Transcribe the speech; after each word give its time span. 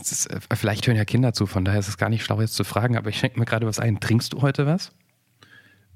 Ist, 0.00 0.26
äh, 0.26 0.40
vielleicht 0.54 0.86
hören 0.86 0.96
ja 0.96 1.04
Kinder 1.04 1.32
zu, 1.32 1.46
von 1.46 1.64
daher 1.64 1.80
ist 1.80 1.88
es 1.88 1.98
gar 1.98 2.08
nicht 2.08 2.24
schlau, 2.24 2.40
jetzt 2.40 2.54
zu 2.54 2.64
fragen, 2.64 2.96
aber 2.96 3.10
ich 3.10 3.18
schenke 3.18 3.38
mir 3.38 3.44
gerade 3.44 3.66
was 3.66 3.78
ein. 3.78 4.00
Trinkst 4.00 4.32
du 4.32 4.42
heute 4.42 4.66
was? 4.66 4.92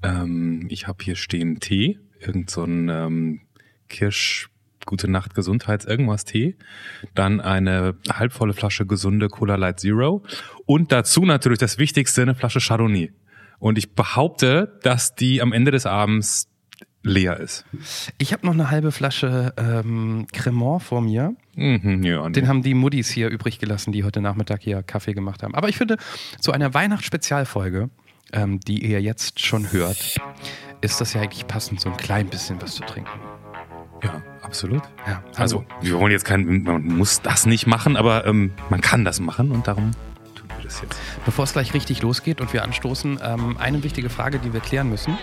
Ähm, 0.03 0.67
ich 0.69 0.87
habe 0.87 1.03
hier 1.03 1.15
stehen 1.15 1.59
Tee, 1.59 1.99
irgend 2.19 2.49
so 2.49 2.63
ein 2.63 2.89
ähm, 2.89 3.41
Kirsch, 3.89 4.49
Gute 4.85 5.09
Nacht 5.09 5.33
Gesundheits 5.33 5.85
irgendwas 5.85 6.25
Tee, 6.25 6.57
dann 7.15 7.41
eine 7.41 7.95
halbvolle 8.07 8.53
Flasche 8.53 8.85
gesunde 8.85 9.29
Cola 9.29 9.55
Light 9.55 9.79
Zero 9.79 10.23
und 10.67 10.91
dazu 10.91 11.25
natürlich 11.25 11.57
das 11.57 11.79
Wichtigste, 11.79 12.21
eine 12.21 12.35
Flasche 12.35 12.59
Chardonnay. 12.59 13.11
Und 13.57 13.79
ich 13.79 13.95
behaupte, 13.95 14.79
dass 14.83 15.15
die 15.15 15.41
am 15.41 15.53
Ende 15.53 15.71
des 15.71 15.87
Abends 15.87 16.49
leer 17.05 17.39
ist. 17.39 17.65
Ich 18.17 18.33
habe 18.33 18.45
noch 18.45 18.53
eine 18.53 18.71
halbe 18.71 18.91
Flasche 18.91 19.53
ähm, 19.57 20.25
Cremant 20.33 20.83
vor 20.83 21.01
mir. 21.01 21.35
Mhm, 21.55 22.03
ja, 22.03 22.27
Den 22.29 22.47
haben 22.47 22.63
die 22.63 22.73
Muddis 22.73 23.09
hier 23.09 23.29
übrig 23.29 23.59
gelassen, 23.59 23.91
die 23.91 24.03
heute 24.03 24.21
Nachmittag 24.21 24.61
hier 24.61 24.83
Kaffee 24.83 25.13
gemacht 25.13 25.43
haben. 25.43 25.55
Aber 25.55 25.69
ich 25.69 25.77
finde, 25.77 25.97
zu 26.39 26.51
einer 26.51 26.73
Weihnachtsspezialfolge, 26.73 27.89
ähm, 28.33 28.59
die 28.59 28.85
ihr 28.85 29.01
jetzt 29.01 29.39
schon 29.39 29.71
hört, 29.71 30.15
ist 30.81 30.99
das 30.99 31.13
ja 31.13 31.21
eigentlich 31.21 31.47
passend, 31.47 31.79
so 31.79 31.89
ein 31.89 31.97
klein 31.97 32.27
bisschen 32.27 32.61
was 32.61 32.75
zu 32.75 32.83
trinken. 32.83 33.19
Ja, 34.03 34.21
absolut. 34.41 34.83
Ja, 35.07 35.23
Also, 35.35 35.63
wir 35.81 35.97
wollen 35.99 36.11
jetzt 36.11 36.25
kein, 36.25 36.63
man 36.63 36.83
muss 36.83 37.21
das 37.21 37.45
nicht 37.45 37.65
machen, 37.67 37.95
aber 37.97 38.25
ähm, 38.25 38.51
man 38.69 38.81
kann 38.81 39.05
das 39.05 39.19
machen 39.19 39.51
und 39.51 39.67
darum 39.67 39.91
tun 40.35 40.47
wir 40.57 40.63
das 40.63 40.81
jetzt. 40.81 40.99
Bevor 41.23 41.45
es 41.45 41.53
gleich 41.53 41.73
richtig 41.73 42.01
losgeht 42.01 42.41
und 42.41 42.51
wir 42.51 42.63
anstoßen, 42.63 43.19
ähm, 43.23 43.57
eine 43.57 43.83
wichtige 43.83 44.09
Frage, 44.09 44.39
die 44.39 44.53
wir 44.53 44.59
klären 44.59 44.89
müssen. 44.89 45.17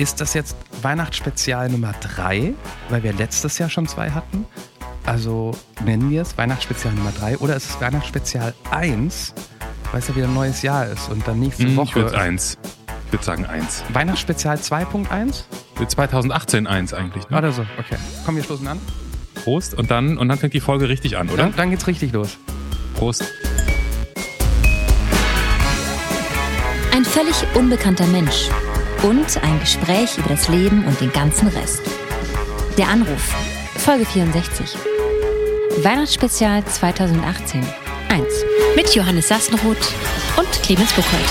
Ist 0.00 0.18
das 0.18 0.32
jetzt 0.32 0.56
Weihnachtsspezial 0.80 1.68
Nummer 1.68 1.92
3, 2.00 2.54
weil 2.88 3.02
wir 3.02 3.12
letztes 3.12 3.58
Jahr 3.58 3.68
schon 3.68 3.86
zwei 3.86 4.10
hatten? 4.10 4.46
Also 5.04 5.50
nennen 5.84 6.08
wir 6.08 6.22
es 6.22 6.38
Weihnachtsspezial 6.38 6.94
Nummer 6.94 7.12
3 7.12 7.36
oder 7.36 7.54
ist 7.54 7.68
es 7.68 7.80
Weihnachtsspezial 7.82 8.54
1, 8.70 9.34
weil 9.92 10.00
es 10.00 10.08
ja 10.08 10.16
wieder 10.16 10.26
ein 10.26 10.32
neues 10.32 10.62
Jahr 10.62 10.86
ist 10.86 11.10
und 11.10 11.28
dann 11.28 11.38
nächste 11.38 11.64
Hm, 11.64 11.72
ich 11.72 11.76
Woche 11.76 11.96
würde. 11.96 12.34
Ich 12.34 13.12
würde 13.12 13.24
sagen 13.26 13.44
eins. 13.44 13.84
Weihnachtsspezial 13.92 14.56
2.1? 14.56 15.42
Für 15.74 15.86
2018 15.86 16.66
eins 16.66 16.94
eigentlich. 16.94 17.28
Ne? 17.28 17.36
Oder 17.36 17.52
so, 17.52 17.66
okay. 17.78 17.96
Komm, 18.24 18.36
wir 18.36 18.42
stoßen 18.42 18.66
an. 18.68 18.80
Prost 19.34 19.74
und 19.74 19.90
dann 19.90 20.16
und 20.16 20.28
dann 20.28 20.38
fängt 20.38 20.54
die 20.54 20.60
Folge 20.60 20.88
richtig 20.88 21.18
an, 21.18 21.28
oder? 21.28 21.42
Dann, 21.42 21.56
dann 21.56 21.68
geht's 21.68 21.86
richtig 21.86 22.14
los. 22.14 22.38
Prost. 22.94 23.22
Ein 26.94 27.04
völlig 27.04 27.36
unbekannter 27.54 28.06
Mensch 28.06 28.48
und 29.02 29.42
ein 29.42 29.60
Gespräch 29.60 30.18
über 30.18 30.28
das 30.28 30.48
Leben 30.48 30.84
und 30.84 31.00
den 31.00 31.12
ganzen 31.12 31.48
Rest. 31.48 31.82
Der 32.76 32.88
Anruf, 32.88 33.34
Folge 33.76 34.04
64. 34.04 34.76
Weihnachtsspezial 35.82 36.64
2018. 36.64 37.64
1. 38.08 38.24
Mit 38.76 38.94
Johannes 38.94 39.28
Sassenroth 39.28 39.94
und 40.36 40.50
Clemens 40.62 40.92
Buchholz. 40.92 41.30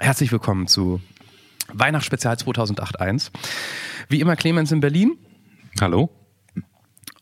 Herzlich 0.00 0.32
willkommen 0.32 0.66
zu 0.66 1.00
Weihnachtsspezial 1.72 2.34
2008.1. 2.34 3.30
Wie 4.08 4.20
immer 4.20 4.36
Clemens 4.36 4.72
in 4.72 4.80
Berlin 4.80 5.18
Hallo. 5.80 6.10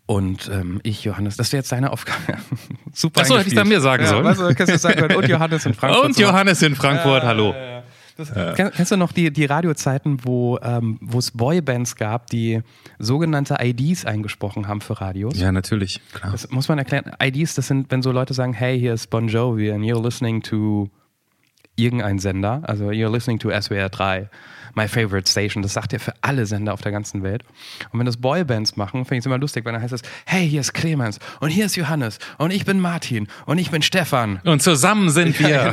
Und 0.07 0.49
ähm, 0.53 0.81
ich, 0.85 1.03
Johannes. 1.05 1.37
Das 1.37 1.53
wäre 1.53 1.61
jetzt 1.61 1.73
deine 1.73 1.93
Aufgabe. 1.93 2.39
Super. 2.93 3.23
Ach 3.23 3.27
so, 3.27 3.39
hätte 3.39 3.49
ich 3.49 3.55
dann 3.55 3.69
mir 3.69 3.81
sagen 3.81 4.05
ja, 4.05 4.09
sollen. 4.09 4.55
Kannst 4.55 4.73
du 4.73 4.79
sagen 4.79 5.01
können. 5.01 5.17
Und 5.17 5.29
Johannes 5.29 5.67
in 5.67 5.75
Frankfurt. 5.75 6.05
Und 6.05 6.19
Johannes 6.19 6.63
in 6.63 6.77
Frankfurt, 6.77 7.25
hallo. 7.25 7.55
Das, 8.17 8.33
kenn- 8.33 8.71
Kennst 8.71 8.93
du 8.93 8.97
noch 8.97 9.13
die, 9.13 9.31
die 9.31 9.45
Radiozeiten, 9.45 10.25
wo 10.25 10.59
ähm, 10.63 10.97
wo 11.03 11.19
es 11.19 11.33
Boybands 11.33 11.97
gab, 11.97 12.29
die 12.29 12.63
sogenannte 12.99 13.59
IDs 13.61 14.07
eingesprochen 14.07 14.69
haben 14.69 14.81
für 14.81 15.01
Radios? 15.01 15.39
Ja, 15.39 15.53
natürlich, 15.53 16.01
klar. 16.15 16.33
Das 16.33 16.49
muss 16.51 16.69
man 16.69 16.79
erklären. 16.79 17.13
IDs, 17.23 17.55
das 17.57 17.67
sind, 17.67 17.91
wenn 17.91 18.01
so 18.01 18.13
Leute 18.13 18.33
sagen, 18.33 18.55
hey, 18.55 18.79
hier 18.81 18.95
ist 18.95 19.09
Bon 19.11 19.29
Jovi 19.29 19.71
and 19.71 19.85
you're 19.85 20.03
listening 20.03 20.41
to 20.43 20.89
irgendein 21.75 22.19
Sender, 22.19 22.63
also 22.63 22.87
you're 22.89 23.13
listening 23.13 23.39
to 23.39 23.51
SWR 23.51 23.91
3, 23.91 24.31
my 24.77 24.87
favorite 24.87 25.29
station. 25.29 25.63
Das 25.63 25.73
sagt 25.73 25.93
ja 25.93 25.99
für 25.99 26.13
alle 26.21 26.47
Sender 26.47 26.73
auf 26.75 26.83
der 26.83 26.93
ganzen 26.93 27.23
Welt. 27.23 27.43
Und 27.91 27.99
wenn 27.99 28.07
das 28.07 28.19
Boybands 28.19 28.77
machen, 28.77 29.05
finde 29.05 29.15
ich 29.17 29.19
es 29.21 29.27
immer 29.27 29.39
lustig, 29.39 29.65
weil 29.65 29.73
dann 29.73 29.83
heißt 29.83 29.93
es, 29.95 30.03
hey, 30.27 30.49
hier 30.49 30.61
ist 30.61 30.73
Clemens 30.75 31.19
und 31.41 31.49
hier 31.51 31.67
ist 31.67 31.77
Johannes 31.77 32.19
und 32.39 32.53
ich 32.53 32.65
bin 32.65 32.79
Martin 32.79 33.27
und 33.47 33.59
ich 33.59 33.71
bin 33.71 33.83
Stefan. 33.83 34.41
Und 34.45 34.63
zusammen 34.63 35.11
sind 35.11 35.39
wir. 35.41 35.49
Ja, 35.49 35.69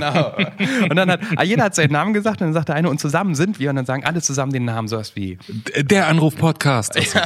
genau. 0.47 0.87
Und 0.89 0.95
dann 0.95 1.11
hat, 1.11 1.19
ah, 1.35 1.43
jeder 1.43 1.65
hat 1.65 1.75
seinen 1.75 1.91
Namen 1.91 2.13
gesagt 2.13 2.41
und 2.41 2.47
dann 2.47 2.53
sagt 2.53 2.69
der 2.69 2.75
eine, 2.75 2.89
und 2.89 2.99
zusammen 2.99 3.35
sind 3.35 3.59
wir 3.59 3.69
und 3.69 3.75
dann 3.75 3.85
sagen 3.85 4.05
alle 4.05 4.21
zusammen 4.21 4.53
den 4.53 4.65
Namen, 4.65 4.87
sowas 4.87 5.15
wie, 5.15 5.37
Der 5.77 6.07
Anruf-Podcast. 6.07 6.95
Also, 6.95 7.19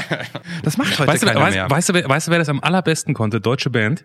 das 0.63 0.77
macht 0.77 0.97
heute 0.99 1.11
weißt, 1.11 1.23
du, 1.23 1.27
weißt, 1.35 1.55
mehr. 1.55 1.69
weißt, 1.69 1.89
du, 1.89 1.93
wer- 1.93 2.09
weißt 2.09 2.27
du, 2.27 2.31
wer 2.31 2.39
das 2.39 2.49
am 2.49 2.59
allerbesten 2.59 3.13
konnte? 3.13 3.39
Deutsche 3.39 3.69
Band, 3.69 4.03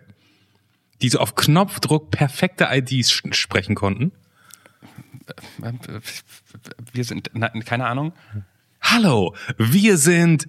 die 1.01 1.09
so 1.09 1.17
auf 1.19 1.33
Knopfdruck 1.35 2.11
perfekte 2.11 2.67
IDs 2.71 3.11
sprechen 3.11 3.75
konnten. 3.75 4.11
Wir 6.91 7.03
sind, 7.03 7.31
na, 7.33 7.49
keine 7.49 7.87
Ahnung. 7.87 8.13
Hallo, 8.81 9.33
wir 9.57 9.97
sind 9.97 10.47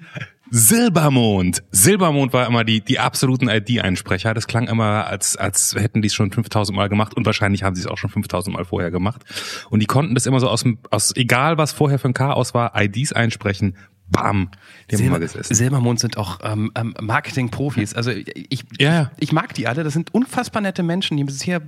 Silbermond. 0.50 1.62
Silbermond 1.70 2.32
war 2.32 2.46
immer 2.46 2.64
die, 2.64 2.80
die 2.80 2.98
absoluten 2.98 3.48
ID-Einsprecher. 3.48 4.34
Das 4.34 4.46
klang 4.46 4.68
immer, 4.68 5.06
als, 5.06 5.36
als 5.36 5.74
hätten 5.74 6.02
die 6.02 6.06
es 6.06 6.14
schon 6.14 6.30
5000 6.30 6.76
Mal 6.76 6.88
gemacht 6.88 7.14
und 7.14 7.26
wahrscheinlich 7.26 7.62
haben 7.62 7.74
sie 7.74 7.82
es 7.82 7.86
auch 7.86 7.98
schon 7.98 8.10
5000 8.10 8.54
Mal 8.54 8.64
vorher 8.64 8.90
gemacht. 8.90 9.22
Und 9.70 9.80
die 9.80 9.86
konnten 9.86 10.14
das 10.14 10.26
immer 10.26 10.40
so 10.40 10.48
aus, 10.48 10.62
dem, 10.62 10.78
aus 10.90 11.14
egal 11.16 11.58
was 11.58 11.72
vorher 11.72 11.98
für 11.98 12.08
ein 12.08 12.14
Chaos 12.14 12.54
war, 12.54 12.72
IDs 12.80 13.12
einsprechen. 13.12 13.76
Bam, 14.06 14.50
die 14.90 14.96
haben 14.96 15.02
Silber, 15.02 15.18
gesessen. 15.18 15.54
Silbermond 15.54 15.98
sind 15.98 16.18
auch 16.18 16.40
ähm, 16.42 16.70
ähm, 16.74 16.94
Marketing-Profis. 17.00 17.94
Also 17.94 18.10
ich, 18.10 18.64
Ja, 18.78 18.92
ja. 18.92 19.10
ich 19.18 19.32
mag 19.32 19.54
die 19.54 19.66
alle. 19.66 19.82
Das 19.82 19.94
sind 19.94 20.12
unfassbar 20.12 20.60
nette 20.60 20.82
Menschen, 20.82 21.16
die 21.16 21.24
bisher, 21.24 21.62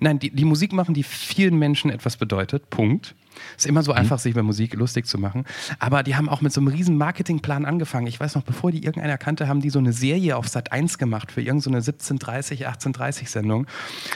nein, 0.00 0.18
die, 0.18 0.30
die 0.30 0.44
Musik 0.44 0.72
machen, 0.72 0.94
die 0.94 1.02
vielen 1.02 1.58
Menschen 1.58 1.90
etwas 1.90 2.16
bedeutet. 2.16 2.70
Punkt. 2.70 3.14
Ist 3.56 3.66
immer 3.66 3.80
Mhm. 3.80 3.84
so 3.84 3.92
einfach, 3.92 4.18
sich 4.18 4.32
über 4.32 4.42
Musik 4.42 4.74
lustig 4.74 5.06
zu 5.06 5.16
machen. 5.16 5.44
Aber 5.78 6.02
die 6.02 6.16
haben 6.16 6.28
auch 6.28 6.40
mit 6.40 6.52
so 6.52 6.60
einem 6.60 6.68
riesen 6.68 6.98
Marketingplan 6.98 7.64
angefangen. 7.64 8.06
Ich 8.06 8.18
weiß 8.20 8.34
noch, 8.34 8.42
bevor 8.42 8.70
die 8.72 8.84
irgendeiner 8.84 9.18
kannte, 9.18 9.48
haben 9.48 9.60
die 9.60 9.70
so 9.70 9.78
eine 9.78 9.92
Serie 9.92 10.36
auf 10.36 10.48
Sat 10.48 10.72
1 10.72 10.98
gemacht 10.98 11.32
für 11.32 11.40
irgendeine 11.40 11.60
so 11.62 11.70
eine 11.70 11.76
1730, 11.78 12.66
1830 12.66 13.30
Sendung. 13.30 13.66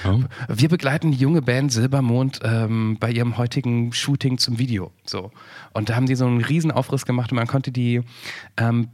Oh. 0.07 0.21
Wir 0.49 0.69
begleiten 0.69 1.13
die 1.13 1.17
junge 1.19 1.43
Band 1.43 1.73
Silbermond 1.73 2.41
ähm, 2.43 2.99
bei 3.01 3.11
ihrem 3.11 3.39
heutigen 3.39 3.93
Shooting 3.93 4.37
zum 4.39 4.59
Video. 4.59 4.93
So. 5.05 5.31
Und 5.73 5.89
da 5.89 5.97
haben 5.97 6.07
die 6.07 6.17
so 6.17 6.27
einen 6.27 6.43
riesen 6.43 6.71
Aufriss 6.71 7.07
gemacht 7.07 7.31
und 7.33 7.37
man 7.37 7.47
konnte 7.47 7.71
die 7.73 8.03
ähm, 8.57 8.89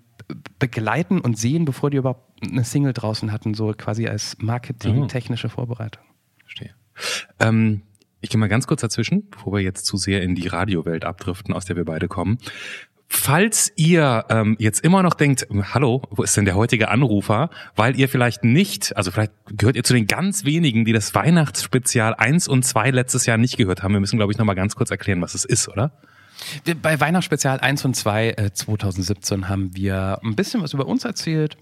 begleiten 0.58 1.20
und 1.20 1.38
sehen, 1.38 1.64
bevor 1.64 1.90
die 1.90 1.96
überhaupt 1.96 2.42
eine 2.44 2.62
Single 2.64 2.92
draußen 2.92 3.32
hatten, 3.32 3.54
so 3.54 3.72
quasi 3.76 4.06
als 4.06 4.36
marketingtechnische 4.38 5.48
Vorbereitung. 5.48 6.04
Ähm, 7.38 7.82
ich 8.20 8.30
gehe 8.30 8.38
mal 8.38 8.48
ganz 8.48 8.66
kurz 8.66 8.82
dazwischen, 8.82 9.28
bevor 9.30 9.54
wir 9.54 9.60
jetzt 9.60 9.86
zu 9.86 9.96
sehr 9.96 10.22
in 10.22 10.34
die 10.34 10.46
Radiowelt 10.46 11.04
abdriften, 11.04 11.54
aus 11.54 11.64
der 11.64 11.76
wir 11.76 11.84
beide 11.84 12.08
kommen. 12.08 12.38
Falls 13.12 13.72
ihr 13.74 14.24
ähm, 14.28 14.54
jetzt 14.60 14.84
immer 14.84 15.02
noch 15.02 15.14
denkt, 15.14 15.48
hallo, 15.74 16.02
wo 16.10 16.22
ist 16.22 16.36
denn 16.36 16.44
der 16.44 16.54
heutige 16.54 16.88
Anrufer? 16.90 17.50
Weil 17.74 17.98
ihr 17.98 18.08
vielleicht 18.08 18.44
nicht, 18.44 18.96
also 18.96 19.10
vielleicht 19.10 19.32
gehört 19.48 19.74
ihr 19.74 19.82
zu 19.82 19.94
den 19.94 20.06
ganz 20.06 20.44
wenigen, 20.44 20.84
die 20.84 20.92
das 20.92 21.12
Weihnachtsspezial 21.12 22.14
1 22.14 22.46
und 22.46 22.64
2 22.64 22.92
letztes 22.92 23.26
Jahr 23.26 23.36
nicht 23.36 23.56
gehört 23.56 23.82
haben. 23.82 23.94
Wir 23.94 24.00
müssen, 24.00 24.16
glaube 24.16 24.32
ich, 24.32 24.38
nochmal 24.38 24.54
ganz 24.54 24.76
kurz 24.76 24.92
erklären, 24.92 25.20
was 25.22 25.34
es 25.34 25.44
ist, 25.44 25.68
oder? 25.68 25.90
Bei 26.82 27.00
Weihnachtsspezial 27.00 27.60
1 27.60 27.84
und 27.84 27.96
2 27.96 28.28
äh, 28.30 28.52
2017 28.52 29.48
haben 29.48 29.74
wir 29.74 30.18
ein 30.22 30.34
bisschen 30.34 30.62
was 30.62 30.72
über 30.72 30.86
uns 30.86 31.04
erzählt. 31.04 31.56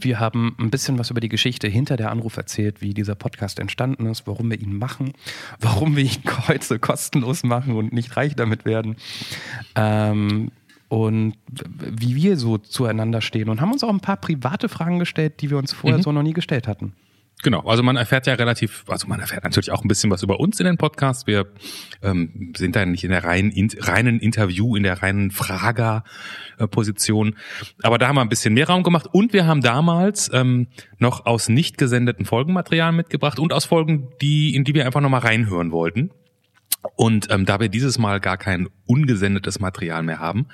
Wir 0.00 0.20
haben 0.20 0.54
ein 0.58 0.70
bisschen 0.70 0.98
was 0.98 1.10
über 1.10 1.20
die 1.20 1.28
Geschichte 1.28 1.68
hinter 1.68 1.96
der 1.96 2.10
Anruf 2.10 2.36
erzählt, 2.36 2.80
wie 2.80 2.94
dieser 2.94 3.14
Podcast 3.14 3.58
entstanden 3.58 4.06
ist, 4.06 4.26
warum 4.26 4.50
wir 4.50 4.60
ihn 4.60 4.78
machen, 4.78 5.12
warum 5.60 5.96
wir 5.96 6.04
ihn 6.04 6.22
heute 6.48 6.78
kostenlos 6.78 7.42
machen 7.42 7.74
und 7.76 7.92
nicht 7.92 8.16
reich 8.16 8.36
damit 8.36 8.64
werden. 8.64 8.96
Ähm, 9.74 10.50
und 10.88 11.34
wie 11.48 12.14
wir 12.16 12.36
so 12.36 12.58
zueinander 12.58 13.22
stehen 13.22 13.48
und 13.48 13.62
haben 13.62 13.72
uns 13.72 13.82
auch 13.82 13.88
ein 13.88 14.00
paar 14.00 14.18
private 14.18 14.68
Fragen 14.68 14.98
gestellt, 14.98 15.40
die 15.40 15.48
wir 15.48 15.56
uns 15.56 15.72
vorher 15.72 16.02
so 16.02 16.12
noch 16.12 16.22
nie 16.22 16.34
gestellt 16.34 16.68
hatten. 16.68 16.92
Genau, 17.42 17.60
also 17.62 17.82
man 17.82 17.96
erfährt 17.96 18.28
ja 18.28 18.34
relativ, 18.34 18.84
also 18.86 19.08
man 19.08 19.18
erfährt 19.18 19.42
natürlich 19.42 19.72
auch 19.72 19.82
ein 19.82 19.88
bisschen 19.88 20.12
was 20.12 20.22
über 20.22 20.38
uns 20.38 20.60
in 20.60 20.66
den 20.66 20.78
Podcasts. 20.78 21.26
Wir 21.26 21.48
ähm, 22.00 22.52
sind 22.56 22.76
da 22.76 22.86
nicht 22.86 23.02
in 23.02 23.10
der 23.10 23.24
reinen, 23.24 23.50
in, 23.50 23.68
reinen 23.80 24.20
Interview, 24.20 24.76
in 24.76 24.84
der 24.84 25.02
reinen 25.02 25.32
Frager-Position. 25.32 27.34
Aber 27.82 27.98
da 27.98 28.06
haben 28.06 28.14
wir 28.14 28.20
ein 28.20 28.28
bisschen 28.28 28.54
mehr 28.54 28.68
Raum 28.68 28.84
gemacht 28.84 29.08
und 29.10 29.32
wir 29.32 29.46
haben 29.46 29.60
damals 29.60 30.30
ähm, 30.32 30.68
noch 30.98 31.26
aus 31.26 31.48
nicht 31.48 31.78
gesendeten 31.78 32.26
Folgenmaterial 32.26 32.92
mitgebracht 32.92 33.40
und 33.40 33.52
aus 33.52 33.64
Folgen, 33.64 34.10
die, 34.20 34.54
in 34.54 34.62
die 34.62 34.74
wir 34.74 34.86
einfach 34.86 35.00
nochmal 35.00 35.22
reinhören 35.22 35.72
wollten. 35.72 36.12
Und 36.96 37.30
ähm, 37.30 37.46
da 37.46 37.60
wir 37.60 37.68
dieses 37.68 37.98
Mal 37.98 38.20
gar 38.20 38.36
kein 38.36 38.68
ungesendetes 38.86 39.60
Material 39.60 40.02
mehr 40.02 40.18
haben, 40.18 40.46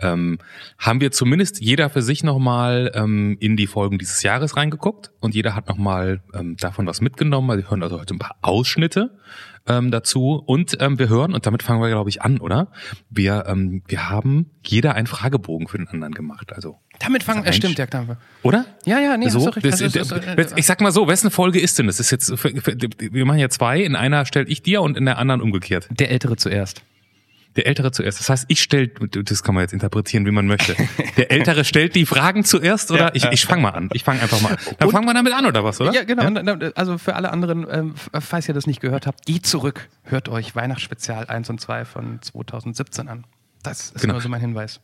ähm, 0.00 0.38
haben 0.78 1.00
wir 1.00 1.12
zumindest 1.12 1.60
jeder 1.60 1.90
für 1.90 2.02
sich 2.02 2.24
nochmal 2.24 2.90
ähm, 2.94 3.36
in 3.40 3.56
die 3.56 3.66
Folgen 3.66 3.98
dieses 3.98 4.22
Jahres 4.22 4.56
reingeguckt 4.56 5.12
und 5.20 5.34
jeder 5.34 5.54
hat 5.54 5.68
nochmal 5.68 6.22
ähm, 6.34 6.56
davon 6.56 6.86
was 6.86 7.00
mitgenommen. 7.00 7.56
Wir 7.56 7.70
hören 7.70 7.82
also 7.82 8.00
heute 8.00 8.14
ein 8.14 8.18
paar 8.18 8.36
Ausschnitte 8.42 9.18
ähm, 9.70 9.90
dazu 9.90 10.42
und 10.44 10.76
ähm, 10.80 10.98
wir 10.98 11.08
hören, 11.08 11.32
und 11.32 11.46
damit 11.46 11.62
fangen 11.62 11.80
wir, 11.80 11.88
glaube 11.88 12.10
ich, 12.10 12.22
an, 12.22 12.38
oder? 12.38 12.68
Wir, 13.08 13.44
ähm, 13.46 13.82
wir 13.86 14.10
haben 14.10 14.50
jeder 14.64 14.94
einen 14.94 15.06
Fragebogen 15.06 15.68
für 15.68 15.78
den 15.78 15.88
anderen 15.88 16.12
gemacht. 16.12 16.52
Also 16.52 16.78
Damit 16.98 17.22
fangen, 17.22 17.44
äh, 17.44 17.52
stimmt, 17.52 17.78
ja, 17.78 17.86
klar. 17.86 18.18
oder? 18.42 18.66
Ja, 18.84 18.98
ja, 18.98 19.16
nee, 19.16 19.28
so, 19.28 19.46
hast 19.46 19.64
das, 19.64 19.80
Also, 19.80 19.98
das, 19.98 20.26
äh, 20.26 20.36
das, 20.36 20.52
ich 20.56 20.66
sag 20.66 20.80
mal 20.80 20.92
so, 20.92 21.06
wessen 21.06 21.30
Folge 21.30 21.60
ist 21.60 21.78
denn 21.78 21.86
das? 21.86 22.00
Ist 22.00 22.10
jetzt, 22.10 22.32
wir 22.42 23.24
machen 23.24 23.38
ja 23.38 23.48
zwei, 23.48 23.80
in 23.80 23.96
einer 23.96 24.26
stelle 24.26 24.46
ich 24.46 24.62
dir 24.62 24.82
und 24.82 24.96
in 24.96 25.04
der 25.04 25.18
anderen 25.18 25.40
umgekehrt. 25.40 25.88
Der 25.90 26.10
Ältere 26.10 26.36
zuerst. 26.36 26.82
Der 27.56 27.66
Ältere 27.66 27.90
zuerst. 27.90 28.20
Das 28.20 28.28
heißt, 28.30 28.44
ich 28.48 28.62
stelle, 28.62 28.88
das 28.88 29.42
kann 29.42 29.54
man 29.56 29.62
jetzt 29.62 29.72
interpretieren, 29.72 30.24
wie 30.24 30.30
man 30.30 30.46
möchte. 30.46 30.76
Der 31.16 31.32
Ältere 31.32 31.64
stellt 31.64 31.94
die 31.96 32.06
Fragen 32.06 32.44
zuerst, 32.44 32.90
oder? 32.92 33.14
Ich, 33.16 33.24
ich 33.24 33.44
fange 33.44 33.62
mal 33.62 33.70
an. 33.70 33.88
Ich 33.92 34.04
fange 34.04 34.22
einfach 34.22 34.40
mal 34.40 34.50
an. 34.52 34.58
Dann 34.78 34.88
Und- 34.88 34.92
fangen 34.94 35.06
wir 35.06 35.14
damit 35.14 35.32
an, 35.32 35.46
oder 35.46 35.64
was, 35.64 35.80
oder? 35.80 35.92
Ja, 35.92 36.04
genau. 36.04 36.22
Äh, 36.22 36.72
Also 36.76 36.96
für 36.98 37.16
alle 37.16 37.32
anderen, 37.32 37.66
ähm, 37.70 37.94
falls 38.20 38.46
ihr 38.46 38.54
das 38.54 38.66
nicht 38.68 38.80
gehört 38.80 39.06
habt, 39.06 39.26
geht 39.26 39.46
zurück. 39.46 39.88
Hört 40.04 40.28
euch 40.28 40.54
Weihnachtsspezial 40.54 41.26
1 41.26 41.50
und 41.50 41.60
2 41.60 41.84
von 41.84 42.22
2017 42.22 43.08
an. 43.08 43.24
Das 43.64 43.90
ist 43.90 44.00
Genau. 44.02 44.14
nur 44.14 44.22
so 44.22 44.28
mein 44.28 44.40
Hinweis. 44.40 44.80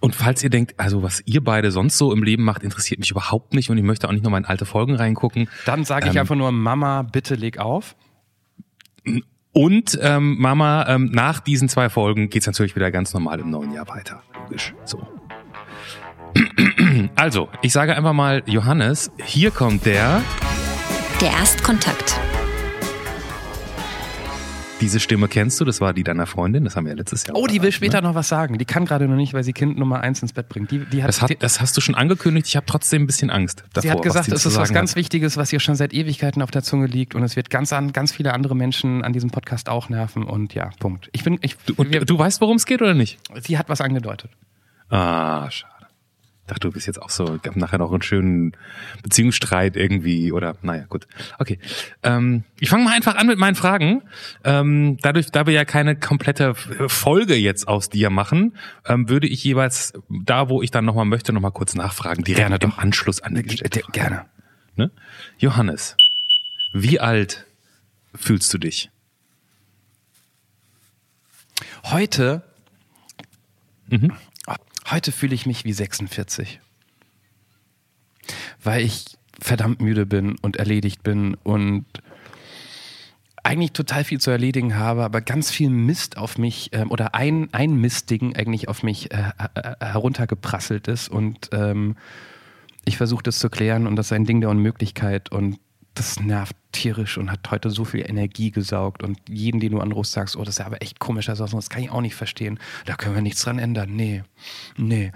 Und 0.00 0.14
falls 0.14 0.42
ihr 0.42 0.50
denkt, 0.50 0.74
also 0.78 1.02
was 1.02 1.22
ihr 1.26 1.42
beide 1.44 1.70
sonst 1.70 1.96
so 1.98 2.12
im 2.12 2.22
Leben 2.22 2.44
macht, 2.44 2.62
interessiert 2.62 3.00
mich 3.00 3.10
überhaupt 3.10 3.54
nicht 3.54 3.70
und 3.70 3.78
ich 3.78 3.84
möchte 3.84 4.08
auch 4.08 4.12
nicht 4.12 4.24
nochmal 4.24 4.40
in 4.40 4.46
alte 4.46 4.64
Folgen 4.66 4.94
reingucken. 4.94 5.48
Dann 5.64 5.84
sage 5.84 6.06
ich 6.08 6.14
Ähm. 6.14 6.20
einfach 6.20 6.34
nur, 6.36 6.50
Mama, 6.52 7.02
bitte 7.02 7.34
leg 7.34 7.58
auf. 7.58 7.94
Und 9.56 9.98
ähm, 10.02 10.36
Mama, 10.38 10.84
ähm, 10.86 11.10
nach 11.14 11.40
diesen 11.40 11.70
zwei 11.70 11.88
Folgen 11.88 12.28
geht's 12.28 12.46
natürlich 12.46 12.76
wieder 12.76 12.90
ganz 12.90 13.14
normal 13.14 13.40
im 13.40 13.48
neuen 13.48 13.72
Jahr 13.72 13.88
weiter. 13.88 14.22
Logisch. 14.34 14.74
So. 14.84 15.00
Also, 17.14 17.48
ich 17.62 17.72
sage 17.72 17.96
einfach 17.96 18.12
mal, 18.12 18.42
Johannes, 18.44 19.10
hier 19.24 19.50
kommt 19.50 19.86
der. 19.86 20.20
Der 21.22 21.30
Erstkontakt. 21.30 22.20
Diese 24.82 25.00
Stimme 25.00 25.26
kennst 25.26 25.58
du, 25.58 25.64
das 25.64 25.80
war 25.80 25.94
die 25.94 26.04
deiner 26.04 26.26
Freundin, 26.26 26.64
das 26.64 26.76
haben 26.76 26.84
wir 26.84 26.92
ja 26.92 26.98
letztes 26.98 27.26
Jahr. 27.26 27.34
Oh, 27.34 27.46
die 27.46 27.62
will 27.62 27.72
später 27.72 28.02
ne? 28.02 28.08
noch 28.08 28.14
was 28.14 28.28
sagen. 28.28 28.58
Die 28.58 28.64
kann 28.66 28.84
gerade 28.84 29.08
noch 29.08 29.16
nicht, 29.16 29.32
weil 29.32 29.42
sie 29.42 29.54
Kind 29.54 29.78
Nummer 29.78 30.00
1 30.00 30.20
ins 30.20 30.34
Bett 30.34 30.50
bringt. 30.50 30.70
Die, 30.70 30.80
die 30.80 31.02
hat, 31.02 31.08
Das, 31.08 31.22
hat, 31.22 31.30
das 31.42 31.62
hast 31.62 31.74
du 31.78 31.80
schon 31.80 31.94
angekündigt, 31.94 32.46
ich 32.48 32.56
habe 32.56 32.66
trotzdem 32.66 33.02
ein 33.02 33.06
bisschen 33.06 33.30
Angst 33.30 33.64
davor. 33.72 33.82
sie 33.82 33.90
hat 33.90 34.02
gesagt, 34.02 34.28
es 34.28 34.44
ist 34.44 34.56
was 34.56 34.74
ganz 34.74 34.90
hat. 34.90 34.96
Wichtiges, 34.96 35.38
was 35.38 35.50
ihr 35.50 35.60
schon 35.60 35.76
seit 35.76 35.94
Ewigkeiten 35.94 36.42
auf 36.42 36.50
der 36.50 36.62
Zunge 36.62 36.86
liegt 36.86 37.14
und 37.14 37.22
es 37.22 37.36
wird 37.36 37.48
ganz 37.48 37.72
an 37.72 37.92
ganz 37.92 38.12
viele 38.12 38.34
andere 38.34 38.54
Menschen 38.54 39.02
an 39.02 39.14
diesem 39.14 39.30
Podcast 39.30 39.70
auch 39.70 39.88
nerven 39.88 40.24
und 40.24 40.52
ja, 40.52 40.70
Punkt. 40.78 41.08
Ich 41.12 41.24
bin, 41.24 41.38
ich, 41.40 41.56
Du, 41.66 41.72
und 41.76 41.90
wir, 41.90 42.04
du 42.04 42.18
weißt, 42.18 42.42
worum 42.42 42.56
es 42.56 42.66
geht 42.66 42.82
oder 42.82 42.92
nicht? 42.94 43.18
sie 43.40 43.56
hat 43.56 43.70
was 43.70 43.80
angedeutet. 43.80 44.30
Ah, 44.90 45.50
schade. 45.50 45.72
Ich 46.46 46.48
dachte, 46.48 46.68
du 46.68 46.72
bist 46.72 46.86
jetzt 46.86 47.02
auch 47.02 47.10
so, 47.10 47.40
gab 47.42 47.56
nachher 47.56 47.78
noch 47.78 47.90
einen 47.90 48.02
schönen 48.02 48.52
Beziehungsstreit 49.02 49.74
irgendwie 49.74 50.30
oder 50.30 50.54
naja, 50.62 50.84
gut. 50.84 51.08
Okay. 51.40 51.58
Ähm, 52.04 52.44
ich 52.60 52.68
fange 52.68 52.84
mal 52.84 52.94
einfach 52.94 53.16
an 53.16 53.26
mit 53.26 53.36
meinen 53.36 53.56
Fragen. 53.56 54.02
Ähm, 54.44 54.96
dadurch, 55.02 55.32
da 55.32 55.46
wir 55.46 55.52
ja 55.54 55.64
keine 55.64 55.96
komplette 55.96 56.54
Folge 56.54 57.34
jetzt 57.34 57.66
aus 57.66 57.90
dir 57.90 58.10
machen, 58.10 58.56
ähm, 58.86 59.08
würde 59.08 59.26
ich 59.26 59.42
jeweils 59.42 59.92
da, 60.08 60.48
wo 60.48 60.62
ich 60.62 60.70
dann 60.70 60.84
nochmal 60.84 61.04
möchte, 61.04 61.32
nochmal 61.32 61.50
kurz 61.50 61.74
nachfragen, 61.74 62.22
direkt 62.22 62.46
Gerne 62.48 62.58
im 62.62 62.70
doch. 62.70 62.78
Anschluss 62.78 63.20
an 63.20 63.34
die 63.34 63.42
gestellte 63.42 63.80
Frage. 63.80 63.92
Gerne. 63.92 64.26
Ne? 64.76 64.92
Johannes, 65.38 65.96
wie 66.72 67.00
alt 67.00 67.44
fühlst 68.14 68.54
du 68.54 68.58
dich? 68.58 68.88
Heute, 71.82 72.44
Mhm. 73.88 74.12
Heute 74.90 75.12
fühle 75.12 75.34
ich 75.34 75.46
mich 75.46 75.64
wie 75.64 75.72
46. 75.72 76.60
Weil 78.62 78.82
ich 78.82 79.04
verdammt 79.40 79.80
müde 79.80 80.06
bin 80.06 80.36
und 80.40 80.56
erledigt 80.56 81.02
bin 81.02 81.34
und 81.42 81.84
eigentlich 83.46 83.72
total 83.72 84.02
viel 84.02 84.20
zu 84.20 84.30
erledigen 84.32 84.76
habe, 84.76 85.04
aber 85.04 85.20
ganz 85.20 85.50
viel 85.52 85.70
Mist 85.70 86.18
auf 86.18 86.36
mich 86.36 86.70
ähm, 86.72 86.90
oder 86.90 87.14
ein, 87.14 87.48
ein 87.52 87.76
Mistding 87.76 88.34
eigentlich 88.34 88.68
auf 88.68 88.82
mich 88.82 89.12
äh, 89.12 89.30
äh, 89.54 89.76
heruntergeprasselt 89.84 90.88
ist 90.88 91.08
und 91.08 91.50
ähm, 91.52 91.96
ich 92.84 92.96
versuche 92.96 93.22
das 93.22 93.38
zu 93.38 93.48
klären 93.48 93.86
und 93.86 93.94
das 93.96 94.06
ist 94.06 94.12
ein 94.12 94.24
Ding 94.24 94.40
der 94.40 94.50
Unmöglichkeit 94.50 95.30
und 95.30 95.58
das 95.98 96.20
nervt 96.20 96.54
tierisch 96.72 97.18
und 97.18 97.30
hat 97.30 97.50
heute 97.50 97.70
so 97.70 97.84
viel 97.84 98.08
Energie 98.08 98.50
gesaugt 98.50 99.02
und 99.02 99.18
jeden, 99.28 99.60
den 99.60 99.72
du 99.72 99.80
anrufst, 99.80 100.12
sagst, 100.12 100.36
oh, 100.36 100.44
das 100.44 100.54
ist 100.54 100.58
ja 100.58 100.66
aber 100.66 100.82
echt 100.82 100.98
komisch, 100.98 101.26
das, 101.26 101.38
das 101.38 101.70
kann 101.70 101.82
ich 101.82 101.90
auch 101.90 102.00
nicht 102.00 102.14
verstehen. 102.14 102.58
Da 102.84 102.96
können 102.96 103.14
wir 103.14 103.22
nichts 103.22 103.42
dran 103.42 103.58
ändern. 103.58 103.94
Nee, 103.96 104.22
nee. 104.76 105.12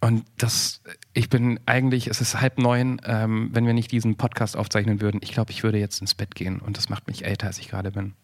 Und 0.00 0.24
das, 0.36 0.82
ich 1.12 1.28
bin 1.28 1.60
eigentlich, 1.66 2.08
es 2.08 2.20
ist 2.20 2.40
halb 2.40 2.58
neun, 2.58 3.00
ähm, 3.04 3.50
wenn 3.52 3.66
wir 3.66 3.74
nicht 3.74 3.92
diesen 3.92 4.16
Podcast 4.16 4.56
aufzeichnen 4.56 5.00
würden. 5.00 5.20
Ich 5.22 5.32
glaube, 5.32 5.52
ich 5.52 5.62
würde 5.62 5.78
jetzt 5.78 6.00
ins 6.00 6.14
Bett 6.14 6.34
gehen 6.34 6.60
und 6.60 6.76
das 6.76 6.88
macht 6.88 7.06
mich 7.06 7.24
älter, 7.24 7.46
als 7.46 7.58
ich 7.58 7.68
gerade 7.68 7.92
bin. 7.92 8.14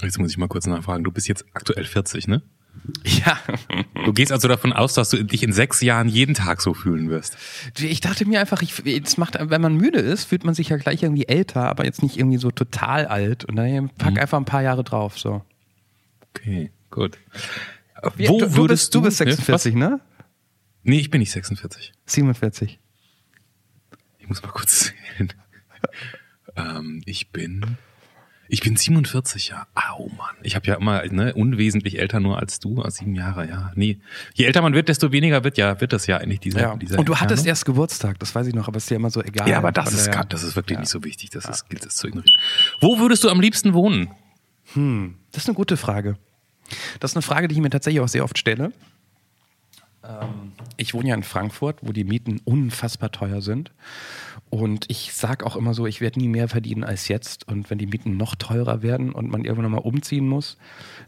Jetzt 0.00 0.18
muss 0.18 0.30
ich 0.30 0.38
mal 0.38 0.48
kurz 0.48 0.66
nachfragen. 0.66 1.04
Du 1.04 1.10
bist 1.10 1.28
jetzt 1.28 1.44
aktuell 1.52 1.84
40, 1.84 2.28
ne? 2.28 2.42
Ja. 3.04 3.38
Du 4.04 4.12
gehst 4.12 4.32
also 4.32 4.48
davon 4.48 4.72
aus, 4.72 4.94
dass 4.94 5.10
du 5.10 5.22
dich 5.24 5.42
in 5.42 5.52
sechs 5.52 5.80
Jahren 5.80 6.08
jeden 6.08 6.34
Tag 6.34 6.60
so 6.62 6.74
fühlen 6.74 7.10
wirst. 7.10 7.36
Ich 7.78 8.00
dachte 8.00 8.24
mir 8.26 8.40
einfach, 8.40 8.62
ich, 8.62 8.84
es 8.84 9.16
macht, 9.16 9.36
wenn 9.38 9.60
man 9.60 9.76
müde 9.76 9.98
ist, 10.00 10.24
fühlt 10.24 10.44
man 10.44 10.54
sich 10.54 10.70
ja 10.70 10.76
gleich 10.76 11.02
irgendwie 11.02 11.28
älter, 11.28 11.68
aber 11.68 11.84
jetzt 11.84 12.02
nicht 12.02 12.16
irgendwie 12.16 12.38
so 12.38 12.50
total 12.50 13.06
alt. 13.06 13.44
Und 13.44 13.56
dann 13.56 13.90
pack 13.90 14.18
einfach 14.18 14.38
ein 14.38 14.44
paar 14.46 14.62
Jahre 14.62 14.82
drauf. 14.84 15.18
So. 15.18 15.44
Okay, 16.34 16.70
gut. 16.90 17.18
Wie- 18.16 18.28
Wo 18.28 18.38
du, 18.40 18.46
du, 18.46 18.56
würdest 18.56 18.84
bist, 18.92 18.94
du 18.94 19.02
bist 19.02 19.20
Ja, 19.20 19.26
46, 19.26 19.74
ne? 19.74 20.00
was? 20.00 20.24
Nee, 20.82 20.98
ich 21.00 21.10
bin 21.10 21.20
nicht 21.20 21.32
46. 21.32 21.92
47. 22.06 22.78
Ich 24.18 24.28
muss 24.28 24.42
mal 24.42 24.48
kurz 24.50 24.92
sehen. 25.18 25.32
ähm, 26.56 27.02
ich 27.04 27.30
bin. 27.30 27.76
Ich 28.52 28.60
bin 28.62 28.76
47, 28.76 29.48
ja. 29.48 29.66
Au, 29.74 30.08
Mann. 30.08 30.34
Ich 30.42 30.56
habe 30.56 30.66
ja 30.66 30.74
immer, 30.74 31.04
ne, 31.06 31.32
unwesentlich 31.34 31.98
älter 32.00 32.18
nur 32.18 32.38
als 32.40 32.58
du, 32.58 32.82
als 32.82 32.96
sieben 32.96 33.14
Jahre, 33.14 33.48
ja. 33.48 33.70
Nee. 33.76 34.00
Je 34.34 34.44
älter 34.44 34.60
man 34.60 34.74
wird, 34.74 34.88
desto 34.88 35.12
weniger 35.12 35.44
wird 35.44 35.56
ja, 35.56 35.80
wird 35.80 35.92
das 35.92 36.06
ja 36.08 36.16
eigentlich 36.16 36.40
dieser, 36.40 36.60
Ja. 36.60 36.76
dieser 36.76 36.98
Und 36.98 37.08
du 37.08 37.16
hattest 37.16 37.46
erst 37.46 37.64
Geburtstag, 37.64 38.18
das 38.18 38.34
weiß 38.34 38.46
ich 38.48 38.54
noch, 38.54 38.66
aber 38.66 38.78
ist 38.78 38.90
dir 38.90 38.96
immer 38.96 39.10
so 39.10 39.22
egal. 39.22 39.48
Ja, 39.48 39.58
aber 39.58 39.70
das 39.72 39.92
ist, 39.92 40.08
daher- 40.08 40.24
das 40.24 40.42
ist 40.42 40.56
wirklich 40.56 40.78
nicht 40.80 40.88
so 40.90 41.04
wichtig. 41.04 41.30
Das 41.30 41.44
ist, 41.44 41.68
gilt 41.68 41.86
es 41.86 41.94
zu 41.96 42.08
ignorieren. 42.08 42.34
Wo 42.80 42.98
würdest 42.98 43.22
du 43.22 43.30
am 43.30 43.40
liebsten 43.40 43.72
wohnen? 43.72 44.08
Das 45.32 45.42
ist 45.44 45.48
eine 45.48 45.54
gute 45.54 45.76
Frage. 45.76 46.16
Das 47.00 47.12
ist 47.12 47.16
eine 47.16 47.22
Frage, 47.22 47.48
die 47.48 47.54
ich 47.54 47.60
mir 47.60 47.70
tatsächlich 47.70 48.00
auch 48.00 48.08
sehr 48.08 48.24
oft 48.24 48.36
stelle. 48.38 48.72
Ähm, 50.04 50.52
Ich 50.76 50.94
wohne 50.94 51.08
ja 51.08 51.14
in 51.14 51.22
Frankfurt, 51.22 51.78
wo 51.82 51.92
die 51.92 52.04
Mieten 52.04 52.40
unfassbar 52.44 53.10
teuer 53.12 53.42
sind. 53.42 53.72
Und 54.48 54.86
ich 54.88 55.12
sage 55.12 55.46
auch 55.46 55.56
immer 55.56 55.74
so, 55.74 55.86
ich 55.86 56.00
werde 56.00 56.18
nie 56.18 56.28
mehr 56.28 56.48
verdienen 56.48 56.84
als 56.84 57.08
jetzt. 57.08 57.46
Und 57.46 57.70
wenn 57.70 57.78
die 57.78 57.86
Mieten 57.86 58.16
noch 58.16 58.34
teurer 58.34 58.82
werden 58.82 59.12
und 59.12 59.30
man 59.30 59.44
irgendwann 59.44 59.70
mal 59.72 59.78
umziehen 59.78 60.28
muss, 60.28 60.56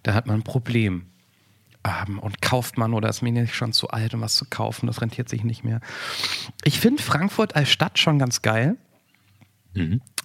dann 0.03 0.15
hat 0.15 0.27
man 0.27 0.37
ein 0.41 0.45
Problem. 0.45 1.07
Ähm, 1.85 2.19
Und 2.19 2.41
kauft 2.43 2.79
man 2.79 2.95
oder 2.95 3.09
ist 3.09 3.23
mir 3.23 3.33
nicht 3.33 3.55
schon 3.55 3.73
zu 3.73 3.89
alt, 3.89 4.15
um 4.15 4.21
was 4.21 4.37
zu 4.37 4.45
kaufen, 4.49 4.87
das 4.87 5.01
rentiert 5.01 5.29
sich 5.29 5.43
nicht 5.43 5.65
mehr. 5.65 5.81
Ich 6.65 6.79
finde 6.79 7.03
Frankfurt 7.03 7.57
als 7.57 7.71
Stadt 7.71 7.99
schon 7.99 8.19
ganz 8.19 8.43
geil 8.43 8.77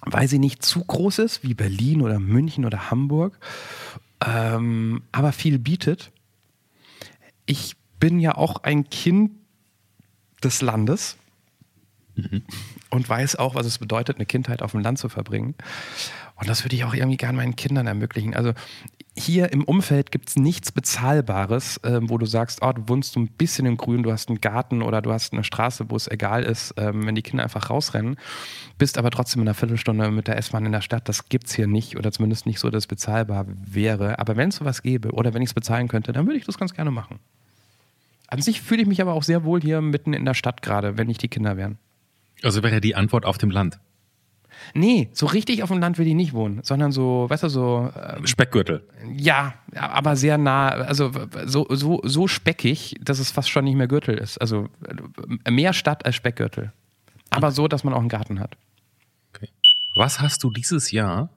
weil 0.02 0.28
sie 0.28 0.38
nicht 0.38 0.62
zu 0.62 0.84
groß 0.84 1.20
ist 1.20 1.42
wie 1.42 1.54
Berlin 1.54 2.02
oder 2.02 2.18
München 2.18 2.64
oder 2.64 2.90
Hamburg, 2.90 3.38
ähm, 4.24 5.02
aber 5.10 5.32
viel 5.32 5.58
bietet. 5.58 6.12
Ich 7.46 7.74
bin 7.98 8.20
ja 8.20 8.36
auch 8.36 8.62
ein 8.62 8.88
Kind 8.90 9.32
des 10.42 10.62
Landes 10.62 11.16
und 12.90 13.08
weiß 13.08 13.36
auch, 13.36 13.54
was 13.54 13.66
es 13.66 13.78
bedeutet, 13.78 14.16
eine 14.16 14.26
Kindheit 14.26 14.62
auf 14.62 14.72
dem 14.72 14.80
Land 14.80 14.98
zu 14.98 15.08
verbringen. 15.08 15.54
Und 16.36 16.48
das 16.48 16.64
würde 16.64 16.76
ich 16.76 16.84
auch 16.84 16.94
irgendwie 16.94 17.16
gerne 17.16 17.36
meinen 17.36 17.56
Kindern 17.56 17.86
ermöglichen. 17.86 18.34
Also 18.34 18.52
hier 19.16 19.52
im 19.52 19.64
Umfeld 19.64 20.12
gibt 20.12 20.28
es 20.28 20.36
nichts 20.36 20.70
Bezahlbares, 20.70 21.80
ähm, 21.84 22.08
wo 22.08 22.18
du 22.18 22.26
sagst, 22.26 22.60
oh, 22.62 22.72
du 22.72 22.88
wohnst 22.88 23.12
so 23.12 23.20
ein 23.20 23.28
bisschen 23.28 23.66
im 23.66 23.76
Grün, 23.76 24.04
du 24.04 24.12
hast 24.12 24.28
einen 24.28 24.40
Garten 24.40 24.80
oder 24.80 25.02
du 25.02 25.12
hast 25.12 25.32
eine 25.32 25.42
Straße, 25.42 25.90
wo 25.90 25.96
es 25.96 26.06
egal 26.08 26.44
ist, 26.44 26.74
ähm, 26.76 27.06
wenn 27.06 27.16
die 27.16 27.22
Kinder 27.22 27.42
einfach 27.42 27.70
rausrennen, 27.70 28.16
bist 28.78 28.98
aber 28.98 29.10
trotzdem 29.10 29.42
in 29.42 29.48
einer 29.48 29.54
Viertelstunde 29.54 30.10
mit 30.10 30.28
der 30.28 30.36
S-Bahn 30.38 30.66
in 30.66 30.72
der 30.72 30.82
Stadt. 30.82 31.08
Das 31.08 31.28
gibt's 31.28 31.54
hier 31.54 31.66
nicht 31.66 31.96
oder 31.96 32.12
zumindest 32.12 32.46
nicht 32.46 32.60
so, 32.60 32.70
dass 32.70 32.84
es 32.84 32.86
bezahlbar 32.86 33.46
wäre. 33.48 34.18
Aber 34.20 34.36
wenn 34.36 34.50
es 34.50 34.56
sowas 34.56 34.82
gäbe 34.82 35.10
oder 35.10 35.34
wenn 35.34 35.42
ich 35.42 35.50
es 35.50 35.54
bezahlen 35.54 35.88
könnte, 35.88 36.12
dann 36.12 36.26
würde 36.26 36.38
ich 36.38 36.46
das 36.46 36.58
ganz 36.58 36.72
gerne 36.72 36.92
machen. 36.92 37.18
An 38.28 38.42
sich 38.42 38.60
fühle 38.60 38.82
ich 38.82 38.88
mich 38.88 39.00
aber 39.00 39.14
auch 39.14 39.22
sehr 39.22 39.44
wohl 39.44 39.60
hier 39.60 39.80
mitten 39.80 40.12
in 40.12 40.24
der 40.24 40.34
Stadt 40.34 40.62
gerade, 40.62 40.98
wenn 40.98 41.06
nicht 41.06 41.22
die 41.22 41.28
Kinder 41.28 41.56
wären. 41.56 41.78
Also 42.42 42.62
wäre 42.62 42.80
die 42.80 42.94
Antwort 42.94 43.24
auf 43.24 43.38
dem 43.38 43.50
Land. 43.50 43.80
Nee, 44.74 45.08
so 45.12 45.26
richtig 45.26 45.62
auf 45.62 45.70
dem 45.70 45.78
Land 45.78 45.98
will 45.98 46.06
ich 46.06 46.14
nicht 46.14 46.32
wohnen, 46.32 46.62
sondern 46.62 46.92
so, 46.92 47.26
weißt 47.28 47.44
du, 47.44 47.48
so, 47.48 47.90
ähm, 47.96 48.26
Speckgürtel. 48.26 48.86
ja, 49.16 49.54
aber 49.74 50.16
sehr 50.16 50.36
nah, 50.36 50.68
also 50.68 51.10
so, 51.46 51.66
so, 51.70 52.00
so 52.04 52.28
speckig, 52.28 52.96
dass 53.00 53.18
es 53.18 53.30
fast 53.30 53.50
schon 53.50 53.64
nicht 53.64 53.76
mehr 53.76 53.88
Gürtel 53.88 54.16
ist. 54.16 54.38
Also 54.38 54.68
äh, 55.44 55.50
mehr 55.50 55.72
Stadt 55.72 56.04
als 56.04 56.16
Speckgürtel. 56.16 56.72
Aber 57.30 57.50
so, 57.50 57.68
dass 57.68 57.84
man 57.84 57.94
auch 57.94 58.00
einen 58.00 58.08
Garten 58.08 58.40
hat. 58.40 58.56
Okay. 59.34 59.48
Was 59.96 60.20
hast 60.20 60.42
du 60.42 60.50
dieses 60.50 60.90
Jahr, 60.90 61.30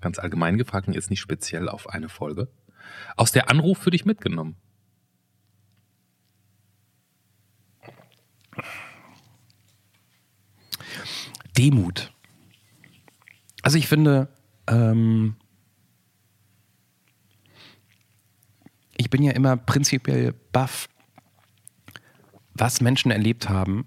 ganz 0.00 0.18
allgemein 0.18 0.58
gefragt 0.58 0.88
und 0.88 0.94
jetzt 0.94 1.10
nicht 1.10 1.20
speziell 1.20 1.68
auf 1.68 1.88
eine 1.88 2.08
Folge, 2.08 2.48
aus 3.16 3.32
der 3.32 3.50
Anruf 3.50 3.78
für 3.78 3.90
dich 3.90 4.04
mitgenommen? 4.04 4.56
Demut. 11.58 12.12
Also 13.62 13.78
ich 13.78 13.88
finde, 13.88 14.28
ähm, 14.68 15.34
ich 18.96 19.10
bin 19.10 19.22
ja 19.22 19.32
immer 19.32 19.56
prinzipiell 19.56 20.34
baff, 20.52 20.88
was 22.54 22.80
Menschen 22.80 23.10
erlebt 23.10 23.48
haben. 23.48 23.86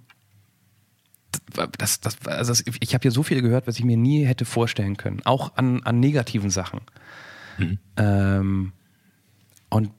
Das, 1.78 2.02
das, 2.02 2.26
also 2.26 2.62
ich 2.80 2.94
habe 2.94 3.02
hier 3.04 3.12
so 3.12 3.24
viel 3.24 3.42
gehört, 3.42 3.68
was 3.68 3.78
ich 3.80 3.86
mir 3.86 3.98
nie 3.98 4.26
hätte 4.26 4.46
vorstellen 4.46 4.98
können, 4.98 5.22
auch 5.24 5.56
an, 5.56 5.82
an 5.84 6.00
negativen 6.00 6.50
Sachen. 6.50 6.82
Mhm. 7.58 7.80
Ähm, 7.96 8.74
und 9.70 9.92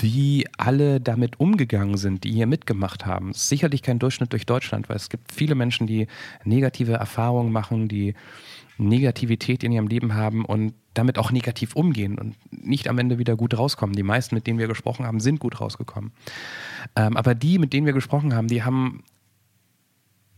wie 0.00 0.46
alle 0.56 1.00
damit 1.00 1.38
umgegangen 1.40 1.96
sind, 1.96 2.24
die 2.24 2.32
hier 2.32 2.46
mitgemacht 2.46 3.06
haben. 3.06 3.30
ist 3.30 3.48
sicherlich 3.48 3.82
kein 3.82 3.98
Durchschnitt 3.98 4.32
durch 4.32 4.46
Deutschland, 4.46 4.88
weil 4.88 4.96
es 4.96 5.08
gibt 5.08 5.32
viele 5.32 5.54
Menschen, 5.54 5.86
die 5.86 6.06
negative 6.44 6.94
Erfahrungen 6.94 7.52
machen, 7.52 7.88
die 7.88 8.14
Negativität 8.76 9.62
in 9.62 9.72
ihrem 9.72 9.86
Leben 9.86 10.14
haben 10.14 10.44
und 10.44 10.74
damit 10.94 11.18
auch 11.18 11.30
negativ 11.30 11.76
umgehen 11.76 12.18
und 12.18 12.36
nicht 12.50 12.88
am 12.88 12.98
Ende 12.98 13.18
wieder 13.18 13.36
gut 13.36 13.56
rauskommen. 13.56 13.94
Die 13.94 14.02
meisten, 14.02 14.34
mit 14.34 14.46
denen 14.46 14.58
wir 14.58 14.68
gesprochen 14.68 15.06
haben, 15.06 15.20
sind 15.20 15.40
gut 15.40 15.60
rausgekommen. 15.60 16.12
Ähm, 16.96 17.16
aber 17.16 17.34
die, 17.34 17.58
mit 17.58 17.72
denen 17.72 17.86
wir 17.86 17.92
gesprochen 17.92 18.34
haben, 18.34 18.48
die 18.48 18.62
haben 18.62 19.02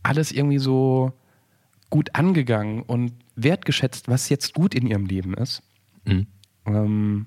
alles 0.03 0.31
irgendwie 0.31 0.59
so 0.59 1.13
gut 1.89 2.15
angegangen 2.15 2.81
und 2.83 3.13
wertgeschätzt, 3.35 4.07
was 4.07 4.29
jetzt 4.29 4.53
gut 4.53 4.75
in 4.75 4.87
ihrem 4.87 5.05
Leben 5.05 5.33
ist. 5.33 5.63
Mhm. 6.05 6.27
Ähm, 6.65 7.25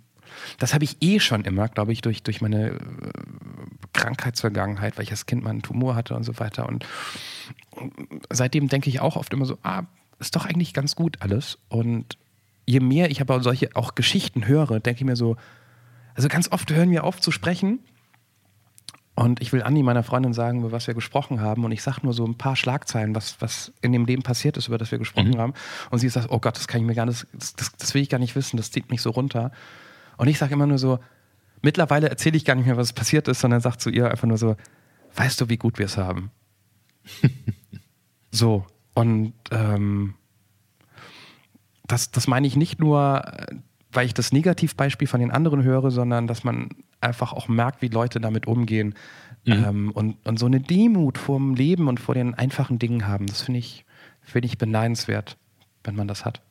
das 0.58 0.74
habe 0.74 0.84
ich 0.84 0.96
eh 1.00 1.20
schon 1.20 1.44
immer, 1.44 1.68
glaube 1.68 1.92
ich, 1.92 2.02
durch, 2.02 2.22
durch 2.22 2.40
meine 2.40 2.70
äh, 2.70 2.78
Krankheitsvergangenheit, 3.92 4.96
weil 4.96 5.04
ich 5.04 5.10
als 5.10 5.26
Kind 5.26 5.42
mal 5.42 5.50
einen 5.50 5.62
Tumor 5.62 5.94
hatte 5.94 6.14
und 6.14 6.24
so 6.24 6.38
weiter. 6.38 6.68
Und 6.68 6.86
seitdem 8.30 8.68
denke 8.68 8.88
ich 8.88 9.00
auch 9.00 9.16
oft 9.16 9.32
immer 9.32 9.46
so, 9.46 9.58
ah, 9.62 9.84
ist 10.18 10.36
doch 10.36 10.46
eigentlich 10.46 10.74
ganz 10.74 10.96
gut 10.96 11.16
alles. 11.20 11.58
Und 11.68 12.18
je 12.66 12.80
mehr 12.80 13.10
ich 13.10 13.20
aber 13.20 13.42
solche 13.42 13.74
auch 13.74 13.94
Geschichten 13.94 14.46
höre, 14.46 14.80
denke 14.80 15.00
ich 15.00 15.06
mir 15.06 15.16
so, 15.16 15.36
also 16.14 16.28
ganz 16.28 16.52
oft 16.52 16.70
hören 16.70 16.90
wir 16.90 17.04
auf 17.04 17.20
zu 17.20 17.30
sprechen. 17.30 17.80
Und 19.14 19.42
ich 19.42 19.52
will 19.52 19.62
Andi, 19.62 19.82
meiner 19.82 20.02
Freundin, 20.02 20.32
sagen, 20.32 20.60
über 20.60 20.72
was 20.72 20.86
wir 20.86 20.94
gesprochen 20.94 21.40
haben. 21.40 21.64
Und 21.64 21.72
ich 21.72 21.82
sage 21.82 22.00
nur 22.04 22.14
so 22.14 22.24
ein 22.24 22.36
paar 22.36 22.56
Schlagzeilen, 22.56 23.14
was, 23.14 23.40
was 23.40 23.72
in 23.82 23.92
dem 23.92 24.06
Leben 24.06 24.22
passiert 24.22 24.56
ist, 24.56 24.68
über 24.68 24.78
das 24.78 24.90
wir 24.90 24.98
gesprochen 24.98 25.32
mhm. 25.32 25.38
haben. 25.38 25.54
Und 25.90 25.98
sie 25.98 26.08
sagt, 26.08 26.28
oh 26.30 26.38
Gott, 26.38 26.56
das 26.56 26.68
kann 26.68 26.80
ich 26.80 26.86
mir 26.86 26.94
gar 26.94 27.06
nicht, 27.06 27.26
das, 27.32 27.54
das, 27.54 27.72
das 27.76 27.94
will 27.94 28.02
ich 28.02 28.08
gar 28.08 28.18
nicht 28.18 28.34
wissen, 28.34 28.56
das 28.56 28.70
zieht 28.70 28.90
mich 28.90 29.02
so 29.02 29.10
runter. 29.10 29.52
Und 30.20 30.28
ich 30.28 30.36
sage 30.36 30.52
immer 30.52 30.66
nur 30.66 30.76
so, 30.76 30.98
mittlerweile 31.62 32.10
erzähle 32.10 32.36
ich 32.36 32.44
gar 32.44 32.54
nicht 32.54 32.66
mehr, 32.66 32.76
was 32.76 32.92
passiert 32.92 33.26
ist, 33.26 33.40
sondern 33.40 33.62
sage 33.62 33.78
zu 33.78 33.88
ihr 33.88 34.10
einfach 34.10 34.28
nur 34.28 34.36
so, 34.36 34.54
weißt 35.16 35.40
du, 35.40 35.48
wie 35.48 35.56
gut 35.56 35.78
wir 35.78 35.86
es 35.86 35.96
haben? 35.96 36.30
so. 38.30 38.66
Und 38.92 39.32
ähm, 39.50 40.12
das, 41.86 42.10
das 42.10 42.26
meine 42.26 42.46
ich 42.46 42.54
nicht 42.54 42.78
nur, 42.80 43.24
weil 43.92 44.04
ich 44.04 44.12
das 44.12 44.30
Negativbeispiel 44.30 45.08
von 45.08 45.20
den 45.20 45.30
anderen 45.30 45.62
höre, 45.62 45.90
sondern 45.90 46.26
dass 46.26 46.44
man 46.44 46.68
einfach 47.00 47.32
auch 47.32 47.48
merkt, 47.48 47.80
wie 47.80 47.88
Leute 47.88 48.20
damit 48.20 48.46
umgehen 48.46 48.94
mhm. 49.46 49.52
ähm, 49.52 49.90
und, 49.92 50.16
und 50.28 50.38
so 50.38 50.44
eine 50.44 50.60
Demut 50.60 51.16
vor 51.16 51.38
dem 51.38 51.54
Leben 51.54 51.88
und 51.88 51.98
vor 51.98 52.14
den 52.14 52.34
einfachen 52.34 52.78
Dingen 52.78 53.06
haben. 53.06 53.24
Das 53.24 53.40
finde 53.40 53.60
ich, 53.60 53.86
find 54.20 54.44
ich 54.44 54.58
beneidenswert, 54.58 55.38
wenn 55.82 55.96
man 55.96 56.08
das 56.08 56.26
hat. 56.26 56.42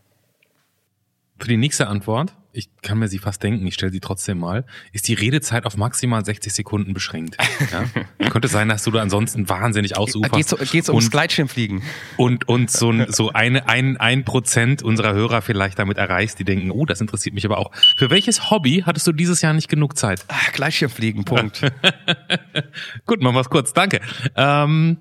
Für 1.39 1.47
die 1.47 1.57
nächste 1.57 1.87
Antwort, 1.87 2.35
ich 2.51 2.69
kann 2.81 2.99
mir 2.99 3.07
sie 3.07 3.19
fast 3.19 3.41
denken, 3.43 3.65
ich 3.65 3.75
stelle 3.75 3.91
sie 3.91 3.99
trotzdem 3.99 4.39
mal, 4.39 4.65
ist 4.91 5.07
die 5.07 5.13
Redezeit 5.13 5.65
auf 5.65 5.77
maximal 5.77 6.25
60 6.25 6.51
Sekunden 6.53 6.93
beschränkt. 6.93 7.37
Ja? 7.71 8.29
Könnte 8.29 8.47
sein, 8.47 8.69
dass 8.69 8.83
du 8.83 8.91
da 8.91 9.01
ansonsten 9.01 9.47
wahnsinnig 9.47 9.95
ausuferst. 9.95 10.33
Geht's, 10.33 10.71
geht's 10.71 10.89
ums 10.89 11.11
Gleitschirmfliegen? 11.11 11.83
Und, 12.17 12.47
und 12.47 12.71
so, 12.71 12.91
so 13.09 13.29
eine, 13.29 13.67
ein, 13.67 13.97
ein 13.97 14.23
Prozent 14.23 14.81
unserer 14.81 15.13
Hörer 15.13 15.41
vielleicht 15.41 15.77
damit 15.77 15.97
erreichst, 15.97 16.39
die 16.39 16.45
denken, 16.45 16.71
oh, 16.71 16.85
das 16.85 16.99
interessiert 16.99 17.35
mich 17.35 17.45
aber 17.45 17.57
auch. 17.59 17.71
Für 17.97 18.09
welches 18.09 18.49
Hobby 18.49 18.83
hattest 18.85 19.05
du 19.05 19.11
dieses 19.11 19.41
Jahr 19.41 19.53
nicht 19.53 19.67
genug 19.67 19.97
Zeit? 19.97 20.25
Ach, 20.29 20.51
Gleitschirmfliegen, 20.53 21.25
Punkt. 21.25 21.61
Gut, 23.05 23.21
machen 23.21 23.35
wir 23.35 23.41
es 23.41 23.49
kurz, 23.49 23.73
danke. 23.73 23.99
Ähm, 24.35 24.97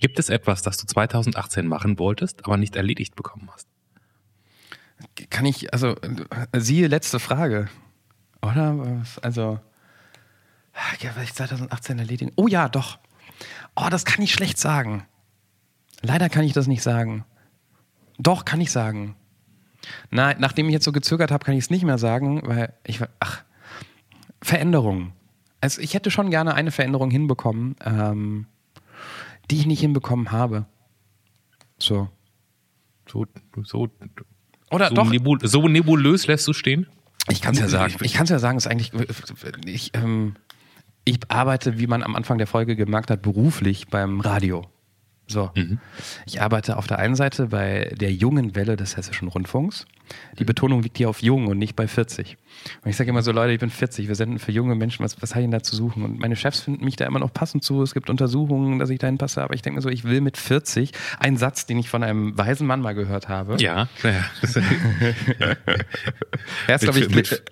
gibt 0.00 0.18
es 0.18 0.28
etwas, 0.28 0.62
das 0.62 0.78
du 0.78 0.86
2018 0.86 1.66
machen 1.68 1.98
wolltest, 1.98 2.44
aber 2.44 2.56
nicht 2.56 2.74
erledigt 2.74 3.14
bekommen 3.14 3.48
hast? 3.52 3.68
Kann 5.30 5.46
ich, 5.46 5.72
also, 5.72 5.96
siehe 6.54 6.88
letzte 6.88 7.18
Frage. 7.18 7.68
Oder? 8.42 9.02
Also, 9.22 9.58
ja, 11.00 11.10
was 11.16 11.24
ich 11.24 11.34
2018 11.34 11.98
erledigen. 11.98 12.32
Oh 12.36 12.46
ja, 12.46 12.68
doch. 12.68 12.98
Oh, 13.74 13.88
das 13.90 14.04
kann 14.04 14.22
ich 14.22 14.32
schlecht 14.32 14.58
sagen. 14.58 15.06
Leider 16.02 16.28
kann 16.28 16.44
ich 16.44 16.52
das 16.52 16.66
nicht 16.66 16.82
sagen. 16.82 17.24
Doch, 18.18 18.44
kann 18.44 18.60
ich 18.60 18.70
sagen. 18.70 19.16
Na, 20.10 20.34
nachdem 20.34 20.66
ich 20.66 20.72
jetzt 20.72 20.84
so 20.84 20.92
gezögert 20.92 21.30
habe, 21.30 21.44
kann 21.44 21.54
ich 21.54 21.64
es 21.64 21.70
nicht 21.70 21.84
mehr 21.84 21.98
sagen, 21.98 22.42
weil 22.44 22.72
ich, 22.84 23.00
ach, 23.20 23.44
Veränderungen. 24.42 25.12
Also 25.60 25.80
ich 25.80 25.94
hätte 25.94 26.10
schon 26.10 26.30
gerne 26.30 26.54
eine 26.54 26.70
Veränderung 26.70 27.10
hinbekommen, 27.10 27.76
ähm, 27.84 28.46
die 29.50 29.58
ich 29.58 29.66
nicht 29.66 29.80
hinbekommen 29.80 30.32
habe. 30.32 30.66
So. 31.78 32.08
So, 33.08 33.26
so, 33.62 33.88
oder 34.70 34.88
so 34.88 34.94
doch. 34.94 35.10
Nebul 35.10 35.38
so 35.42 35.66
nebulös 35.68 36.26
lässt 36.26 36.46
du 36.48 36.52
stehen? 36.52 36.86
Ich 37.28 37.40
kann 37.40 37.54
es 37.54 37.60
ja 37.60 37.68
sagen. 37.68 37.96
Ich 38.02 38.14
kann 38.14 38.24
es 38.24 38.30
ja 38.30 38.38
sagen, 38.38 38.56
ist 38.58 38.66
eigentlich. 38.66 38.92
Ich, 39.64 39.90
ähm, 39.94 40.36
ich 41.04 41.18
arbeite, 41.28 41.78
wie 41.78 41.86
man 41.86 42.02
am 42.02 42.14
Anfang 42.14 42.38
der 42.38 42.46
Folge 42.46 42.76
gemerkt 42.76 43.10
hat, 43.10 43.22
beruflich 43.22 43.88
beim 43.88 44.20
Radio. 44.20 44.64
So. 45.26 45.50
Mhm. 45.54 45.78
Ich 46.24 46.40
arbeite 46.40 46.76
auf 46.76 46.86
der 46.86 46.98
einen 46.98 47.16
Seite 47.16 47.46
bei 47.46 47.92
der 47.96 48.12
jungen 48.12 48.54
Welle 48.54 48.76
des 48.76 48.96
Hessischen 48.96 49.28
Rundfunks. 49.28 49.86
Die 50.38 50.44
Betonung 50.44 50.82
liegt 50.82 50.98
hier 50.98 51.08
auf 51.08 51.20
jung 51.20 51.48
und 51.48 51.58
nicht 51.58 51.74
bei 51.74 51.88
40. 51.88 52.36
Und 52.82 52.90
ich 52.90 52.96
sage 52.96 53.10
immer 53.10 53.22
so, 53.22 53.32
Leute, 53.32 53.52
ich 53.52 53.58
bin 53.58 53.70
40, 53.70 54.06
wir 54.06 54.14
senden 54.14 54.38
für 54.38 54.52
junge 54.52 54.76
Menschen, 54.76 55.04
was, 55.04 55.20
was 55.20 55.30
habe 55.30 55.40
ich 55.40 55.44
denn 55.44 55.50
da 55.50 55.62
zu 55.62 55.74
suchen? 55.74 56.04
Und 56.04 56.20
meine 56.20 56.36
Chefs 56.36 56.60
finden 56.60 56.84
mich 56.84 56.94
da 56.94 57.06
immer 57.06 57.18
noch 57.18 57.32
passend 57.32 57.64
zu. 57.64 57.82
Es 57.82 57.92
gibt 57.92 58.08
Untersuchungen, 58.08 58.78
dass 58.78 58.90
ich 58.90 59.00
dahin 59.00 59.18
passe, 59.18 59.42
aber 59.42 59.54
ich 59.54 59.62
denke 59.62 59.78
mir 59.78 59.82
so, 59.82 59.88
ich 59.88 60.04
will 60.04 60.20
mit 60.20 60.36
40 60.36 60.92
einen 61.18 61.36
Satz, 61.36 61.66
den 61.66 61.78
ich 61.78 61.88
von 61.88 62.04
einem 62.04 62.38
weisen 62.38 62.68
Mann 62.68 62.80
mal 62.80 62.94
gehört 62.94 63.28
habe. 63.28 63.56
Ja, 63.58 63.88
ja. 64.02 64.24
er 66.68 66.74
ist, 66.74 66.82
glaube 66.82 67.00
ich, 67.00 67.10
mit, 67.10 67.42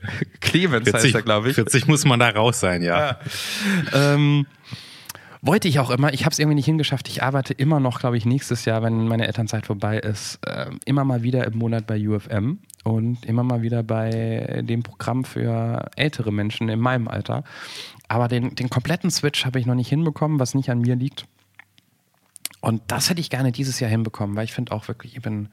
Clemens 0.40 0.84
40, 0.88 1.04
heißt 1.06 1.14
er, 1.14 1.22
glaube 1.22 1.48
ich. 1.50 1.56
40 1.56 1.88
muss 1.88 2.04
man 2.04 2.20
da 2.20 2.28
raus 2.28 2.60
sein, 2.60 2.82
ja. 2.82 3.18
ja. 3.92 4.14
Ähm, 4.14 4.46
wollte 5.46 5.68
ich 5.68 5.78
auch 5.78 5.90
immer. 5.90 6.12
Ich 6.14 6.24
habe 6.24 6.32
es 6.32 6.38
irgendwie 6.38 6.54
nicht 6.54 6.64
hingeschafft. 6.64 7.08
Ich 7.08 7.22
arbeite 7.22 7.52
immer 7.52 7.78
noch, 7.78 8.00
glaube 8.00 8.16
ich, 8.16 8.24
nächstes 8.24 8.64
Jahr, 8.64 8.82
wenn 8.82 9.06
meine 9.06 9.26
Elternzeit 9.26 9.66
vorbei 9.66 9.98
ist, 9.98 10.38
äh, 10.46 10.70
immer 10.86 11.04
mal 11.04 11.22
wieder 11.22 11.44
im 11.44 11.58
Monat 11.58 11.86
bei 11.86 12.08
UFM 12.08 12.58
und 12.82 13.24
immer 13.26 13.42
mal 13.42 13.62
wieder 13.62 13.82
bei 13.82 14.62
dem 14.64 14.82
Programm 14.82 15.24
für 15.24 15.90
ältere 15.96 16.32
Menschen 16.32 16.68
in 16.68 16.80
meinem 16.80 17.08
Alter. 17.08 17.44
Aber 18.08 18.28
den, 18.28 18.54
den 18.54 18.70
kompletten 18.70 19.10
Switch 19.10 19.44
habe 19.44 19.58
ich 19.58 19.66
noch 19.66 19.74
nicht 19.74 19.88
hinbekommen, 19.88 20.38
was 20.38 20.54
nicht 20.54 20.70
an 20.70 20.80
mir 20.80 20.96
liegt. 20.96 21.26
Und 22.60 22.80
das 22.86 23.10
hätte 23.10 23.20
ich 23.20 23.28
gerne 23.28 23.52
dieses 23.52 23.80
Jahr 23.80 23.90
hinbekommen, 23.90 24.36
weil 24.36 24.44
ich 24.44 24.52
finde 24.52 24.72
auch 24.72 24.88
wirklich, 24.88 25.14
ich 25.14 25.22
bin, 25.22 25.48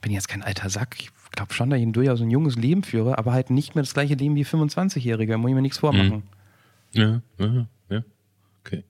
bin 0.00 0.12
jetzt 0.12 0.28
kein 0.28 0.42
alter 0.42 0.70
Sack. 0.70 0.96
Ich 0.98 1.10
glaube 1.32 1.52
schon, 1.52 1.68
dass 1.68 1.78
ich 1.78 1.92
durchaus 1.92 2.22
ein 2.22 2.30
junges 2.30 2.56
Leben 2.56 2.82
führe, 2.82 3.18
aber 3.18 3.32
halt 3.32 3.50
nicht 3.50 3.74
mehr 3.74 3.82
das 3.82 3.92
gleiche 3.92 4.14
Leben 4.14 4.34
wie 4.34 4.44
25-Jährige. 4.44 5.36
Muss 5.36 5.50
ich 5.50 5.54
mir 5.54 5.60
nichts 5.60 5.78
vormachen. 5.78 6.22
Mhm. 6.94 7.00
Ja, 7.00 7.20
ja, 7.38 7.66
ja. 7.90 8.02
Okay. 8.64 8.84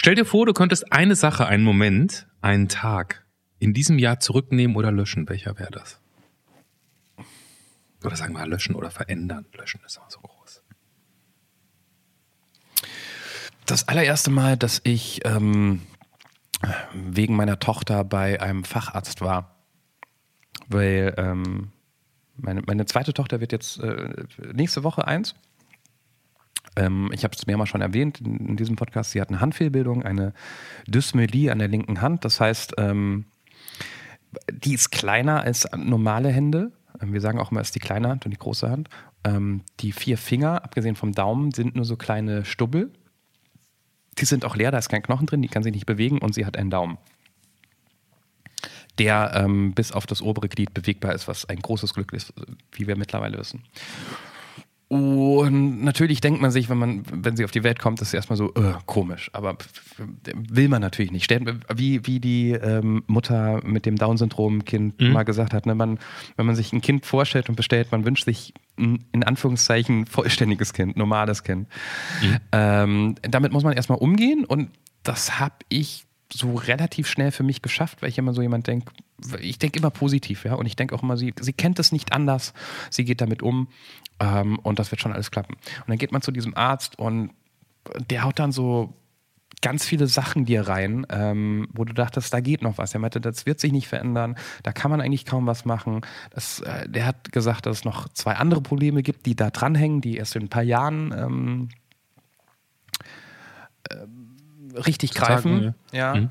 Stell 0.00 0.14
dir 0.14 0.24
vor, 0.24 0.46
du 0.46 0.52
könntest 0.52 0.92
eine 0.92 1.16
Sache, 1.16 1.46
einen 1.46 1.64
Moment, 1.64 2.28
einen 2.40 2.68
Tag 2.68 3.26
in 3.58 3.74
diesem 3.74 3.98
Jahr 3.98 4.20
zurücknehmen 4.20 4.76
oder 4.76 4.92
löschen. 4.92 5.28
Welcher 5.28 5.58
wäre 5.58 5.72
das? 5.72 6.00
Oder 8.04 8.14
sagen 8.14 8.32
wir 8.34 8.46
löschen 8.46 8.76
oder 8.76 8.92
verändern. 8.92 9.46
Löschen 9.54 9.80
ist 9.84 9.98
auch 9.98 10.08
so 10.08 10.20
groß. 10.20 10.62
Das 13.66 13.88
allererste 13.88 14.30
Mal, 14.30 14.56
dass 14.56 14.80
ich 14.84 15.20
ähm, 15.24 15.82
wegen 16.94 17.34
meiner 17.34 17.58
Tochter 17.58 18.04
bei 18.04 18.40
einem 18.40 18.62
Facharzt 18.62 19.20
war, 19.20 19.56
weil 20.68 21.12
ähm, 21.16 21.72
meine, 22.36 22.62
meine 22.62 22.86
zweite 22.86 23.12
Tochter 23.12 23.40
wird 23.40 23.50
jetzt 23.50 23.80
äh, 23.80 24.14
nächste 24.52 24.84
Woche 24.84 25.08
eins 25.08 25.34
ich 27.12 27.24
habe 27.24 27.34
es 27.34 27.46
mehrmals 27.46 27.70
schon 27.70 27.80
erwähnt 27.80 28.20
in, 28.20 28.56
diesem 28.56 28.76
Podcast, 28.76 29.10
sie 29.10 29.20
hat 29.20 29.30
eine 29.30 29.40
Handfehlbildung, 29.40 30.04
eine 30.04 30.32
Dysmelie 30.86 31.50
an 31.50 31.58
der 31.58 31.66
linken 31.66 32.00
Hand. 32.00 32.24
Das 32.24 32.40
heißt, 32.40 32.74
ähm, 32.78 33.24
die 34.52 34.74
ist 34.74 34.90
kleiner 34.90 35.42
als 35.42 35.66
normale 35.76 36.28
Hände. 36.28 36.70
Ähm, 37.00 37.12
wir 37.12 37.20
sagen 37.20 37.40
auch 37.40 37.50
immer, 37.50 37.60
es 37.60 37.68
ist 37.68 37.74
die 37.74 37.80
kleine 37.80 38.08
Hand 38.08 38.24
und 38.26 38.30
die 38.30 38.38
große 38.38 38.70
Hand. 38.70 38.88
Ähm, 39.24 39.62
die 39.80 39.90
vier 39.90 40.18
Finger, 40.18 40.62
abgesehen 40.62 40.94
vom 40.94 41.12
Daumen, 41.12 41.50
sind 41.50 41.74
nur 41.74 41.84
so 41.84 41.96
kleine 41.96 42.44
Stubbel. 42.44 42.92
Die 44.18 44.24
sind 44.24 44.44
auch 44.44 44.54
leer, 44.54 44.70
da 44.70 44.78
ist 44.78 44.88
kein 44.88 45.02
Knochen 45.02 45.26
drin, 45.26 45.42
die 45.42 45.48
kann 45.48 45.62
sich 45.64 45.72
nicht 45.72 45.86
bewegen 45.86 46.18
und 46.18 46.34
sie 46.34 46.46
hat 46.46 46.56
einen 46.56 46.70
Daumen 46.70 46.98
der 48.98 49.32
ähm, 49.34 49.74
bis 49.74 49.92
auf 49.92 50.06
das 50.06 50.22
obere 50.22 50.48
Glied 50.48 50.74
bewegbar 50.74 51.14
ist, 51.14 51.28
was 51.28 51.48
ein 51.48 51.60
großes 51.60 51.94
Glück 51.94 52.12
ist, 52.12 52.32
wie 52.72 52.86
wir 52.86 52.96
mittlerweile 52.96 53.38
wissen. 53.38 53.62
Und 54.88 55.84
natürlich 55.84 56.22
denkt 56.22 56.40
man 56.40 56.50
sich, 56.50 56.70
wenn 56.70 56.78
man, 56.78 57.02
wenn 57.10 57.36
sie 57.36 57.44
auf 57.44 57.50
die 57.50 57.62
Welt 57.62 57.78
kommt, 57.78 58.00
das 58.00 58.08
ist 58.08 58.14
erstmal 58.14 58.38
so 58.38 58.54
äh, 58.54 58.72
komisch. 58.86 59.28
Aber 59.34 59.58
will 60.34 60.68
man 60.70 60.80
natürlich 60.80 61.12
nicht. 61.12 61.30
Wie, 61.74 62.06
wie 62.06 62.20
die 62.20 62.52
ähm, 62.52 63.04
Mutter 63.06 63.60
mit 63.64 63.84
dem 63.84 63.96
Down-Syndrom-Kind 63.96 64.98
mhm. 64.98 65.12
mal 65.12 65.24
gesagt 65.24 65.52
hat, 65.52 65.66
ne? 65.66 65.74
man, 65.74 65.98
wenn 66.36 66.46
man 66.46 66.56
sich 66.56 66.72
ein 66.72 66.80
Kind 66.80 67.04
vorstellt 67.04 67.50
und 67.50 67.56
bestellt, 67.56 67.92
man 67.92 68.06
wünscht 68.06 68.24
sich 68.24 68.54
ein, 68.78 69.04
in 69.12 69.24
Anführungszeichen 69.24 70.06
vollständiges 70.06 70.72
Kind, 70.72 70.96
normales 70.96 71.42
Kind. 71.42 71.68
Mhm. 72.22 72.36
Ähm, 72.52 73.14
damit 73.20 73.52
muss 73.52 73.64
man 73.64 73.74
erstmal 73.74 73.98
umgehen 73.98 74.46
und 74.46 74.70
das 75.02 75.38
habe 75.38 75.56
ich 75.68 76.07
so 76.32 76.54
relativ 76.54 77.08
schnell 77.08 77.30
für 77.30 77.42
mich 77.42 77.62
geschafft, 77.62 78.02
weil 78.02 78.10
ich 78.10 78.18
immer 78.18 78.34
so 78.34 78.42
jemand 78.42 78.66
denke, 78.66 78.92
ich 79.40 79.58
denke 79.58 79.78
immer 79.78 79.90
positiv, 79.90 80.44
ja, 80.44 80.54
und 80.54 80.66
ich 80.66 80.76
denke 80.76 80.94
auch 80.94 81.02
immer, 81.02 81.16
sie, 81.16 81.34
sie 81.40 81.52
kennt 81.52 81.78
es 81.78 81.92
nicht 81.92 82.12
anders, 82.12 82.52
sie 82.90 83.04
geht 83.04 83.20
damit 83.20 83.42
um 83.42 83.68
ähm, 84.20 84.58
und 84.58 84.78
das 84.78 84.90
wird 84.90 85.00
schon 85.00 85.12
alles 85.12 85.30
klappen. 85.30 85.54
Und 85.54 85.88
dann 85.88 85.98
geht 85.98 86.12
man 86.12 86.22
zu 86.22 86.30
diesem 86.30 86.56
Arzt 86.56 86.98
und 86.98 87.30
der 88.10 88.24
haut 88.24 88.38
dann 88.38 88.52
so 88.52 88.94
ganz 89.60 89.84
viele 89.84 90.06
Sachen 90.06 90.44
dir 90.44 90.68
rein, 90.68 91.06
ähm, 91.10 91.68
wo 91.72 91.84
du 91.84 91.92
dachtest, 91.92 92.32
da 92.32 92.40
geht 92.40 92.62
noch 92.62 92.78
was. 92.78 92.94
Er 92.94 93.00
meinte, 93.00 93.20
das 93.20 93.46
wird 93.46 93.58
sich 93.58 93.72
nicht 93.72 93.88
verändern, 93.88 94.36
da 94.62 94.72
kann 94.72 94.90
man 94.90 95.00
eigentlich 95.00 95.24
kaum 95.24 95.46
was 95.46 95.64
machen. 95.64 96.02
Das, 96.30 96.60
äh, 96.60 96.88
der 96.88 97.06
hat 97.06 97.32
gesagt, 97.32 97.66
dass 97.66 97.78
es 97.78 97.84
noch 97.84 98.08
zwei 98.10 98.34
andere 98.34 98.60
Probleme 98.60 99.02
gibt, 99.02 99.26
die 99.26 99.34
da 99.34 99.50
dranhängen, 99.50 100.00
die 100.00 100.16
erst 100.16 100.36
in 100.36 100.42
ein 100.42 100.48
paar 100.48 100.62
Jahren 100.62 101.12
ähm, 101.12 101.68
richtig 104.86 105.14
greifen. 105.14 105.74
ja. 105.92 106.14
Mhm. 106.14 106.30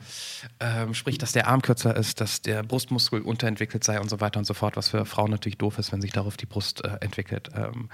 Ähm, 0.59 0.93
sprich, 0.93 1.17
dass 1.17 1.31
der 1.31 1.47
Arm 1.47 1.61
kürzer 1.61 1.95
ist, 1.95 2.21
dass 2.21 2.41
der 2.41 2.63
Brustmuskel 2.63 3.21
unterentwickelt 3.21 3.83
sei 3.83 3.99
und 3.99 4.09
so 4.09 4.19
weiter 4.19 4.39
und 4.39 4.45
so 4.45 4.53
fort, 4.53 4.77
was 4.77 4.89
für 4.89 5.05
Frauen 5.05 5.31
natürlich 5.31 5.57
doof 5.57 5.77
ist, 5.77 5.91
wenn 5.91 6.01
sich 6.01 6.11
darauf 6.11 6.37
die 6.37 6.45
Brust 6.45 6.83
äh, 6.83 6.97
entwickelt. 7.01 7.49
Ähm, 7.55 7.89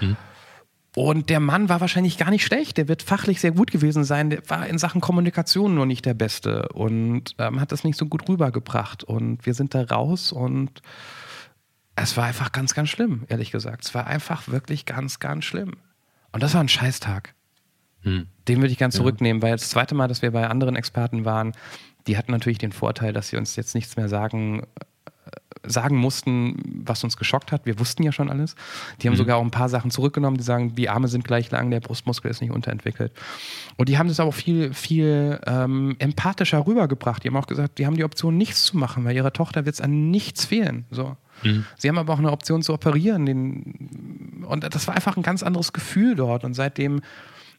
mhm. 0.00 0.16
Und 0.96 1.28
der 1.28 1.40
Mann 1.40 1.68
war 1.68 1.82
wahrscheinlich 1.82 2.16
gar 2.16 2.30
nicht 2.30 2.46
schlecht. 2.46 2.78
Der 2.78 2.88
wird 2.88 3.02
fachlich 3.02 3.38
sehr 3.38 3.52
gut 3.52 3.70
gewesen 3.70 4.02
sein. 4.02 4.30
Der 4.30 4.48
war 4.48 4.66
in 4.66 4.78
Sachen 4.78 5.02
Kommunikation 5.02 5.74
nur 5.74 5.84
nicht 5.84 6.06
der 6.06 6.14
Beste 6.14 6.70
und 6.70 7.34
ähm, 7.36 7.60
hat 7.60 7.70
das 7.70 7.84
nicht 7.84 7.98
so 7.98 8.06
gut 8.06 8.26
rübergebracht. 8.30 9.04
Und 9.04 9.44
wir 9.44 9.52
sind 9.52 9.74
da 9.74 9.82
raus 9.82 10.32
und 10.32 10.80
es 11.96 12.16
war 12.16 12.24
einfach 12.24 12.50
ganz, 12.50 12.72
ganz 12.72 12.88
schlimm, 12.88 13.24
ehrlich 13.28 13.50
gesagt. 13.50 13.84
Es 13.84 13.94
war 13.94 14.06
einfach 14.06 14.48
wirklich 14.48 14.86
ganz, 14.86 15.18
ganz 15.18 15.44
schlimm. 15.44 15.72
Und 16.32 16.42
das 16.42 16.54
war 16.54 16.62
ein 16.62 16.68
Scheißtag. 16.68 17.34
Hm. 18.06 18.28
Den 18.46 18.58
würde 18.60 18.70
ich 18.72 18.78
ganz 18.78 18.94
ja. 18.94 18.98
zurücknehmen, 18.98 19.42
weil 19.42 19.52
das 19.52 19.68
zweite 19.68 19.96
Mal, 19.96 20.06
dass 20.06 20.22
wir 20.22 20.30
bei 20.30 20.48
anderen 20.48 20.76
Experten 20.76 21.24
waren, 21.24 21.52
die 22.06 22.16
hatten 22.16 22.30
natürlich 22.30 22.58
den 22.58 22.70
Vorteil, 22.70 23.12
dass 23.12 23.28
sie 23.28 23.36
uns 23.36 23.56
jetzt 23.56 23.74
nichts 23.74 23.96
mehr 23.96 24.08
sagen, 24.08 24.60
äh, 24.60 25.68
sagen 25.68 25.96
mussten, 25.96 26.84
was 26.84 27.02
uns 27.02 27.16
geschockt 27.16 27.50
hat. 27.50 27.66
Wir 27.66 27.80
wussten 27.80 28.04
ja 28.04 28.12
schon 28.12 28.30
alles. 28.30 28.54
Die 29.00 29.08
haben 29.08 29.14
mhm. 29.14 29.18
sogar 29.18 29.38
auch 29.38 29.42
ein 29.42 29.50
paar 29.50 29.68
Sachen 29.68 29.90
zurückgenommen, 29.90 30.36
die 30.36 30.44
sagen, 30.44 30.76
die 30.76 30.88
Arme 30.88 31.08
sind 31.08 31.24
gleich 31.24 31.50
lang, 31.50 31.72
der 31.72 31.80
Brustmuskel 31.80 32.30
ist 32.30 32.40
nicht 32.40 32.52
unterentwickelt. 32.52 33.10
Und 33.76 33.88
die 33.88 33.98
haben 33.98 34.06
das 34.06 34.20
aber 34.20 34.28
auch 34.28 34.34
viel, 34.34 34.72
viel 34.72 35.40
ähm, 35.44 35.96
empathischer 35.98 36.64
rübergebracht. 36.64 37.24
Die 37.24 37.28
haben 37.28 37.36
auch 37.36 37.48
gesagt, 37.48 37.78
die 37.78 37.86
haben 37.86 37.96
die 37.96 38.04
Option, 38.04 38.36
nichts 38.36 38.66
zu 38.66 38.76
machen, 38.76 39.04
weil 39.04 39.16
ihrer 39.16 39.32
Tochter 39.32 39.64
wird 39.64 39.74
es 39.74 39.80
an 39.80 40.12
nichts 40.12 40.44
fehlen. 40.44 40.84
So. 40.92 41.16
Mhm. 41.42 41.66
Sie 41.76 41.88
haben 41.88 41.98
aber 41.98 42.12
auch 42.12 42.20
eine 42.20 42.30
Option 42.30 42.62
zu 42.62 42.72
operieren. 42.72 43.26
Den, 43.26 44.44
und 44.46 44.62
das 44.62 44.86
war 44.86 44.94
einfach 44.94 45.16
ein 45.16 45.24
ganz 45.24 45.42
anderes 45.42 45.72
Gefühl 45.72 46.14
dort. 46.14 46.44
Und 46.44 46.54
seitdem 46.54 47.00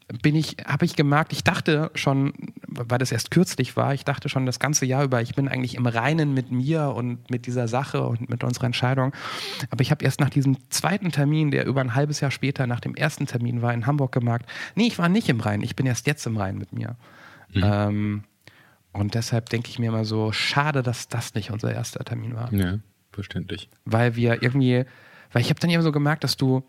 bin 0.08 0.36
ich, 0.36 0.56
habe 0.66 0.86
ich 0.86 0.96
gemerkt, 0.96 1.34
ich 1.34 1.44
dachte 1.44 1.92
schon, 1.94 2.34
weil 2.68 2.98
das 2.98 3.12
erst 3.12 3.30
kürzlich 3.30 3.76
war, 3.76 3.94
ich 3.94 4.06
dachte 4.06 4.30
schon 4.30 4.46
das 4.46 4.58
ganze 4.58 4.86
Jahr 4.86 5.04
über, 5.04 5.22
ich 5.22 5.36
bin 5.36 5.50
eigentlich 5.50 5.76
im 5.76 5.86
Reinen 5.86 6.34
mit 6.34 6.50
mir 6.50 6.94
und 6.96 7.30
mit 7.30 7.46
dieser 7.46 7.68
Sache 7.68 8.04
und 8.04 8.30
mit 8.30 8.44
unserer 8.44 8.68
Entscheidung. 8.68 9.14
Aber 9.70 9.82
ich 9.82 9.92
habe 9.92 10.06
erst 10.06 10.22
nach 10.22 10.30
diesem 10.30 10.58
zweiten 10.70 11.12
Termin, 11.12 11.52
der 11.52 11.66
über 11.66 11.82
ein 11.82 11.94
halbes 11.94 12.22
Jahr 12.22 12.32
später 12.32 12.68
nach 12.68 12.80
dem 12.80 12.96
ersten 12.96 13.26
Termin 13.26 13.62
war 13.62 13.74
in 13.74 13.86
Hamburg 13.86 14.14
gemerkt, 14.14 14.50
nee, 14.76 14.88
ich 14.88 14.98
war 14.98 15.10
nicht 15.10 15.28
im 15.28 15.42
Reinen, 15.42 15.64
ich 15.64 15.76
bin 15.76 15.86
erst 15.86 16.08
jetzt 16.08 16.26
im 16.26 16.38
Reinen 16.38 16.58
mit 16.58 16.72
mir. 16.72 16.96
Mhm. 17.54 17.64
Ähm, 17.64 18.24
und 18.94 19.14
deshalb 19.14 19.50
denke 19.50 19.70
ich 19.70 19.78
mir 19.78 19.90
immer 19.90 20.06
so, 20.06 20.32
schade, 20.32 20.84
dass 20.84 21.10
das 21.10 21.34
nicht 21.34 21.52
unser 21.52 21.74
erster 21.74 22.06
Termin 22.06 22.34
war. 22.34 22.52
Ja, 22.54 22.80
verständlich. 23.12 23.70
Weil 23.84 24.16
wir 24.16 24.42
irgendwie, 24.42 24.86
weil 25.34 25.42
ich 25.42 25.50
habe 25.50 25.60
dann 25.60 25.70
eben 25.70 25.84
so 25.84 25.92
gemerkt, 25.92 26.24
dass 26.24 26.38
du 26.38 26.64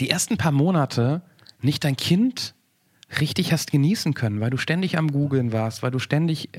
die 0.00 0.08
ersten 0.08 0.38
paar 0.38 0.52
Monate 0.52 1.22
nicht 1.60 1.84
dein 1.84 1.96
Kind 1.96 2.54
richtig 3.20 3.52
hast 3.52 3.70
genießen 3.70 4.14
können, 4.14 4.40
weil 4.40 4.50
du 4.50 4.56
ständig 4.56 4.98
am 4.98 5.10
Googeln 5.10 5.52
warst, 5.52 5.82
weil 5.82 5.90
du 5.90 5.98
ständig 5.98 6.50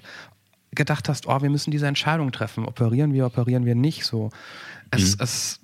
gedacht 0.72 1.10
hast, 1.10 1.27
oh, 1.27 1.42
wir 1.42 1.50
müssen 1.50 1.72
diese 1.72 1.88
Entscheidung 1.88 2.31
treffen. 2.31 2.66
Operieren 2.66 3.14
wir, 3.14 3.25
operieren 3.25 3.66
wir 3.66 3.75
nicht 3.75 4.05
so. 4.05 4.29
Es, 4.92 5.18
mhm. 5.18 5.24
es, 5.24 5.60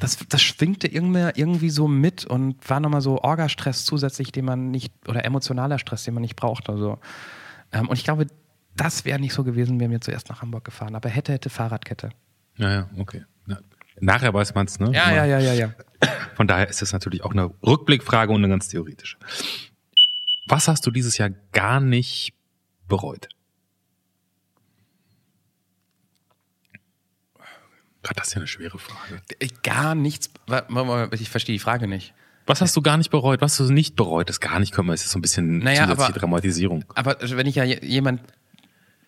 das, 0.00 0.18
das 0.28 0.42
schwingte 0.42 0.88
irgendwie, 0.88 1.30
irgendwie 1.34 1.70
so 1.70 1.88
mit 1.88 2.24
und 2.24 2.68
war 2.68 2.80
nochmal 2.80 3.00
so 3.00 3.22
Orgastress 3.22 3.84
zusätzlich, 3.84 4.32
den 4.32 4.44
man 4.44 4.70
nicht, 4.70 4.92
oder 5.08 5.24
emotionaler 5.24 5.78
Stress, 5.78 6.04
den 6.04 6.14
man 6.14 6.22
nicht 6.22 6.36
braucht. 6.36 6.68
Also. 6.68 6.98
Ähm, 7.72 7.88
und 7.88 7.96
ich 7.96 8.04
glaube, 8.04 8.26
das 8.76 9.04
wäre 9.04 9.20
nicht 9.20 9.34
so 9.34 9.44
gewesen, 9.44 9.78
wären 9.80 9.90
wir 9.90 10.00
zuerst 10.00 10.28
nach 10.28 10.42
Hamburg 10.42 10.64
gefahren. 10.64 10.94
Aber 10.94 11.08
hätte, 11.08 11.32
hätte 11.32 11.48
Fahrradkette. 11.48 12.10
Ja, 12.56 12.70
ja, 12.70 12.90
okay. 12.98 13.24
Nachher 14.00 14.34
weiß 14.34 14.54
man 14.54 14.66
es, 14.66 14.80
ne? 14.80 14.90
Ja, 14.92 15.12
ja, 15.12 15.24
ja, 15.24 15.38
ja, 15.38 15.54
ja. 15.54 15.74
Von 16.34 16.48
daher 16.48 16.68
ist 16.68 16.82
es 16.82 16.92
natürlich 16.92 17.22
auch 17.24 17.32
eine 17.32 17.54
Rückblickfrage 17.64 18.32
und 18.32 18.38
eine 18.38 18.48
ganz 18.48 18.68
theoretische. 18.68 19.16
Was 20.48 20.68
hast 20.68 20.86
du 20.86 20.90
dieses 20.90 21.16
Jahr 21.16 21.30
gar 21.52 21.80
nicht 21.80 22.34
bereut? 22.88 23.28
Gott, 28.02 28.18
das 28.18 28.28
ist 28.28 28.34
ja 28.34 28.38
eine 28.38 28.46
schwere 28.46 28.78
Frage. 28.78 29.22
Gar 29.62 29.94
nichts. 29.94 30.30
Ich 31.12 31.30
verstehe 31.30 31.54
die 31.54 31.60
Frage 31.60 31.88
nicht. 31.88 32.12
Was 32.46 32.60
hast 32.60 32.76
du 32.76 32.82
gar 32.82 32.98
nicht 32.98 33.10
bereut? 33.10 33.40
Was 33.40 33.58
hast 33.58 33.70
du 33.70 33.72
nicht 33.72 33.96
bereut? 33.96 34.28
Das 34.28 34.40
gar 34.40 34.60
nicht 34.60 34.74
können 34.74 34.88
wir. 34.88 34.92
Es 34.92 35.04
ist 35.04 35.12
so 35.12 35.18
ein 35.18 35.22
bisschen 35.22 35.58
naja, 35.58 35.84
zusätzliche 35.84 36.10
aber, 36.10 36.18
Dramatisierung. 36.18 36.84
Aber 36.94 37.16
wenn 37.20 37.46
ich 37.46 37.54
ja 37.54 37.64
jemand 37.64 38.20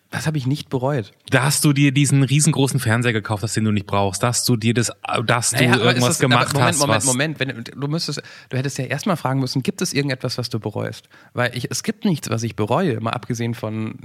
das 0.09 0.25
habe 0.25 0.37
ich 0.37 0.47
nicht 0.47 0.69
bereut. 0.69 1.11
Dass 1.29 1.59
du 1.59 1.73
dir 1.73 1.91
diesen 1.91 2.23
riesengroßen 2.23 2.79
Fernseher 2.79 3.11
gekauft 3.11 3.43
hast, 3.43 3.55
den 3.57 3.65
du 3.65 3.71
nicht 3.71 3.87
brauchst, 3.87 4.23
dass 4.23 4.45
du 4.45 4.55
dir 4.55 4.73
das, 4.73 4.91
dass 5.25 5.51
naja, 5.51 5.73
du 5.73 5.79
irgendwas 5.79 6.09
das, 6.09 6.19
gemacht 6.19 6.53
Moment, 6.53 6.69
hast. 6.69 6.79
Moment, 6.79 7.05
Moment, 7.05 7.39
Moment. 7.39 7.67
Wenn, 7.73 7.81
du 7.81 7.87
müsstest, 7.87 8.21
du 8.49 8.57
hättest 8.57 8.77
ja 8.77 8.85
erstmal 8.85 9.17
fragen 9.17 9.41
müssen, 9.41 9.63
gibt 9.63 9.81
es 9.81 9.93
irgendetwas, 9.93 10.37
was 10.37 10.49
du 10.49 10.59
bereust? 10.59 11.09
Weil 11.33 11.55
ich, 11.57 11.69
es 11.69 11.83
gibt 11.83 12.05
nichts, 12.05 12.29
was 12.29 12.43
ich 12.43 12.55
bereue, 12.55 13.01
mal 13.01 13.11
abgesehen 13.11 13.53
von 13.53 13.95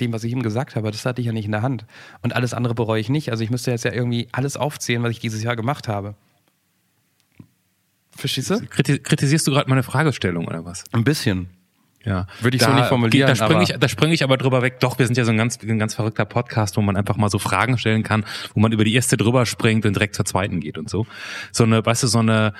dem, 0.00 0.12
was 0.12 0.24
ich 0.24 0.32
ihm 0.32 0.42
gesagt 0.42 0.74
habe. 0.74 0.90
Das 0.90 1.06
hatte 1.06 1.20
ich 1.20 1.26
ja 1.28 1.32
nicht 1.32 1.46
in 1.46 1.52
der 1.52 1.62
Hand. 1.62 1.84
Und 2.22 2.34
alles 2.34 2.54
andere 2.54 2.74
bereue 2.74 3.00
ich 3.00 3.08
nicht. 3.08 3.30
Also 3.30 3.44
ich 3.44 3.50
müsste 3.50 3.70
jetzt 3.70 3.84
ja 3.84 3.92
irgendwie 3.92 4.28
alles 4.32 4.56
aufzählen, 4.56 5.02
was 5.04 5.12
ich 5.12 5.20
dieses 5.20 5.44
Jahr 5.44 5.54
gemacht 5.54 5.86
habe. 5.86 6.16
Verstehst 8.16 8.50
du? 8.50 8.60
Kritisierst 8.66 9.46
du 9.46 9.52
gerade 9.52 9.70
meine 9.70 9.84
Fragestellung 9.84 10.46
oder 10.46 10.64
was? 10.64 10.84
Ein 10.92 11.04
bisschen. 11.04 11.48
Ja. 12.04 12.26
Würde 12.40 12.56
ich 12.56 12.62
da, 12.62 12.70
so 12.70 12.74
nicht 12.74 12.86
formulieren. 12.86 13.28
Da 13.28 13.34
springe 13.36 13.62
ich, 13.62 13.72
da 13.72 13.88
spring 13.88 14.10
ich 14.10 14.24
aber 14.24 14.36
drüber 14.36 14.62
weg. 14.62 14.80
Doch, 14.80 14.98
wir 14.98 15.06
sind 15.06 15.16
ja 15.16 15.24
so 15.24 15.30
ein 15.30 15.36
ganz, 15.36 15.58
ein 15.62 15.78
ganz 15.78 15.94
verrückter 15.94 16.24
Podcast, 16.24 16.76
wo 16.76 16.82
man 16.82 16.96
einfach 16.96 17.16
mal 17.16 17.30
so 17.30 17.38
Fragen 17.38 17.78
stellen 17.78 18.02
kann, 18.02 18.24
wo 18.54 18.60
man 18.60 18.72
über 18.72 18.84
die 18.84 18.94
erste 18.94 19.16
drüber 19.16 19.46
springt 19.46 19.86
und 19.86 19.94
direkt 19.94 20.14
zur 20.14 20.24
zweiten 20.24 20.60
geht 20.60 20.78
und 20.78 20.90
so. 20.90 21.06
So 21.52 21.64
eine, 21.64 21.84
weißt 21.84 22.02
du, 22.02 22.06
so 22.08 22.18
eine, 22.18 22.54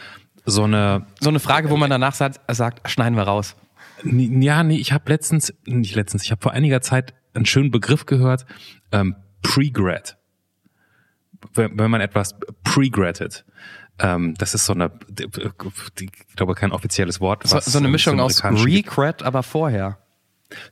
so 0.44 0.64
eine. 0.64 1.06
So 1.20 1.28
eine 1.28 1.40
Frage, 1.40 1.70
wo 1.70 1.76
man 1.76 1.90
danach 1.90 2.14
sagt, 2.14 2.40
sagt 2.54 2.88
schneiden 2.88 3.16
wir 3.16 3.24
raus. 3.24 3.56
Ja, 4.04 4.62
nee, 4.62 4.78
ich 4.78 4.92
habe 4.92 5.10
letztens, 5.10 5.54
nicht 5.64 5.94
letztens, 5.94 6.24
ich 6.24 6.30
habe 6.30 6.42
vor 6.42 6.52
einiger 6.52 6.80
Zeit 6.80 7.14
einen 7.34 7.46
schönen 7.46 7.70
Begriff 7.70 8.06
gehört, 8.06 8.46
ähm, 8.90 9.16
Pre-Grad. 9.42 10.18
Wenn, 11.54 11.78
wenn 11.78 11.90
man 11.90 12.00
etwas 12.00 12.36
pre-graded. 12.62 13.44
Ähm, 13.98 14.34
das 14.38 14.54
ist 14.54 14.64
so 14.64 14.72
eine, 14.72 14.90
ich 15.98 16.36
glaube, 16.36 16.54
kein 16.54 16.72
offizielles 16.72 17.20
Wort. 17.20 17.46
So, 17.46 17.58
so 17.60 17.78
eine 17.78 17.88
Mischung 17.88 18.20
aus 18.20 18.42
Regret, 18.44 19.22
aber 19.22 19.42
vorher. 19.42 19.98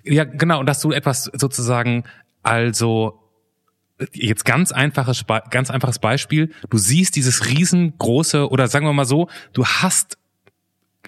Ja, 0.02 0.24
genau. 0.24 0.60
Und 0.60 0.66
dass 0.66 0.80
du 0.80 0.92
etwas 0.92 1.24
sozusagen, 1.24 2.04
also 2.42 3.20
jetzt 4.12 4.44
ganz 4.44 4.72
einfaches, 4.72 5.24
ganz 5.50 5.70
einfaches 5.70 5.98
Beispiel. 5.98 6.52
Du 6.70 6.78
siehst 6.78 7.16
dieses 7.16 7.46
riesengroße, 7.46 8.48
oder 8.48 8.68
sagen 8.68 8.86
wir 8.86 8.92
mal 8.92 9.04
so, 9.04 9.28
du 9.52 9.66
hast 9.66 10.18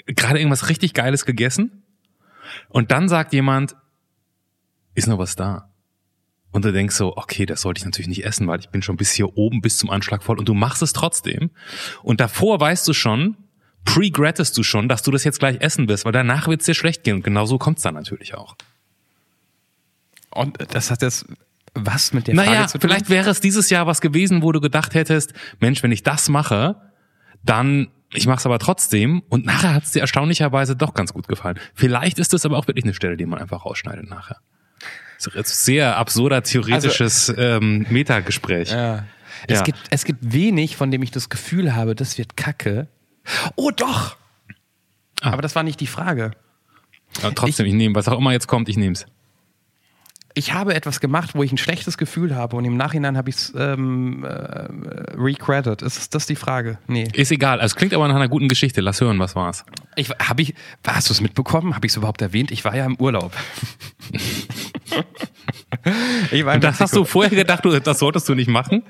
gerade 0.07 0.39
irgendwas 0.39 0.69
richtig 0.69 0.95
Geiles 0.95 1.25
gegessen 1.25 1.83
und 2.69 2.91
dann 2.91 3.09
sagt 3.09 3.33
jemand, 3.33 3.77
ist 4.95 5.09
noch 5.09 5.19
was 5.19 5.37
da? 5.37 5.72
Und 6.53 6.67
du 6.67 6.73
denkst 6.73 6.95
so, 6.95 7.17
okay, 7.17 7.47
das 7.47 7.63
sollte 7.63 7.79
ich 7.81 7.85
natürlich 7.85 8.09
nicht 8.09 8.25
essen, 8.25 8.47
weil 8.47 8.61
ich 8.61 8.69
bin 8.69 8.83
schon 8.83 8.97
bis 8.97 9.11
hier 9.11 9.37
oben, 9.37 9.63
bis 9.63 9.79
zum 9.79 9.91
Anschlag 9.91 10.23
voll. 10.23 10.39
Und 10.39 10.49
du 10.49 10.55
machst 10.55 10.83
es 10.83 10.93
trotzdem. 10.93 11.51
Und 12.03 12.21
davor 12.21 12.61
weißt 12.61 12.87
du 12.87 12.93
schon, 12.93 13.37
pre-grattest 13.85 14.57
du 14.57 14.63
schon, 14.63 14.89
dass 14.89 15.03
du 15.03 15.11
das 15.11 15.25
jetzt 15.25 15.39
gleich 15.39 15.61
essen 15.61 15.89
wirst, 15.89 16.05
weil 16.05 16.13
danach 16.13 16.49
wird 16.49 16.61
es 16.61 16.67
dir 16.67 16.75
schlecht 16.75 17.05
gehen. 17.05 17.17
Und 17.17 17.25
genau 17.25 17.47
so 17.47 17.59
kommt 17.59 17.79
es 17.79 17.83
dann 17.83 17.95
natürlich 17.95 18.35
auch. 18.35 18.55
Und 20.31 20.59
das 20.75 20.91
hat 20.91 21.03
jetzt 21.03 21.27
was 21.75 22.13
mit 22.13 22.27
der 22.27 22.35
naja, 22.35 22.51
Frage 22.51 22.67
zu 22.67 22.79
tun? 22.79 22.91
Vielleicht 22.91 23.09
wäre 23.09 23.31
es 23.31 23.41
dieses 23.41 23.71
Jahr 23.71 23.87
was 23.87 24.03
gewesen, 24.03 24.43
wo 24.43 24.53
du 24.53 24.61
gedacht 24.61 24.95
hättest, 24.95 25.33
Mensch, 25.59 25.83
wenn 25.83 25.93
ich 25.93 26.03
das 26.03 26.29
mache, 26.29 26.77
dann 27.43 27.89
ich 28.15 28.27
mache 28.27 28.41
es 28.41 28.47
aber 28.47 28.59
trotzdem 28.59 29.23
und 29.31 29.47
nachher 29.47 29.73
hat 29.73 29.85
es 29.85 29.93
dir 29.93 30.01
erstaunlicherweise 30.01 30.77
doch 30.77 30.93
ganz 30.93 31.15
gut 31.15 31.29
gefallen. 31.29 31.59
Vielleicht 31.73 32.19
ist 32.19 32.35
das 32.35 32.45
aber 32.45 32.59
auch 32.59 32.67
wirklich 32.67 32.85
eine 32.85 32.93
Stelle, 32.93 33.17
die 33.17 33.25
man 33.25 33.39
einfach 33.39 33.65
rausschneidet 33.65 34.11
nachher 34.11 34.37
sehr 35.45 35.97
absurder 35.97 36.43
theoretisches 36.43 37.31
also, 37.31 37.41
ähm, 37.41 37.87
Metagespräch. 37.91 38.71
Ja. 38.71 39.05
Es, 39.49 39.59
Ja. 39.59 39.65
gibt, 39.65 39.79
es 39.91 40.05
gibt 40.05 40.33
wenig, 40.33 40.77
von 40.77 40.91
dem 40.91 41.03
ich 41.03 41.11
das 41.11 41.29
Gefühl 41.29 41.75
habe, 41.75 41.95
das 41.95 42.19
wird 42.19 42.37
kacke. 42.37 42.87
Oh 43.57 43.71
doch! 43.71 44.17
Ah. 45.21 45.31
Aber 45.33 45.43
das 45.43 45.55
war 45.55 45.63
nicht 45.63 45.81
die 45.81 45.87
Frage. 45.87 46.33
Aber 47.23 47.35
trotzdem, 47.35 47.67
ich, 47.67 47.75
nehme, 47.75 47.95
was 47.95 48.09
auch 48.09 48.19
immer 48.19 48.33
jetzt 48.33 48.47
kommt, 48.47 48.69
ich 48.69 48.77
nehme 48.77 48.93
es. 48.93 49.07
Ich 50.35 50.55
habe 50.55 50.75
etwas 50.75 51.01
gemacht, 51.01 51.35
wo 51.35 51.43
ich 51.43 51.53
ein 51.53 51.59
schlechtes 51.59 51.99
Gefühl 51.99 52.35
habe 52.35 52.57
und 52.57 52.65
im 52.65 52.77
Nachhinein 52.77 53.19
habe 53.19 53.29
ich 53.29 53.37
es 53.37 53.53
ähm, 53.55 54.25
äh, 54.25 54.31
recredit. 55.15 55.83
Ist 55.83 56.15
das 56.15 56.27
die 56.27 56.37
Frage? 56.37 56.79
Nee. 56.87 57.07
Ist 57.13 57.31
egal. 57.33 57.61
Also, 57.61 57.75
es 57.75 57.77
klingt 57.77 57.93
aber 57.93 58.09
nach 58.09 58.15
einer 58.15 58.29
guten 58.29 58.49
Geschichte. 58.49 58.81
Lass 58.81 59.03
hören, 59.03 59.19
was 59.19 59.37
war's. 59.37 59.67
Ich, 59.95 60.09
hab 60.09 60.41
ich, 60.41 60.55
hast 60.87 61.11
du 61.11 61.13
es 61.13 61.21
mitbekommen? 61.21 61.75
Habe 61.75 61.87
ich 61.87 61.93
es 61.93 61.97
überhaupt 61.97 62.23
erwähnt? 62.23 62.51
Ich 62.51 62.65
war 62.65 62.75
ja 62.75 62.87
im 62.87 62.97
Urlaub. 62.97 63.33
ich 66.31 66.45
war 66.45 66.59
das 66.59 66.81
hast 66.81 66.97
du 66.97 67.05
vorher 67.05 67.31
gedacht, 67.31 67.65
das 67.85 67.99
solltest 67.99 68.29
du 68.29 68.35
nicht 68.35 68.49
machen? 68.49 68.83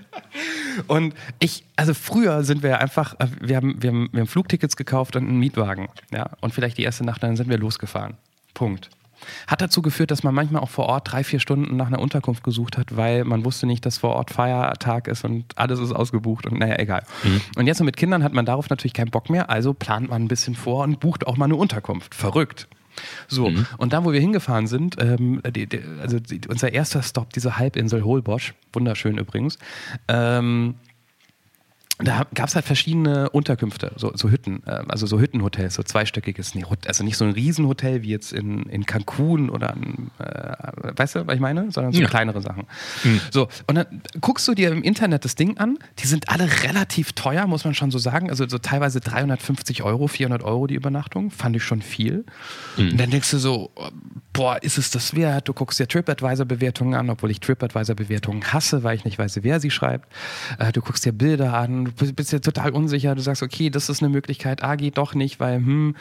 Und 0.86 1.14
ich, 1.38 1.64
also 1.76 1.94
früher 1.94 2.44
sind 2.44 2.62
wir 2.62 2.80
einfach, 2.80 3.14
äh, 3.20 3.26
wir 3.40 3.56
haben, 3.56 3.82
wir 3.82 3.90
haben, 3.90 4.08
wir 4.12 4.20
haben 4.20 4.28
Flugtickets 4.28 4.76
gekauft 4.76 5.16
und 5.16 5.28
einen 5.28 5.38
Mietwagen. 5.38 5.88
Ja, 6.10 6.30
und 6.40 6.54
vielleicht 6.54 6.78
die 6.78 6.82
erste 6.82 7.04
Nacht, 7.04 7.22
dann 7.22 7.36
sind 7.36 7.48
wir 7.48 7.58
losgefahren. 7.58 8.16
Punkt. 8.54 8.90
Hat 9.46 9.60
dazu 9.60 9.82
geführt, 9.82 10.10
dass 10.10 10.22
man 10.22 10.34
manchmal 10.34 10.62
auch 10.62 10.68
vor 10.68 10.86
Ort 10.86 11.12
drei, 11.12 11.22
vier 11.24 11.40
Stunden 11.40 11.76
nach 11.76 11.86
einer 11.86 12.00
Unterkunft 12.00 12.42
gesucht 12.42 12.76
hat, 12.76 12.96
weil 12.96 13.24
man 13.24 13.44
wusste 13.44 13.66
nicht, 13.66 13.86
dass 13.86 13.98
vor 13.98 14.16
Ort 14.16 14.30
Feiertag 14.30 15.08
ist 15.08 15.24
und 15.24 15.44
alles 15.56 15.78
ist 15.78 15.92
ausgebucht 15.92 16.46
und 16.46 16.58
naja, 16.58 16.78
egal. 16.78 17.04
Und 17.56 17.66
jetzt 17.66 17.80
mit 17.82 17.96
Kindern 17.96 18.24
hat 18.24 18.32
man 18.32 18.46
darauf 18.46 18.68
natürlich 18.68 18.94
keinen 18.94 19.10
Bock 19.10 19.30
mehr, 19.30 19.50
also 19.50 19.74
plant 19.74 20.10
man 20.10 20.22
ein 20.22 20.28
bisschen 20.28 20.54
vor 20.54 20.84
und 20.84 21.00
bucht 21.00 21.26
auch 21.26 21.36
mal 21.36 21.46
eine 21.46 21.56
Unterkunft. 21.56 22.14
Verrückt. 22.14 22.68
So, 23.28 23.50
und 23.78 23.92
da, 23.92 24.04
wo 24.04 24.12
wir 24.12 24.20
hingefahren 24.20 24.66
sind, 24.66 24.96
ähm, 24.98 25.40
die, 25.54 25.66
die, 25.66 25.80
also 26.00 26.18
die, 26.18 26.40
unser 26.48 26.72
erster 26.72 27.02
Stop, 27.02 27.32
diese 27.32 27.58
Halbinsel 27.58 28.04
Holbosch, 28.04 28.54
wunderschön 28.72 29.18
übrigens, 29.18 29.58
ähm, 30.08 30.74
da 32.04 32.26
gab 32.34 32.48
es 32.48 32.54
halt 32.54 32.64
verschiedene 32.64 33.30
Unterkünfte, 33.30 33.92
so, 33.96 34.12
so 34.14 34.30
Hütten, 34.30 34.62
äh, 34.66 34.82
also 34.88 35.06
so 35.06 35.20
Hüttenhotels, 35.20 35.74
so 35.74 35.82
zweistöckiges, 35.82 36.54
nee, 36.54 36.64
also 36.86 37.04
nicht 37.04 37.16
so 37.16 37.24
ein 37.24 37.32
Riesenhotel 37.32 38.02
wie 38.02 38.10
jetzt 38.10 38.32
in, 38.32 38.64
in 38.64 38.84
Cancun 38.86 39.50
oder, 39.50 39.74
in, 39.74 40.10
äh, 40.18 40.52
weißt 40.96 41.16
du, 41.16 41.26
was 41.26 41.34
ich 41.34 41.40
meine, 41.40 41.70
sondern 41.70 41.92
so 41.92 42.00
Ja. 42.00 42.08
kleinere 42.08 42.40
Sachen. 42.42 42.64
So, 43.30 43.48
und 43.66 43.74
dann 43.76 43.86
guckst 44.20 44.46
du 44.48 44.54
dir 44.54 44.70
im 44.72 44.82
Internet 44.82 45.24
das 45.24 45.34
Ding 45.34 45.58
an, 45.58 45.78
die 45.98 46.06
sind 46.06 46.28
alle 46.28 46.48
relativ 46.64 47.12
teuer, 47.12 47.46
muss 47.46 47.64
man 47.64 47.74
schon 47.74 47.90
so 47.90 47.98
sagen, 47.98 48.30
also 48.30 48.46
so 48.48 48.58
teilweise 48.58 49.00
350 49.00 49.82
Euro, 49.82 50.08
400 50.08 50.42
Euro 50.42 50.66
die 50.66 50.74
Übernachtung, 50.74 51.30
fand 51.30 51.56
ich 51.56 51.62
schon 51.64 51.82
viel. 51.82 52.24
Und 52.76 52.98
dann 52.98 53.10
denkst 53.10 53.30
du 53.30 53.38
so, 53.38 53.70
boah, 54.32 54.62
ist 54.62 54.78
es 54.78 54.90
das 54.90 55.14
wert? 55.14 55.48
Du 55.48 55.52
guckst 55.52 55.78
dir 55.78 55.86
TripAdvisor-Bewertungen 55.88 56.94
an, 56.94 57.10
obwohl 57.10 57.30
ich 57.30 57.40
TripAdvisor-Bewertungen 57.40 58.52
hasse, 58.52 58.82
weil 58.82 58.96
ich 58.96 59.04
nicht 59.04 59.18
weiß, 59.18 59.38
wer 59.42 59.60
sie 59.60 59.70
schreibt. 59.70 60.10
Äh, 60.58 60.72
du 60.72 60.80
guckst 60.80 61.04
dir 61.04 61.12
Bilder 61.12 61.54
an, 61.54 61.91
du 61.96 62.12
bist, 62.12 62.32
dir 62.32 62.40
total 62.40 62.70
unsicher, 62.70 63.14
du 63.14 63.22
sagst, 63.22 63.42
okay, 63.42 63.70
das 63.70 63.88
ist 63.88 64.02
eine 64.02 64.08
Möglichkeit, 64.08 64.62
ah, 64.62 64.76
geht 64.76 64.98
doch 64.98 65.14
nicht, 65.14 65.40
weil, 65.40 65.56
hm, 65.56 65.96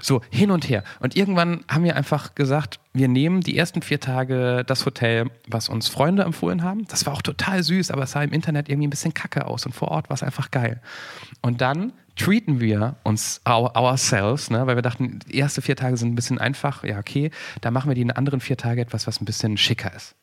so, 0.00 0.20
hin 0.30 0.50
und 0.50 0.68
her. 0.68 0.84
Und 1.00 1.16
irgendwann 1.16 1.64
haben 1.68 1.84
wir 1.84 1.96
einfach 1.96 2.34
gesagt, 2.34 2.80
wir 2.92 3.08
nehmen 3.08 3.40
die 3.40 3.56
ersten 3.56 3.82
vier 3.82 4.00
Tage 4.00 4.62
das 4.66 4.86
Hotel, 4.86 5.30
was 5.48 5.68
uns 5.68 5.88
Freunde 5.88 6.22
empfohlen 6.22 6.62
haben. 6.62 6.86
Das 6.88 7.06
war 7.06 7.12
auch 7.12 7.22
total 7.22 7.62
süß, 7.62 7.90
aber 7.90 8.04
es 8.04 8.12
sah 8.12 8.22
im 8.22 8.32
Internet 8.32 8.68
irgendwie 8.68 8.86
ein 8.86 8.90
bisschen 8.90 9.14
kacke 9.14 9.46
aus 9.46 9.66
und 9.66 9.72
vor 9.72 9.88
Ort 9.88 10.10
war 10.10 10.14
es 10.14 10.22
einfach 10.22 10.50
geil. 10.50 10.80
Und 11.42 11.60
dann 11.60 11.92
treaten 12.16 12.60
wir 12.60 12.96
uns 13.02 13.40
our, 13.48 13.74
ourselves, 13.76 14.50
ne? 14.50 14.66
weil 14.66 14.76
wir 14.76 14.82
dachten, 14.82 15.18
die 15.26 15.38
ersten 15.38 15.62
vier 15.62 15.76
Tage 15.76 15.96
sind 15.96 16.12
ein 16.12 16.14
bisschen 16.14 16.38
einfach, 16.38 16.84
ja 16.84 16.98
okay, 16.98 17.30
da 17.60 17.70
machen 17.70 17.88
wir 17.88 17.94
die 17.94 18.08
anderen 18.08 18.40
vier 18.40 18.56
Tage 18.56 18.80
etwas, 18.80 19.06
was 19.06 19.20
ein 19.20 19.24
bisschen 19.24 19.56
schicker 19.56 19.92
ist. 19.94 20.14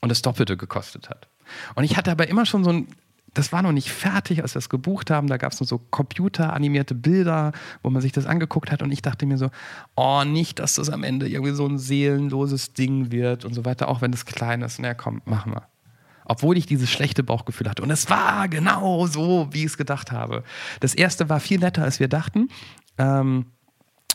Und 0.00 0.10
das 0.10 0.22
Doppelte 0.22 0.56
gekostet 0.56 1.08
hat. 1.10 1.28
Und 1.74 1.84
ich 1.84 1.96
hatte 1.96 2.10
aber 2.10 2.28
immer 2.28 2.46
schon 2.46 2.64
so 2.64 2.70
ein, 2.70 2.88
das 3.34 3.52
war 3.52 3.62
noch 3.62 3.72
nicht 3.72 3.90
fertig, 3.90 4.42
als 4.42 4.54
wir 4.54 4.58
es 4.58 4.68
gebucht 4.68 5.10
haben, 5.10 5.28
da 5.28 5.36
gab 5.36 5.52
es 5.52 5.60
nur 5.60 5.66
so 5.66 5.78
computeranimierte 5.78 6.94
Bilder, 6.94 7.52
wo 7.82 7.90
man 7.90 8.02
sich 8.02 8.12
das 8.12 8.26
angeguckt 8.26 8.70
hat 8.72 8.82
und 8.82 8.90
ich 8.90 9.02
dachte 9.02 9.26
mir 9.26 9.38
so, 9.38 9.50
oh, 9.96 10.24
nicht, 10.24 10.58
dass 10.58 10.74
das 10.74 10.90
am 10.90 11.04
Ende 11.04 11.28
irgendwie 11.28 11.52
so 11.52 11.66
ein 11.66 11.78
seelenloses 11.78 12.72
Ding 12.72 13.12
wird 13.12 13.44
und 13.44 13.54
so 13.54 13.64
weiter, 13.64 13.88
auch 13.88 14.00
wenn 14.00 14.12
es 14.12 14.24
klein 14.24 14.62
ist. 14.62 14.78
Na 14.80 14.94
komm, 14.94 15.22
machen 15.24 15.52
wir 15.52 15.68
obwohl 16.28 16.58
ich 16.58 16.66
dieses 16.66 16.90
schlechte 16.90 17.22
Bauchgefühl 17.22 17.68
hatte. 17.68 17.82
Und 17.82 17.90
es 17.90 18.10
war 18.10 18.48
genau 18.48 19.06
so, 19.06 19.48
wie 19.50 19.60
ich 19.60 19.70
es 19.70 19.78
gedacht 19.78 20.12
habe. 20.12 20.44
Das 20.80 20.94
erste 20.94 21.30
war 21.30 21.40
viel 21.40 21.58
netter, 21.58 21.82
als 21.82 22.00
wir 22.00 22.08
dachten. 22.08 22.48
Ähm, 22.98 23.46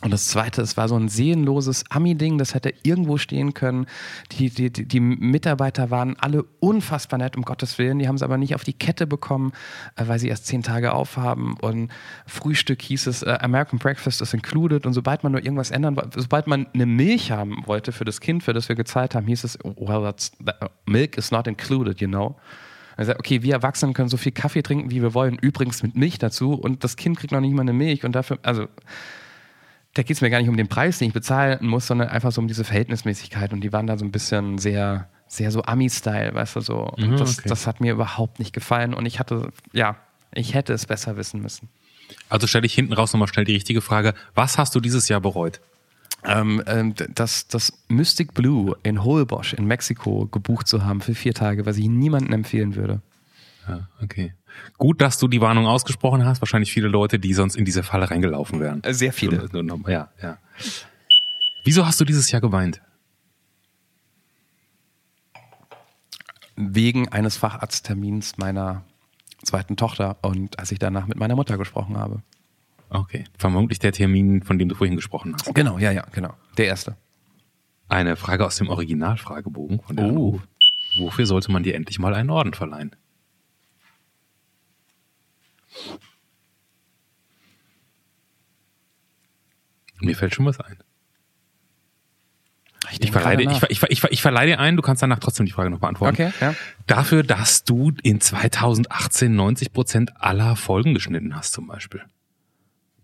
und 0.04 0.12
das 0.12 0.28
zweite, 0.28 0.62
es 0.62 0.76
war 0.76 0.90
so 0.90 0.98
ein 0.98 1.08
seelenloses 1.08 1.86
Ami-Ding, 1.90 2.38
das 2.38 2.54
hätte 2.54 2.74
irgendwo 2.84 3.18
stehen 3.18 3.54
können. 3.54 3.86
Die, 4.34 4.50
die, 4.50 4.70
die, 4.70 5.00
Mitarbeiter 5.00 5.92
waren 5.92 6.18
alle 6.20 6.44
unfassbar 6.60 7.18
nett, 7.20 7.38
um 7.38 7.44
Gottes 7.44 7.78
Willen. 7.78 8.00
Die 8.00 8.08
haben 8.10 8.16
es 8.16 8.22
aber 8.22 8.38
nicht 8.38 8.54
auf 8.54 8.66
die 8.66 8.74
Kette 8.74 9.08
bekommen, 9.08 9.54
äh, 9.96 10.06
weil 10.06 10.20
sie 10.20 10.28
erst 10.28 10.48
zehn 10.48 10.62
Tage 10.62 10.94
aufhaben. 10.94 11.56
Und 11.62 11.90
Frühstück 12.28 12.82
hieß 12.82 13.08
es, 13.08 13.24
äh, 13.24 13.38
American 13.40 13.80
Breakfast 13.80 14.22
is 14.22 14.34
included. 14.34 14.86
Und 14.86 14.92
sobald 14.92 15.24
man 15.24 15.32
nur 15.32 15.42
irgendwas 15.42 15.72
ändern 15.72 15.96
wollte, 15.96 16.20
sobald 16.20 16.48
man 16.48 16.68
eine 16.74 16.86
Milch 16.86 17.32
haben 17.32 17.64
wollte 17.66 17.94
für 17.94 18.04
das 18.04 18.20
Kind, 18.20 18.44
für 18.44 18.52
das 18.52 18.68
wir 18.68 18.76
gezahlt 18.76 19.16
haben, 19.16 19.28
hieß 19.28 19.46
es, 19.46 19.58
well, 19.64 20.04
that's, 20.04 20.32
that, 20.46 20.70
milk 20.86 21.18
is 21.18 21.32
not 21.32 21.48
included, 21.48 22.02
you 22.02 22.10
know. 22.10 22.36
Okay, 22.98 23.42
wir 23.42 23.54
Erwachsenen 23.54 23.94
können 23.94 24.10
so 24.10 24.18
viel 24.18 24.34
Kaffee 24.34 24.62
trinken, 24.64 24.92
wie 24.92 25.02
wir 25.02 25.14
wollen, 25.14 25.38
übrigens 25.40 25.82
mit 25.82 25.96
Milch 25.96 26.20
dazu. 26.20 26.56
Und 26.56 26.84
das 26.84 26.98
Kind 26.98 27.18
kriegt 27.18 27.32
noch 27.32 27.40
nicht 27.40 27.54
mal 27.54 27.62
eine 27.62 27.74
Milch. 27.74 28.04
Und 28.04 28.12
dafür, 28.12 28.38
also 28.44 28.68
da 29.94 30.02
geht 30.04 30.16
es 30.18 30.22
mir 30.22 30.30
gar 30.30 30.40
nicht 30.40 30.50
um 30.50 30.58
den 30.58 30.68
Preis, 30.68 30.98
den 31.00 31.10
ich 31.10 31.14
bezahlen 31.14 31.66
muss, 31.68 31.88
sondern 31.88 32.10
einfach 32.10 32.32
so 32.32 32.42
um 32.42 32.48
diese 32.48 32.64
Verhältnismäßigkeit. 32.64 33.54
Und 33.54 33.62
die 33.62 33.72
waren 33.72 33.88
da 33.88 33.98
so 33.98 34.06
ein 34.06 34.12
bisschen 34.12 34.58
sehr, 34.58 35.08
sehr 35.28 35.52
so 35.52 35.64
Ami-Style, 35.64 36.34
weißt 36.34 36.56
du, 36.56 36.60
so. 36.62 36.80
Und 36.80 37.12
Mhm, 37.12 37.18
das, 37.18 37.40
okay. 37.40 37.50
das 37.50 37.68
hat 37.68 37.80
mir 37.80 37.94
überhaupt 37.94 38.40
nicht 38.40 38.54
gefallen. 38.54 38.94
Und 38.94 39.06
ich 39.06 39.20
hatte, 39.20 39.52
ja, 39.72 39.98
ich 40.34 40.54
hätte 40.56 40.74
es 40.74 40.86
besser 40.86 41.16
wissen 41.16 41.42
müssen. 41.42 41.70
Also 42.30 42.48
stelle 42.48 42.66
ich 42.66 42.74
hinten 42.74 42.94
raus 42.94 43.14
nochmal 43.14 43.28
schnell 43.28 43.46
die 43.46 43.54
richtige 43.54 43.82
Frage. 43.82 44.14
Was 44.36 44.58
hast 44.58 44.74
du 44.76 44.80
dieses 44.80 45.10
Jahr 45.10 45.22
bereut? 45.22 45.62
Ähm, 46.26 46.64
ähm, 46.68 46.94
das, 47.14 47.48
das 47.48 47.74
Mystic 47.88 48.34
Blue 48.34 48.76
in 48.84 49.04
Holbosch 49.04 49.54
in 49.54 49.66
Mexiko 49.66 50.28
gebucht 50.28 50.68
zu 50.68 50.86
haben 50.86 51.02
für 51.02 51.16
vier 51.16 51.34
Tage, 51.34 51.66
was 51.66 51.78
ich 51.78 51.88
niemandem 51.88 52.34
empfehlen 52.34 52.76
würde. 52.76 53.02
Ja, 53.68 53.88
okay. 54.02 54.34
Gut, 54.78 55.02
dass 55.02 55.18
du 55.18 55.28
die 55.28 55.42
Warnung 55.42 55.66
ausgesprochen 55.68 56.26
hast. 56.26 56.42
Wahrscheinlich 56.42 56.72
viele 56.72 56.88
Leute, 56.88 57.20
die 57.20 57.34
sonst 57.34 57.56
in 57.56 57.66
diese 57.66 57.84
Falle 57.84 58.10
reingelaufen 58.10 58.60
wären. 58.60 58.84
Äh, 58.84 58.94
Sehr 58.94 59.14
viele. 59.14 59.48
Ja, 59.88 60.10
ja. 60.22 60.38
Wieso 61.66 61.86
hast 61.86 62.00
du 62.02 62.06
dieses 62.06 62.32
Jahr 62.32 62.42
geweint? 62.42 62.82
Wegen 66.56 67.10
eines 67.10 67.38
Facharzttermins 67.38 68.38
meiner 68.38 68.84
zweiten 69.44 69.76
Tochter 69.76 70.18
und 70.22 70.60
als 70.60 70.72
ich 70.72 70.80
danach 70.80 71.08
mit 71.08 71.18
meiner 71.18 71.36
Mutter 71.36 71.58
gesprochen 71.58 71.98
habe. 71.98 72.22
Okay. 72.90 73.24
Vermutlich 73.38 73.80
der 73.80 73.92
Termin, 73.92 74.44
von 74.44 74.60
dem 74.60 74.70
du 74.70 74.76
vorhin 74.76 74.96
gesprochen 74.96 75.34
hast. 75.34 75.54
Genau, 75.56 75.80
ja, 75.80 75.92
ja, 75.92 76.06
genau. 76.12 76.34
Der 76.58 76.68
erste. 76.68 76.96
Eine 77.90 78.16
Frage 78.16 78.46
aus 78.46 78.56
dem 78.58 78.70
Originalfragebogen 78.70 79.82
von 79.82 79.96
der 79.96 80.06
Oh. 80.06 80.10
Anruf. 80.10 80.42
Wofür 81.00 81.26
sollte 81.26 81.52
man 81.52 81.64
dir 81.64 81.74
endlich 81.74 81.98
mal 81.98 82.14
einen 82.14 82.30
Orden 82.30 82.54
verleihen? 82.54 82.96
Mir 90.02 90.16
fällt 90.16 90.36
schon 90.36 90.46
was 90.46 90.60
ein. 90.60 90.78
Ich, 92.92 93.02
ich, 93.02 93.12
nach. 93.14 93.60
ver- 93.60 93.72
ich, 93.72 93.82
ich, 93.90 94.02
ver- 94.02 94.12
ich 94.12 94.22
verleihe 94.22 94.48
dir 94.48 94.60
ein, 94.60 94.76
du 94.76 94.82
kannst 94.82 95.02
danach 95.02 95.20
trotzdem 95.20 95.46
die 95.46 95.52
Frage 95.52 95.70
noch 95.70 95.80
beantworten. 95.80 96.14
Okay, 96.16 96.32
ja. 96.42 96.54
Dafür, 96.86 97.24
dass 97.24 97.64
du 97.64 97.92
in 98.04 98.20
2018 98.20 99.34
90 99.34 99.72
Prozent 99.72 100.12
aller 100.22 100.56
Folgen 100.56 100.94
geschnitten 100.94 101.36
hast, 101.36 101.54
zum 101.54 101.68
Beispiel. 101.68 102.04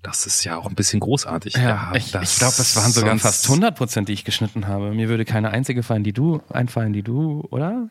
Das 0.01 0.25
ist 0.25 0.43
ja 0.43 0.57
auch 0.57 0.67
ein 0.67 0.75
bisschen 0.75 0.99
großartig. 0.99 1.55
Ja, 1.55 1.91
ich, 1.95 2.13
ich 2.13 2.37
glaube, 2.37 2.55
es 2.57 2.75
waren 2.75 2.91
sogar 2.91 3.17
fast 3.19 3.45
100 3.49 3.75
Prozent, 3.77 4.09
die 4.09 4.13
ich 4.13 4.25
geschnitten 4.25 4.67
habe. 4.67 4.93
Mir 4.93 5.09
würde 5.09 5.25
keine 5.25 5.51
einzige 5.51 5.81
fallen, 5.83 6.03
die 6.03 6.13
du 6.13 6.41
einfallen, 6.49 6.93
die 6.93 7.03
du, 7.03 7.41
oder? 7.49 7.89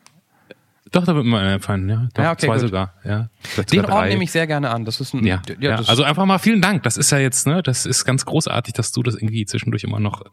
Doch, 0.91 1.05
da 1.05 1.15
wird 1.15 1.25
mir 1.25 1.37
einer 1.39 1.53
einfallen, 1.53 1.87
ja. 1.87 2.07
Doch, 2.13 2.23
Ja, 2.23 2.31
okay, 2.31 2.45
zwei 2.47 2.53
gut. 2.53 2.61
sogar, 2.61 2.93
ja. 3.03 3.29
Vielleicht 3.41 3.71
Den 3.73 3.83
drei. 3.83 4.09
nehme 4.09 4.23
ich 4.23 4.31
sehr 4.31 4.47
gerne 4.47 4.69
an. 4.71 4.85
Das 4.85 4.99
ist 4.99 5.13
ein, 5.13 5.25
Ja, 5.25 5.41
ja, 5.59 5.77
das- 5.77 5.89
also 5.89 6.03
einfach 6.03 6.25
mal 6.25 6.39
vielen 6.39 6.61
Dank. 6.61 6.83
Das 6.83 6.97
ist 6.97 7.11
ja 7.11 7.19
jetzt, 7.19 7.45
ne, 7.47 7.61
das 7.61 7.85
ist 7.85 8.05
ganz 8.05 8.25
großartig, 8.25 8.73
dass 8.73 8.91
du 8.91 9.03
das 9.03 9.15
irgendwie 9.15 9.45
zwischendurch 9.45 9.83
immer 9.83 9.99
noch. 9.99 10.23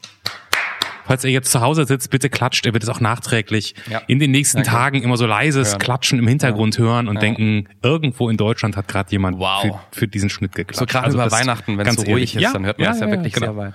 Falls 1.05 1.23
er 1.23 1.29
jetzt 1.31 1.49
zu 1.51 1.61
Hause 1.61 1.85
sitzt, 1.85 2.09
bitte 2.09 2.29
klatscht. 2.29 2.65
Er 2.65 2.73
wird 2.73 2.83
es 2.83 2.89
auch 2.89 2.99
nachträglich 2.99 3.75
Ja. 3.89 4.01
in 4.07 4.19
den 4.19 4.31
nächsten 4.31 4.57
Danke. 4.57 4.71
Tagen 4.71 5.03
immer 5.03 5.15
so 5.15 5.25
leises 5.25 5.69
Hören. 5.69 5.79
Klatschen 5.79 6.19
im 6.19 6.27
Hintergrund 6.27 6.77
hören 6.77 7.07
und 7.07 7.15
Ja. 7.15 7.21
denken, 7.21 7.69
irgendwo 7.81 8.29
in 8.29 8.35
Deutschland 8.35 8.75
hat 8.75 8.89
gerade 8.89 9.09
jemand 9.11 9.39
Wow. 9.39 9.61
für, 9.61 9.99
für 9.99 10.07
diesen 10.09 10.29
Schnitt 10.29 10.53
geklatscht. 10.53 10.79
so 10.79 10.85
gerade 10.85 11.05
Also 11.05 11.17
über 11.17 11.31
Weihnachten, 11.31 11.77
wenn 11.77 11.87
es 11.87 11.95
ganz 11.95 12.05
so 12.05 12.11
ruhig 12.11 12.35
ist, 12.35 12.41
Ja, 12.41 12.51
dann 12.51 12.65
hört 12.65 12.77
man 12.77 12.83
ja, 12.85 12.91
das 12.91 12.99
ja, 12.99 13.05
ja, 13.07 13.11
wirklich 13.13 13.31
genau. 13.33 13.45
sehr 13.45 13.55
weit. 13.55 13.73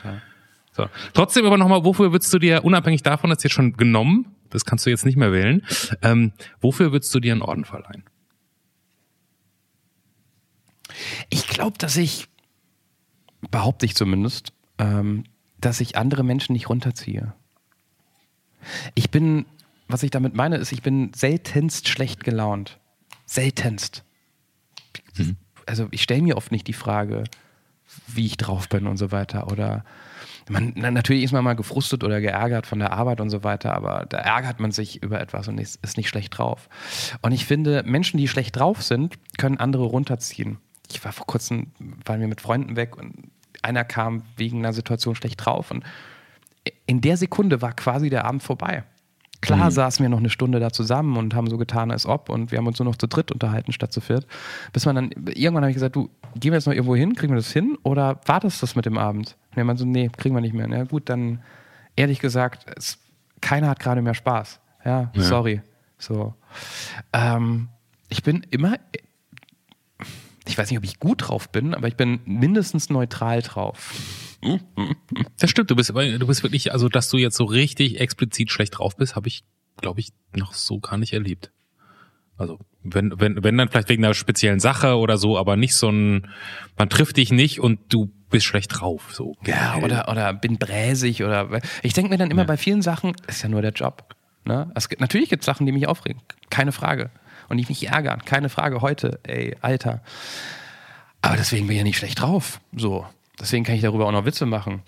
So. 0.72 0.88
Trotzdem 1.12 1.44
aber 1.46 1.58
nochmal, 1.58 1.84
wofür 1.84 2.12
würdest 2.12 2.32
du 2.32 2.38
dir, 2.38 2.64
unabhängig 2.64 3.02
davon, 3.02 3.30
das 3.30 3.42
jetzt 3.42 3.52
schon 3.52 3.74
genommen, 3.74 4.34
das 4.50 4.64
kannst 4.64 4.86
du 4.86 4.90
jetzt 4.90 5.04
nicht 5.04 5.16
mehr 5.16 5.32
wählen, 5.32 5.64
ähm, 6.02 6.32
wofür 6.60 6.92
würdest 6.92 7.14
du 7.14 7.20
dir 7.20 7.32
einen 7.32 7.42
Orden 7.42 7.64
verleihen? 7.64 8.04
Ich 11.30 11.46
glaube, 11.46 11.78
dass 11.78 11.96
ich, 11.96 12.28
behaupte 13.50 13.86
ich 13.86 13.94
zumindest, 13.94 14.52
ähm, 14.78 15.24
dass 15.60 15.80
ich 15.80 15.96
andere 15.96 16.24
Menschen 16.24 16.54
nicht 16.54 16.68
runterziehe. 16.68 17.34
Ich 18.94 19.10
bin, 19.10 19.46
was 19.88 20.02
ich 20.02 20.10
damit 20.10 20.34
meine, 20.34 20.56
ist, 20.56 20.72
ich 20.72 20.82
bin 20.82 21.12
seltenst 21.14 21.88
schlecht 21.88 22.24
gelaunt. 22.24 22.78
Seltenst. 23.26 24.04
Mhm. 25.16 25.36
Also 25.66 25.88
ich 25.90 26.02
stelle 26.02 26.22
mir 26.22 26.36
oft 26.36 26.52
nicht 26.52 26.66
die 26.66 26.72
Frage, 26.72 27.24
wie 28.06 28.26
ich 28.26 28.36
drauf 28.36 28.68
bin 28.68 28.86
und 28.86 28.96
so 28.96 29.12
weiter. 29.12 29.50
Oder 29.50 29.84
man, 30.48 30.72
natürlich 30.74 31.24
ist 31.24 31.32
man 31.32 31.44
mal 31.44 31.54
gefrustet 31.54 32.04
oder 32.04 32.20
geärgert 32.20 32.66
von 32.66 32.78
der 32.78 32.92
Arbeit 32.92 33.20
und 33.20 33.30
so 33.30 33.44
weiter, 33.44 33.74
aber 33.74 34.06
da 34.08 34.18
ärgert 34.18 34.60
man 34.60 34.72
sich 34.72 35.02
über 35.02 35.20
etwas 35.20 35.48
und 35.48 35.58
ist, 35.58 35.78
ist 35.82 35.96
nicht 35.96 36.08
schlecht 36.08 36.36
drauf. 36.36 36.68
Und 37.20 37.32
ich 37.32 37.46
finde, 37.46 37.82
Menschen, 37.84 38.18
die 38.18 38.28
schlecht 38.28 38.56
drauf 38.56 38.82
sind, 38.82 39.18
können 39.38 39.58
andere 39.58 39.84
runterziehen. 39.84 40.58
Ich 40.90 41.04
war 41.04 41.12
vor 41.12 41.26
kurzem, 41.26 41.72
waren 42.04 42.20
wir 42.20 42.28
mit 42.28 42.40
Freunden 42.40 42.76
weg 42.76 42.96
und 42.96 43.30
einer 43.62 43.84
kam 43.84 44.22
wegen 44.36 44.58
einer 44.58 44.72
Situation 44.72 45.14
schlecht 45.14 45.44
drauf 45.44 45.70
und 45.70 45.84
in 46.86 47.00
der 47.00 47.16
Sekunde 47.16 47.62
war 47.62 47.72
quasi 47.72 48.10
der 48.10 48.24
Abend 48.24 48.42
vorbei. 48.42 48.84
Klar 49.40 49.66
mhm. 49.66 49.70
saßen 49.72 50.04
wir 50.04 50.08
noch 50.08 50.18
eine 50.18 50.30
Stunde 50.30 50.60
da 50.60 50.70
zusammen 50.70 51.16
und 51.16 51.34
haben 51.34 51.50
so 51.50 51.58
getan, 51.58 51.90
als 51.90 52.06
ob 52.06 52.28
und 52.28 52.52
wir 52.52 52.58
haben 52.58 52.66
uns 52.66 52.78
nur 52.78 52.86
noch 52.86 52.96
zu 52.96 53.08
dritt 53.08 53.32
unterhalten 53.32 53.72
statt 53.72 53.92
zu 53.92 54.00
viert. 54.00 54.26
Bis 54.72 54.86
man 54.86 54.94
dann, 54.94 55.10
irgendwann 55.10 55.64
habe 55.64 55.70
ich 55.70 55.76
gesagt, 55.76 55.96
du, 55.96 56.10
gehen 56.36 56.52
wir 56.52 56.54
jetzt 56.54 56.66
noch 56.66 56.72
irgendwo 56.72 56.94
hin, 56.94 57.14
kriegen 57.14 57.32
wir 57.32 57.36
das 57.36 57.52
hin 57.52 57.76
oder 57.82 58.20
wartest 58.24 58.62
das 58.62 58.76
mit 58.76 58.86
dem 58.86 58.98
Abend? 58.98 59.36
Und 59.54 59.64
meinte 59.64 59.82
so, 59.82 59.86
nee, 59.88 60.08
kriegen 60.08 60.34
wir 60.34 60.40
nicht 60.40 60.54
mehr. 60.54 60.66
Na 60.66 60.84
gut, 60.84 61.08
dann 61.08 61.42
ehrlich 61.96 62.20
gesagt, 62.20 62.66
es, 62.76 62.98
keiner 63.40 63.68
hat 63.68 63.80
gerade 63.80 64.02
mehr 64.02 64.14
Spaß. 64.14 64.60
Ja, 64.84 65.12
ja. 65.14 65.22
sorry. 65.22 65.62
So. 65.98 66.34
Ähm, 67.12 67.68
ich 68.08 68.22
bin 68.22 68.46
immer, 68.50 68.78
ich 70.46 70.58
weiß 70.58 70.70
nicht, 70.70 70.78
ob 70.78 70.84
ich 70.84 70.98
gut 70.98 71.28
drauf 71.28 71.50
bin, 71.50 71.74
aber 71.74 71.88
ich 71.88 71.96
bin 71.96 72.20
mindestens 72.24 72.90
neutral 72.90 73.42
drauf. 73.42 73.94
Das 75.38 75.50
stimmt, 75.50 75.70
du 75.70 75.76
bist, 75.76 75.90
du 75.90 76.26
bist 76.26 76.42
wirklich, 76.42 76.72
also 76.72 76.88
dass 76.88 77.08
du 77.08 77.16
jetzt 77.16 77.36
so 77.36 77.44
richtig 77.44 78.00
explizit 78.00 78.50
schlecht 78.50 78.78
drauf 78.78 78.96
bist, 78.96 79.14
habe 79.14 79.28
ich, 79.28 79.44
glaube 79.76 80.00
ich, 80.00 80.12
noch 80.34 80.52
so 80.52 80.80
gar 80.80 80.98
nicht 80.98 81.12
erlebt. 81.12 81.52
Also 82.36 82.58
wenn, 82.82 83.12
wenn, 83.20 83.42
wenn 83.44 83.56
dann 83.56 83.68
vielleicht 83.68 83.88
wegen 83.88 84.04
einer 84.04 84.14
speziellen 84.14 84.60
Sache 84.60 84.96
oder 84.96 85.18
so, 85.18 85.38
aber 85.38 85.56
nicht 85.56 85.74
so 85.74 85.88
ein, 85.90 86.28
man 86.76 86.88
trifft 86.88 87.16
dich 87.16 87.30
nicht 87.30 87.60
und 87.60 87.80
du 87.92 88.10
bist 88.30 88.46
schlecht 88.46 88.80
drauf. 88.80 89.10
So. 89.12 89.36
Ja, 89.44 89.76
oder, 89.76 90.08
oder 90.08 90.32
bin 90.32 90.58
bräsig 90.58 91.22
oder 91.22 91.60
ich 91.82 91.92
denke 91.92 92.10
mir 92.10 92.18
dann 92.18 92.30
immer 92.30 92.42
ja. 92.42 92.46
bei 92.46 92.56
vielen 92.56 92.82
Sachen, 92.82 93.14
ist 93.28 93.42
ja 93.42 93.48
nur 93.48 93.62
der 93.62 93.72
Job. 93.72 94.14
Ne? 94.44 94.70
Es 94.74 94.88
gibt, 94.88 95.00
natürlich 95.00 95.28
gibt 95.28 95.42
es 95.42 95.46
Sachen, 95.46 95.66
die 95.66 95.72
mich 95.72 95.86
aufregen, 95.86 96.20
keine 96.50 96.72
Frage. 96.72 97.10
Und 97.48 97.58
die 97.58 97.66
mich 97.68 97.86
ärgern, 97.86 98.24
keine 98.24 98.48
Frage 98.48 98.80
heute, 98.80 99.20
ey, 99.24 99.56
Alter. 99.60 100.02
Aber 101.20 101.36
deswegen 101.36 101.66
bin 101.66 101.74
ich 101.74 101.78
ja 101.78 101.84
nicht 101.84 101.98
schlecht 101.98 102.20
drauf. 102.20 102.60
So. 102.74 103.06
Deswegen 103.38 103.64
kann 103.64 103.74
ich 103.74 103.82
darüber 103.82 104.06
auch 104.06 104.12
noch 104.12 104.24
Witze 104.24 104.46
machen. 104.46 104.82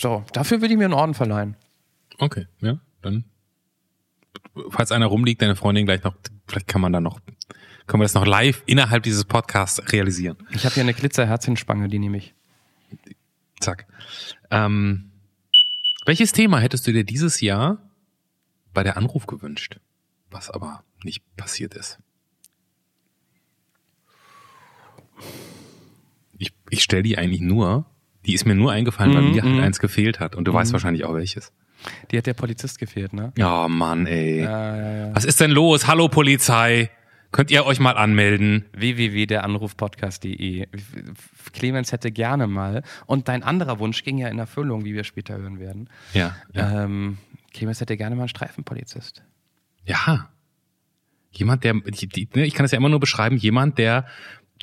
So, 0.00 0.24
dafür 0.32 0.60
würde 0.60 0.72
ich 0.72 0.78
mir 0.78 0.86
einen 0.86 0.94
Orden 0.94 1.14
verleihen. 1.14 1.56
Okay, 2.18 2.46
ja, 2.60 2.78
dann. 3.02 3.24
Falls 4.70 4.92
einer 4.92 5.06
rumliegt, 5.06 5.42
deine 5.42 5.56
Freundin 5.56 5.84
gleich 5.84 6.02
noch, 6.04 6.14
vielleicht 6.46 6.68
kann 6.68 6.80
man 6.80 6.92
da 6.92 7.00
noch, 7.00 7.20
können 7.86 8.00
wir 8.00 8.04
das 8.04 8.14
noch 8.14 8.26
live 8.26 8.62
innerhalb 8.66 9.02
dieses 9.02 9.24
Podcasts 9.24 9.92
realisieren. 9.92 10.36
Ich 10.50 10.64
habe 10.64 10.74
hier 10.74 10.82
eine 10.82 10.94
Glitzerherzchenspange, 10.94 11.88
die 11.88 11.98
nehme 11.98 12.16
ich. 12.16 12.34
Zack. 13.60 13.86
Ähm, 14.50 15.10
welches 16.06 16.32
Thema 16.32 16.60
hättest 16.60 16.86
du 16.86 16.92
dir 16.92 17.04
dieses 17.04 17.40
Jahr 17.40 17.78
bei 18.72 18.82
der 18.82 18.96
Anruf 18.96 19.26
gewünscht, 19.26 19.80
was 20.30 20.50
aber 20.50 20.84
nicht 21.02 21.22
passiert 21.36 21.74
ist? 21.74 21.98
ich, 26.38 26.52
ich 26.70 26.82
stelle 26.82 27.02
die 27.02 27.18
eigentlich 27.18 27.40
nur, 27.40 27.86
die 28.26 28.34
ist 28.34 28.46
mir 28.46 28.54
nur 28.54 28.72
eingefallen, 28.72 29.12
mm, 29.12 29.16
weil 29.16 29.22
mir 29.22 29.42
halt 29.42 29.56
mm. 29.56 29.60
eins 29.60 29.78
gefehlt 29.78 30.20
hat. 30.20 30.34
Und 30.34 30.46
du 30.46 30.52
mm. 30.52 30.54
weißt 30.54 30.70
mhm. 30.70 30.72
wahrscheinlich 30.74 31.04
auch 31.04 31.14
welches. 31.14 31.52
Die 32.10 32.18
hat 32.18 32.26
der 32.26 32.34
Polizist 32.34 32.78
gefehlt, 32.78 33.12
ne? 33.12 33.32
Ja, 33.36 33.68
Mann, 33.68 34.06
ey. 34.06 34.42
Ja, 34.42 34.76
ja, 34.76 34.96
ja. 34.96 35.14
Was 35.14 35.24
ist 35.24 35.40
denn 35.40 35.50
los? 35.50 35.86
Hallo 35.86 36.08
Polizei. 36.08 36.90
Könnt 37.34 37.50
ihr 37.50 37.66
euch 37.66 37.80
mal 37.80 37.96
anmelden? 37.96 38.64
www.deranrufpodcast.de 38.76 40.68
Clemens 41.52 41.90
hätte 41.90 42.12
gerne 42.12 42.46
mal. 42.46 42.84
Und 43.06 43.26
dein 43.26 43.42
anderer 43.42 43.80
Wunsch 43.80 44.04
ging 44.04 44.18
ja 44.18 44.28
in 44.28 44.38
Erfüllung, 44.38 44.84
wie 44.84 44.94
wir 44.94 45.02
später 45.02 45.36
hören 45.36 45.58
werden. 45.58 45.88
Ja. 46.12 46.36
ja. 46.52 46.84
Ähm, 46.84 47.18
Clemens 47.52 47.80
hätte 47.80 47.96
gerne 47.96 48.14
mal 48.14 48.22
einen 48.22 48.28
Streifenpolizist. 48.28 49.24
Ja. 49.84 50.30
Jemand, 51.32 51.64
der, 51.64 51.74
ich, 51.86 52.08
ne, 52.36 52.46
ich 52.46 52.54
kann 52.54 52.66
es 52.66 52.70
ja 52.70 52.78
immer 52.78 52.88
nur 52.88 53.00
beschreiben, 53.00 53.36
jemand, 53.36 53.78
der 53.78 54.06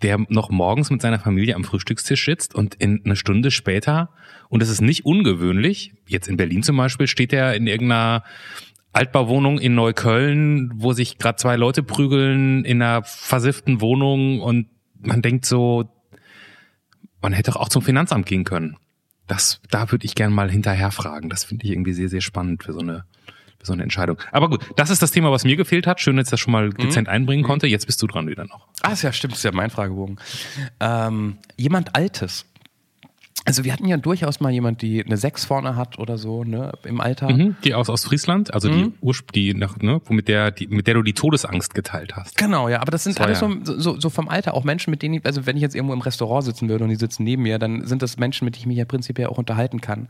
der 0.01 0.19
noch 0.29 0.49
morgens 0.49 0.89
mit 0.89 1.01
seiner 1.01 1.19
Familie 1.19 1.55
am 1.55 1.63
Frühstückstisch 1.63 2.25
sitzt 2.25 2.55
und 2.55 2.75
in 2.75 3.01
eine 3.05 3.15
Stunde 3.15 3.51
später, 3.51 4.09
und 4.49 4.61
das 4.61 4.69
ist 4.69 4.81
nicht 4.81 5.05
ungewöhnlich, 5.05 5.93
jetzt 6.07 6.27
in 6.27 6.37
Berlin 6.37 6.63
zum 6.63 6.77
Beispiel, 6.77 7.07
steht 7.07 7.33
er 7.33 7.55
in 7.55 7.67
irgendeiner 7.67 8.23
Altbauwohnung 8.93 9.59
in 9.59 9.75
Neukölln, 9.75 10.71
wo 10.75 10.93
sich 10.93 11.17
gerade 11.17 11.37
zwei 11.37 11.55
Leute 11.55 11.83
prügeln 11.83 12.65
in 12.65 12.81
einer 12.81 13.03
versifften 13.03 13.79
Wohnung 13.79 14.41
und 14.41 14.67
man 14.99 15.21
denkt 15.21 15.45
so, 15.45 15.89
man 17.21 17.33
hätte 17.33 17.55
auch 17.55 17.69
zum 17.69 17.81
Finanzamt 17.81 18.25
gehen 18.25 18.43
können. 18.43 18.77
Das, 19.27 19.61
da 19.69 19.91
würde 19.91 20.05
ich 20.05 20.15
gern 20.15 20.33
mal 20.33 20.51
hinterher 20.51 20.91
fragen. 20.91 21.29
Das 21.29 21.45
finde 21.45 21.65
ich 21.65 21.71
irgendwie 21.71 21.93
sehr, 21.93 22.09
sehr 22.09 22.21
spannend 22.21 22.63
für 22.63 22.73
so 22.73 22.79
eine 22.79 23.05
so 23.63 23.74
eine 23.74 23.84
Entscheidung. 23.84 24.17
Aber 24.32 24.50
gut, 24.50 24.65
das 24.76 24.89
ist 24.89 25.02
das 25.02 25.12
Thema, 25.12 25.32
was 25.32 25.43
mir 25.43 25.56
gefehlt 25.56 25.88
hat. 25.88 26.00
Schön, 26.00 26.17
dass 26.17 26.28
ich 26.28 26.32
das 26.32 26.39
schon 26.39 26.52
mal 26.52 26.67
mhm. 26.67 26.78
dezent 26.78 27.08
mhm. 27.08 27.13
einbringen 27.13 27.43
konnte. 27.43 27.67
Jetzt 27.67 27.86
bist 27.86 28.02
du 28.02 28.08
dran 28.08 28.28
wieder 28.28 28.45
noch. 28.45 28.67
Ah, 28.82 28.93
ja, 28.93 29.12
stimmt, 29.12 29.34
das 29.34 29.39
ist 29.39 29.45
ja 29.45 29.52
mein 29.52 29.69
Fragebogen. 29.69 30.19
Ähm, 30.80 31.38
jemand 31.58 31.95
Altes. 31.95 32.45
Also 33.43 33.63
wir 33.63 33.74
hatten 33.74 33.88
ja 33.88 33.97
durchaus 33.97 34.39
mal 34.39 34.52
jemand, 34.52 34.84
die 34.84 35.04
eine 35.04 35.17
6 35.17 35.45
vorne 35.45 35.76
hat 35.76 35.97
oder 35.97 36.19
so, 36.19 36.43
ne, 36.43 36.74
im 36.84 37.02
Alter. 37.02 37.32
Mhm, 37.32 37.56
die 37.63 37.74
aus 37.74 37.89
Ostfriesland, 37.89 38.54
also 38.54 38.69
mhm. 38.69 38.74
die 38.74 38.93
Urspr 39.02 39.32
die 39.32 39.54
nach, 39.56 39.78
ne, 39.78 40.00
mit 40.10 40.28
der, 40.28 40.52
die, 40.52 40.67
mit 40.67 40.86
der 40.86 40.93
du 40.93 41.02
die 41.02 41.13
Todesangst 41.13 41.74
geteilt 41.74 42.15
hast. 42.15 42.38
Genau, 42.38 42.69
ja, 42.69 42.82
aber 42.82 42.91
das 42.91 43.04
sind 43.04 43.17
das 43.17 43.26
alles 43.26 43.41
ja. 43.41 43.50
so, 43.63 43.80
so, 43.80 44.00
so 44.00 44.10
vom 44.12 44.30
Alter 44.30 44.54
auch 44.54 44.63
Menschen, 44.63 44.91
mit 44.91 45.02
denen 45.02 45.15
ich, 45.15 45.26
also 45.26 45.47
wenn 45.47 45.56
ich 45.56 45.63
jetzt 45.63 45.74
irgendwo 45.74 45.93
im 45.93 46.02
Restaurant 46.02 46.43
sitzen 46.43 46.69
würde 46.69 46.84
und 46.84 46.91
die 46.91 46.97
sitzen 46.97 47.24
neben 47.24 47.41
mir, 47.41 47.58
dann 47.58 47.88
sind 47.88 48.04
das 48.04 48.17
Menschen, 48.17 48.45
mit 48.45 48.56
denen 48.56 48.62
ich 48.62 48.67
mich 48.67 48.78
ja 48.78 48.86
prinzipiell 48.86 49.28
auch 49.28 49.39
unterhalten 49.39 49.82
kann. 49.82 50.10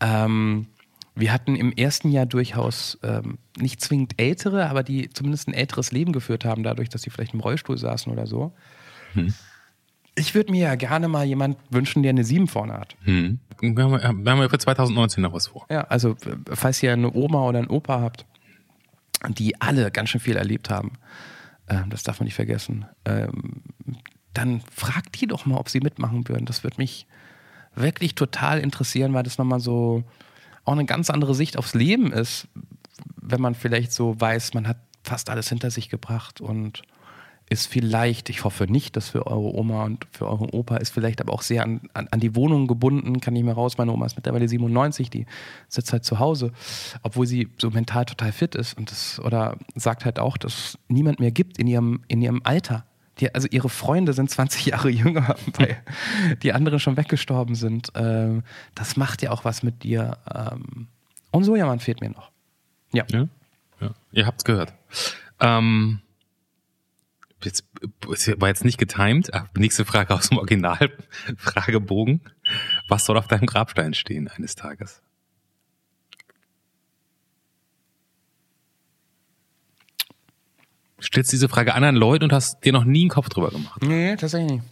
Ähm, 0.00 0.68
wir 1.16 1.32
hatten 1.32 1.56
im 1.56 1.72
ersten 1.72 2.10
Jahr 2.10 2.26
durchaus 2.26 2.98
ähm, 3.02 3.38
nicht 3.58 3.80
zwingend 3.80 4.20
Ältere, 4.20 4.68
aber 4.68 4.82
die 4.82 5.08
zumindest 5.08 5.48
ein 5.48 5.54
älteres 5.54 5.90
Leben 5.90 6.12
geführt 6.12 6.44
haben, 6.44 6.62
dadurch, 6.62 6.90
dass 6.90 7.02
sie 7.02 7.10
vielleicht 7.10 7.32
im 7.32 7.40
Rollstuhl 7.40 7.78
saßen 7.78 8.12
oder 8.12 8.26
so. 8.26 8.52
Hm. 9.14 9.32
Ich 10.14 10.34
würde 10.34 10.52
mir 10.52 10.64
ja 10.64 10.74
gerne 10.74 11.08
mal 11.08 11.24
jemand 11.24 11.56
wünschen, 11.70 12.02
der 12.02 12.10
eine 12.10 12.22
7 12.22 12.48
vorne 12.48 12.74
hat. 12.74 12.96
Hm. 13.04 13.40
Wir, 13.60 13.84
haben, 13.84 14.26
ja 14.26 14.48
für 14.48 14.58
2019 14.58 15.22
noch 15.22 15.32
was 15.32 15.48
vor. 15.48 15.66
Ja, 15.70 15.82
also 15.84 16.16
falls 16.52 16.82
ihr 16.82 16.92
eine 16.92 17.12
Oma 17.12 17.42
oder 17.48 17.60
einen 17.60 17.68
Opa 17.68 18.00
habt, 18.00 18.26
die 19.28 19.58
alle 19.60 19.90
ganz 19.90 20.10
schön 20.10 20.20
viel 20.20 20.36
erlebt 20.36 20.68
haben, 20.68 20.92
äh, 21.66 21.80
das 21.88 22.02
darf 22.02 22.20
man 22.20 22.26
nicht 22.26 22.34
vergessen, 22.34 22.84
ähm, 23.06 23.62
dann 24.34 24.60
fragt 24.70 25.18
die 25.20 25.26
doch 25.26 25.46
mal, 25.46 25.56
ob 25.56 25.70
sie 25.70 25.80
mitmachen 25.80 26.28
würden. 26.28 26.44
Das 26.44 26.62
würde 26.62 26.76
mich 26.76 27.06
wirklich 27.74 28.14
total 28.14 28.60
interessieren, 28.60 29.14
weil 29.14 29.22
das 29.22 29.38
nochmal 29.38 29.60
so 29.60 30.04
auch 30.66 30.72
eine 30.72 30.84
ganz 30.84 31.10
andere 31.10 31.34
Sicht 31.34 31.56
aufs 31.56 31.74
Leben 31.74 32.12
ist, 32.12 32.48
wenn 33.16 33.40
man 33.40 33.54
vielleicht 33.54 33.92
so 33.92 34.20
weiß, 34.20 34.54
man 34.54 34.68
hat 34.68 34.78
fast 35.02 35.30
alles 35.30 35.48
hinter 35.48 35.70
sich 35.70 35.88
gebracht 35.88 36.40
und 36.40 36.82
ist 37.48 37.66
vielleicht, 37.66 38.28
ich 38.28 38.42
hoffe 38.42 38.64
nicht, 38.64 38.96
dass 38.96 39.10
für 39.10 39.26
eure 39.26 39.54
Oma 39.54 39.84
und 39.84 40.06
für 40.10 40.26
euren 40.26 40.50
Opa 40.50 40.78
ist 40.78 40.90
vielleicht 40.90 41.20
aber 41.20 41.32
auch 41.32 41.42
sehr 41.42 41.62
an, 41.62 41.80
an, 41.94 42.08
an, 42.10 42.18
die 42.18 42.34
Wohnung 42.34 42.66
gebunden, 42.66 43.20
kann 43.20 43.34
nicht 43.34 43.44
mehr 43.44 43.54
raus. 43.54 43.78
Meine 43.78 43.92
Oma 43.92 44.06
ist 44.06 44.16
mittlerweile 44.16 44.48
97, 44.48 45.10
die 45.10 45.26
sitzt 45.68 45.92
halt 45.92 46.04
zu 46.04 46.18
Hause, 46.18 46.50
obwohl 47.02 47.26
sie 47.26 47.48
so 47.58 47.70
mental 47.70 48.04
total 48.04 48.32
fit 48.32 48.56
ist 48.56 48.76
und 48.76 48.90
das, 48.90 49.20
oder 49.20 49.56
sagt 49.76 50.04
halt 50.04 50.18
auch, 50.18 50.36
dass 50.36 50.54
es 50.54 50.78
niemand 50.88 51.20
mehr 51.20 51.30
gibt 51.30 51.58
in 51.58 51.68
ihrem, 51.68 52.02
in 52.08 52.20
ihrem 52.20 52.40
Alter. 52.42 52.84
Die, 53.18 53.34
also 53.34 53.48
ihre 53.50 53.68
Freunde 53.68 54.12
sind 54.12 54.30
20 54.30 54.66
Jahre 54.66 54.90
jünger, 54.90 55.36
weil 55.56 55.82
die 56.42 56.52
anderen 56.52 56.80
schon 56.80 56.96
weggestorben 56.96 57.54
sind. 57.54 57.92
Ähm, 57.94 58.42
das 58.74 58.96
macht 58.96 59.22
ja 59.22 59.30
auch 59.30 59.44
was 59.44 59.62
mit 59.62 59.82
dir. 59.82 60.18
Ähm, 60.32 60.88
und 61.30 61.44
so 61.44 61.56
jemand 61.56 61.82
fehlt 61.82 62.00
mir 62.00 62.10
noch. 62.10 62.30
Ja. 62.92 63.04
ja, 63.10 63.28
ja. 63.80 63.90
Ihr 64.12 64.26
habt's 64.26 64.44
gehört. 64.44 64.72
Ähm, 65.40 66.00
jetzt, 67.42 67.64
war 68.38 68.48
jetzt 68.48 68.64
nicht 68.64 68.78
getimed. 68.78 69.30
Nächste 69.56 69.84
Frage 69.84 70.14
aus 70.14 70.28
dem 70.28 70.38
Original-Fragebogen. 70.38 72.20
Was 72.88 73.04
soll 73.04 73.18
auf 73.18 73.28
deinem 73.28 73.46
Grabstein 73.46 73.94
stehen 73.94 74.28
eines 74.28 74.54
Tages? 74.54 75.02
Stellst 81.00 81.32
diese 81.32 81.48
Frage 81.48 81.74
anderen 81.74 81.96
Leuten 81.96 82.24
und 82.24 82.32
hast 82.32 82.64
dir 82.64 82.72
noch 82.72 82.84
nie 82.84 83.02
einen 83.02 83.10
Kopf 83.10 83.28
drüber 83.28 83.50
gemacht. 83.50 83.82
Nee, 83.82 84.16
tatsächlich 84.16 84.52
nicht. 84.52 84.64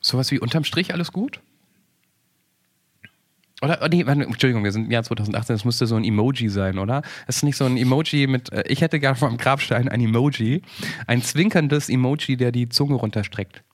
Sowas 0.00 0.30
wie 0.30 0.38
unterm 0.38 0.64
Strich 0.64 0.92
alles 0.92 1.12
gut? 1.12 1.40
Oder, 3.60 3.80
oh 3.82 3.88
nee, 3.90 4.02
Entschuldigung, 4.02 4.62
wir 4.62 4.70
sind 4.70 4.84
im 4.84 4.90
Jahr 4.92 5.02
2018, 5.02 5.54
das 5.54 5.64
müsste 5.64 5.86
so 5.88 5.96
ein 5.96 6.04
Emoji 6.04 6.48
sein, 6.48 6.78
oder? 6.78 7.02
Es 7.26 7.38
ist 7.38 7.42
nicht 7.42 7.56
so 7.56 7.64
ein 7.64 7.76
Emoji 7.76 8.28
mit, 8.28 8.52
äh, 8.52 8.62
ich 8.68 8.82
hätte 8.82 9.00
gerne 9.00 9.16
vom 9.16 9.36
Grabstein 9.36 9.88
ein 9.88 10.00
Emoji, 10.00 10.62
ein 11.08 11.22
zwinkerndes 11.22 11.88
Emoji, 11.88 12.36
der 12.36 12.52
die 12.52 12.68
Zunge 12.68 12.94
runterstreckt. 12.94 13.64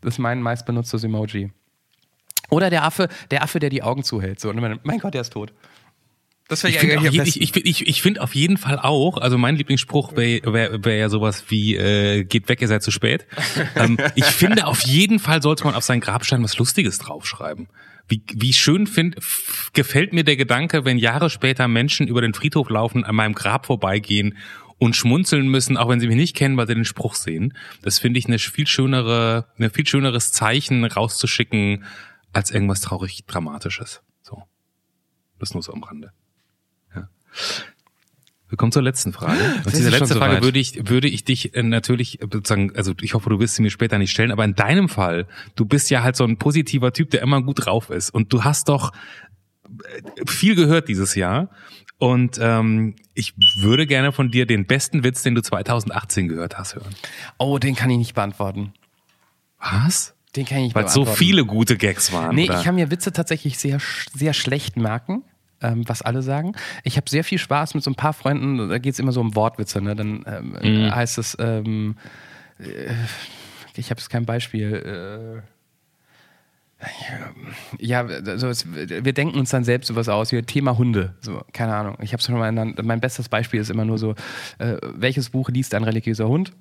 Das 0.00 0.14
ist 0.14 0.18
mein 0.18 0.40
meistbenutztes 0.40 1.04
Emoji. 1.04 1.52
Oder 2.48 2.70
der 2.70 2.84
Affe, 2.84 3.08
der 3.30 3.42
Affe, 3.42 3.58
der 3.58 3.68
die 3.68 3.82
Augen 3.82 4.02
zuhält. 4.02 4.40
So, 4.40 4.52
mein 4.52 4.98
Gott, 4.98 5.12
der 5.12 5.20
ist 5.22 5.32
tot. 5.32 5.52
Das 6.48 6.62
ich 6.62 6.78
finde 6.78 7.08
ich, 7.08 7.40
ich, 7.40 7.56
ich, 7.56 7.86
ich 7.86 8.02
find 8.02 8.20
auf 8.20 8.34
jeden 8.34 8.58
Fall 8.58 8.78
auch, 8.78 9.16
also 9.16 9.38
mein 9.38 9.56
Lieblingsspruch 9.56 10.14
wäre 10.14 10.52
wär, 10.52 10.84
wär 10.84 10.96
ja 10.96 11.08
sowas 11.08 11.44
wie, 11.48 11.74
äh, 11.74 12.24
geht 12.24 12.50
weg, 12.50 12.60
ihr 12.60 12.68
seid 12.68 12.82
zu 12.82 12.90
spät. 12.90 13.26
ähm, 13.76 13.96
ich 14.14 14.26
finde 14.26 14.66
auf 14.66 14.82
jeden 14.82 15.18
Fall 15.18 15.40
sollte 15.40 15.64
man 15.64 15.74
auf 15.74 15.84
seinen 15.84 16.00
Grabstein 16.00 16.42
was 16.42 16.58
Lustiges 16.58 16.98
draufschreiben. 16.98 17.68
Wie, 18.08 18.22
wie 18.34 18.52
schön 18.52 18.86
find, 18.86 19.16
gefällt 19.72 20.12
mir 20.12 20.24
der 20.24 20.36
Gedanke, 20.36 20.84
wenn 20.84 20.98
Jahre 20.98 21.30
später 21.30 21.66
Menschen 21.66 22.08
über 22.08 22.20
den 22.20 22.34
Friedhof 22.34 22.68
laufen, 22.68 23.04
an 23.04 23.14
meinem 23.14 23.34
Grab 23.34 23.64
vorbeigehen 23.64 24.36
und 24.76 24.94
schmunzeln 24.94 25.48
müssen, 25.48 25.78
auch 25.78 25.88
wenn 25.88 26.00
sie 26.00 26.08
mich 26.08 26.16
nicht 26.16 26.36
kennen, 26.36 26.58
weil 26.58 26.66
sie 26.66 26.74
den 26.74 26.84
Spruch 26.84 27.14
sehen. 27.14 27.54
Das 27.80 27.98
finde 27.98 28.18
ich 28.18 28.26
eine 28.26 28.38
viel 28.38 28.66
schönere, 28.66 29.46
eine 29.56 29.70
viel 29.70 29.86
schöneres 29.86 30.32
Zeichen 30.32 30.84
rauszuschicken, 30.84 31.84
als 32.34 32.50
irgendwas 32.50 32.82
traurig 32.82 33.24
Dramatisches. 33.26 34.02
So. 34.20 34.42
Das 35.38 35.54
nur 35.54 35.62
so 35.62 35.72
am 35.72 35.82
Rande. 35.82 36.12
Wir 38.48 38.56
kommen 38.56 38.72
zur 38.72 38.82
letzten 38.82 39.12
Frage. 39.12 39.40
Und 39.64 39.74
diese 39.74 39.90
letzte 39.90 40.14
Frage 40.14 40.42
würde 40.42 40.58
ich, 40.58 40.88
würde 40.88 41.08
ich 41.08 41.24
dich 41.24 41.54
äh, 41.56 41.62
natürlich 41.62 42.20
sozusagen, 42.20 42.76
also 42.76 42.92
ich 43.00 43.14
hoffe, 43.14 43.30
du 43.30 43.40
wirst 43.40 43.56
sie 43.56 43.62
mir 43.62 43.70
später 43.70 43.98
nicht 43.98 44.12
stellen, 44.12 44.30
aber 44.30 44.44
in 44.44 44.54
deinem 44.54 44.88
Fall, 44.88 45.26
du 45.56 45.64
bist 45.64 45.90
ja 45.90 46.02
halt 46.02 46.14
so 46.14 46.24
ein 46.24 46.36
positiver 46.36 46.92
Typ, 46.92 47.10
der 47.10 47.22
immer 47.22 47.42
gut 47.42 47.66
drauf 47.66 47.90
ist. 47.90 48.10
Und 48.10 48.32
du 48.32 48.44
hast 48.44 48.68
doch 48.68 48.92
äh, 49.64 50.02
viel 50.26 50.54
gehört 50.54 50.88
dieses 50.88 51.14
Jahr. 51.14 51.50
Und 51.98 52.38
ähm, 52.40 52.96
ich 53.14 53.34
würde 53.60 53.86
gerne 53.86 54.12
von 54.12 54.30
dir 54.30 54.46
den 54.46 54.66
besten 54.66 55.04
Witz, 55.04 55.22
den 55.22 55.34
du 55.34 55.42
2018 55.42 56.28
gehört 56.28 56.58
hast, 56.58 56.74
hören. 56.74 56.94
Oh, 57.38 57.58
den 57.58 57.74
kann 57.74 57.90
ich 57.90 57.98
nicht 57.98 58.14
beantworten. 58.14 58.72
Was? 59.58 60.14
Den 60.36 60.44
kann 60.44 60.58
ich 60.58 60.64
nicht 60.64 60.74
Weil 60.74 60.84
beantworten. 60.84 61.10
so 61.10 61.16
viele 61.16 61.44
gute 61.44 61.76
Gags 61.76 62.12
waren. 62.12 62.34
Nee, 62.34 62.48
oder? 62.48 62.58
ich 62.58 62.64
kann 62.64 62.74
mir 62.74 62.90
Witze 62.90 63.12
tatsächlich 63.12 63.58
sehr, 63.58 63.78
sehr 64.12 64.34
schlecht 64.34 64.76
merken, 64.76 65.22
ähm, 65.64 65.82
was 65.88 66.02
alle 66.02 66.22
sagen. 66.22 66.52
Ich 66.84 66.96
habe 66.96 67.08
sehr 67.10 67.24
viel 67.24 67.38
Spaß 67.38 67.74
mit 67.74 67.82
so 67.82 67.90
ein 67.90 67.94
paar 67.96 68.12
Freunden, 68.12 68.68
da 68.68 68.78
geht 68.78 68.92
es 68.94 68.98
immer 69.00 69.12
so 69.12 69.20
um 69.20 69.34
Wortwitze. 69.34 69.80
Ne? 69.80 69.96
Dann 69.96 70.24
ähm, 70.26 70.84
Mhm. 70.86 70.94
heißt 70.94 71.18
es, 71.18 71.36
ähm, 71.40 71.96
äh, 72.58 72.92
ich 73.76 73.90
habe 73.90 73.98
jetzt 74.00 74.10
kein 74.10 74.24
Beispiel. 74.26 75.42
Äh, 75.42 75.42
ja, 77.78 78.04
also 78.04 78.48
es, 78.48 78.66
wir 78.74 79.12
denken 79.14 79.38
uns 79.38 79.48
dann 79.50 79.64
selbst 79.64 79.86
sowas 79.88 80.08
aus, 80.10 80.32
wie 80.32 80.42
Thema 80.42 80.76
Hunde. 80.76 81.14
So, 81.20 81.42
keine 81.52 81.74
Ahnung. 81.74 81.96
Ich 82.02 82.12
habe 82.12 82.22
schon 82.22 82.36
mal, 82.36 82.48
in- 82.56 82.74
mein 82.82 83.00
bestes 83.00 83.28
Beispiel 83.30 83.60
ist 83.60 83.70
immer 83.70 83.86
nur 83.86 83.96
so, 83.96 84.14
äh, 84.58 84.76
welches 84.82 85.30
Buch 85.30 85.48
liest 85.48 85.72
ein 85.74 85.84
religiöser 85.84 86.28
Hund? 86.28 86.52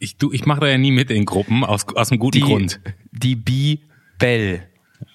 ich, 0.00 0.16
du, 0.16 0.32
ich 0.32 0.46
mache 0.46 0.60
da 0.60 0.66
ja 0.68 0.78
nie 0.78 0.90
mit 0.92 1.10
in 1.10 1.24
Gruppen, 1.26 1.62
aus, 1.62 1.86
aus 1.94 2.10
einem 2.10 2.18
guten 2.18 2.38
Die, 2.38 2.40
Grund. 2.40 2.80
die 3.12 3.36
Bibel. 3.36 4.62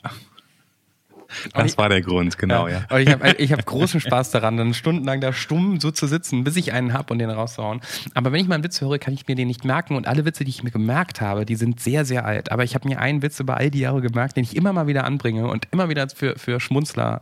Das 1.54 1.78
war 1.78 1.90
der 1.90 2.02
Grund, 2.02 2.38
genau, 2.40 2.68
ja. 2.68 2.86
Und 2.90 3.02
ich 3.02 3.10
habe 3.10 3.36
ich 3.38 3.52
hab 3.52 3.64
großen 3.68 4.00
Spaß 4.00 4.32
daran, 4.32 4.58
dann 4.58 4.74
stundenlang 4.74 5.22
da 5.22 5.32
stumm 5.32 5.80
so 5.80 5.92
zu 5.92 6.08
sitzen, 6.08 6.44
bis 6.44 6.56
ich 6.56 6.74
einen 6.74 6.92
hab 6.92 7.12
und 7.12 7.20
den 7.20 7.30
rauszuhauen. 7.30 7.82
Aber 8.16 8.32
wenn 8.32 8.42
ich 8.42 8.48
mal 8.48 8.56
einen 8.56 8.64
Witz 8.64 8.82
höre, 8.82 8.98
kann 8.98 9.14
ich 9.14 9.28
mir 9.28 9.36
den 9.36 9.48
nicht 9.48 9.64
merken. 9.64 9.96
Und 9.96 10.08
alle 10.08 10.26
Witze, 10.26 10.44
die 10.44 10.50
ich 10.50 10.64
mir 10.64 10.72
gemerkt 10.72 11.22
habe, 11.22 11.46
die 11.46 11.56
sind 11.56 11.80
sehr, 11.80 12.04
sehr 12.04 12.26
alt. 12.26 12.52
Aber 12.52 12.64
ich 12.64 12.74
habe 12.74 12.88
mir 12.88 13.00
einen 13.00 13.22
Witz 13.22 13.40
über 13.40 13.58
all 13.58 13.70
die 13.70 13.80
Jahre 13.80 14.02
gemerkt, 14.02 14.38
den 14.38 14.44
ich 14.44 14.56
immer 14.56 14.74
mal 14.74 14.88
wieder 14.88 15.04
anbringe 15.04 15.48
und 15.48 15.68
immer 15.72 15.88
wieder 15.88 16.10
für, 16.10 16.38
für 16.38 16.60
Schmunzler 16.60 17.22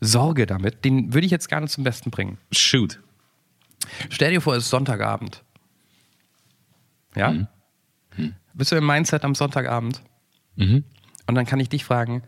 sorge 0.00 0.46
damit. 0.46 0.84
Den 0.86 1.12
würde 1.12 1.26
ich 1.26 1.30
jetzt 1.30 1.48
gerne 1.48 1.68
zum 1.68 1.84
Besten 1.84 2.10
bringen. 2.10 2.38
Shoot. 2.50 2.98
Stell 4.08 4.32
dir 4.32 4.40
vor, 4.40 4.56
es 4.56 4.64
ist 4.64 4.70
Sonntagabend. 4.70 5.44
Ja? 7.14 7.46
Bist 8.54 8.72
du 8.72 8.76
im 8.76 8.86
Mindset 8.86 9.24
am 9.24 9.34
Sonntagabend? 9.34 10.02
Mhm. 10.56 10.84
Und 11.28 11.34
dann 11.34 11.44
kann 11.46 11.60
ich 11.60 11.68
dich 11.68 11.84
fragen, 11.84 12.22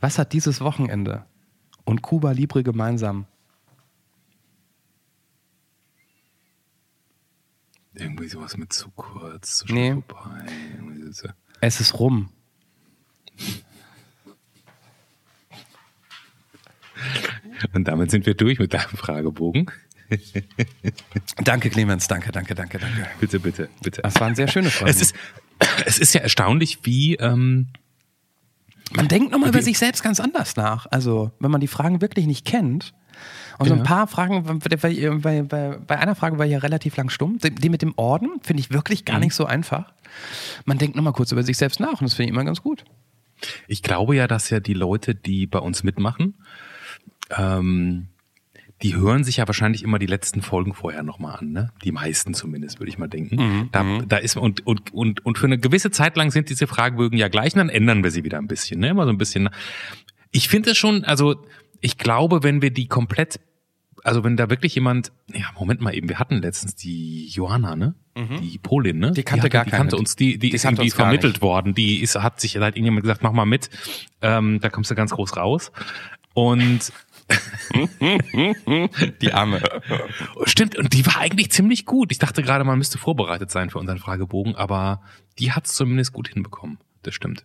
was 0.00 0.18
hat 0.18 0.32
dieses 0.32 0.60
Wochenende 0.62 1.24
und 1.84 2.00
Cuba 2.02 2.32
Libre 2.32 2.62
gemeinsam? 2.62 3.26
Irgendwie 7.94 8.28
sowas 8.28 8.56
mit 8.56 8.72
zu 8.72 8.90
kurz, 8.90 9.58
zu 9.58 9.72
Nee. 9.72 9.92
vorbei. 9.92 10.46
Es 11.60 11.80
ist 11.80 11.98
rum. 11.98 12.30
Und 17.74 17.86
damit 17.88 18.10
sind 18.10 18.24
wir 18.26 18.34
durch 18.34 18.58
mit 18.58 18.72
deinem 18.72 18.88
Fragebogen. 18.96 19.70
Danke, 21.44 21.68
Clemens. 21.68 22.08
Danke, 22.08 22.32
danke, 22.32 22.54
danke, 22.54 22.78
danke. 22.78 23.06
Bitte, 23.20 23.38
bitte, 23.40 23.68
bitte. 23.82 24.00
Das 24.02 24.18
waren 24.20 24.34
sehr 24.34 24.48
schöne 24.48 24.70
Fragen. 24.70 24.90
Es 24.90 25.02
ist, 25.02 25.14
es 25.84 25.98
ist 25.98 26.14
ja 26.14 26.20
erstaunlich, 26.22 26.80
wie, 26.84 27.16
ähm, 27.16 27.68
man 28.92 29.08
denkt 29.08 29.32
nochmal 29.32 29.50
über 29.50 29.62
sich 29.62 29.78
selbst 29.78 30.02
ganz 30.02 30.20
anders 30.20 30.56
nach. 30.56 30.86
Also, 30.90 31.32
wenn 31.40 31.50
man 31.50 31.60
die 31.60 31.66
Fragen 31.66 32.00
wirklich 32.00 32.26
nicht 32.26 32.44
kennt. 32.44 32.94
Und 33.58 33.68
so 33.68 33.74
ein 33.74 33.82
paar 33.82 34.06
Fragen, 34.06 34.44
bei, 34.58 35.42
bei, 35.42 35.78
bei, 35.78 35.98
einer 35.98 36.14
Frage 36.14 36.38
war 36.38 36.44
ich 36.44 36.52
ja 36.52 36.58
relativ 36.58 36.96
lang 36.96 37.08
stumm. 37.08 37.38
Die, 37.38 37.54
die 37.54 37.70
mit 37.70 37.80
dem 37.80 37.94
Orden 37.96 38.40
finde 38.42 38.60
ich 38.60 38.70
wirklich 38.70 39.06
gar 39.06 39.18
nicht 39.18 39.34
so 39.34 39.46
einfach. 39.46 39.94
Man 40.66 40.76
denkt 40.76 40.94
nochmal 40.94 41.14
kurz 41.14 41.32
über 41.32 41.42
sich 41.42 41.56
selbst 41.56 41.80
nach 41.80 42.00
und 42.00 42.02
das 42.02 42.14
finde 42.14 42.30
ich 42.30 42.34
immer 42.34 42.44
ganz 42.44 42.62
gut. 42.62 42.84
ich 43.66 43.82
glaube 43.82 44.14
ja, 44.16 44.26
dass 44.26 44.50
ja 44.50 44.60
die 44.60 44.74
Leute, 44.74 45.14
die 45.14 45.46
bei 45.46 45.58
uns 45.58 45.82
mitmachen, 45.82 46.34
ähm, 47.36 48.08
die 48.82 48.94
hören 48.94 49.24
sich 49.24 49.38
ja 49.38 49.46
wahrscheinlich 49.46 49.82
immer 49.82 49.98
die 49.98 50.06
letzten 50.06 50.42
Folgen 50.42 50.74
vorher 50.74 51.02
nochmal 51.02 51.36
an, 51.36 51.50
ne? 51.52 51.72
Die 51.82 51.92
meisten 51.92 52.34
zumindest, 52.34 52.78
würde 52.78 52.90
ich 52.90 52.98
mal 52.98 53.08
denken. 53.08 53.68
Da, 53.72 53.82
da 54.06 54.16
ist 54.18 54.36
und, 54.36 54.66
und, 54.66 54.92
und, 54.92 55.24
und 55.24 55.38
für 55.38 55.46
eine 55.46 55.58
gewisse 55.58 55.90
Zeit 55.90 56.16
lang 56.16 56.30
sind 56.30 56.50
diese 56.50 56.66
Fragebögen 56.66 57.18
ja 57.18 57.28
gleich 57.28 57.54
und 57.54 57.58
dann 57.58 57.68
ändern 57.70 58.04
wir 58.04 58.10
sie 58.10 58.22
wieder 58.24 58.38
ein 58.38 58.48
bisschen, 58.48 58.80
ne? 58.80 58.88
Immer 58.88 59.04
so 59.04 59.10
ein 59.10 59.18
bisschen. 59.18 59.48
Ich 60.30 60.48
finde 60.48 60.72
es 60.72 60.76
schon, 60.76 61.04
also 61.04 61.36
ich 61.80 61.96
glaube, 61.96 62.42
wenn 62.42 62.60
wir 62.60 62.70
die 62.70 62.86
komplett, 62.86 63.40
also 64.04 64.24
wenn 64.24 64.36
da 64.36 64.50
wirklich 64.50 64.74
jemand, 64.74 65.10
ja, 65.32 65.46
Moment 65.58 65.80
mal 65.80 65.94
eben, 65.94 66.08
wir 66.10 66.18
hatten 66.18 66.36
letztens 66.36 66.74
die 66.74 67.28
Johanna, 67.28 67.76
ne? 67.76 67.94
Die 68.40 68.56
Polin, 68.56 68.98
ne? 68.98 69.12
Die 69.12 69.22
kannte 69.22 69.42
hatte, 69.42 69.50
gar 69.50 69.64
die 69.64 69.70
keine. 69.70 69.80
kannte 69.80 69.96
uns, 69.96 70.16
die, 70.16 70.38
die, 70.38 70.48
Die 70.48 70.54
ist 70.56 70.64
irgendwie 70.64 70.90
vermittelt 70.90 71.42
worden. 71.42 71.74
Die 71.74 72.00
ist, 72.00 72.14
hat 72.16 72.40
sich, 72.40 72.54
da 72.54 72.60
hat 72.60 72.74
irgendjemand 72.74 73.02
gesagt, 73.02 73.22
mach 73.22 73.32
mal 73.32 73.44
mit, 73.44 73.68
ähm, 74.22 74.58
da 74.60 74.70
kommst 74.70 74.90
du 74.90 74.94
ganz 74.94 75.10
groß 75.12 75.36
raus. 75.36 75.70
Und 76.32 76.92
Die 79.20 79.32
Arme. 79.32 79.60
Stimmt, 80.44 80.76
und 80.76 80.92
die 80.92 81.04
war 81.06 81.18
eigentlich 81.18 81.50
ziemlich 81.50 81.84
gut. 81.86 82.12
Ich 82.12 82.18
dachte 82.18 82.42
gerade, 82.42 82.64
man 82.64 82.78
müsste 82.78 82.98
vorbereitet 82.98 83.50
sein 83.50 83.70
für 83.70 83.78
unseren 83.78 83.98
Fragebogen, 83.98 84.54
aber 84.56 85.02
die 85.38 85.52
hat 85.52 85.66
es 85.66 85.74
zumindest 85.74 86.12
gut 86.12 86.28
hinbekommen. 86.28 86.78
Das 87.02 87.14
stimmt. 87.14 87.44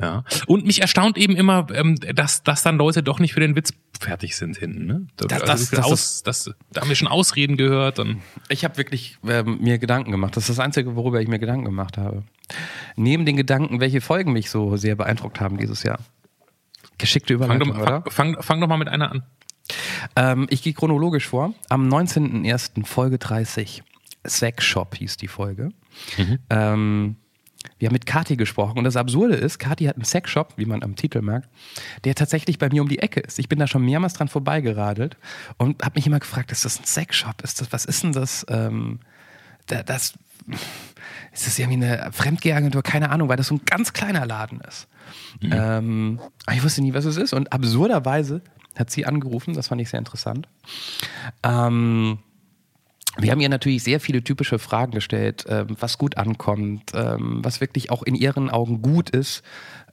Ja. 0.00 0.22
Und 0.46 0.64
mich 0.64 0.80
erstaunt 0.80 1.18
eben 1.18 1.34
immer, 1.34 1.66
ähm, 1.74 1.96
dass, 1.96 2.44
dass 2.44 2.62
dann 2.62 2.78
Leute 2.78 3.02
doch 3.02 3.18
nicht 3.18 3.34
für 3.34 3.40
den 3.40 3.56
Witz 3.56 3.72
fertig 3.98 4.36
sind 4.36 4.56
hinten. 4.56 4.86
Ne? 4.86 5.06
Das- 5.16 5.32
also 5.42 5.46
das- 5.46 5.68
viel 5.70 5.76
das 5.78 5.86
aus, 5.86 6.22
das, 6.22 6.50
da 6.72 6.80
haben 6.82 6.88
wir 6.88 6.94
schon 6.94 7.08
Ausreden 7.08 7.56
gehört. 7.56 7.98
Und 7.98 8.22
Ich 8.48 8.62
habe 8.64 8.76
wirklich 8.76 9.18
ähm, 9.26 9.58
mir 9.60 9.78
Gedanken 9.78 10.12
gemacht. 10.12 10.36
Das 10.36 10.44
ist 10.44 10.50
das 10.50 10.60
Einzige, 10.60 10.94
worüber 10.94 11.20
ich 11.20 11.26
mir 11.26 11.40
Gedanken 11.40 11.64
gemacht 11.64 11.98
habe. 11.98 12.22
Neben 12.94 13.26
den 13.26 13.36
Gedanken, 13.36 13.80
welche 13.80 14.00
Folgen 14.00 14.32
mich 14.32 14.50
so 14.50 14.76
sehr 14.76 14.94
beeinflusst 14.94 15.40
haben 15.40 15.56
dieses 15.58 15.82
Jahr. 15.82 15.98
Geschickte 16.98 17.38
fang, 17.38 17.46
Überleitung, 17.46 17.74
doch, 17.74 17.82
oder? 17.82 18.02
fang, 18.02 18.34
fang, 18.34 18.42
fang 18.42 18.60
doch 18.60 18.68
mal 18.68 18.76
mit 18.76 18.88
einer 18.88 19.10
an. 19.10 19.22
Ähm, 20.16 20.46
ich 20.50 20.62
gehe 20.62 20.72
chronologisch 20.72 21.26
vor. 21.26 21.54
Am 21.68 21.88
19.01. 21.88 22.84
Folge 22.86 23.18
30. 23.18 23.82
Sex 24.24 24.64
Shop 24.64 24.94
hieß 24.96 25.16
die 25.16 25.28
Folge. 25.28 25.70
Ähm, 26.50 27.16
wir 27.78 27.88
haben 27.88 27.92
mit 27.92 28.06
Kati 28.06 28.36
gesprochen 28.36 28.78
und 28.78 28.84
das 28.84 28.96
Absurde 28.96 29.34
ist, 29.34 29.58
Kati 29.58 29.84
hat 29.84 29.96
einen 29.96 30.04
Sexshop, 30.04 30.54
wie 30.56 30.64
man 30.64 30.82
am 30.82 30.96
Titel 30.96 31.22
merkt, 31.22 31.48
der 32.04 32.14
tatsächlich 32.14 32.58
bei 32.58 32.68
mir 32.68 32.82
um 32.82 32.88
die 32.88 33.00
Ecke 33.00 33.20
ist. 33.20 33.38
Ich 33.38 33.48
bin 33.48 33.58
da 33.58 33.66
schon 33.66 33.84
mehrmals 33.84 34.14
dran 34.14 34.28
vorbeigeradelt 34.28 35.16
und 35.56 35.82
habe 35.82 35.96
mich 35.96 36.06
immer 36.06 36.20
gefragt, 36.20 36.52
ist 36.52 36.64
das 36.64 36.80
ein 36.80 36.84
Sexshop? 36.84 37.42
Ist 37.42 37.60
das, 37.60 37.72
was 37.72 37.84
ist 37.84 38.02
denn 38.02 38.12
das? 38.12 38.46
Ähm, 38.48 39.00
da, 39.66 39.82
das 39.82 40.14
ist 41.32 41.46
das 41.46 41.58
irgendwie 41.58 41.84
eine 41.84 42.12
Fremdgehagentur? 42.12 42.82
Keine 42.82 43.10
Ahnung, 43.10 43.28
weil 43.28 43.36
das 43.36 43.48
so 43.48 43.56
ein 43.56 43.62
ganz 43.64 43.92
kleiner 43.92 44.24
Laden 44.24 44.60
ist. 44.60 44.88
Ähm, 45.42 46.20
aber 46.46 46.56
ich 46.56 46.64
wusste 46.64 46.82
nie, 46.82 46.94
was 46.94 47.04
es 47.04 47.16
ist. 47.16 47.32
Und 47.32 47.52
absurderweise 47.52 48.42
hat 48.76 48.90
sie 48.90 49.06
angerufen, 49.06 49.54
das 49.54 49.68
fand 49.68 49.80
ich 49.80 49.88
sehr 49.88 49.98
interessant. 49.98 50.48
Ähm, 51.42 52.18
wir 53.20 53.32
haben 53.32 53.40
ihr 53.40 53.48
natürlich 53.48 53.82
sehr 53.82 53.98
viele 53.98 54.22
typische 54.22 54.60
Fragen 54.60 54.92
gestellt, 54.92 55.44
ähm, 55.48 55.68
was 55.80 55.98
gut 55.98 56.16
ankommt, 56.16 56.92
ähm, 56.94 57.40
was 57.42 57.60
wirklich 57.60 57.90
auch 57.90 58.04
in 58.04 58.14
ihren 58.14 58.48
Augen 58.48 58.80
gut 58.80 59.10
ist. 59.10 59.42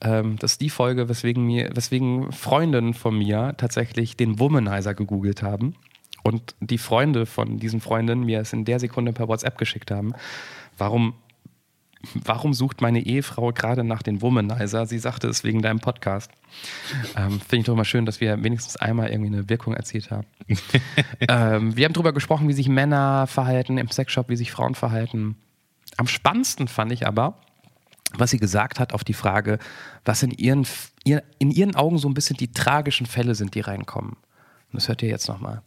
Ähm, 0.01 0.37
das 0.37 0.53
ist 0.53 0.61
die 0.61 0.69
Folge, 0.69 1.09
weswegen, 1.09 1.43
mir, 1.43 1.71
weswegen 1.73 2.31
Freundinnen 2.31 2.93
von 2.93 3.17
mir 3.17 3.55
tatsächlich 3.57 4.15
den 4.15 4.39
Womanizer 4.39 4.93
gegoogelt 4.93 5.41
haben 5.41 5.75
und 6.23 6.55
die 6.59 6.77
Freunde 6.77 7.25
von 7.25 7.57
diesen 7.57 7.81
Freundinnen 7.81 8.25
mir 8.25 8.41
es 8.41 8.53
in 8.53 8.65
der 8.65 8.79
Sekunde 8.79 9.11
per 9.11 9.27
WhatsApp 9.27 9.57
geschickt 9.57 9.89
haben. 9.89 10.13
Warum 10.77 11.15
warum 12.13 12.53
sucht 12.53 12.81
meine 12.81 13.05
Ehefrau 13.05 13.51
gerade 13.51 13.83
nach 13.83 14.01
den 14.01 14.21
Womanizer? 14.21 14.85
Sie 14.85 14.99
sagte 14.99 15.27
es 15.27 15.43
wegen 15.43 15.61
deinem 15.61 15.79
Podcast. 15.79 16.31
Ähm, 17.17 17.39
Finde 17.41 17.57
ich 17.57 17.65
doch 17.65 17.75
mal 17.75 17.85
schön, 17.85 18.05
dass 18.05 18.21
wir 18.21 18.43
wenigstens 18.43 18.77
einmal 18.77 19.09
irgendwie 19.09 19.33
eine 19.33 19.49
Wirkung 19.49 19.73
erzielt 19.73 20.11
haben. 20.11 20.27
ähm, 21.27 21.75
wir 21.75 21.85
haben 21.85 21.93
darüber 21.93 22.13
gesprochen, 22.13 22.47
wie 22.47 22.53
sich 22.53 22.69
Männer 22.69 23.27
verhalten 23.27 23.77
im 23.77 23.89
Sexshop, 23.89 24.29
wie 24.29 24.35
sich 24.35 24.51
Frauen 24.51 24.75
verhalten. 24.75 25.35
Am 25.97 26.07
spannendsten 26.07 26.67
fand 26.67 26.91
ich 26.91 27.07
aber, 27.07 27.37
was 28.13 28.31
sie 28.31 28.39
gesagt 28.39 28.79
hat 28.79 28.93
auf 28.93 29.03
die 29.03 29.13
Frage, 29.13 29.59
was 30.03 30.23
in 30.23 30.31
ihren, 30.31 30.67
ihr, 31.03 31.23
in 31.39 31.51
ihren 31.51 31.75
Augen 31.75 31.97
so 31.97 32.07
ein 32.07 32.13
bisschen 32.13 32.37
die 32.37 32.51
tragischen 32.51 33.05
Fälle 33.05 33.35
sind, 33.35 33.55
die 33.55 33.61
reinkommen. 33.61 34.11
Und 34.11 34.73
das 34.73 34.87
hört 34.87 35.01
ihr 35.01 35.09
jetzt 35.09 35.27
nochmal. 35.27 35.61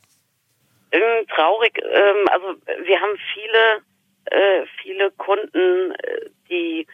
Ähm, 0.91 1.26
traurig, 1.34 1.78
ähm, 1.78 2.28
also 2.30 2.47
wir 2.86 3.01
haben 3.01 3.18
viele, 3.34 3.82
äh, 4.30 4.66
viele 4.82 5.10
Kunden, 5.12 5.92
äh, 5.92 6.30
die 6.48 6.86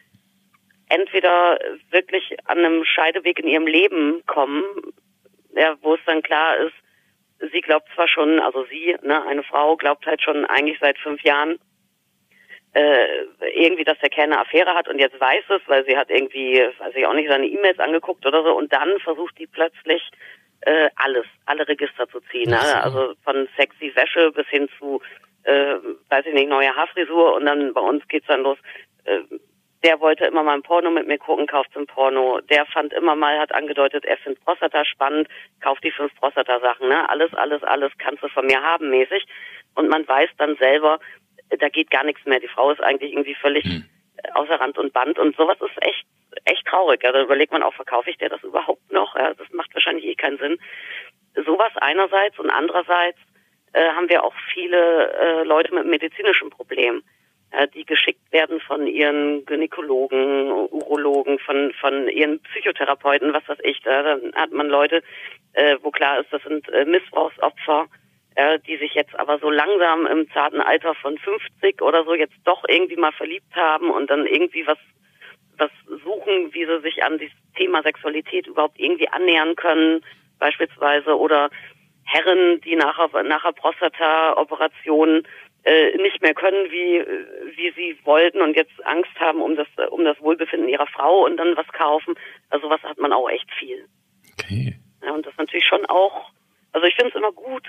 entweder 0.89 1.59
wirklich 1.89 2.37
an 2.45 2.59
einem 2.59 2.83
Scheideweg 2.85 3.39
in 3.39 3.47
ihrem 3.47 3.67
Leben 3.67 4.23
kommen, 4.27 4.63
ja, 5.55 5.75
wo 5.81 5.95
es 5.95 6.01
dann 6.05 6.21
klar 6.21 6.57
ist, 6.57 6.75
sie 7.51 7.61
glaubt 7.61 7.87
zwar 7.95 8.07
schon, 8.07 8.39
also 8.39 8.65
sie, 8.65 8.95
ne, 9.01 9.25
eine 9.25 9.43
Frau 9.43 9.75
glaubt 9.77 10.05
halt 10.05 10.21
schon 10.21 10.45
eigentlich 10.45 10.77
seit 10.79 10.97
fünf 10.99 11.21
Jahren, 11.23 11.59
äh, 12.73 13.23
irgendwie, 13.55 13.85
dass 13.85 13.97
der 13.99 14.09
Kerl 14.09 14.25
eine 14.25 14.39
Affäre 14.39 14.73
hat 14.75 14.89
und 14.89 14.99
jetzt 14.99 15.19
weiß 15.19 15.45
es, 15.49 15.61
weil 15.67 15.85
sie 15.85 15.97
hat 15.97 16.09
irgendwie, 16.09 16.59
weiß 16.77 16.93
ich 16.95 17.05
auch 17.05 17.13
nicht, 17.13 17.29
seine 17.29 17.47
E-Mails 17.47 17.79
angeguckt 17.79 18.25
oder 18.25 18.43
so 18.43 18.55
und 18.55 18.71
dann 18.73 18.99
versucht 18.99 19.37
die 19.39 19.47
plötzlich 19.47 20.01
äh, 20.61 20.89
alles, 20.95 21.25
alle 21.45 21.67
Register 21.67 22.07
zu 22.09 22.19
ziehen. 22.31 22.49
Ne? 22.49 22.83
Also 22.83 23.13
von 23.23 23.47
sexy 23.55 23.95
Wäsche 23.95 24.31
bis 24.31 24.47
hin 24.47 24.67
zu, 24.77 25.01
äh, 25.45 25.75
weiß 26.09 26.25
ich 26.25 26.33
nicht, 26.33 26.49
neue 26.49 26.75
Haarfrisur 26.75 27.35
und 27.35 27.45
dann 27.45 27.73
bei 27.73 27.81
uns 27.81 28.07
geht's 28.07 28.27
dann 28.27 28.43
los. 28.43 28.57
Äh, 29.05 29.19
der 29.83 29.99
wollte 29.99 30.25
immer 30.25 30.41
mal 30.41 30.55
ein 30.55 30.63
Porno 30.63 30.89
mit 30.89 31.07
mir 31.07 31.19
gucken, 31.19 31.45
kauft 31.45 31.75
ein 31.77 31.85
Porno. 31.85 32.39
Der 32.49 32.65
fand 32.65 32.91
immer 32.93 33.15
mal, 33.15 33.37
hat 33.37 33.53
angedeutet, 33.53 34.03
er 34.05 34.17
findet 34.17 34.43
Prostata 34.43 34.83
spannend, 34.83 35.27
kauft 35.61 35.83
die 35.83 35.91
fünf 35.91 36.13
Prostata-Sachen. 36.15 36.89
Ne? 36.89 37.07
Alles, 37.07 37.31
alles, 37.35 37.63
alles 37.63 37.91
kannst 37.99 38.23
du 38.23 38.27
von 38.29 38.47
mir 38.47 38.61
haben 38.63 38.89
mäßig. 38.89 39.27
Und 39.75 39.89
man 39.89 40.07
weiß 40.07 40.29
dann 40.37 40.55
selber, 40.55 40.99
da 41.59 41.69
geht 41.69 41.91
gar 41.91 42.03
nichts 42.03 42.25
mehr. 42.25 42.39
Die 42.39 42.47
Frau 42.47 42.71
ist 42.71 42.81
eigentlich 42.81 43.11
irgendwie 43.11 43.35
völlig 43.35 43.63
hm. 43.63 43.85
außer 44.33 44.59
Rand 44.59 44.79
und 44.79 44.91
Band 44.91 45.19
und 45.19 45.35
sowas 45.35 45.57
ist 45.61 45.85
echt 45.85 46.05
echt 46.43 46.65
traurig. 46.67 47.01
Da 47.01 47.21
überlegt 47.21 47.51
man 47.51 47.63
auch, 47.63 47.73
verkaufe 47.73 48.09
ich 48.09 48.17
dir 48.17 48.29
das 48.29 48.43
überhaupt 48.43 48.91
noch? 48.91 49.15
Ja, 49.15 49.33
das 49.33 49.49
macht 49.51 49.73
wahrscheinlich 49.73 50.05
eh 50.05 50.15
keinen 50.15 50.37
Sinn. 50.37 50.57
Sowas 51.45 51.71
einerseits 51.75 52.37
und 52.39 52.49
andererseits 52.49 53.19
äh, 53.75 53.89
haben 53.89 54.09
wir 54.09 54.23
auch 54.23 54.33
viele 54.53 55.11
äh, 55.13 55.43
Leute 55.43 55.73
mit 55.73 55.85
medizinischem 55.85 56.49
Problem, 56.49 57.03
äh, 57.51 57.67
die 57.67 57.85
geschickt 57.85 58.31
werden 58.31 58.59
von 58.61 58.87
ihren 58.87 59.45
Gynäkologen, 59.45 60.51
Urologen, 60.51 61.39
von 61.39 61.73
von 61.79 62.07
ihren 62.07 62.39
Psychotherapeuten, 62.41 63.33
was 63.33 63.47
weiß 63.47 63.59
ich. 63.63 63.81
Da, 63.83 64.17
hat 64.35 64.51
man 64.51 64.67
Leute, 64.67 65.03
äh, 65.53 65.77
wo 65.81 65.91
klar 65.91 66.19
ist, 66.19 66.31
das 66.31 66.41
sind 66.43 66.67
äh, 66.69 66.85
Missbrauchsopfer 66.85 67.87
äh, 68.35 68.59
die 68.67 68.77
sich 68.77 68.93
jetzt 68.93 69.17
aber 69.17 69.39
so 69.39 69.49
langsam 69.49 70.05
im 70.05 70.29
zarten 70.31 70.61
Alter 70.61 70.93
von 70.95 71.17
50 71.17 71.81
oder 71.81 72.03
so 72.03 72.13
jetzt 72.13 72.35
doch 72.43 72.63
irgendwie 72.67 72.97
mal 72.97 73.13
verliebt 73.13 73.55
haben 73.55 73.89
und 73.89 74.09
dann 74.09 74.25
irgendwie 74.25 74.67
was 74.67 74.77
was 75.57 75.71
suchen, 76.03 76.53
wie 76.53 76.65
sie 76.65 76.81
sich 76.81 77.01
an 77.03 77.17
das 77.17 77.29
Thema 77.55 77.81
Sexualität 77.81 78.45
überhaupt 78.45 78.77
irgendwie 78.77 79.07
annähern 79.07 79.55
können, 79.55 80.03
beispielsweise 80.37 81.17
oder 81.17 81.49
Herren, 82.05 82.61
die 82.61 82.75
nachher 82.75 83.23
nachher 83.23 83.51
Prostata-Operationen 83.51 85.27
äh, 85.63 85.97
nicht 85.97 86.21
mehr 86.21 86.33
können, 86.33 86.71
wie 86.71 87.03
wie 87.55 87.71
sie 87.71 87.97
wollten 88.05 88.41
und 88.41 88.55
jetzt 88.55 88.85
Angst 88.85 89.19
haben 89.19 89.41
um 89.41 89.55
das 89.55 89.67
um 89.89 90.05
das 90.05 90.19
Wohlbefinden 90.21 90.69
ihrer 90.69 90.87
Frau 90.87 91.25
und 91.25 91.37
dann 91.37 91.57
was 91.57 91.67
kaufen. 91.69 92.15
Also 92.49 92.69
was 92.69 92.81
hat 92.83 92.99
man 92.99 93.11
auch 93.11 93.29
echt 93.29 93.51
viel. 93.53 93.87
Okay. 94.33 94.75
Ja, 95.03 95.11
und 95.11 95.25
das 95.25 95.35
natürlich 95.37 95.65
schon 95.65 95.85
auch. 95.87 96.29
Also 96.71 96.87
ich 96.87 96.95
finde 96.95 97.09
es 97.09 97.15
immer 97.15 97.31
gut, 97.31 97.67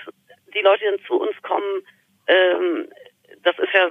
die 0.53 0.61
Leute, 0.61 0.83
die 0.83 0.97
dann 0.97 1.05
zu 1.07 1.15
uns 1.15 1.35
kommen, 1.41 1.81
ähm, 2.27 2.87
das 3.43 3.57
ist 3.57 3.73
ja 3.73 3.89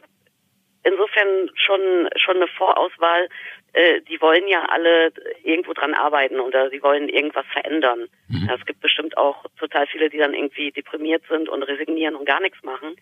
insofern 0.84 1.50
schon 1.54 2.08
schon 2.16 2.36
eine 2.36 2.48
Vorauswahl. 2.48 3.28
Äh, 3.76 4.00
die 4.08 4.18
wollen 4.22 4.48
ja 4.48 4.64
alle 4.70 5.12
irgendwo 5.44 5.74
dran 5.74 5.92
arbeiten 5.92 6.40
oder 6.40 6.70
sie 6.70 6.82
wollen 6.82 7.10
irgendwas 7.10 7.44
verändern. 7.52 8.08
Mhm. 8.28 8.46
Ja, 8.48 8.54
es 8.54 8.64
gibt 8.64 8.80
bestimmt 8.80 9.18
auch 9.18 9.44
total 9.58 9.86
viele, 9.86 10.08
die 10.08 10.16
dann 10.16 10.32
irgendwie 10.32 10.70
deprimiert 10.70 11.22
sind 11.28 11.50
und 11.50 11.62
resignieren 11.62 12.16
und 12.16 12.24
gar 12.24 12.40
nichts 12.40 12.62
machen. 12.62 12.96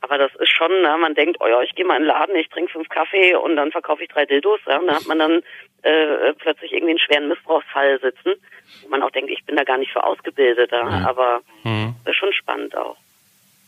Aber 0.00 0.16
das 0.16 0.34
ist 0.36 0.48
schon, 0.48 0.70
na, 0.80 0.96
man 0.96 1.14
denkt, 1.14 1.36
oh 1.40 1.46
ja, 1.46 1.60
ich 1.60 1.74
gehe 1.74 1.84
mal 1.84 1.96
in 1.96 2.04
den 2.04 2.08
Laden, 2.08 2.34
ich 2.34 2.48
trinke 2.48 2.72
fünf 2.72 2.88
Kaffee 2.88 3.34
und 3.34 3.56
dann 3.56 3.72
verkaufe 3.72 4.04
ich 4.04 4.08
drei 4.08 4.24
Dildos. 4.24 4.60
Ja, 4.66 4.78
und 4.78 4.86
da 4.86 4.94
hat 4.94 5.06
man 5.06 5.18
dann 5.18 5.42
äh, 5.82 6.32
plötzlich 6.38 6.72
irgendwie 6.72 6.92
einen 6.92 6.98
schweren 6.98 7.28
Missbrauchsfall 7.28 8.00
sitzen, 8.00 8.40
wo 8.82 8.88
man 8.88 9.02
auch 9.02 9.10
denkt, 9.10 9.30
ich 9.30 9.44
bin 9.44 9.56
da 9.56 9.64
gar 9.64 9.76
nicht 9.76 9.92
für 9.92 10.02
ausgebildet. 10.02 10.72
Ja, 10.72 10.84
mhm. 10.84 11.06
Aber 11.06 11.40
mhm. 11.62 11.94
das 12.06 12.12
ist 12.12 12.18
schon 12.18 12.32
spannend 12.32 12.74
auch. 12.74 12.96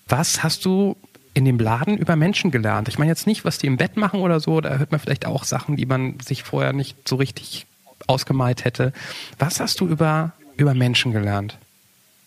Was 0.08 0.42
hast 0.42 0.64
du 0.64 0.96
in 1.38 1.44
dem 1.44 1.58
Laden 1.58 1.96
über 1.96 2.16
Menschen 2.16 2.50
gelernt? 2.50 2.88
Ich 2.88 2.98
meine 2.98 3.10
jetzt 3.10 3.26
nicht, 3.26 3.44
was 3.44 3.58
die 3.58 3.68
im 3.68 3.76
Bett 3.76 3.96
machen 3.96 4.20
oder 4.20 4.40
so, 4.40 4.60
da 4.60 4.76
hört 4.76 4.90
man 4.90 4.98
vielleicht 4.98 5.24
auch 5.24 5.44
Sachen, 5.44 5.76
die 5.76 5.86
man 5.86 6.18
sich 6.18 6.42
vorher 6.42 6.72
nicht 6.72 7.08
so 7.08 7.16
richtig 7.16 7.64
ausgemalt 8.08 8.64
hätte. 8.64 8.92
Was 9.38 9.60
hast 9.60 9.80
du 9.80 9.86
über, 9.86 10.32
über 10.56 10.74
Menschen 10.74 11.12
gelernt? 11.12 11.56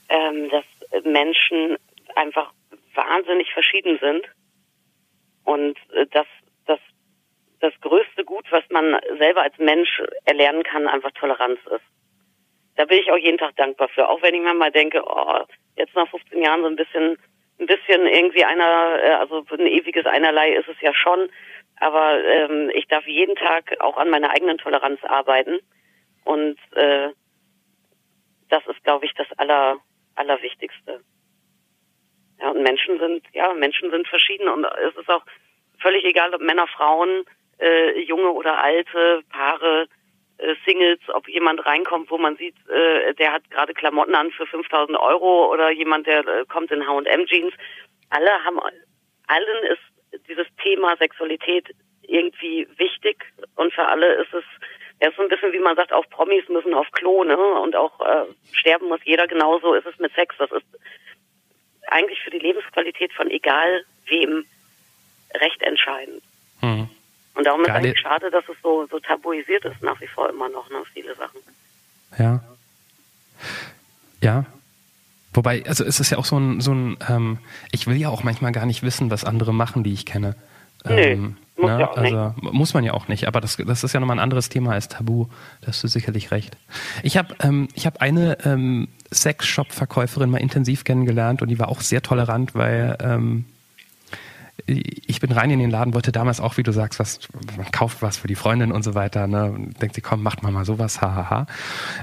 Ähm, 0.07 0.49
dass 0.49 0.63
Menschen 1.03 1.75
einfach 2.15 2.53
wahnsinnig 2.95 3.51
verschieden 3.53 3.99
sind 4.01 4.23
und 5.43 5.77
äh, 5.93 6.07
dass 6.07 6.27
das, 6.65 6.79
das 7.59 7.73
größte 7.81 8.23
Gut, 8.23 8.45
was 8.49 8.63
man 8.69 8.97
selber 9.17 9.41
als 9.41 9.57
Mensch 9.57 10.01
erlernen 10.23 10.63
kann, 10.63 10.87
einfach 10.87 11.11
Toleranz 11.11 11.59
ist. 11.65 11.83
Da 12.77 12.85
bin 12.85 12.99
ich 12.99 13.11
auch 13.11 13.17
jeden 13.17 13.37
Tag 13.37 13.57
dankbar 13.57 13.89
für, 13.89 14.07
auch 14.07 14.21
wenn 14.21 14.33
ich 14.33 14.41
mir 14.41 14.53
mal 14.53 14.71
denke, 14.71 15.03
oh, 15.05 15.43
jetzt 15.75 15.95
nach 15.95 16.09
15 16.09 16.41
Jahren 16.41 16.61
so 16.61 16.67
ein 16.67 16.77
bisschen 16.77 17.17
ein 17.61 17.67
bisschen 17.67 18.07
irgendwie 18.07 18.43
einer, 18.43 18.99
äh, 19.01 19.11
also 19.13 19.45
ein 19.51 19.67
ewiges 19.67 20.05
Einerlei 20.05 20.53
ist 20.55 20.67
es 20.67 20.81
ja 20.81 20.93
schon, 20.93 21.29
aber 21.79 22.23
ähm, 22.23 22.71
ich 22.73 22.87
darf 22.87 23.05
jeden 23.07 23.35
Tag 23.35 23.79
auch 23.79 23.97
an 23.97 24.09
meiner 24.09 24.31
eigenen 24.31 24.57
Toleranz 24.57 24.99
arbeiten. 25.03 25.59
Und 26.25 26.57
äh, 26.75 27.09
das 28.49 28.65
ist, 28.67 28.83
glaube 28.83 29.05
ich, 29.05 29.13
das 29.13 29.27
aller 29.37 29.77
allerwichtigste. 30.15 31.01
Ja, 32.39 32.49
und 32.49 32.63
Menschen 32.63 32.99
sind, 32.99 33.23
ja, 33.33 33.53
Menschen 33.53 33.89
sind 33.91 34.07
verschieden. 34.07 34.49
Und 34.49 34.65
es 34.65 34.95
ist 34.95 35.09
auch 35.09 35.23
völlig 35.79 36.03
egal, 36.03 36.33
ob 36.33 36.41
Männer, 36.41 36.67
Frauen, 36.67 37.23
äh, 37.59 37.99
junge 38.01 38.31
oder 38.31 38.61
alte 38.61 39.23
Paare, 39.29 39.87
Singles, 40.65 40.99
ob 41.13 41.27
jemand 41.27 41.65
reinkommt, 41.65 42.09
wo 42.09 42.17
man 42.17 42.35
sieht, 42.37 42.55
äh, 42.69 43.13
der 43.15 43.33
hat 43.33 43.49
gerade 43.51 43.73
Klamotten 43.73 44.15
an 44.15 44.31
für 44.31 44.45
5000 44.45 44.97
Euro 44.97 45.51
oder 45.51 45.71
jemand, 45.71 46.07
der 46.07 46.25
äh, 46.27 46.45
kommt 46.45 46.71
in 46.71 46.85
H&M 46.85 47.25
Jeans. 47.27 47.53
Alle 48.09 48.31
haben, 48.43 48.59
allen 49.27 49.63
ist 49.65 50.27
dieses 50.27 50.47
Thema 50.61 50.95
Sexualität 50.97 51.73
irgendwie 52.01 52.67
wichtig 52.77 53.23
und 53.55 53.73
für 53.73 53.87
alle 53.87 54.15
ist 54.15 54.33
es 54.33 54.43
ja 55.01 55.11
so 55.15 55.23
ein 55.23 55.29
bisschen 55.29 55.53
wie 55.53 55.59
man 55.59 55.75
sagt, 55.75 55.93
auch 55.93 56.07
Promis 56.09 56.47
müssen 56.49 56.73
auf 56.73 56.89
Klo, 56.91 57.23
ne? 57.23 57.37
Und 57.37 57.75
auch 57.75 57.99
äh, 58.01 58.25
sterben 58.53 58.87
muss 58.87 58.99
jeder 59.03 59.27
genauso 59.27 59.73
ist 59.73 59.85
es 59.85 59.97
mit 59.99 60.13
Sex. 60.13 60.35
Das 60.37 60.51
ist 60.51 60.65
eigentlich 61.87 62.19
für 62.21 62.29
die 62.29 62.39
Lebensqualität 62.39 63.11
von 63.13 63.29
egal 63.29 63.83
wem 64.05 64.45
recht 65.33 65.61
entscheidend. 65.63 66.21
Mhm. 66.61 66.89
Und 67.33 67.45
darum 67.45 67.63
Geile. 67.63 67.79
ist 67.79 67.85
eigentlich 67.85 67.99
schade, 67.99 68.31
dass 68.31 68.43
es 68.49 68.57
so, 68.61 68.85
so 68.89 68.99
tabuisiert 68.99 69.65
ist 69.65 69.81
nach 69.81 69.99
wie 70.01 70.07
vor 70.07 70.29
immer 70.29 70.49
noch, 70.49 70.69
ne, 70.69 70.77
viele 70.93 71.15
Sachen. 71.15 71.39
Ja. 72.17 72.43
Ja. 74.21 74.45
Wobei, 75.33 75.63
also 75.65 75.85
es 75.85 75.99
ist 75.99 76.09
ja 76.09 76.17
auch 76.17 76.25
so 76.25 76.37
ein, 76.37 76.59
so 76.59 76.73
ein 76.73 76.97
ähm, 77.07 77.39
ich 77.71 77.87
will 77.87 77.95
ja 77.95 78.09
auch 78.09 78.23
manchmal 78.23 78.51
gar 78.51 78.65
nicht 78.65 78.83
wissen, 78.83 79.09
was 79.11 79.23
andere 79.23 79.53
machen, 79.53 79.83
die 79.83 79.93
ich 79.93 80.05
kenne. 80.05 80.35
Ähm, 80.83 81.37
Nö, 81.57 81.61
muss, 81.61 81.71
ne? 81.71 81.79
ja 81.79 81.91
also, 81.93 82.35
muss 82.41 82.73
man 82.73 82.83
ja 82.83 82.93
auch 82.93 83.07
nicht, 83.07 83.27
aber 83.27 83.39
das, 83.39 83.55
das 83.55 83.83
ist 83.83 83.93
ja 83.93 83.99
nochmal 83.99 84.17
ein 84.17 84.23
anderes 84.23 84.49
Thema 84.49 84.73
als 84.73 84.89
Tabu. 84.89 85.27
Da 85.61 85.67
hast 85.67 85.83
du 85.83 85.87
sicherlich 85.87 86.31
recht. 86.31 86.57
Ich 87.03 87.17
habe 87.17 87.35
ähm, 87.41 87.69
hab 87.77 88.01
eine 88.01 88.37
ähm, 88.45 88.89
Sexshop-Verkäuferin 89.13 90.29
mal 90.29 90.39
intensiv 90.39 90.83
kennengelernt 90.83 91.41
und 91.41 91.47
die 91.47 91.59
war 91.59 91.69
auch 91.69 91.81
sehr 91.81 92.01
tolerant, 92.01 92.55
weil 92.55 92.97
ähm, 92.99 93.45
ich 94.65 95.19
bin 95.19 95.31
rein 95.31 95.49
in 95.49 95.59
den 95.59 95.69
Laden, 95.69 95.93
wollte 95.93 96.11
damals 96.11 96.39
auch, 96.39 96.57
wie 96.57 96.63
du 96.63 96.71
sagst, 96.71 96.99
was, 96.99 97.19
man 97.57 97.71
kauft 97.71 98.01
was 98.01 98.17
für 98.17 98.27
die 98.27 98.35
Freundin 98.35 98.71
und 98.71 98.83
so 98.83 98.95
weiter, 98.95 99.27
ne? 99.27 99.51
Und 99.51 99.81
denkt 99.81 99.95
sie, 99.95 100.01
komm, 100.01 100.23
macht 100.23 100.43
mal 100.43 100.51
mal 100.51 100.65
sowas, 100.65 101.01
hahaha. 101.01 101.29
Ha, 101.29 101.29
ha. 101.29 101.47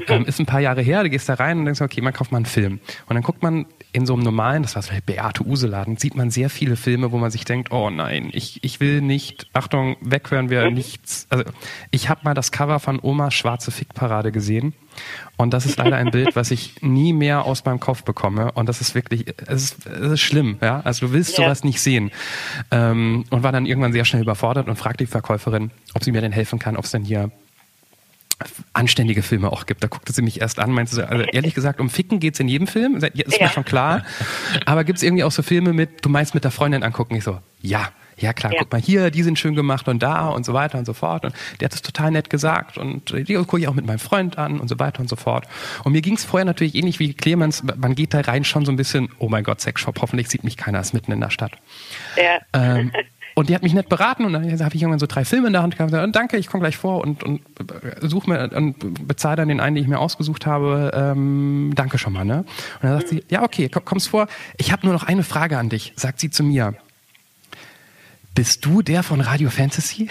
Ähm, 0.08 0.24
ist 0.24 0.38
ein 0.38 0.46
paar 0.46 0.60
Jahre 0.60 0.82
her, 0.82 1.02
du 1.02 1.10
gehst 1.10 1.28
da 1.28 1.34
rein 1.34 1.58
und 1.58 1.64
denkst, 1.64 1.80
okay, 1.80 2.00
man 2.00 2.12
kauft 2.12 2.32
mal 2.32 2.38
einen 2.38 2.46
Film. 2.46 2.80
Und 3.06 3.14
dann 3.14 3.22
guckt 3.22 3.42
man 3.42 3.66
in 3.92 4.06
so 4.06 4.14
einem 4.14 4.22
normalen, 4.22 4.62
das 4.62 4.74
war 4.74 4.82
so 4.82 4.92
der 4.92 5.00
Beate 5.00 5.46
Use-Laden, 5.46 5.96
sieht 5.96 6.14
man 6.14 6.30
sehr 6.30 6.50
viele 6.50 6.76
Filme, 6.76 7.12
wo 7.12 7.18
man 7.18 7.30
sich 7.30 7.44
denkt, 7.44 7.72
oh 7.72 7.90
nein, 7.90 8.30
ich, 8.32 8.62
ich 8.62 8.80
will 8.80 9.00
nicht, 9.00 9.46
Achtung, 9.52 9.96
weghören 10.00 10.50
wir 10.50 10.70
nichts. 10.70 11.26
Also 11.30 11.44
ich 11.90 12.08
habe 12.08 12.20
mal 12.24 12.34
das 12.34 12.52
Cover 12.52 12.80
von 12.80 13.00
Omas 13.00 13.34
Schwarze 13.34 13.70
Fickparade 13.70 14.32
gesehen 14.32 14.74
und 15.36 15.54
das 15.54 15.66
ist 15.66 15.78
leider 15.78 15.96
ein 15.96 16.10
Bild, 16.10 16.36
was 16.36 16.50
ich 16.50 16.82
nie 16.82 17.12
mehr 17.12 17.44
aus 17.44 17.64
meinem 17.64 17.80
Kopf 17.80 18.02
bekomme. 18.02 18.52
Und 18.52 18.68
das 18.68 18.80
ist 18.80 18.94
wirklich, 18.94 19.26
es 19.46 19.64
ist, 19.64 19.86
es 19.86 20.12
ist 20.12 20.20
schlimm, 20.20 20.58
ja. 20.60 20.80
Also 20.84 21.06
du 21.06 21.12
willst 21.12 21.38
ja. 21.38 21.44
sowas 21.44 21.64
nicht 21.64 21.80
sehen. 21.80 22.10
Ähm, 22.70 23.24
und 23.30 23.42
war 23.42 23.52
dann 23.52 23.66
irgendwann 23.66 23.92
sehr 23.92 24.04
schnell 24.04 24.22
überfordert 24.22 24.68
und 24.68 24.76
fragte 24.76 25.04
die 25.04 25.10
Verkäuferin, 25.10 25.70
ob 25.94 26.04
sie 26.04 26.12
mir 26.12 26.20
denn 26.20 26.32
helfen 26.32 26.58
kann, 26.58 26.76
ob 26.76 26.84
es 26.84 26.90
denn 26.90 27.04
hier 27.04 27.30
anständige 28.72 29.22
Filme 29.22 29.50
auch 29.52 29.66
gibt. 29.66 29.82
Da 29.82 29.88
guckte 29.88 30.12
sie 30.12 30.22
mich 30.22 30.40
erst 30.40 30.58
an, 30.58 30.70
meinte 30.70 30.94
sie, 30.94 31.08
also 31.08 31.24
ehrlich 31.24 31.54
gesagt, 31.54 31.80
um 31.80 31.90
Ficken 31.90 32.20
geht's 32.20 32.40
in 32.40 32.48
jedem 32.48 32.66
Film, 32.66 32.96
ist 32.96 33.14
ja. 33.14 33.46
mir 33.46 33.48
schon 33.48 33.64
klar. 33.64 34.04
Aber 34.66 34.84
gibt's 34.84 35.02
irgendwie 35.02 35.24
auch 35.24 35.32
so 35.32 35.42
Filme 35.42 35.72
mit, 35.72 36.04
du 36.04 36.08
meinst 36.08 36.34
mit 36.34 36.44
der 36.44 36.50
Freundin 36.50 36.82
angucken? 36.82 37.16
Ich 37.16 37.24
so, 37.24 37.40
ja 37.60 37.90
ja 38.20 38.32
klar, 38.32 38.52
ja. 38.52 38.58
guck 38.60 38.72
mal 38.72 38.80
hier, 38.80 39.10
die 39.10 39.22
sind 39.22 39.38
schön 39.38 39.54
gemacht 39.54 39.88
und 39.88 40.02
da 40.02 40.28
und 40.28 40.44
so 40.44 40.52
weiter 40.52 40.78
und 40.78 40.84
so 40.84 40.92
fort. 40.92 41.24
Und 41.24 41.34
der 41.60 41.66
hat 41.66 41.74
es 41.74 41.82
total 41.82 42.10
nett 42.10 42.30
gesagt 42.30 42.78
und 42.78 43.12
die 43.28 43.34
gucke 43.34 43.58
ich 43.58 43.68
auch 43.68 43.74
mit 43.74 43.86
meinem 43.86 43.98
Freund 43.98 44.38
an 44.38 44.60
und 44.60 44.68
so 44.68 44.78
weiter 44.78 45.00
und 45.00 45.08
so 45.08 45.16
fort. 45.16 45.46
Und 45.84 45.92
mir 45.92 46.02
ging 46.02 46.14
es 46.14 46.24
vorher 46.24 46.44
natürlich 46.44 46.74
ähnlich 46.74 46.98
wie 46.98 47.14
Clemens, 47.14 47.62
man 47.62 47.94
geht 47.94 48.14
da 48.14 48.20
rein 48.20 48.44
schon 48.44 48.64
so 48.64 48.72
ein 48.72 48.76
bisschen, 48.76 49.08
oh 49.18 49.28
mein 49.28 49.44
Gott, 49.44 49.60
Sexshop, 49.60 50.00
hoffentlich 50.00 50.28
sieht 50.28 50.44
mich 50.44 50.56
keiner, 50.56 50.80
ist 50.80 50.94
mitten 50.94 51.12
in 51.12 51.20
der 51.20 51.30
Stadt. 51.30 51.52
Ja. 52.16 52.40
Ähm, 52.52 52.92
Und 53.38 53.48
die 53.48 53.54
hat 53.54 53.62
mich 53.62 53.72
nett 53.72 53.88
beraten 53.88 54.24
und 54.24 54.32
dann 54.32 54.42
habe 54.42 54.74
ich 54.74 54.82
irgendwann 54.82 54.98
so 54.98 55.06
drei 55.06 55.24
Filme 55.24 55.46
in 55.46 55.52
der 55.52 55.62
Hand 55.62 55.76
gehabt 55.76 55.92
und 55.92 56.16
danke, 56.16 56.38
ich 56.38 56.48
komme 56.48 56.62
gleich 56.62 56.76
vor 56.76 57.00
und, 57.00 57.22
und 57.22 57.40
suche 58.00 58.28
mir 58.28 58.50
und 58.52 59.06
bezahle 59.06 59.36
dann 59.36 59.46
den 59.46 59.60
einen, 59.60 59.76
den 59.76 59.84
ich 59.84 59.88
mir 59.88 60.00
ausgesucht 60.00 60.44
habe. 60.44 60.90
Ähm, 60.92 61.70
danke 61.76 61.98
schon 61.98 62.14
mal, 62.14 62.24
ne? 62.24 62.38
Und 62.38 62.46
dann 62.82 62.98
sagt 62.98 63.10
sie, 63.10 63.22
ja, 63.30 63.44
okay, 63.44 63.68
komm, 63.68 63.84
kommst 63.84 64.08
vor. 64.08 64.26
Ich 64.56 64.72
habe 64.72 64.84
nur 64.84 64.92
noch 64.92 65.04
eine 65.04 65.22
Frage 65.22 65.56
an 65.56 65.68
dich, 65.68 65.92
sagt 65.94 66.18
sie 66.18 66.30
zu 66.30 66.42
mir. 66.42 66.74
Bist 68.38 68.64
du 68.64 68.82
der 68.82 69.02
von 69.02 69.20
Radio 69.20 69.50
Fantasy? 69.50 70.08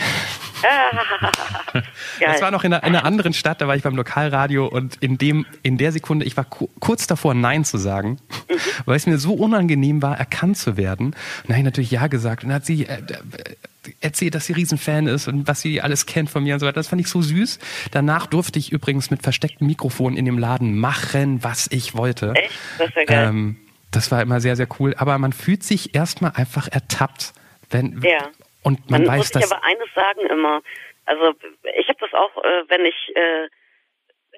das 2.20 2.42
war 2.42 2.52
noch 2.52 2.66
in 2.66 2.74
einer, 2.74 2.84
in 2.84 2.94
einer, 2.94 3.06
anderen 3.06 3.32
Stadt, 3.32 3.62
da 3.62 3.70
war 3.70 3.78
ich 3.78 3.84
beim 3.84 3.96
Lokalradio 3.96 4.68
und 4.68 4.98
in, 4.98 5.18
dem, 5.18 5.46
in 5.64 5.78
der 5.78 5.94
Sekunde, 5.94 6.26
ich 6.26 6.36
war 6.36 6.44
kurz 6.44 7.08
davor, 7.08 7.34
Nein 7.34 7.64
zu 7.64 7.78
sagen, 7.78 8.20
mhm. 8.50 8.56
weil 8.84 8.98
es 8.98 9.08
mir 9.08 9.18
so 9.18 9.34
unangenehm 9.34 10.02
war, 10.02 10.18
erkannt 10.18 10.58
zu 10.58 10.76
werden. 10.76 11.06
Und 11.06 11.16
dann 11.46 11.54
habe 11.54 11.60
ich 11.60 11.64
natürlich 11.64 11.92
Ja 11.92 12.08
gesagt 12.08 12.44
und 12.44 12.50
dann 12.50 12.58
hat 12.58 12.66
sie 12.66 12.86
äh, 12.86 12.98
äh, 12.98 13.56
erzählt, 14.02 14.36
dass 14.36 14.46
sie 14.46 14.52
Riesenfan 14.52 15.08
ist 15.08 15.30
und 15.30 15.48
was 15.48 15.62
sie 15.62 15.82
alles 15.82 16.06
kennt 16.06 16.30
von 16.30 16.44
mir 16.44 16.56
und 16.56 16.60
so 16.60 16.66
weiter. 16.66 16.82
Das 16.82 16.90
fand 16.90 17.00
ich 17.00 17.08
so 17.08 17.22
süß. 17.22 17.60
Danach 17.92 18.28
durfte 18.28 18.60
ich 18.60 18.74
übrigens 18.74 19.10
mit 19.10 19.24
verstecktem 19.24 19.68
Mikrofon 19.68 20.18
in 20.18 20.26
dem 20.26 20.38
Laden 20.38 20.78
machen, 20.78 21.46
was 21.46 21.68
ich 21.72 21.96
wollte. 21.96 22.34
Echt? 22.36 22.52
Das 22.78 22.94
war 22.94 23.06
geil. 23.06 23.30
Ähm, 23.30 23.56
das 23.92 24.12
war 24.12 24.22
immer 24.22 24.42
sehr, 24.42 24.58
sehr 24.58 24.68
cool. 24.82 24.96
Aber 24.98 25.18
man 25.18 25.32
fühlt 25.32 25.64
sich 25.64 25.96
erstmal 25.96 26.34
einfach 26.34 26.68
ertappt 26.68 27.34
wenn, 27.70 28.02
ja. 28.02 28.32
Und 28.64 28.90
man 28.90 29.04
Dann 29.04 29.14
weiß, 29.14 29.34
muss 29.34 29.44
ich 29.44 29.52
aber 29.52 29.64
eines 29.64 29.88
sagen 29.94 30.22
immer. 30.28 30.62
Also 31.06 31.34
ich 31.78 31.88
habe 31.88 32.00
das 32.00 32.14
auch, 32.14 32.44
äh, 32.44 32.64
wenn 32.68 32.86
ich 32.86 33.16
äh, 33.16 33.48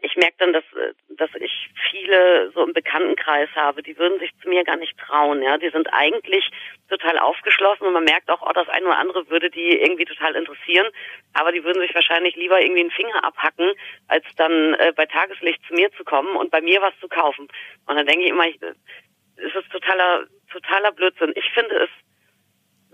ich 0.02 0.16
merke 0.16 0.36
dann, 0.40 0.54
dass, 0.54 0.64
äh, 0.74 0.94
dass 1.10 1.30
ich 1.36 1.52
viele 1.90 2.52
so 2.52 2.66
im 2.66 2.74
Bekanntenkreis 2.74 3.50
habe, 3.56 3.84
die 3.84 3.98
würden 3.98 4.20
sich 4.20 4.32
zu 4.42 4.50
mir 4.50 4.64
gar 4.64 4.78
nicht 4.78 4.98
trauen. 4.98 5.42
Ja, 5.42 5.58
die 5.58 5.70
sind 5.70 5.92
eigentlich 5.94 6.50
total 6.90 7.20
aufgeschlossen 7.20 7.88
und 7.88 7.94
man 7.94 8.04
merkt 8.04 8.30
auch, 8.30 8.42
oh, 8.42 8.54
das 8.54 8.70
eine 8.70 8.86
oder 8.86 8.98
andere 8.98 9.30
würde 9.30 9.50
die 9.50 9.80
irgendwie 9.80 10.06
total 10.06 10.36
interessieren, 10.36 10.88
aber 11.34 11.52
die 11.52 11.64
würden 11.64 11.82
sich 11.82 11.94
wahrscheinlich 11.94 12.36
lieber 12.36 12.62
irgendwie 12.62 12.82
einen 12.82 12.92
Finger 12.92 13.24
abhacken, 13.24 13.72
als 14.08 14.26
dann 14.38 14.74
äh, 14.76 14.94
bei 14.96 15.06
Tageslicht 15.06 15.62
zu 15.68 15.74
mir 15.74 15.92
zu 15.94 16.04
kommen 16.04 16.36
und 16.36 16.52
bei 16.52 16.62
mir 16.62 16.82
was 16.82 16.98
zu 17.00 17.08
kaufen. 17.08 17.48
Und 17.88 17.96
dann 17.96 18.06
denke 18.06 18.26
ich 18.26 18.32
immer, 18.32 18.48
ich, 18.48 18.60
es 18.62 19.56
ist 19.56 19.72
totaler 19.72 20.28
totaler 20.52 20.92
Blödsinn. 20.92 21.32
Ich 21.36 21.50
finde 21.52 21.76
es 21.76 21.90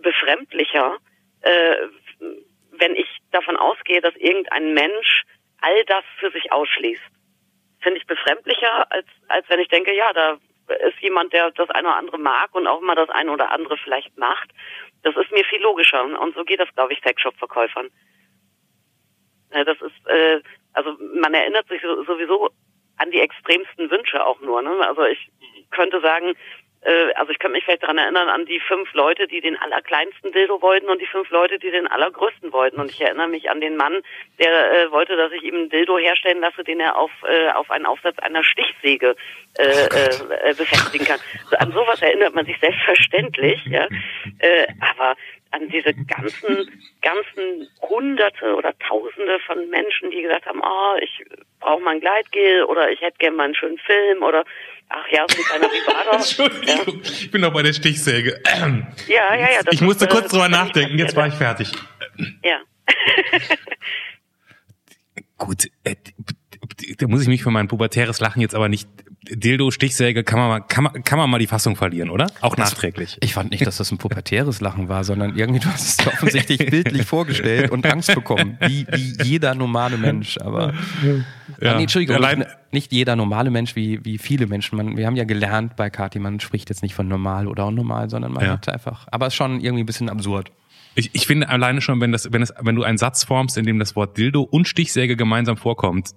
befremdlicher, 0.06 0.98
äh, 1.42 1.76
wenn 2.72 2.96
ich 2.96 3.10
davon 3.32 3.58
ausgehe, 3.58 4.02
dass 4.02 4.16
irgendein 4.16 4.74
Mensch 4.74 5.24
all 5.62 5.84
das 5.86 6.04
für 6.20 6.32
sich 6.32 6.52
ausschließt. 6.52 7.02
Finde 7.82 8.00
ich 8.00 8.06
befremdlicher, 8.06 8.92
als, 8.92 9.08
als 9.28 9.50
wenn 9.50 9.60
ich 9.60 9.68
denke, 9.68 9.94
ja, 9.94 10.14
da 10.14 10.38
ist 10.88 11.00
jemand, 11.00 11.34
der 11.34 11.52
das 11.52 11.70
eine 11.72 11.88
oder 11.88 11.98
andere 11.98 12.20
mag 12.20 12.54
und 12.54 12.68
auch 12.68 12.82
immer 12.82 12.96
das 12.96 13.10
eine 13.10 13.32
oder 13.32 13.52
andere 13.52 13.78
vielleicht 13.78 14.18
macht. 14.18 14.50
Das 15.04 15.16
ist 15.16 15.32
mir 15.32 15.44
viel 15.46 15.62
logischer. 15.62 16.04
Und 16.04 16.36
so 16.36 16.44
geht 16.44 16.60
das, 16.60 16.74
glaube 16.76 16.94
ich, 16.94 17.02
Sexshop-Verkäufern. 17.02 17.90
Das 19.50 19.80
ist, 19.82 20.08
äh, 20.08 20.42
also 20.74 20.98
man 21.22 21.34
erinnert 21.34 21.68
sich 21.68 21.82
sowieso 21.82 22.50
an 22.98 23.12
die 23.12 23.20
extremsten 23.20 23.90
Wünsche 23.90 24.26
auch 24.26 24.40
nur. 24.42 24.62
Ne? 24.62 24.88
Also 24.88 25.04
ich 25.04 25.32
könnte 25.72 26.02
sagen, 26.02 26.36
also 27.16 27.32
ich 27.32 27.40
kann 27.40 27.52
mich 27.52 27.64
vielleicht 27.64 27.84
daran 27.84 27.98
erinnern 27.98 28.30
an 28.30 28.46
die 28.46 28.60
fünf 28.60 28.94
Leute, 28.94 29.28
die 29.28 29.42
den 29.42 29.58
allerkleinsten 29.58 30.32
Dildo 30.32 30.62
wollten 30.62 30.88
und 30.88 31.02
die 31.02 31.08
fünf 31.08 31.30
Leute, 31.32 31.58
die 31.58 31.72
den 31.72 31.88
allergrößten 31.88 32.52
wollten. 32.54 32.80
Und 32.80 32.92
ich 32.92 33.02
erinnere 33.02 33.28
mich 33.28 33.50
an 33.50 33.60
den 33.60 33.76
Mann, 33.76 34.02
der 34.40 34.72
äh, 34.72 34.92
wollte, 34.92 35.16
dass 35.16 35.32
ich 35.32 35.44
ihm 35.44 35.56
einen 35.56 35.70
Dildo 35.70 35.98
herstellen 35.98 36.42
lasse, 36.42 36.64
den 36.64 36.80
er 36.80 36.98
auf, 36.98 37.12
äh, 37.28 37.50
auf 37.50 37.72
einen 37.72 37.86
Aufsatz 37.86 38.20
einer 38.20 38.44
Stichsäge 38.44 39.16
äh, 39.58 39.64
äh, 39.64 40.54
befestigen 40.54 41.08
kann. 41.08 41.20
Also 41.44 41.58
an 41.58 41.72
sowas 41.72 42.02
erinnert 42.02 42.36
man 42.36 42.46
sich 42.46 42.60
selbstverständlich, 42.60 43.64
ja. 43.66 43.88
Äh, 44.40 44.68
aber 44.80 45.16
an 45.56 45.70
diese 45.70 45.94
ganzen, 45.94 46.70
ganzen 47.02 47.68
Hunderte 47.82 48.56
oder 48.56 48.78
Tausende 48.80 49.40
von 49.46 49.70
Menschen, 49.70 50.12
die 50.12 50.22
gesagt 50.22 50.46
haben, 50.46 50.62
oh, 50.62 50.96
ich 51.02 51.26
brauche 51.60 51.82
mal 51.82 51.96
ein 51.96 52.02
Gleitgel 52.02 52.66
oder 52.66 52.92
ich 52.92 53.02
hätte 53.02 53.18
gerne 53.18 53.38
mal 53.38 53.44
einen 53.46 53.56
schönen 53.56 53.78
Film 53.80 54.24
oder 54.24 54.44
Ach 54.88 55.06
ja, 55.12 55.26
so 55.28 55.38
ein 55.38 55.46
kleiner 55.46 55.74
Vibrator. 55.74 56.14
Entschuldigung, 56.14 57.02
ja. 57.04 57.10
ich 57.10 57.32
bin 57.32 57.42
noch 57.42 57.52
bei 57.52 57.64
der 57.64 57.74
Stichsäge. 57.74 58.40
Ja, 59.08 59.36
ja, 59.36 59.52
ja. 59.52 59.60
Ich 59.72 59.82
musste 59.82 60.06
ist, 60.06 60.12
kurz 60.12 60.30
drüber 60.30 60.48
nachdenken, 60.48 61.00
jetzt 61.00 61.16
war 61.16 61.28
ich 61.28 61.34
fertig. 61.34 61.72
Ja. 62.44 62.62
Gut, 65.38 65.66
äh, 65.84 65.96
da 66.98 67.08
muss 67.08 67.24
ich 67.24 67.28
mich 67.28 67.42
für 67.44 67.50
mein 67.50 67.68
pubertäres 67.68 68.20
Lachen 68.20 68.42
jetzt 68.42 68.54
aber 68.54 68.70
nicht 68.70 68.88
Dildo, 69.30 69.72
Stichsäge, 69.72 70.24
kann 70.24 70.40
man, 70.40 70.50
mal, 70.50 70.60
kann, 70.62 70.84
man, 70.84 71.04
kann 71.04 71.18
man 71.18 71.30
mal 71.30 71.40
die 71.40 71.48
Fassung 71.48 71.76
verlieren, 71.76 72.10
oder? 72.10 72.28
Auch 72.42 72.56
das, 72.56 72.72
nachträglich. 72.72 73.18
Ich 73.22 73.34
fand 73.34 73.52
nicht, 73.52 73.66
dass 73.66 73.78
das 73.78 73.92
ein 73.92 73.98
pubertäres 73.98 74.62
Lachen 74.62 74.90
war, 74.90 75.04
sondern 75.04 75.36
irgendwie, 75.36 75.60
du 75.60 75.68
hast 75.68 76.00
es 76.00 76.08
offensichtlich 76.08 76.58
bildlich 76.70 77.06
vorgestellt 77.06 77.72
und 77.72 77.86
Angst 77.86 78.14
bekommen, 78.14 78.58
wie, 78.62 78.86
wie 78.92 79.24
jeder 79.24 79.56
normale 79.56 79.98
Mensch. 79.98 80.38
Aber 80.38 80.74
ja. 81.62 81.76
nee, 81.76 81.84
Entschuldigung, 81.84 82.16
Allein, 82.16 82.46
nicht 82.72 82.92
jeder 82.92 83.16
normale 83.16 83.50
Mensch, 83.50 83.76
wie, 83.76 84.04
wie 84.06 84.18
viele 84.18 84.48
Menschen. 84.48 84.78
Man, 84.78 84.98
wir 84.98 85.08
haben 85.08 85.16
ja 85.16 85.24
gelernt 85.24 85.76
bei 85.76 85.90
Kati, 85.90 86.20
man 86.20 86.40
spricht 86.40 86.70
jetzt 86.70 86.84
nicht 86.84 86.96
von 86.96 87.08
normal 87.08 87.48
oder 87.48 87.68
unnormal, 87.68 88.10
sondern 88.10 88.34
man 88.34 88.46
ja. 88.46 88.52
hat 88.52 88.70
einfach, 88.70 89.08
aber 89.12 89.28
es 89.28 89.34
ist 89.34 89.38
schon 89.38 89.60
irgendwie 89.62 89.84
ein 89.84 89.88
bisschen 89.88 90.10
absurd. 90.10 90.52
Ich, 90.96 91.10
ich 91.14 91.28
finde 91.28 91.50
alleine 91.50 91.82
schon, 91.82 92.00
wenn 92.00 92.14
das, 92.14 92.32
wenn 92.32 92.42
es, 92.42 92.54
wenn 92.62 92.76
du 92.76 92.84
einen 92.84 92.98
Satz 92.98 93.26
formst, 93.26 93.58
in 93.58 93.66
dem 93.66 93.80
das 93.80 93.96
Wort 93.96 94.18
Dildo 94.18 94.42
und 94.42 94.68
Stichsäge 94.68 95.18
gemeinsam 95.18 95.58
vorkommt, 95.58 96.12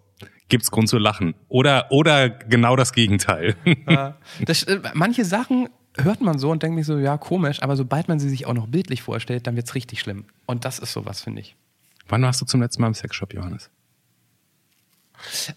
gibt's 0.49 0.71
Grund 0.71 0.89
zu 0.89 0.99
lachen. 0.99 1.35
Oder, 1.49 1.91
oder 1.91 2.29
genau 2.29 2.77
das 2.77 2.93
Gegenteil. 2.93 3.57
Ja, 3.89 4.17
das, 4.45 4.63
äh, 4.65 4.81
manche 4.95 5.25
Sachen 5.25 5.69
hört 5.97 6.21
man 6.21 6.39
so 6.39 6.51
und 6.51 6.63
denkt 6.63 6.79
sich 6.79 6.87
so, 6.87 6.99
ja, 6.99 7.19
komisch, 7.19 7.63
aber 7.63 7.77
sobald 7.77 8.09
man 8.09 8.19
sie 8.21 8.29
sich 8.29 8.47
auch 8.47 8.55
noch 8.55 8.69
bildlich 8.69 9.03
vorstellt, 9.03 9.47
dann 9.47 9.57
wird's 9.57 9.75
richtig 9.75 10.01
schlimm. 10.01 10.25
Und 10.47 10.65
das 10.65 10.79
ist 10.79 10.93
sowas, 10.93 11.21
finde 11.23 11.41
ich. 11.41 11.57
Wann 12.09 12.23
warst 12.23 12.41
du 12.41 12.47
zum 12.47 12.63
letzten 12.63 12.83
Mal 12.83 12.89
im 12.89 12.95
Sexshop, 12.95 13.35
Johannes? 13.35 13.71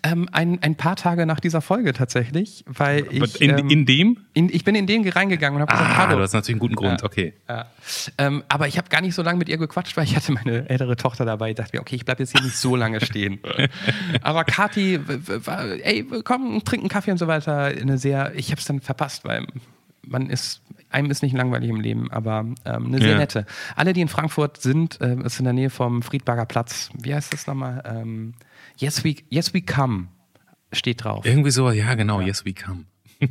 Ähm, 0.03 0.27
ein, 0.31 0.59
ein 0.61 0.75
paar 0.75 0.95
Tage 0.95 1.25
nach 1.25 1.39
dieser 1.39 1.61
Folge 1.61 1.93
tatsächlich, 1.93 2.63
weil 2.67 3.07
ich. 3.11 3.41
In, 3.41 3.57
ähm, 3.57 3.69
in 3.69 3.85
dem? 3.85 4.17
In, 4.33 4.49
ich 4.49 4.63
bin 4.63 4.75
in 4.75 4.87
den 4.87 5.07
reingegangen 5.07 5.61
und 5.61 5.67
habe 5.67 5.71
gesagt, 5.71 5.97
ah, 5.97 5.97
hallo. 5.97 6.17
Du 6.17 6.23
hast 6.23 6.33
natürlich 6.33 6.55
einen 6.55 6.59
guten 6.59 6.75
Grund, 6.75 7.01
ja, 7.01 7.05
okay. 7.05 7.33
Ja. 7.47 7.67
Ähm, 8.17 8.43
aber 8.47 8.67
ich 8.67 8.77
habe 8.77 8.89
gar 8.89 9.01
nicht 9.01 9.15
so 9.15 9.21
lange 9.21 9.37
mit 9.39 9.49
ihr 9.49 9.57
gequatscht, 9.57 9.97
weil 9.97 10.05
ich 10.05 10.15
hatte 10.15 10.31
meine 10.31 10.69
ältere 10.69 10.95
Tochter 10.95 11.25
dabei. 11.25 11.51
Ich 11.51 11.55
dachte 11.55 11.75
mir, 11.75 11.81
okay, 11.81 11.95
ich 11.95 12.05
bleibe 12.05 12.23
jetzt 12.23 12.31
hier 12.31 12.41
nicht 12.41 12.57
so 12.57 12.75
lange 12.75 13.01
stehen. 13.01 13.39
aber 14.21 14.43
Kathi, 14.43 14.99
ey, 15.83 16.05
komm, 16.23 16.63
trink 16.63 16.83
einen 16.83 16.89
Kaffee 16.89 17.11
und 17.11 17.17
so 17.17 17.27
weiter. 17.27 17.65
Eine 17.65 17.97
sehr, 17.97 18.33
ich 18.35 18.51
habe 18.51 18.59
es 18.59 18.65
dann 18.65 18.81
verpasst, 18.81 19.25
weil 19.25 19.45
man 20.03 20.29
ist 20.29 20.61
einem 20.91 21.09
ist 21.09 21.23
nicht 21.23 21.35
langweilig 21.35 21.69
im 21.69 21.79
Leben, 21.79 22.11
aber 22.11 22.45
ähm, 22.65 22.87
eine 22.87 22.99
sehr 22.99 23.11
ja. 23.11 23.17
nette. 23.17 23.45
Alle, 23.75 23.93
die 23.93 24.01
in 24.01 24.07
Frankfurt 24.07 24.61
sind, 24.61 24.99
äh, 25.01 25.15
ist 25.23 25.39
in 25.39 25.45
der 25.45 25.53
Nähe 25.53 25.69
vom 25.69 26.01
Friedberger 26.01 26.45
Platz. 26.45 26.89
Wie 26.99 27.13
heißt 27.13 27.33
das 27.33 27.47
nochmal? 27.47 27.81
Ähm, 27.85 28.33
Yes 28.77 29.03
we, 29.03 29.15
yes 29.29 29.53
we 29.53 29.61
come 29.61 30.07
steht 30.73 31.03
drauf. 31.03 31.25
Irgendwie 31.25 31.51
so, 31.51 31.69
ja 31.71 31.93
genau, 31.95 32.21
ja. 32.21 32.27
Yes 32.27 32.45
we 32.45 32.53
come. 32.53 32.85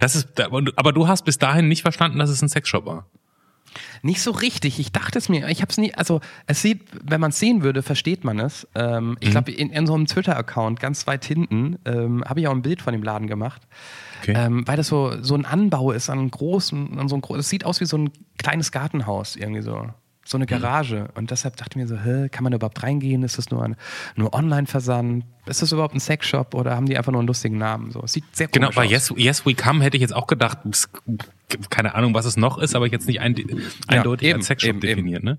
Das 0.00 0.16
ist, 0.16 0.40
aber 0.40 0.92
du 0.92 1.06
hast 1.06 1.24
bis 1.24 1.38
dahin 1.38 1.68
nicht 1.68 1.82
verstanden, 1.82 2.18
dass 2.18 2.28
es 2.28 2.42
ein 2.42 2.48
Sexshop 2.48 2.86
war. 2.86 3.06
Nicht 4.02 4.22
so 4.22 4.30
richtig. 4.30 4.80
Ich 4.80 4.92
dachte 4.92 5.18
es 5.18 5.28
mir. 5.28 5.48
Ich 5.48 5.60
habe 5.62 5.70
es 5.70 5.78
nie. 5.78 5.94
Also 5.94 6.20
es 6.46 6.62
sieht, 6.62 6.80
wenn 7.04 7.20
man 7.20 7.30
es 7.30 7.38
sehen 7.38 7.62
würde, 7.62 7.82
versteht 7.82 8.24
man 8.24 8.40
es. 8.40 8.66
Ähm, 8.74 9.16
ich 9.20 9.28
mhm. 9.28 9.32
glaube, 9.32 9.52
in, 9.52 9.70
in, 9.70 9.86
so 9.86 9.94
einem 9.94 10.06
Twitter-Account 10.06 10.80
ganz 10.80 11.06
weit 11.06 11.24
hinten 11.24 11.78
ähm, 11.84 12.24
habe 12.26 12.40
ich 12.40 12.48
auch 12.48 12.52
ein 12.52 12.62
Bild 12.62 12.82
von 12.82 12.92
dem 12.92 13.02
Laden 13.02 13.28
gemacht, 13.28 13.62
okay. 14.22 14.34
ähm, 14.36 14.66
weil 14.66 14.76
das 14.76 14.88
so 14.88 15.22
so 15.22 15.34
ein 15.34 15.44
Anbau 15.44 15.92
ist 15.92 16.10
an 16.10 16.18
einem 16.18 16.30
großen, 16.30 16.98
an 16.98 17.08
so 17.08 17.16
ein 17.16 17.22
Es 17.38 17.48
sieht 17.48 17.64
aus 17.64 17.80
wie 17.80 17.84
so 17.84 17.98
ein 17.98 18.10
kleines 18.38 18.72
Gartenhaus 18.72 19.36
irgendwie 19.36 19.62
so 19.62 19.88
so 20.24 20.36
eine 20.36 20.44
mhm. 20.44 20.48
Garage. 20.48 21.08
Und 21.14 21.30
deshalb 21.30 21.56
dachte 21.56 21.70
ich 21.72 21.76
mir 21.76 21.88
so, 21.88 21.96
hä, 21.96 22.28
kann 22.28 22.44
man 22.44 22.52
überhaupt 22.52 22.82
reingehen? 22.82 23.22
Ist 23.22 23.38
das 23.38 23.50
nur 23.50 23.62
ein 23.64 23.76
nur 24.16 24.32
Online-Versand? 24.34 25.24
Ist 25.46 25.62
das 25.62 25.72
überhaupt 25.72 25.94
ein 25.94 26.00
Sexshop 26.00 26.54
oder 26.54 26.76
haben 26.76 26.86
die 26.86 26.96
einfach 26.96 27.12
nur 27.12 27.20
einen 27.20 27.28
lustigen 27.28 27.58
Namen? 27.58 27.90
So, 27.90 28.02
es 28.02 28.12
sieht 28.12 28.24
sehr 28.32 28.48
Genau, 28.48 28.70
bei 28.70 28.84
yes, 28.84 29.12
yes 29.16 29.44
We 29.46 29.54
Come 29.54 29.82
hätte 29.82 29.96
ich 29.96 30.02
jetzt 30.02 30.14
auch 30.14 30.26
gedacht, 30.26 30.58
keine 31.70 31.94
Ahnung, 31.94 32.14
was 32.14 32.26
es 32.26 32.36
noch 32.36 32.58
ist, 32.58 32.74
aber 32.74 32.86
jetzt 32.86 33.06
nicht 33.06 33.20
ein, 33.20 33.34
eindeutig 33.88 34.26
ja, 34.26 34.30
eben, 34.30 34.40
als 34.40 34.46
Sexshop 34.46 34.68
eben, 34.68 34.80
definiert, 34.80 35.22
eben. 35.22 35.32
ne? 35.32 35.38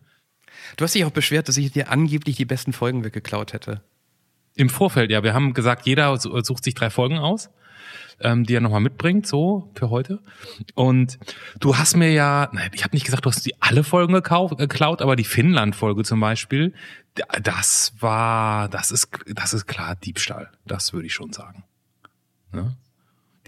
Du 0.78 0.84
hast 0.84 0.96
dich 0.96 1.06
auch 1.06 1.12
beschwert, 1.12 1.48
dass 1.48 1.58
ich 1.58 1.72
dir 1.72 1.90
angeblich 1.90 2.38
die 2.38 2.46
besten 2.46 2.74
Folgen 2.74 3.04
weggeklaut 3.04 3.54
hätte. 3.54 3.82
Im 4.56 4.70
Vorfeld, 4.70 5.12
ja. 5.12 5.24
Wir 5.24 5.34
haben 5.34 5.54
gesagt, 5.54 5.86
jeder 5.86 6.18
sucht 6.18 6.64
sich 6.64 6.74
drei 6.74 6.90
Folgen 6.90 7.18
aus 7.18 7.50
ähm, 8.24 8.46
die 8.46 8.56
er 8.56 8.62
nochmal 8.62 8.82
mitbringt, 8.82 9.28
so 9.28 9.72
für 9.76 9.90
heute. 9.90 10.20
Und 10.76 11.20
du 11.60 11.78
hast 11.78 11.96
mir 11.96 12.12
ja, 12.12 12.52
ich 12.74 12.84
habe 12.84 12.96
nicht 12.96 13.06
gesagt, 13.06 13.26
du 13.26 13.30
hast 13.30 13.46
die 13.46 13.62
alle 13.62 13.84
Folgen 13.84 14.14
gekauft, 14.14 14.58
geklaut, 14.58 15.02
aber 15.02 15.16
die 15.16 15.24
Finnland-Folge 15.24 16.04
zum 16.04 16.20
Beispiel, 16.20 16.74
das 17.44 17.94
war, 18.00 18.70
das 18.70 18.92
ist, 18.92 19.10
das 19.28 19.54
ist 19.54 19.66
klar 19.68 19.96
Diebstahl. 19.96 20.50
Das 20.66 20.94
würde 20.94 21.08
ich 21.08 21.14
schon 21.14 21.34
sagen. 21.34 21.64
Ne? 22.52 22.76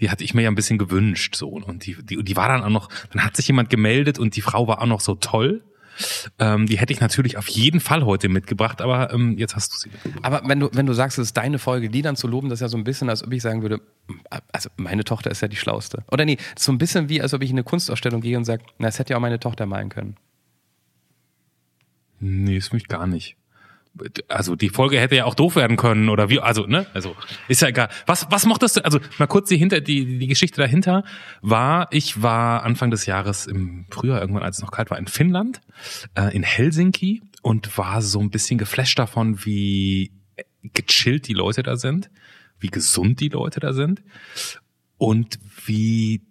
Die 0.00 0.10
hatte 0.10 0.24
ich 0.24 0.34
mir 0.34 0.42
ja 0.42 0.50
ein 0.50 0.54
bisschen 0.54 0.78
gewünscht, 0.78 1.36
so. 1.36 1.48
Und 1.48 1.86
die, 1.86 1.96
die, 2.02 2.22
die 2.22 2.36
war 2.36 2.48
dann 2.48 2.62
auch 2.62 2.70
noch, 2.70 2.88
dann 3.12 3.24
hat 3.24 3.36
sich 3.36 3.46
jemand 3.46 3.70
gemeldet 3.70 4.18
und 4.18 4.36
die 4.36 4.42
Frau 4.42 4.66
war 4.66 4.82
auch 4.82 4.86
noch 4.86 5.00
so 5.00 5.14
toll 5.14 5.62
Ähm, 6.38 6.66
die 6.66 6.78
hätte 6.78 6.92
ich 6.92 7.00
natürlich 7.00 7.36
auf 7.36 7.48
jeden 7.48 7.80
Fall 7.80 8.04
heute 8.04 8.28
mitgebracht, 8.28 8.80
aber 8.80 9.12
ähm, 9.12 9.38
jetzt 9.38 9.56
hast 9.56 9.72
du 9.72 9.78
sie 9.78 9.90
mitgebracht. 9.90 10.24
Aber 10.24 10.48
wenn 10.48 10.60
du, 10.60 10.70
wenn 10.72 10.86
du 10.86 10.92
sagst, 10.92 11.18
es 11.18 11.28
ist 11.28 11.36
deine 11.36 11.58
Folge, 11.58 11.88
die 11.88 12.02
dann 12.02 12.16
zu 12.16 12.26
loben, 12.26 12.48
das 12.48 12.58
ist 12.58 12.62
ja 12.62 12.68
so 12.68 12.76
ein 12.76 12.84
bisschen, 12.84 13.08
als 13.08 13.22
ob 13.22 13.32
ich 13.32 13.42
sagen 13.42 13.62
würde, 13.62 13.80
also 14.52 14.70
meine 14.76 15.04
Tochter 15.04 15.30
ist 15.30 15.40
ja 15.40 15.48
die 15.48 15.56
Schlauste. 15.56 16.04
Oder 16.10 16.24
nee, 16.24 16.38
so 16.56 16.72
ein 16.72 16.78
bisschen 16.78 17.08
wie, 17.08 17.20
als 17.20 17.34
ob 17.34 17.42
ich 17.42 17.50
in 17.50 17.56
eine 17.56 17.64
Kunstausstellung 17.64 18.20
gehe 18.20 18.36
und 18.36 18.44
sage, 18.44 18.64
na, 18.78 18.88
es 18.88 18.98
hätte 18.98 19.10
ja 19.12 19.16
auch 19.16 19.22
meine 19.22 19.40
Tochter 19.40 19.66
malen 19.66 19.88
können. 19.88 20.16
Nee, 22.20 22.56
ist 22.56 22.72
mich 22.72 22.88
gar 22.88 23.06
nicht 23.06 23.36
also 24.28 24.56
die 24.56 24.68
Folge 24.68 24.98
hätte 24.98 25.16
ja 25.16 25.24
auch 25.24 25.34
doof 25.34 25.56
werden 25.56 25.76
können 25.76 26.08
oder 26.08 26.28
wie, 26.28 26.40
also, 26.40 26.66
ne, 26.66 26.86
also, 26.94 27.14
ist 27.48 27.62
ja 27.62 27.68
egal. 27.68 27.88
Was, 28.06 28.26
was 28.30 28.46
mochtest 28.46 28.76
du, 28.76 28.84
also, 28.84 28.98
mal 29.18 29.26
kurz 29.26 29.48
die 29.48 29.56
hinter, 29.56 29.80
die, 29.80 30.18
die 30.18 30.26
Geschichte 30.26 30.60
dahinter. 30.60 31.04
War, 31.42 31.88
ich 31.90 32.22
war 32.22 32.64
Anfang 32.64 32.90
des 32.90 33.06
Jahres 33.06 33.46
im 33.46 33.86
Frühjahr 33.90 34.20
irgendwann, 34.20 34.42
als 34.42 34.56
es 34.56 34.62
noch 34.62 34.72
kalt 34.72 34.90
war, 34.90 34.98
in 34.98 35.06
Finnland, 35.06 35.60
äh, 36.14 36.34
in 36.34 36.42
Helsinki 36.42 37.22
und 37.42 37.76
war 37.78 38.02
so 38.02 38.20
ein 38.20 38.30
bisschen 38.30 38.58
geflasht 38.58 38.98
davon, 38.98 39.44
wie 39.44 40.12
gechillt 40.72 41.28
die 41.28 41.34
Leute 41.34 41.62
da 41.62 41.76
sind, 41.76 42.10
wie 42.58 42.68
gesund 42.68 43.20
die 43.20 43.28
Leute 43.28 43.60
da 43.60 43.72
sind 43.72 44.02
und 44.96 45.38
wie 45.66 46.22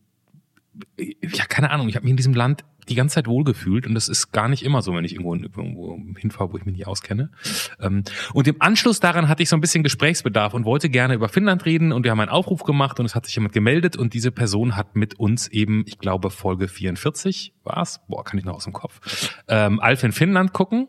ja, 0.97 1.45
keine 1.45 1.69
Ahnung, 1.69 1.87
ich 1.87 1.95
habe 1.95 2.03
mich 2.03 2.11
in 2.11 2.17
diesem 2.17 2.33
Land 2.33 2.65
die 2.89 2.95
ganze 2.95 3.15
Zeit 3.15 3.27
wohlgefühlt 3.27 3.87
und 3.87 3.93
das 3.93 4.09
ist 4.09 4.31
gar 4.31 4.47
nicht 4.47 4.63
immer 4.63 4.81
so, 4.81 4.93
wenn 4.93 5.05
ich 5.05 5.13
irgendwo, 5.13 5.35
irgendwo 5.35 5.97
hinfahre, 6.17 6.53
wo 6.53 6.57
ich 6.57 6.65
mich 6.65 6.75
nicht 6.75 6.87
auskenne. 6.87 7.31
Ähm, 7.79 8.03
und 8.33 8.47
im 8.47 8.55
Anschluss 8.59 8.99
daran 8.99 9.27
hatte 9.27 9.43
ich 9.43 9.49
so 9.49 9.55
ein 9.55 9.61
bisschen 9.61 9.83
Gesprächsbedarf 9.83 10.53
und 10.53 10.65
wollte 10.65 10.89
gerne 10.89 11.13
über 11.13 11.29
Finnland 11.29 11.65
reden 11.65 11.91
und 11.91 12.03
wir 12.03 12.11
haben 12.11 12.19
einen 12.19 12.29
Aufruf 12.29 12.63
gemacht 12.63 12.99
und 12.99 13.05
es 13.05 13.15
hat 13.15 13.25
sich 13.25 13.35
jemand 13.35 13.53
gemeldet 13.53 13.95
und 13.95 14.13
diese 14.13 14.31
Person 14.31 14.75
hat 14.75 14.95
mit 14.95 15.19
uns 15.19 15.47
eben, 15.47 15.83
ich 15.87 15.99
glaube 15.99 16.29
Folge 16.29 16.67
44 16.67 17.53
war's, 17.63 18.01
boah, 18.07 18.23
kann 18.23 18.39
ich 18.39 18.45
noch 18.45 18.55
aus 18.55 18.65
dem 18.65 18.73
Kopf, 18.73 19.33
ähm, 19.47 19.79
Alf 19.79 20.03
in 20.03 20.11
Finnland 20.11 20.53
gucken 20.53 20.87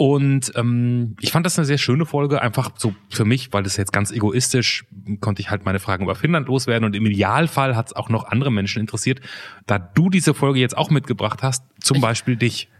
und 0.00 0.52
ähm, 0.54 1.14
ich 1.20 1.30
fand 1.30 1.44
das 1.44 1.58
eine 1.58 1.66
sehr 1.66 1.76
schöne 1.76 2.06
Folge, 2.06 2.40
einfach 2.40 2.70
so 2.78 2.94
für 3.10 3.26
mich, 3.26 3.52
weil 3.52 3.64
das 3.64 3.76
jetzt 3.76 3.92
ganz 3.92 4.10
egoistisch, 4.10 4.86
konnte 5.20 5.42
ich 5.42 5.50
halt 5.50 5.66
meine 5.66 5.78
Fragen 5.78 6.04
über 6.04 6.14
Finnland 6.14 6.48
loswerden 6.48 6.86
und 6.86 6.96
im 6.96 7.04
Idealfall 7.04 7.76
hat 7.76 7.88
es 7.88 7.92
auch 7.92 8.08
noch 8.08 8.24
andere 8.24 8.50
Menschen 8.50 8.80
interessiert. 8.80 9.20
Da 9.66 9.78
du 9.78 10.08
diese 10.08 10.32
Folge 10.32 10.58
jetzt 10.58 10.74
auch 10.74 10.88
mitgebracht 10.88 11.42
hast, 11.42 11.64
zum 11.80 11.98
ich, 11.98 12.00
Beispiel 12.00 12.36
dich. 12.36 12.70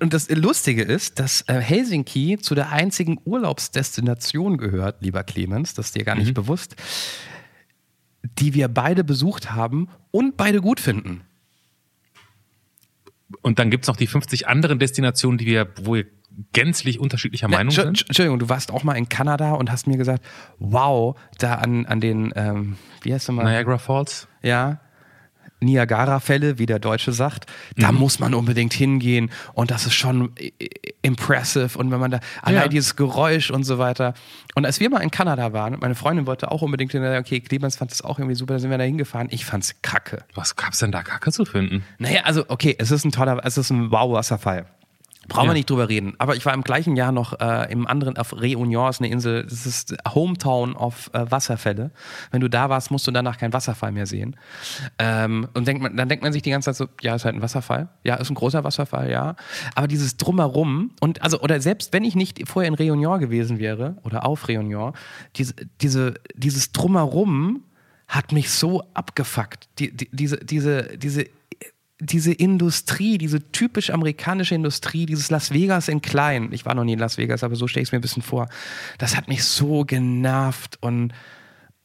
Und 0.00 0.12
das 0.12 0.28
Lustige 0.30 0.82
ist, 0.82 1.20
dass 1.20 1.42
äh, 1.42 1.60
Helsinki 1.60 2.38
zu 2.38 2.56
der 2.56 2.72
einzigen 2.72 3.20
Urlaubsdestination 3.24 4.58
gehört, 4.58 5.02
lieber 5.02 5.22
Clemens, 5.22 5.74
das 5.74 5.86
ist 5.86 5.94
dir 5.94 6.02
gar 6.02 6.16
nicht 6.16 6.30
mhm. 6.30 6.34
bewusst, 6.34 6.74
die 8.24 8.54
wir 8.54 8.66
beide 8.66 9.04
besucht 9.04 9.52
haben 9.52 9.86
und 10.10 10.36
beide 10.36 10.60
gut 10.60 10.80
finden. 10.80 11.22
Und 13.42 13.58
dann 13.58 13.70
gibt's 13.70 13.88
noch 13.88 13.96
die 13.96 14.06
50 14.06 14.48
anderen 14.48 14.78
Destinationen, 14.78 15.38
die 15.38 15.46
wir, 15.46 15.68
wo 15.82 15.94
wir 15.94 16.06
gänzlich 16.52 16.98
unterschiedlicher 16.98 17.48
Na, 17.48 17.58
Meinung 17.58 17.72
sind. 17.72 18.04
Entschuldigung, 18.06 18.38
du 18.38 18.48
warst 18.48 18.70
auch 18.70 18.84
mal 18.84 18.94
in 18.94 19.08
Kanada 19.08 19.52
und 19.52 19.70
hast 19.70 19.86
mir 19.86 19.96
gesagt, 19.96 20.24
wow, 20.58 21.16
da 21.38 21.56
an, 21.56 21.86
an 21.86 22.00
den, 22.00 22.32
ähm, 22.36 22.76
wie 23.02 23.12
heißt 23.12 23.28
du 23.28 23.32
mal? 23.32 23.44
Niagara 23.44 23.78
Falls. 23.78 24.28
Ja, 24.42 24.80
Niagara-Fälle, 25.60 26.58
wie 26.58 26.66
der 26.66 26.78
Deutsche 26.78 27.12
sagt, 27.12 27.46
da 27.76 27.92
mhm. 27.92 27.98
muss 27.98 28.18
man 28.18 28.34
unbedingt 28.34 28.72
hingehen 28.72 29.30
und 29.52 29.70
das 29.70 29.86
ist 29.86 29.94
schon 29.94 30.32
impressive 31.02 31.78
und 31.78 31.90
wenn 31.90 32.00
man 32.00 32.10
da 32.10 32.20
allein 32.42 32.62
ja. 32.62 32.68
dieses 32.68 32.96
Geräusch 32.96 33.50
und 33.50 33.64
so 33.64 33.78
weiter. 33.78 34.14
Und 34.54 34.66
als 34.66 34.80
wir 34.80 34.90
mal 34.90 35.00
in 35.00 35.10
Kanada 35.10 35.52
waren, 35.52 35.78
meine 35.80 35.94
Freundin 35.94 36.26
wollte 36.26 36.50
auch 36.50 36.62
unbedingt 36.62 36.92
hin, 36.92 37.04
okay, 37.04 37.40
Clemens 37.40 37.76
fand 37.76 37.90
das 37.90 38.02
auch 38.02 38.18
irgendwie 38.18 38.34
super, 38.34 38.54
da 38.54 38.60
sind 38.60 38.70
wir 38.70 38.78
da 38.78 38.84
hingefahren. 38.84 39.28
Ich 39.30 39.44
fand's 39.44 39.74
kacke. 39.82 40.24
Was 40.34 40.56
gab's 40.56 40.78
denn 40.78 40.92
da 40.92 41.02
kacke 41.02 41.32
zu 41.32 41.44
finden? 41.44 41.84
Naja, 41.98 42.22
also 42.24 42.44
okay, 42.48 42.74
es 42.78 42.90
ist 42.90 43.04
ein 43.04 43.12
toller, 43.12 43.40
es 43.44 43.58
ist 43.58 43.70
ein 43.70 43.90
Wow-Wasserfall. 43.90 44.66
Brauchen 45.30 45.44
ja. 45.44 45.50
wir 45.50 45.54
nicht 45.54 45.70
drüber 45.70 45.88
reden. 45.88 46.14
Aber 46.18 46.34
ich 46.34 46.44
war 46.44 46.52
im 46.52 46.62
gleichen 46.62 46.96
Jahr 46.96 47.12
noch 47.12 47.38
äh, 47.38 47.72
im 47.72 47.86
anderen, 47.86 48.18
auf 48.18 48.34
Réunion, 48.34 48.90
ist 48.90 49.00
eine 49.00 49.08
Insel, 49.10 49.44
das 49.44 49.64
ist 49.64 49.94
Hometown 50.12 50.74
of 50.74 51.08
äh, 51.12 51.30
Wasserfälle. 51.30 51.92
Wenn 52.32 52.40
du 52.40 52.50
da 52.50 52.68
warst, 52.68 52.90
musst 52.90 53.06
du 53.06 53.12
danach 53.12 53.38
keinen 53.38 53.52
Wasserfall 53.52 53.92
mehr 53.92 54.06
sehen. 54.06 54.34
Ähm, 54.98 55.46
und 55.54 55.68
denkt 55.68 55.84
man, 55.84 55.96
dann 55.96 56.08
denkt 56.08 56.24
man 56.24 56.32
sich 56.32 56.42
die 56.42 56.50
ganze 56.50 56.66
Zeit 56.66 56.76
so, 56.76 56.88
ja, 57.00 57.14
ist 57.14 57.24
halt 57.24 57.36
ein 57.36 57.42
Wasserfall. 57.42 57.90
Ja, 58.02 58.16
ist 58.16 58.28
ein 58.28 58.34
großer 58.34 58.64
Wasserfall, 58.64 59.08
ja. 59.08 59.36
Aber 59.76 59.86
dieses 59.86 60.16
Drumherum 60.16 60.90
und 61.00 61.22
also, 61.22 61.40
oder 61.40 61.60
selbst 61.60 61.92
wenn 61.92 62.02
ich 62.02 62.16
nicht 62.16 62.48
vorher 62.48 62.68
in 62.68 62.74
Réunion 62.74 63.20
gewesen 63.20 63.60
wäre 63.60 63.98
oder 64.02 64.26
auf 64.26 64.48
Réunion, 64.48 64.94
diese, 65.36 65.54
diese, 65.80 66.14
dieses 66.34 66.72
Drumherum 66.72 67.62
hat 68.08 68.32
mich 68.32 68.50
so 68.50 68.82
abgefuckt. 68.94 69.68
Die, 69.78 69.96
die, 69.96 70.08
diese, 70.10 70.38
diese, 70.38 70.98
diese 70.98 71.26
diese 72.00 72.32
Industrie, 72.32 73.18
diese 73.18 73.52
typisch 73.52 73.90
amerikanische 73.90 74.54
Industrie, 74.54 75.06
dieses 75.06 75.30
Las 75.30 75.52
Vegas 75.52 75.88
in 75.88 76.02
klein. 76.02 76.50
Ich 76.52 76.64
war 76.64 76.74
noch 76.74 76.84
nie 76.84 76.94
in 76.94 76.98
Las 76.98 77.18
Vegas, 77.18 77.44
aber 77.44 77.56
so 77.56 77.68
stelle 77.68 77.82
ich 77.82 77.88
es 77.88 77.92
mir 77.92 77.98
ein 77.98 78.02
bisschen 78.02 78.22
vor. 78.22 78.48
Das 78.98 79.16
hat 79.16 79.28
mich 79.28 79.44
so 79.44 79.84
genervt 79.84 80.78
und 80.80 81.12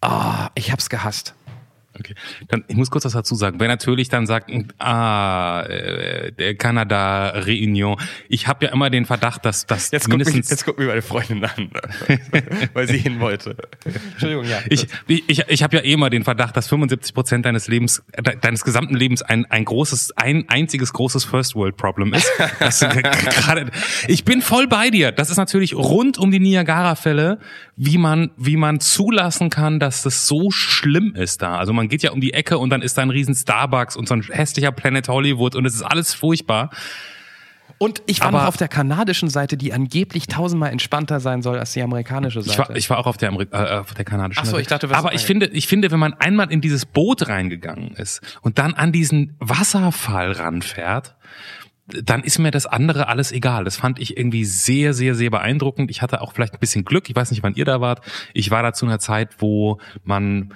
oh, 0.02 0.48
ich 0.56 0.72
hab's 0.72 0.90
gehasst. 0.90 1.36
Okay. 1.98 2.16
Dann, 2.48 2.64
ich 2.68 2.76
muss 2.76 2.92
kurz 2.92 3.06
was 3.06 3.14
dazu 3.14 3.36
sagen. 3.36 3.60
Wer 3.60 3.68
natürlich 3.68 4.10
dann 4.10 4.26
sagt, 4.28 4.52
ah, 4.80 5.64
äh, 5.64 6.32
der 6.32 6.56
Kanada 6.56 7.30
Reunion. 7.30 7.98
Ich 8.30 8.48
habe 8.48 8.66
ja 8.66 8.72
immer 8.72 8.90
den 8.90 9.06
Verdacht, 9.06 9.46
dass 9.46 9.66
das 9.66 9.92
jetzt 9.92 10.08
mindestens... 10.08 10.36
Guckt 10.36 10.44
mich, 10.44 10.50
jetzt 10.52 10.66
guckt 10.66 10.80
mir 10.80 10.88
meine 10.88 11.02
Freundin 11.02 11.46
an, 11.46 11.70
weil 12.74 12.88
sie 12.88 12.98
hin 12.98 13.20
wollte. 13.20 13.56
Entschuldigung, 14.12 14.46
ja. 14.46 14.60
Ich, 14.70 14.88
ich, 15.08 15.48
ich 15.48 15.64
habe 15.64 15.78
ja 15.78 15.84
eh 15.84 15.94
immer 15.94 16.10
den 16.10 16.24
Verdacht, 16.24 16.58
dass 16.58 16.68
75 16.68 17.14
Prozent 17.14 17.46
deines 17.46 17.68
Lebens, 17.68 18.04
deines 18.42 18.64
gesamten 18.64 18.96
Lebens 18.96 19.22
ein, 19.22 19.46
ein 19.46 19.66
großes, 19.66 20.14
ein 20.18 20.50
einziges 20.50 20.94
großes 20.94 21.26
First 21.26 21.56
World 21.56 21.78
Problem 21.78 22.14
ist. 22.14 22.30
grade, 22.40 23.72
ich 24.08 24.26
bin 24.26 24.42
voll 24.42 24.68
bei 24.68 24.90
dir. 24.90 25.12
Das 25.12 25.30
ist 25.30 25.38
natürlich 25.38 25.76
rund 25.76 26.18
um 26.18 26.32
die 26.32 26.40
Niagara-Fälle, 26.40 27.40
wie 27.78 27.98
man, 27.98 28.32
wie 28.38 28.56
man 28.56 28.80
zulassen 28.80 29.50
kann, 29.50 29.80
dass 29.80 30.04
das 30.04 30.28
so 30.28 30.50
schlimm 30.52 31.14
ist 31.16 31.42
da. 31.42 31.58
Also 31.58 31.74
man 31.74 31.90
geht 31.90 32.04
ja 32.04 32.12
um 32.12 32.22
die 32.22 32.34
Ecke 32.34 32.58
und 32.58 32.70
dann 32.70 32.82
ist 32.82 32.98
da 32.98 33.02
ein 33.02 33.10
riesen 33.10 33.36
Starbucks 33.36 33.96
und 33.98 34.08
so 34.08 34.16
ein 34.16 34.22
hässlicher 34.22 34.72
Planet 34.72 35.08
Hollywood 35.10 35.56
und 35.56 35.66
es 35.66 35.76
ist 35.76 35.82
alles 35.82 36.14
furchtbar. 36.14 36.70
Und 37.78 38.02
ich 38.06 38.22
war 38.22 38.28
Aber 38.28 38.40
noch 38.40 38.48
auf 38.48 38.58
der 38.58 38.70
kanadischen 38.70 39.30
Seite, 39.30 39.58
die 39.58 39.74
angeblich 39.74 40.28
tausendmal 40.28 40.72
entspannter 40.72 41.20
sein 41.20 41.42
soll 41.42 41.60
als 41.60 41.74
die 41.74 41.82
amerikanische 41.82 42.42
Seite. 42.42 42.52
Ich 42.52 42.70
war, 42.70 42.76
ich 42.76 42.90
war 42.90 42.98
auch 43.00 43.08
auf 43.08 43.18
der, 43.18 43.30
Ameri 43.30 43.48
äh, 43.52 43.80
auf 43.80 43.94
der 43.94 44.06
kanadischen 44.06 44.44
Ach 44.46 44.50
so, 44.50 44.58
ich 44.58 44.68
dachte, 44.68 44.90
was 44.90 44.98
Aber 44.98 45.14
ich 45.14 45.26
finde, 45.26 45.48
ich 45.48 45.68
finde, 45.68 45.92
wenn 45.92 46.00
man 46.00 46.14
einmal 46.14 46.52
in 46.52 46.62
dieses 46.62 46.86
Boot 46.86 47.28
reingegangen 47.28 47.92
ist 47.96 48.22
und 48.42 48.60
dann 48.60 48.74
an 48.76 48.94
diesen 48.94 49.36
Wasserfall 49.40 50.32
ranfährt, 50.32 51.16
dann 51.88 52.24
ist 52.24 52.40
mir 52.40 52.50
das 52.50 52.66
andere 52.66 53.08
alles 53.08 53.32
egal. 53.32 53.64
Das 53.64 53.78
fand 53.78 54.00
ich 54.00 54.18
irgendwie 54.18 54.44
sehr, 54.44 54.94
sehr, 54.94 55.14
sehr 55.14 55.30
beeindruckend. 55.30 55.92
Ich 55.92 56.02
hatte 56.02 56.22
auch 56.22 56.34
vielleicht 56.34 56.54
ein 56.54 56.60
bisschen 56.60 56.84
Glück. 56.84 57.10
Ich 57.10 57.16
weiß 57.16 57.30
nicht, 57.30 57.44
wann 57.44 57.54
ihr 57.54 57.66
da 57.66 57.80
wart. 57.80 58.02
Ich 58.34 58.50
war 58.50 58.64
da 58.64 58.74
zu 58.74 58.88
einer 58.88 58.98
Zeit, 58.98 59.36
wo 59.38 59.80
man, 60.04 60.54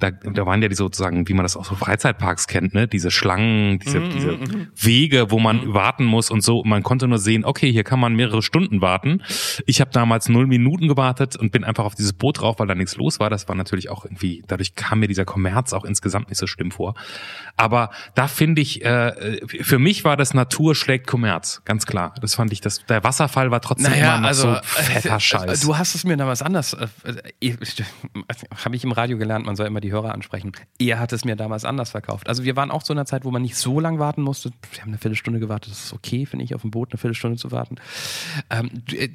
da, 0.00 0.10
da 0.10 0.46
waren 0.46 0.60
ja 0.60 0.68
die 0.68 0.74
sozusagen, 0.74 1.28
wie 1.28 1.34
man 1.34 1.44
das 1.44 1.56
auch 1.56 1.64
so 1.64 1.76
Freizeitparks 1.76 2.48
kennt, 2.48 2.74
ne, 2.74 2.88
diese 2.88 3.12
Schlangen, 3.12 3.78
diese, 3.78 4.00
mm, 4.00 4.10
diese 4.10 4.32
mm, 4.32 4.68
Wege, 4.74 5.30
wo 5.30 5.38
man 5.38 5.68
mm. 5.68 5.74
warten 5.74 6.04
muss 6.04 6.32
und 6.32 6.42
so. 6.42 6.64
Man 6.64 6.82
konnte 6.82 7.06
nur 7.06 7.18
sehen, 7.18 7.44
okay, 7.44 7.70
hier 7.70 7.84
kann 7.84 8.00
man 8.00 8.16
mehrere 8.16 8.42
Stunden 8.42 8.80
warten. 8.80 9.22
Ich 9.66 9.80
habe 9.80 9.92
damals 9.92 10.28
null 10.28 10.48
Minuten 10.48 10.88
gewartet 10.88 11.36
und 11.36 11.52
bin 11.52 11.62
einfach 11.62 11.84
auf 11.84 11.94
dieses 11.94 12.12
Boot 12.12 12.40
drauf, 12.40 12.58
weil 12.58 12.66
da 12.66 12.74
nichts 12.74 12.96
los 12.96 13.20
war. 13.20 13.30
Das 13.30 13.48
war 13.48 13.54
natürlich 13.54 13.88
auch 13.88 14.04
irgendwie, 14.04 14.42
dadurch 14.48 14.74
kam 14.74 14.98
mir 14.98 15.06
dieser 15.06 15.24
Kommerz 15.24 15.72
auch 15.72 15.84
insgesamt 15.84 16.28
nicht 16.28 16.38
so 16.38 16.48
schlimm 16.48 16.72
vor. 16.72 16.94
Aber 17.56 17.90
da 18.16 18.26
finde 18.26 18.62
ich, 18.62 18.84
äh, 18.84 19.46
für 19.46 19.78
mich 19.78 20.04
war 20.04 20.16
das 20.16 20.34
Natur 20.40 20.74
schlägt 20.74 21.06
Kommerz, 21.06 21.60
ganz 21.66 21.84
klar. 21.84 22.14
Das 22.22 22.34
fand 22.34 22.50
ich, 22.50 22.62
das, 22.62 22.86
der 22.86 23.04
Wasserfall 23.04 23.50
war 23.50 23.60
trotzdem 23.60 23.90
naja, 23.90 24.14
immer 24.14 24.20
noch 24.22 24.28
also, 24.28 24.54
so 24.54 24.60
fetter 24.62 25.16
äh, 25.16 25.20
Scheiß. 25.20 25.60
Du 25.60 25.76
hast 25.76 25.94
es 25.94 26.04
mir 26.04 26.16
damals 26.16 26.40
anders, 26.40 26.72
äh, 26.72 26.88
äh 27.40 27.56
habe 28.64 28.74
ich 28.74 28.84
im 28.84 28.92
Radio 28.92 29.18
gelernt, 29.18 29.44
man 29.44 29.54
soll 29.54 29.66
immer 29.66 29.80
die 29.80 29.92
Hörer 29.92 30.14
ansprechen. 30.14 30.52
Er 30.78 30.98
hat 30.98 31.12
es 31.12 31.26
mir 31.26 31.36
damals 31.36 31.66
anders 31.66 31.90
verkauft. 31.90 32.26
Also 32.28 32.44
wir 32.44 32.56
waren 32.56 32.70
auch 32.70 32.82
zu 32.82 32.94
einer 32.94 33.04
Zeit, 33.04 33.26
wo 33.26 33.30
man 33.30 33.42
nicht 33.42 33.56
so 33.56 33.80
lange 33.80 33.98
warten 33.98 34.22
musste. 34.22 34.50
Wir 34.72 34.80
haben 34.80 34.88
eine 34.88 34.98
Viertelstunde 34.98 35.40
gewartet, 35.40 35.72
das 35.72 35.84
ist 35.84 35.92
okay, 35.92 36.24
finde 36.24 36.46
ich, 36.46 36.54
auf 36.54 36.62
dem 36.62 36.70
Boot 36.70 36.92
eine 36.92 36.98
Viertelstunde 36.98 37.36
zu 37.36 37.50
warten. 37.50 37.76
Ähm, 38.48 38.70
du, 38.86 38.96
äh, 38.96 39.08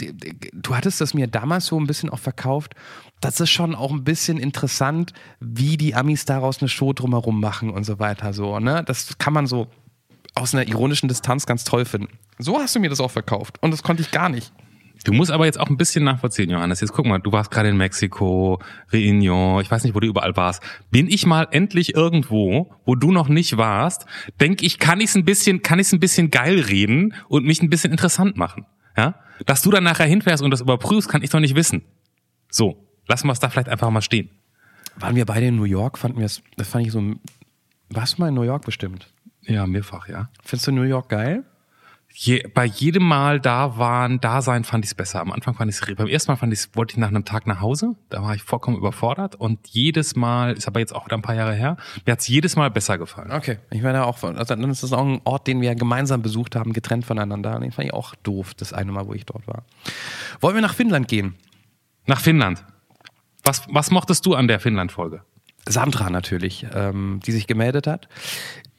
du 0.54 0.76
hattest 0.76 1.02
das 1.02 1.16
mir 1.16 1.26
damals 1.26 1.66
so 1.66 1.80
ein 1.80 1.88
bisschen 1.88 2.12
auch 2.12 2.20
verkauft. 2.20 2.76
Das 3.20 3.40
ist 3.40 3.50
schon 3.50 3.74
auch 3.74 3.92
ein 3.92 4.04
bisschen 4.04 4.38
interessant, 4.38 5.14
wie 5.40 5.78
die 5.78 5.96
Amis 5.96 6.26
daraus 6.26 6.60
eine 6.62 6.70
Show 6.70 6.94
drumherum 6.94 7.40
machen 7.40 7.72
und 7.72 7.84
so 7.84 7.98
weiter. 7.98 8.32
So, 8.32 8.60
ne? 8.60 8.84
Das 8.86 9.18
kann 9.18 9.34
man 9.34 9.48
so 9.48 9.70
aus 10.36 10.54
einer 10.54 10.68
ironischen 10.68 11.08
Distanz 11.08 11.46
ganz 11.46 11.64
toll 11.64 11.86
finden. 11.86 12.20
So 12.38 12.60
hast 12.60 12.76
du 12.76 12.80
mir 12.80 12.90
das 12.90 13.00
auch 13.00 13.12
verkauft. 13.12 13.58
Und 13.62 13.72
das 13.72 13.84
konnte 13.84 14.02
ich 14.02 14.12
gar 14.12 14.30
nicht. 14.30 14.52
Du 15.06 15.14
musst 15.14 15.32
aber 15.32 15.46
jetzt 15.46 15.60
auch 15.60 15.70
ein 15.70 15.78
bisschen 15.78 16.04
nachvollziehen, 16.04 16.50
Johannes. 16.50 16.82
Jetzt 16.82 16.94
guck 16.94 17.06
mal, 17.06 17.20
du 17.20 17.32
warst 17.32 17.52
gerade 17.52 17.70
in 17.70 17.78
Mexiko, 17.78 18.60
Réunion, 18.92 19.62
ich 19.62 19.70
weiß 19.70 19.84
nicht, 19.84 19.94
wo 19.94 20.00
du 20.00 20.08
überall 20.08 20.36
warst. 20.36 20.64
Bin 20.90 21.08
ich 21.08 21.28
mal 21.28 21.48
endlich 21.52 21.94
irgendwo, 21.94 22.74
wo 22.86 22.96
du 22.96 23.12
noch 23.12 23.30
nicht 23.30 23.56
warst, 23.56 24.08
denk 24.40 24.64
ich, 24.64 24.80
kann 24.80 25.00
ich 25.00 25.10
es 25.10 25.16
ein 25.16 25.24
bisschen, 25.24 25.62
kann 25.62 25.78
ich 25.78 25.88
es 25.88 25.94
ein 25.94 26.00
bisschen 26.00 26.32
geil 26.32 26.60
reden 26.60 27.14
und 27.28 27.46
mich 27.46 27.62
ein 27.62 27.70
bisschen 27.70 27.92
interessant 27.92 28.36
machen. 28.36 28.66
Ja? 28.98 29.16
Dass 29.46 29.62
du 29.62 29.70
dann 29.70 29.84
nachher 29.84 30.08
hinfährst 30.08 30.42
und 30.42 30.50
das 30.50 30.62
überprüfst, 30.62 31.08
kann 31.08 31.22
ich 31.22 31.30
doch 31.30 31.40
nicht 31.40 31.56
wissen. 31.56 31.84
So, 32.50 32.88
lassen 33.08 33.28
wir 33.28 33.34
es 33.34 33.40
da 33.40 33.50
vielleicht 33.50 33.70
einfach 33.70 33.92
mal 33.92 34.02
stehen. 34.02 34.32
Waren 34.96 35.16
wir 35.16 35.26
beide 35.26 35.48
in 35.48 35.56
New 35.56 35.66
York? 35.66 36.00
Fanden 36.00 36.18
wir 36.18 36.26
es, 36.26 36.42
das 36.58 36.68
fand 36.68 36.88
ich 36.88 36.92
so, 36.92 37.04
warst 37.90 38.18
du 38.18 38.22
mal 38.22 38.30
in 38.30 38.34
New 38.34 38.42
York 38.42 38.66
bestimmt? 38.66 39.14
Ja, 39.48 39.68
mehrfach, 39.68 40.08
ja. 40.08 40.30
Findest 40.44 40.68
du 40.68 40.72
New 40.72 40.84
York 40.84 41.10
geil? 41.10 41.44
Je, 42.18 42.48
bei 42.54 42.64
jedem 42.64 43.04
Mal 43.04 43.42
da 43.42 43.78
waren, 43.78 44.22
da 44.22 44.42
sein, 44.42 44.64
fand 44.64 44.86
ich 44.86 44.92
es 44.92 44.96
besser. 44.96 45.20
Am 45.20 45.34
Anfang 45.34 45.54
fand 45.54 45.70
ich 45.70 45.82
es, 45.82 45.96
beim 45.96 46.08
ersten 46.08 46.32
Mal 46.32 46.38
fand 46.38 46.54
ich 46.54 46.74
wollte 46.74 46.94
ich 46.94 46.98
nach 46.98 47.10
einem 47.10 47.26
Tag 47.26 47.46
nach 47.46 47.60
Hause. 47.60 47.96
Da 48.08 48.24
war 48.24 48.34
ich 48.34 48.42
vollkommen 48.42 48.78
überfordert. 48.78 49.36
Und 49.36 49.68
jedes 49.68 50.16
Mal, 50.16 50.54
ist 50.54 50.66
aber 50.66 50.80
jetzt 50.80 50.96
auch 50.96 51.06
wieder 51.06 51.18
ein 51.18 51.22
paar 51.22 51.36
Jahre 51.36 51.54
her, 51.54 51.76
mir 52.06 52.14
hat 52.14 52.22
es 52.22 52.28
jedes 52.30 52.56
Mal 52.56 52.72
besser 52.72 52.98
gefallen. 52.98 53.34
Okay. 53.34 53.58
Ich 53.70 53.82
meine 53.82 54.06
auch, 54.06 54.24
also 54.24 54.56
dann 54.56 54.70
ist 54.70 54.82
das 54.82 54.94
auch 54.94 55.06
ein 55.06 55.20
Ort, 55.26 55.48
den 55.48 55.60
wir 55.60 55.76
gemeinsam 55.76 56.22
besucht 56.22 56.56
haben, 56.56 56.72
getrennt 56.72 57.06
voneinander. 57.06 57.56
Und 57.56 57.64
den 57.64 57.74
fand 57.74 57.88
ich 57.88 57.94
auch 57.94 58.16
doof, 58.16 58.54
das 58.54 58.72
eine 58.72 58.94
Mal, 58.94 59.08
wo 59.08 59.14
ich 59.14 59.26
dort 59.26 59.46
war. 59.46 59.66
Wollen 60.40 60.56
wir 60.56 60.62
nach 60.62 60.74
Finnland 60.74 61.10
gehen? 61.10 61.36
Nach 62.06 62.22
Finnland. 62.22 62.64
Was, 63.44 63.68
was 63.70 63.92
mochtest 63.92 64.26
du 64.26 64.36
an 64.36 64.48
der 64.48 64.62
Finnland-Folge? 64.62 65.22
Sandra 65.68 66.10
natürlich, 66.10 66.66
ähm, 66.74 67.20
die 67.26 67.32
sich 67.32 67.48
gemeldet 67.48 67.88
hat, 67.88 68.08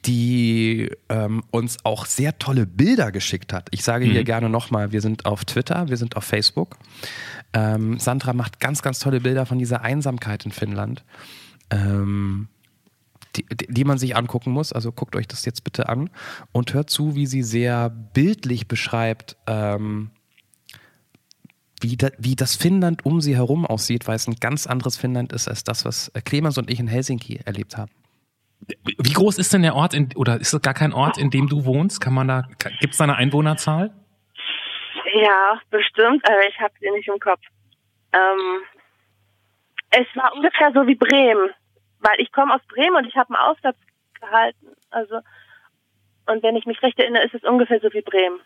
die 0.07 0.89
ähm, 1.09 1.43
uns 1.51 1.77
auch 1.83 2.05
sehr 2.05 2.39
tolle 2.39 2.65
Bilder 2.65 3.11
geschickt 3.11 3.51
hat. 3.51 3.67
Ich 3.71 3.83
sage 3.83 4.05
hier 4.05 4.23
gerne 4.23 4.49
nochmal, 4.49 4.93
wir 4.93 5.01
sind 5.01 5.25
auf 5.25 5.43
Twitter, 5.43 5.89
wir 5.89 5.97
sind 5.97 6.15
auf 6.15 6.23
Facebook. 6.23 6.77
Ähm, 7.53 7.99
Sandra 7.99 8.31
macht 8.31 8.61
ganz, 8.61 8.81
ganz 8.81 8.99
tolle 8.99 9.19
Bilder 9.19 9.45
von 9.45 9.59
dieser 9.59 9.81
Einsamkeit 9.81 10.45
in 10.45 10.51
Finnland, 10.51 11.03
ähm, 11.69 12.47
die, 13.35 13.45
die 13.67 13.83
man 13.83 13.97
sich 13.97 14.15
angucken 14.15 14.51
muss. 14.51 14.71
Also 14.71 14.93
guckt 14.93 15.15
euch 15.17 15.27
das 15.27 15.43
jetzt 15.43 15.65
bitte 15.65 15.89
an 15.89 16.09
und 16.53 16.73
hört 16.73 16.89
zu, 16.89 17.15
wie 17.15 17.27
sie 17.27 17.43
sehr 17.43 17.89
bildlich 17.89 18.69
beschreibt, 18.69 19.35
ähm, 19.45 20.11
wie, 21.81 21.97
da, 21.97 22.09
wie 22.17 22.37
das 22.37 22.55
Finnland 22.55 23.05
um 23.05 23.19
sie 23.19 23.35
herum 23.35 23.65
aussieht, 23.65 24.07
weil 24.07 24.15
es 24.15 24.27
ein 24.27 24.35
ganz 24.39 24.67
anderes 24.67 24.95
Finnland 24.95 25.33
ist 25.33 25.49
als 25.49 25.65
das, 25.65 25.83
was 25.83 26.11
Clemens 26.23 26.57
und 26.57 26.71
ich 26.71 26.79
in 26.79 26.87
Helsinki 26.87 27.41
erlebt 27.43 27.75
haben. 27.75 27.91
Wie 28.59 29.13
groß 29.13 29.37
ist 29.37 29.53
denn 29.53 29.61
der 29.61 29.75
Ort 29.75 29.93
in, 29.93 30.09
oder 30.15 30.39
ist 30.39 30.53
es 30.53 30.61
gar 30.61 30.73
kein 30.73 30.93
Ort, 30.93 31.17
in 31.17 31.29
dem 31.29 31.47
du 31.47 31.65
wohnst? 31.65 32.01
Kann 32.01 32.13
man 32.13 32.27
da, 32.27 32.43
gibt 32.79 32.93
es 32.93 32.97
da 32.97 33.05
eine 33.05 33.15
Einwohnerzahl? 33.15 33.93
Ja, 35.13 35.61
bestimmt, 35.69 36.27
aber 36.27 36.47
ich 36.49 36.59
habe 36.59 36.73
sie 36.79 36.89
nicht 36.91 37.07
im 37.07 37.19
Kopf. 37.19 37.41
Ähm, 38.13 38.61
es 39.91 40.07
war 40.15 40.33
ungefähr 40.33 40.71
so 40.73 40.85
wie 40.85 40.95
Bremen, 40.95 41.49
weil 41.99 42.19
ich 42.19 42.31
komme 42.31 42.53
aus 42.53 42.61
Bremen 42.67 42.97
und 42.97 43.05
ich 43.05 43.15
habe 43.15 43.29
einen 43.29 43.49
Aufsatz 43.49 43.77
gehalten. 44.19 44.67
Also 44.89 45.21
und 46.27 46.43
wenn 46.43 46.55
ich 46.55 46.65
mich 46.65 46.81
recht 46.83 46.99
erinnere, 46.99 47.23
ist 47.23 47.33
es 47.33 47.43
ungefähr 47.43 47.79
so 47.79 47.91
wie 47.93 48.01
Bremen. 48.01 48.39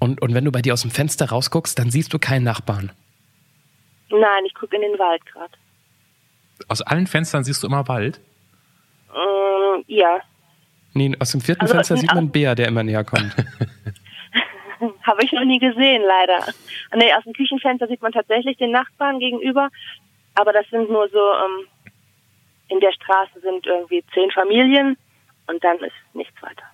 Und, 0.00 0.20
und 0.20 0.34
wenn 0.34 0.44
du 0.44 0.52
bei 0.52 0.60
dir 0.60 0.74
aus 0.74 0.82
dem 0.82 0.90
Fenster 0.90 1.28
rausguckst, 1.30 1.78
dann 1.78 1.90
siehst 1.90 2.12
du 2.12 2.18
keinen 2.18 2.44
Nachbarn. 2.44 2.92
Nein, 4.10 4.44
ich 4.44 4.54
gucke 4.54 4.76
in 4.76 4.82
den 4.82 4.98
Wald 4.98 5.24
gerade. 5.26 5.52
Aus 6.68 6.82
allen 6.82 7.06
Fenstern 7.06 7.44
siehst 7.44 7.62
du 7.62 7.68
immer 7.68 7.88
Wald? 7.88 8.20
Ähm, 9.16 9.84
ja. 9.86 10.20
Nee, 10.94 11.14
aus 11.18 11.32
dem 11.32 11.40
vierten 11.40 11.62
Also, 11.62 11.74
Fenster 11.74 11.96
sieht 11.96 12.08
man 12.10 12.18
einen 12.18 12.30
Bär, 12.30 12.54
der 12.54 12.68
immer 12.68 12.82
näher 12.82 13.04
kommt. 13.04 13.34
Habe 15.02 15.24
ich 15.24 15.32
noch 15.32 15.44
nie 15.44 15.58
gesehen, 15.58 16.02
leider. 16.06 16.52
Nee, 16.94 17.12
aus 17.14 17.24
dem 17.24 17.32
Küchenfenster 17.32 17.86
sieht 17.88 18.02
man 18.02 18.12
tatsächlich 18.12 18.56
den 18.58 18.70
Nachbarn 18.72 19.18
gegenüber, 19.18 19.70
aber 20.34 20.52
das 20.52 20.66
sind 20.70 20.90
nur 20.90 21.08
so, 21.08 21.18
ähm, 21.18 21.66
in 22.68 22.80
der 22.80 22.92
Straße 22.92 23.40
sind 23.40 23.66
irgendwie 23.66 24.04
zehn 24.12 24.30
Familien 24.32 24.96
und 25.46 25.62
dann 25.64 25.78
ist 25.78 25.94
nichts 26.14 26.34
weiter. 26.42 26.64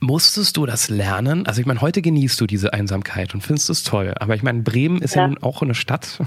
Musstest 0.00 0.56
du 0.56 0.64
das 0.66 0.88
lernen? 0.90 1.46
Also 1.46 1.60
ich 1.60 1.66
meine, 1.66 1.80
heute 1.80 2.02
genießt 2.02 2.40
du 2.40 2.46
diese 2.46 2.72
Einsamkeit 2.72 3.34
und 3.34 3.40
findest 3.42 3.68
es 3.70 3.84
toll. 3.84 4.14
Aber 4.20 4.34
ich 4.34 4.42
meine, 4.42 4.62
Bremen 4.62 5.00
ist 5.02 5.14
ja, 5.16 5.22
Ja. 5.22 5.28
nun 5.28 5.42
auch 5.42 5.62
eine 5.62 5.74
Stadt, 5.74 6.18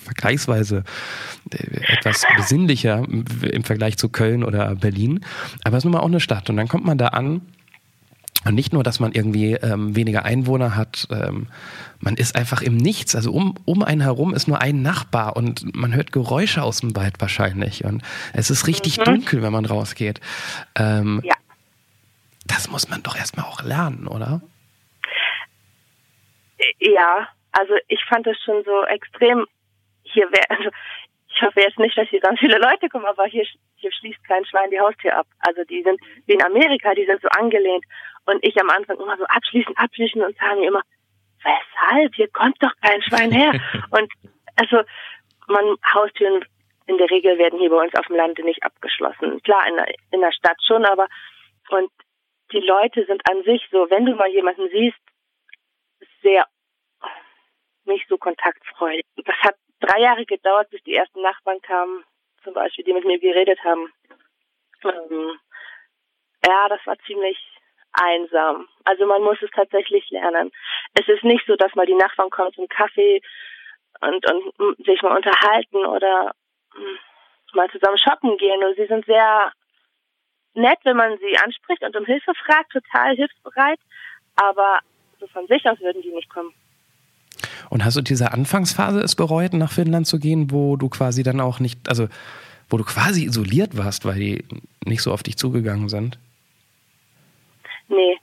vergleichsweise 0.00 0.84
äh, 1.50 1.92
etwas 1.92 2.24
besinnlicher 2.36 3.04
im 3.08 3.64
Vergleich 3.64 3.98
zu 3.98 4.08
Köln 4.08 4.44
oder 4.44 4.74
Berlin. 4.74 5.24
Aber 5.64 5.76
es 5.76 5.82
ist 5.82 5.84
nun 5.84 5.94
mal 5.94 6.00
auch 6.00 6.06
eine 6.06 6.20
Stadt. 6.20 6.50
Und 6.50 6.56
dann 6.56 6.68
kommt 6.68 6.84
man 6.84 6.98
da 6.98 7.08
an 7.08 7.42
und 8.44 8.54
nicht 8.54 8.72
nur, 8.72 8.82
dass 8.82 8.98
man 8.98 9.12
irgendwie 9.12 9.52
ähm, 9.52 9.94
weniger 9.94 10.24
Einwohner 10.24 10.74
hat, 10.74 11.06
ähm, 11.10 11.46
man 12.00 12.16
ist 12.16 12.34
einfach 12.34 12.60
im 12.60 12.76
Nichts. 12.76 13.14
Also 13.14 13.32
um, 13.32 13.54
um 13.64 13.82
einen 13.84 14.00
herum 14.00 14.34
ist 14.34 14.48
nur 14.48 14.60
ein 14.60 14.82
Nachbar 14.82 15.36
und 15.36 15.74
man 15.76 15.94
hört 15.94 16.10
Geräusche 16.10 16.62
aus 16.62 16.80
dem 16.80 16.96
Wald 16.96 17.20
wahrscheinlich. 17.20 17.84
Und 17.84 18.02
es 18.32 18.50
ist 18.50 18.66
richtig 18.66 18.96
dunkel, 18.98 19.42
wenn 19.42 19.52
man 19.52 19.64
rausgeht. 19.64 20.20
Ähm, 20.74 21.20
Ja. 21.24 21.34
Das 22.46 22.68
muss 22.68 22.88
man 22.88 23.02
doch 23.04 23.16
erstmal 23.16 23.46
auch 23.46 23.62
lernen, 23.62 24.08
oder? 24.08 24.40
Ja, 26.80 27.28
also 27.52 27.74
ich 27.86 28.00
fand 28.08 28.26
es 28.26 28.36
schon 28.44 28.64
so 28.64 28.84
extrem. 28.86 29.46
Hier 30.12 30.30
wäre, 30.30 30.50
also 30.50 30.70
ich 31.28 31.42
hoffe 31.42 31.60
jetzt 31.60 31.78
nicht, 31.78 31.96
dass 31.96 32.08
hier 32.08 32.20
ganz 32.20 32.38
viele 32.38 32.58
Leute 32.58 32.88
kommen, 32.88 33.06
aber 33.06 33.24
hier, 33.24 33.46
hier 33.76 33.92
schließt 33.92 34.22
kein 34.24 34.44
Schwein 34.44 34.70
die 34.70 34.80
Haustür 34.80 35.16
ab. 35.16 35.26
Also 35.40 35.64
die 35.64 35.82
sind 35.82 36.00
wie 36.26 36.34
in 36.34 36.44
Amerika, 36.44 36.94
die 36.94 37.06
sind 37.06 37.20
so 37.22 37.28
angelehnt. 37.28 37.84
Und 38.26 38.44
ich 38.44 38.56
am 38.60 38.70
Anfang 38.70 38.98
immer 38.98 39.16
so 39.16 39.24
abschließen, 39.24 39.76
abschließen 39.76 40.22
und 40.22 40.36
sagen 40.38 40.62
immer, 40.62 40.82
weshalb? 41.42 42.14
Hier 42.14 42.28
kommt 42.28 42.62
doch 42.62 42.72
kein 42.82 43.02
Schwein 43.02 43.32
her. 43.32 43.52
und 43.90 44.12
also 44.56 44.82
man 45.48 45.76
Haustüren 45.92 46.44
in 46.86 46.98
der 46.98 47.10
Regel 47.10 47.38
werden 47.38 47.58
hier 47.58 47.70
bei 47.70 47.82
uns 47.82 47.94
auf 47.94 48.06
dem 48.06 48.16
Lande 48.16 48.44
nicht 48.44 48.62
abgeschlossen. 48.62 49.42
Klar, 49.42 49.66
in 49.68 49.76
der, 49.76 49.86
in 50.10 50.20
der 50.20 50.32
Stadt 50.32 50.58
schon, 50.66 50.84
aber 50.84 51.08
und 51.70 51.90
die 52.52 52.60
Leute 52.60 53.04
sind 53.06 53.22
an 53.30 53.42
sich 53.44 53.66
so, 53.70 53.88
wenn 53.88 54.04
du 54.04 54.14
mal 54.14 54.28
jemanden 54.28 54.68
siehst, 54.70 54.98
sehr 56.22 56.46
nicht 57.84 58.06
so 58.08 58.18
kontaktfreudig. 58.18 59.06
Das 59.24 59.36
hat 59.42 59.56
drei 59.82 60.00
Jahre 60.00 60.24
gedauert, 60.24 60.70
bis 60.70 60.82
die 60.84 60.94
ersten 60.94 61.22
Nachbarn 61.22 61.60
kamen, 61.60 62.04
zum 62.44 62.54
Beispiel, 62.54 62.84
die 62.84 62.92
mit 62.92 63.04
mir 63.04 63.18
geredet 63.18 63.62
haben. 63.64 63.92
Ähm, 64.84 65.38
ja, 66.46 66.68
das 66.68 66.80
war 66.86 66.98
ziemlich 67.06 67.38
einsam. 67.92 68.68
Also 68.84 69.06
man 69.06 69.22
muss 69.22 69.40
es 69.42 69.50
tatsächlich 69.50 70.08
lernen. 70.10 70.50
Es 70.94 71.06
ist 71.08 71.24
nicht 71.24 71.46
so, 71.46 71.56
dass 71.56 71.74
mal 71.74 71.86
die 71.86 71.94
Nachbarn 71.94 72.30
kommen 72.30 72.52
zum 72.52 72.68
Kaffee 72.68 73.20
und, 74.00 74.30
und 74.30 74.86
sich 74.86 75.02
mal 75.02 75.16
unterhalten 75.16 75.84
oder 75.86 76.34
mm, 76.74 77.56
mal 77.56 77.70
zusammen 77.70 77.98
shoppen 77.98 78.36
gehen. 78.38 78.64
Und 78.64 78.76
sie 78.76 78.86
sind 78.86 79.04
sehr 79.06 79.52
nett, 80.54 80.78
wenn 80.84 80.96
man 80.96 81.18
sie 81.18 81.36
anspricht 81.38 81.82
und 81.82 81.96
um 81.96 82.04
Hilfe 82.04 82.32
fragt, 82.34 82.72
total 82.72 83.14
hilfsbereit. 83.14 83.80
Aber 84.36 84.80
so 85.20 85.26
von 85.28 85.46
sich 85.46 85.64
aus 85.68 85.80
würden 85.80 86.02
die 86.02 86.12
nicht 86.12 86.30
kommen. 86.30 86.54
Und 87.70 87.84
hast 87.84 87.96
du 87.96 88.00
diese 88.00 88.32
Anfangsphase 88.32 89.00
es 89.00 89.16
bereut, 89.16 89.52
nach 89.54 89.72
Finnland 89.72 90.06
zu 90.06 90.18
gehen, 90.18 90.50
wo 90.50 90.76
du 90.76 90.88
quasi 90.88 91.22
dann 91.22 91.40
auch 91.40 91.60
nicht, 91.60 91.88
also 91.88 92.08
wo 92.68 92.76
du 92.76 92.84
quasi 92.84 93.24
isoliert 93.24 93.76
warst, 93.76 94.04
weil 94.04 94.18
die 94.18 94.44
nicht 94.84 95.02
so 95.02 95.12
auf 95.12 95.22
dich 95.22 95.36
zugegangen 95.36 95.88
sind? 95.88 96.18
Nee. 97.88 98.18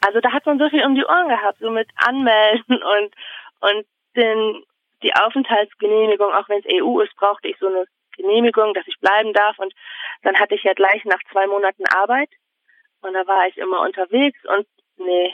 Also 0.00 0.20
da 0.20 0.32
hat 0.32 0.46
man 0.46 0.58
so 0.58 0.68
viel 0.68 0.84
um 0.84 0.94
die 0.94 1.04
Ohren 1.04 1.28
gehabt, 1.28 1.58
so 1.60 1.70
mit 1.70 1.88
Anmelden 1.96 2.82
und 2.82 3.14
und 3.60 3.86
den, 4.16 4.64
die 5.02 5.14
Aufenthaltsgenehmigung, 5.14 6.32
auch 6.32 6.48
wenn 6.48 6.60
es 6.60 6.82
EU 6.82 7.00
ist, 7.00 7.14
brauchte 7.16 7.48
ich 7.48 7.58
so 7.58 7.66
eine 7.66 7.84
Genehmigung, 8.16 8.74
dass 8.74 8.86
ich 8.86 8.98
bleiben 9.00 9.32
darf. 9.32 9.58
Und 9.58 9.72
dann 10.22 10.36
hatte 10.36 10.54
ich 10.54 10.62
ja 10.62 10.72
gleich 10.72 11.04
nach 11.04 11.20
zwei 11.30 11.46
Monaten 11.46 11.84
Arbeit 11.94 12.30
und 13.02 13.14
da 13.14 13.26
war 13.26 13.46
ich 13.46 13.56
immer 13.56 13.80
unterwegs 13.80 14.38
und 14.44 14.66
nee, 14.96 15.32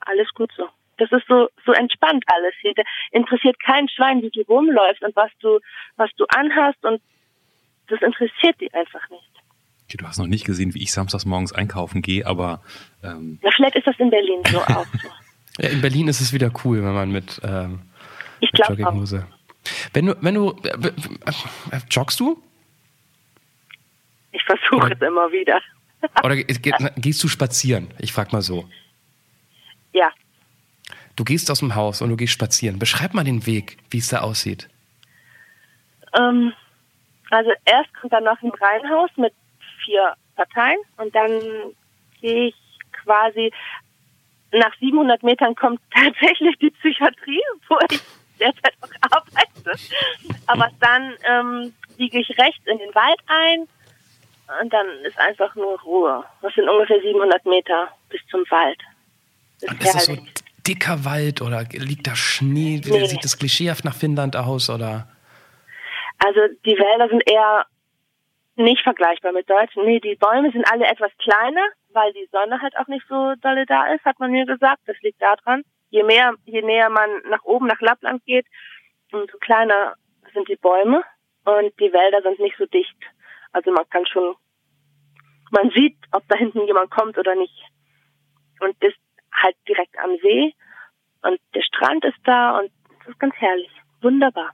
alles 0.00 0.32
gut 0.34 0.50
so. 0.56 0.68
Das 1.10 1.20
ist 1.20 1.26
so 1.28 1.48
so 1.66 1.72
entspannt 1.72 2.24
alles 2.26 2.54
hier. 2.60 2.72
Da 2.74 2.82
interessiert 3.10 3.58
kein 3.60 3.88
Schwein, 3.88 4.22
wie 4.22 4.30
du 4.30 4.42
rumläufst 4.42 5.02
und 5.02 5.14
was 5.16 5.30
du 5.40 5.58
was 5.96 6.10
du 6.16 6.24
anhast 6.28 6.82
und 6.84 7.00
das 7.88 8.00
interessiert 8.02 8.60
die 8.60 8.72
einfach 8.72 9.08
nicht. 9.10 9.22
Okay, 9.84 9.96
du 9.98 10.06
hast 10.06 10.18
noch 10.18 10.26
nicht 10.26 10.44
gesehen, 10.46 10.74
wie 10.74 10.82
ich 10.82 10.92
samstags 10.92 11.24
morgens 11.26 11.52
einkaufen 11.52 12.00
gehe, 12.02 12.26
aber 12.26 12.62
ähm, 13.02 13.38
Na, 13.42 13.50
vielleicht 13.54 13.76
ist 13.76 13.86
das 13.86 13.96
in 13.98 14.10
Berlin 14.10 14.40
so 14.50 14.58
auch 14.62 14.86
so. 15.02 15.08
Ja, 15.58 15.68
in 15.68 15.80
Berlin 15.82 16.08
ist 16.08 16.20
es 16.20 16.32
wieder 16.32 16.50
cool, 16.64 16.82
wenn 16.82 16.94
man 16.94 17.10
mit, 17.10 17.40
ähm, 17.44 17.82
Ich 18.40 18.50
mit 18.52 18.62
glaube 18.62 18.72
auch. 18.74 18.78
Jogginghose. 18.78 19.26
Wenn 19.92 20.06
du, 20.06 20.16
wenn 20.22 20.34
du, 20.34 20.50
äh, 20.64 20.88
äh, 20.88 21.80
joggst 21.90 22.18
du? 22.20 22.42
Ich 24.32 24.42
versuche 24.44 24.92
es 24.92 25.00
immer 25.00 25.30
wieder. 25.30 25.60
Oder 26.24 26.36
ge- 26.36 26.44
ge- 26.46 26.72
gehst 26.96 27.22
du 27.22 27.28
spazieren? 27.28 27.88
Ich 27.98 28.12
frag 28.12 28.32
mal 28.32 28.40
so. 28.42 28.68
Ja. 29.92 30.10
Du 31.16 31.24
gehst 31.24 31.50
aus 31.50 31.58
dem 31.58 31.74
Haus 31.74 32.00
und 32.00 32.10
du 32.10 32.16
gehst 32.16 32.32
spazieren. 32.32 32.78
Beschreib 32.78 33.14
mal 33.14 33.24
den 33.24 33.46
Weg, 33.46 33.78
wie 33.90 33.98
es 33.98 34.08
da 34.08 34.20
aussieht. 34.20 34.68
Ähm, 36.18 36.52
also 37.30 37.50
erst 37.64 37.92
kommt 37.94 38.12
dann 38.12 38.24
noch 38.24 38.40
ein 38.42 38.50
Reihenhaus 38.50 39.10
mit 39.16 39.32
vier 39.84 40.14
Parteien 40.36 40.78
und 40.96 41.14
dann 41.14 41.40
gehe 42.20 42.48
ich 42.48 42.54
quasi 43.04 43.52
nach 44.52 44.74
700 44.78 45.22
Metern 45.22 45.54
kommt 45.54 45.80
tatsächlich 45.94 46.56
die 46.58 46.70
Psychiatrie, 46.70 47.42
wo 47.68 47.78
ich 47.90 48.00
derzeit 48.38 48.74
auch 48.80 49.10
arbeite. 49.10 49.80
Aber 50.46 50.68
dann 50.80 51.14
ähm, 51.24 51.74
biege 51.96 52.20
ich 52.20 52.28
rechts 52.38 52.66
in 52.66 52.78
den 52.78 52.94
Wald 52.94 53.18
ein 53.26 53.68
und 54.62 54.72
dann 54.72 54.86
ist 55.04 55.18
einfach 55.18 55.54
nur 55.54 55.80
Ruhe. 55.80 56.24
Das 56.42 56.54
sind 56.54 56.68
ungefähr 56.68 57.00
700 57.00 57.44
Meter 57.46 57.88
bis 58.08 58.20
zum 58.30 58.44
Wald. 58.50 58.78
Das 59.60 59.72
ist 59.72 59.94
das 59.94 60.04
so 60.04 60.12
herrlich. 60.12 60.41
Dicker 60.66 61.04
Wald 61.04 61.42
oder 61.42 61.64
liegt 61.70 62.06
da 62.06 62.16
Schnee? 62.16 62.80
Nee. 62.84 63.06
Sieht 63.06 63.24
das 63.24 63.38
klischeehaft 63.38 63.84
nach 63.84 63.94
Finnland 63.94 64.36
aus 64.36 64.70
oder? 64.70 65.08
Also 66.18 66.40
die 66.64 66.76
Wälder 66.78 67.08
sind 67.08 67.28
eher 67.28 67.66
nicht 68.56 68.82
vergleichbar 68.82 69.32
mit 69.32 69.48
Deutschen. 69.48 69.84
Nee, 69.84 70.00
die 70.00 70.14
Bäume 70.14 70.50
sind 70.52 70.70
alle 70.70 70.86
etwas 70.86 71.10
kleiner, 71.18 71.64
weil 71.92 72.12
die 72.12 72.28
Sonne 72.30 72.60
halt 72.60 72.76
auch 72.76 72.86
nicht 72.86 73.04
so 73.08 73.34
dolle 73.40 73.66
da 73.66 73.92
ist, 73.92 74.04
hat 74.04 74.20
man 74.20 74.30
mir 74.30 74.46
gesagt. 74.46 74.82
Das 74.86 74.96
liegt 75.02 75.20
daran. 75.20 75.62
Je 75.90 76.02
mehr, 76.02 76.34
je 76.44 76.62
näher 76.62 76.90
man 76.90 77.10
nach 77.28 77.42
oben 77.44 77.66
nach 77.66 77.80
Lappland 77.80 78.24
geht, 78.24 78.46
umso 79.12 79.36
kleiner 79.38 79.94
sind 80.32 80.48
die 80.48 80.56
Bäume 80.56 81.02
und 81.44 81.78
die 81.80 81.92
Wälder 81.92 82.22
sind 82.22 82.40
nicht 82.40 82.56
so 82.56 82.66
dicht. 82.66 82.96
Also 83.52 83.70
man 83.72 83.88
kann 83.90 84.06
schon, 84.06 84.34
man 85.50 85.70
sieht, 85.70 85.96
ob 86.12 86.26
da 86.28 86.36
hinten 86.36 86.66
jemand 86.66 86.90
kommt 86.90 87.18
oder 87.18 87.34
nicht. 87.34 87.62
Und 88.60 88.74
ist 88.82 88.96
halt 89.32 89.56
direkt 89.68 89.98
am 89.98 90.10
See 90.22 90.54
und 91.22 91.40
der 91.54 91.62
Strand 91.62 92.04
ist 92.04 92.18
da 92.24 92.58
und 92.58 92.70
es 93.00 93.08
ist 93.08 93.18
ganz 93.18 93.34
herrlich. 93.36 93.70
Wunderbar. 94.00 94.52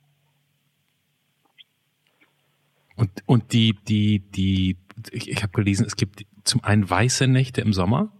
Und, 2.96 3.10
und 3.26 3.52
die, 3.52 3.74
die, 3.74 4.18
die, 4.18 4.76
ich, 5.12 5.30
ich 5.30 5.42
habe 5.42 5.52
gelesen, 5.52 5.86
es 5.86 5.96
gibt 5.96 6.26
zum 6.44 6.64
einen 6.64 6.88
weiße 6.88 7.28
Nächte 7.28 7.60
im 7.60 7.72
Sommer. 7.72 8.12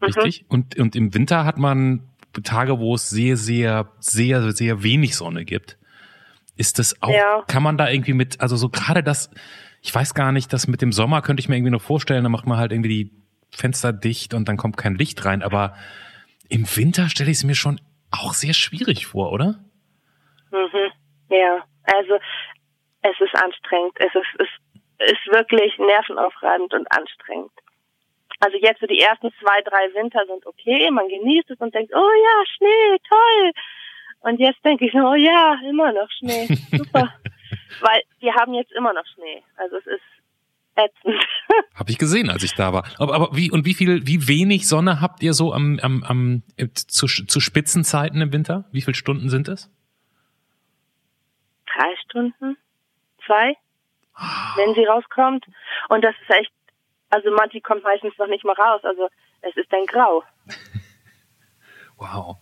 Richtig? 0.00 0.42
Mhm. 0.42 0.46
Und, 0.48 0.78
und 0.78 0.96
im 0.96 1.12
Winter 1.14 1.44
hat 1.44 1.58
man 1.58 2.08
Tage, 2.44 2.78
wo 2.78 2.94
es 2.94 3.10
sehr, 3.10 3.36
sehr, 3.36 3.90
sehr, 3.98 4.52
sehr 4.52 4.82
wenig 4.82 5.16
Sonne 5.16 5.44
gibt. 5.44 5.76
Ist 6.56 6.78
das 6.78 7.02
auch, 7.02 7.10
ja. 7.10 7.42
kann 7.46 7.62
man 7.62 7.76
da 7.76 7.88
irgendwie 7.88 8.12
mit, 8.12 8.40
also 8.40 8.56
so 8.56 8.68
gerade 8.68 9.02
das, 9.02 9.30
ich 9.82 9.94
weiß 9.94 10.14
gar 10.14 10.32
nicht, 10.32 10.52
das 10.52 10.68
mit 10.68 10.82
dem 10.82 10.92
Sommer 10.92 11.22
könnte 11.22 11.40
ich 11.40 11.48
mir 11.48 11.56
irgendwie 11.56 11.72
noch 11.72 11.82
vorstellen, 11.82 12.24
da 12.24 12.28
macht 12.28 12.46
man 12.46 12.58
halt 12.58 12.72
irgendwie 12.72 12.88
die 12.88 13.10
Fenster 13.50 13.92
dicht 13.92 14.34
und 14.34 14.48
dann 14.48 14.56
kommt 14.56 14.76
kein 14.76 14.94
Licht 14.94 15.24
rein, 15.24 15.42
aber 15.42 15.74
im 16.48 16.64
Winter 16.76 17.08
stelle 17.08 17.30
ich 17.30 17.38
es 17.38 17.44
mir 17.44 17.54
schon 17.54 17.80
auch 18.10 18.32
sehr 18.32 18.54
schwierig 18.54 19.06
vor, 19.06 19.32
oder? 19.32 19.58
Mhm. 20.50 20.92
Ja, 21.30 21.64
also 21.84 22.18
es 23.02 23.20
ist 23.20 23.34
anstrengend. 23.34 23.92
Es 23.96 24.14
ist, 24.14 24.48
es 24.98 25.12
ist 25.12 25.26
wirklich 25.32 25.76
nervenaufreibend 25.78 26.72
und 26.74 26.90
anstrengend. 26.90 27.52
Also 28.40 28.56
jetzt 28.58 28.80
so 28.80 28.86
die 28.86 29.00
ersten 29.00 29.32
zwei, 29.40 29.60
drei 29.62 29.92
Winter 29.94 30.24
sind 30.26 30.46
okay, 30.46 30.90
man 30.90 31.08
genießt 31.08 31.50
es 31.50 31.58
und 31.58 31.74
denkt, 31.74 31.92
oh 31.94 31.98
ja, 31.98 32.44
Schnee, 32.56 32.98
toll. 33.08 33.52
Und 34.20 34.40
jetzt 34.40 34.64
denke 34.64 34.86
ich, 34.86 34.94
oh 34.94 35.14
ja, 35.14 35.58
immer 35.68 35.92
noch 35.92 36.10
Schnee, 36.10 36.46
super. 36.76 37.12
Weil 37.80 38.02
wir 38.20 38.34
haben 38.34 38.54
jetzt 38.54 38.72
immer 38.72 38.92
noch 38.92 39.06
Schnee. 39.14 39.42
Also 39.56 39.76
es 39.76 39.86
ist 39.86 40.02
ätzend. 40.78 41.22
Habe 41.74 41.90
ich 41.90 41.98
gesehen, 41.98 42.30
als 42.30 42.42
ich 42.42 42.54
da 42.54 42.72
war. 42.72 42.84
Aber, 42.98 43.14
aber 43.14 43.28
wie 43.32 43.50
und 43.50 43.64
wie 43.64 43.74
viel, 43.74 44.06
wie 44.06 44.28
wenig 44.28 44.68
Sonne 44.68 45.00
habt 45.00 45.22
ihr 45.22 45.34
so 45.34 45.52
am, 45.52 45.78
am, 45.82 46.04
am 46.04 46.42
zu, 46.74 47.06
zu 47.06 47.40
Spitzenzeiten 47.40 48.20
im 48.20 48.32
Winter? 48.32 48.64
Wie 48.72 48.82
viele 48.82 48.94
Stunden 48.94 49.28
sind 49.28 49.48
es? 49.48 49.70
Drei 51.66 51.94
Stunden, 52.04 52.56
zwei, 53.26 53.54
wenn 54.56 54.74
sie 54.74 54.84
rauskommt. 54.84 55.44
Und 55.88 56.02
das 56.02 56.14
ist 56.22 56.30
echt 56.34 56.50
also 57.10 57.30
Matti 57.30 57.60
kommt 57.60 57.82
meistens 57.84 58.16
noch 58.18 58.26
nicht 58.26 58.44
mal 58.44 58.54
raus. 58.54 58.80
Also 58.84 59.08
es 59.42 59.56
ist 59.56 59.72
ein 59.72 59.86
Grau. 59.86 60.22
wow. 61.96 62.36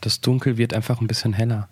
Das 0.00 0.20
Dunkel 0.20 0.56
wird 0.56 0.74
einfach 0.74 1.00
ein 1.00 1.06
bisschen 1.06 1.32
heller. 1.32 1.68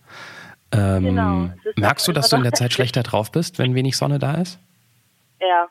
Ähm, 0.72 1.04
genau. 1.04 1.50
Merkst 1.76 2.08
du, 2.08 2.12
dass 2.12 2.30
du 2.30 2.36
in 2.36 2.42
der 2.42 2.52
Zeit 2.52 2.72
schlechter 2.72 3.02
drauf 3.02 3.30
bist, 3.30 3.58
wenn 3.58 3.74
wenig 3.74 3.96
Sonne 3.96 4.18
da 4.18 4.34
ist? 4.34 4.58
Ja. 5.40 5.68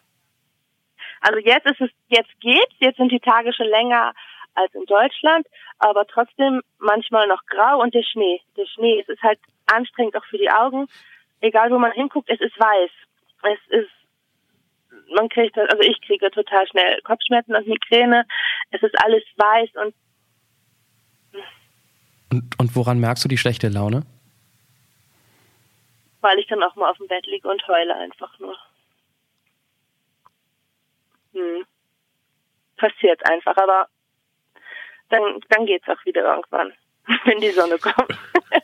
Also 1.22 1.40
jetzt 1.40 1.66
ist 1.66 1.82
es, 1.82 1.90
jetzt 2.08 2.40
geht's, 2.42 2.76
jetzt 2.80 2.98
sind 2.98 3.12
die 3.12 3.20
Tage 3.20 3.54
schon 3.54 3.68
länger 3.68 4.14
als 4.56 4.74
in 4.74 4.86
Deutschland, 4.86 5.48
aber 5.80 6.06
trotzdem 6.06 6.62
manchmal 6.80 7.28
noch 7.28 7.46
grau 7.46 7.82
und 7.82 7.94
der 7.94 8.04
Schnee. 8.04 8.42
Der 8.58 8.66
Schnee, 8.66 9.00
es 9.00 9.10
ist 9.10 9.22
halt 9.22 9.40
anstrengend 9.66 10.16
auch 10.16 10.26
für 10.26 10.38
die 10.38 10.52
Augen. 10.52 10.88
Egal 11.42 11.72
wo 11.72 11.80
man 11.80 11.92
hinguckt, 11.92 12.30
es 12.30 12.40
ist 12.40 12.60
weiß. 12.60 12.92
Es 13.44 13.60
ist 13.70 13.90
man 15.16 15.30
kriegt, 15.30 15.58
also 15.58 15.82
ich 15.82 16.02
kriege 16.02 16.30
total 16.32 16.68
schnell 16.68 17.02
Kopfschmerzen 17.02 17.56
und 17.56 17.68
Migräne. 17.68 18.26
Es 18.72 18.82
ist 18.82 18.96
alles 19.04 19.24
weiß 19.38 19.70
und 19.84 19.94
und, 22.32 22.60
und 22.60 22.76
woran 22.76 23.00
merkst 23.00 23.24
du 23.24 23.30
die 23.30 23.38
schlechte 23.38 23.70
Laune? 23.70 24.08
Weil 26.22 26.40
ich 26.40 26.48
dann 26.48 26.64
auch 26.64 26.76
mal 26.76 26.90
auf 26.90 26.98
dem 26.98 27.08
Bett 27.08 27.28
liege 27.28 27.48
und 27.48 27.68
heule 27.68 27.96
einfach 27.96 28.40
nur. 28.40 28.58
Hm. 31.34 31.66
Passiert 32.78 33.22
einfach, 33.30 33.56
aber 33.58 33.88
dann, 35.10 35.40
dann 35.50 35.68
es 35.68 35.88
auch 35.88 36.06
wieder 36.06 36.24
irgendwann, 36.24 36.74
wenn 37.26 37.40
die 37.40 37.52
Sonne 37.52 37.78
kommt. 37.78 38.18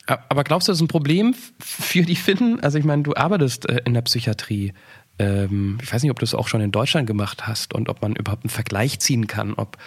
aber 0.30 0.44
glaubst 0.44 0.68
du, 0.68 0.72
das 0.72 0.80
ist 0.80 0.84
ein 0.84 0.88
Problem 0.88 1.34
für 1.60 2.04
die 2.04 2.16
Finnen? 2.16 2.60
Also 2.62 2.78
ich 2.78 2.86
meine, 2.86 3.04
du 3.04 3.14
arbeitest 3.16 3.70
äh, 3.70 3.82
in 3.86 3.94
der 3.94 4.02
Psychiatrie. 4.02 4.74
Ähm, 5.20 5.78
ich 5.82 5.94
weiß 5.94 6.02
nicht, 6.02 6.12
ob 6.12 6.20
du 6.20 6.24
es 6.24 6.34
auch 6.34 6.48
schon 6.48 6.62
in 6.62 6.72
Deutschland 6.72 7.06
gemacht 7.06 7.46
hast 7.46 7.74
und 7.74 7.90
ob 7.90 8.02
man 8.02 8.16
überhaupt 8.16 8.46
einen 8.46 8.50
Vergleich 8.50 9.00
ziehen 9.00 9.28
kann, 9.28 9.54
ob 9.54 9.78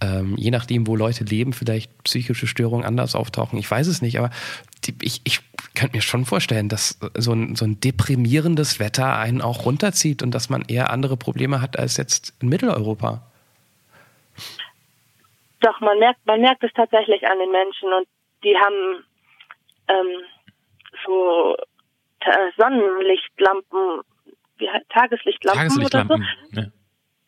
ähm, 0.00 0.36
je 0.36 0.52
nachdem, 0.52 0.86
wo 0.86 0.94
Leute 0.94 1.24
leben, 1.24 1.52
vielleicht 1.52 2.04
psychische 2.04 2.46
Störungen 2.46 2.86
anders 2.86 3.16
auftauchen. 3.16 3.58
Ich 3.58 3.68
weiß 3.70 3.88
es 3.88 4.00
nicht, 4.00 4.18
aber 4.18 4.30
die, 4.84 4.94
ich, 5.02 5.20
ich 5.24 5.40
könnte 5.74 5.96
mir 5.96 6.02
schon 6.02 6.24
vorstellen, 6.24 6.68
dass 6.68 7.00
so 7.16 7.32
ein, 7.32 7.56
so 7.56 7.64
ein 7.64 7.80
deprimierendes 7.80 8.78
Wetter 8.78 9.16
einen 9.18 9.42
auch 9.42 9.66
runterzieht 9.66 10.22
und 10.22 10.30
dass 10.30 10.48
man 10.48 10.62
eher 10.68 10.90
andere 10.90 11.16
Probleme 11.16 11.60
hat 11.60 11.78
als 11.78 11.96
jetzt 11.96 12.34
in 12.40 12.48
Mitteleuropa. 12.48 13.22
Doch, 15.60 15.80
man 15.80 15.98
merkt, 15.98 16.24
man 16.26 16.40
merkt 16.40 16.62
es 16.62 16.72
tatsächlich 16.74 17.26
an 17.26 17.38
den 17.38 17.50
Menschen 17.50 17.92
und 17.92 18.06
die 18.44 18.54
haben 18.56 19.04
ähm, 19.88 20.22
so 21.04 21.56
Sonnenlichtlampen 22.56 24.02
wie 24.58 24.68
Tageslichtlampen, 24.88 25.68
Tageslichtlampen 25.68 26.16
oder 26.16 26.26
so. 26.52 26.60
Ja. 26.60 26.66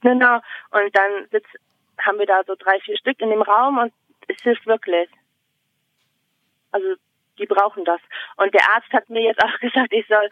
Genau. 0.00 0.36
Und 0.70 0.96
dann 0.96 1.26
sitzt, 1.30 1.50
haben 1.98 2.18
wir 2.18 2.26
da 2.26 2.42
so 2.46 2.54
drei, 2.58 2.78
vier 2.80 2.96
Stück 2.98 3.20
in 3.20 3.30
dem 3.30 3.42
Raum 3.42 3.78
und 3.78 3.92
es 4.28 4.40
hilft 4.42 4.66
wirklich. 4.66 5.08
Also 6.70 6.86
die 7.38 7.46
brauchen 7.46 7.84
das. 7.84 8.00
Und 8.36 8.52
der 8.52 8.68
Arzt 8.74 8.92
hat 8.92 9.08
mir 9.08 9.22
jetzt 9.22 9.42
auch 9.42 9.58
gesagt, 9.60 9.92
ich 9.92 10.06
soll 10.06 10.28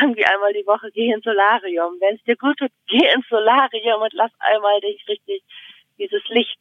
irgendwie 0.00 0.24
einmal 0.24 0.52
die 0.52 0.66
Woche 0.66 0.90
gehen 0.92 1.14
ins 1.14 1.24
Solarium. 1.24 1.94
Wenn 2.00 2.16
es 2.16 2.22
dir 2.24 2.36
gut 2.36 2.58
tut, 2.58 2.70
geh 2.86 3.06
ins 3.14 3.28
Solarium 3.28 4.02
und 4.02 4.12
lass 4.12 4.32
einmal 4.38 4.80
dich 4.80 5.04
richtig 5.08 5.42
dieses 5.98 6.22
Licht. 6.28 6.60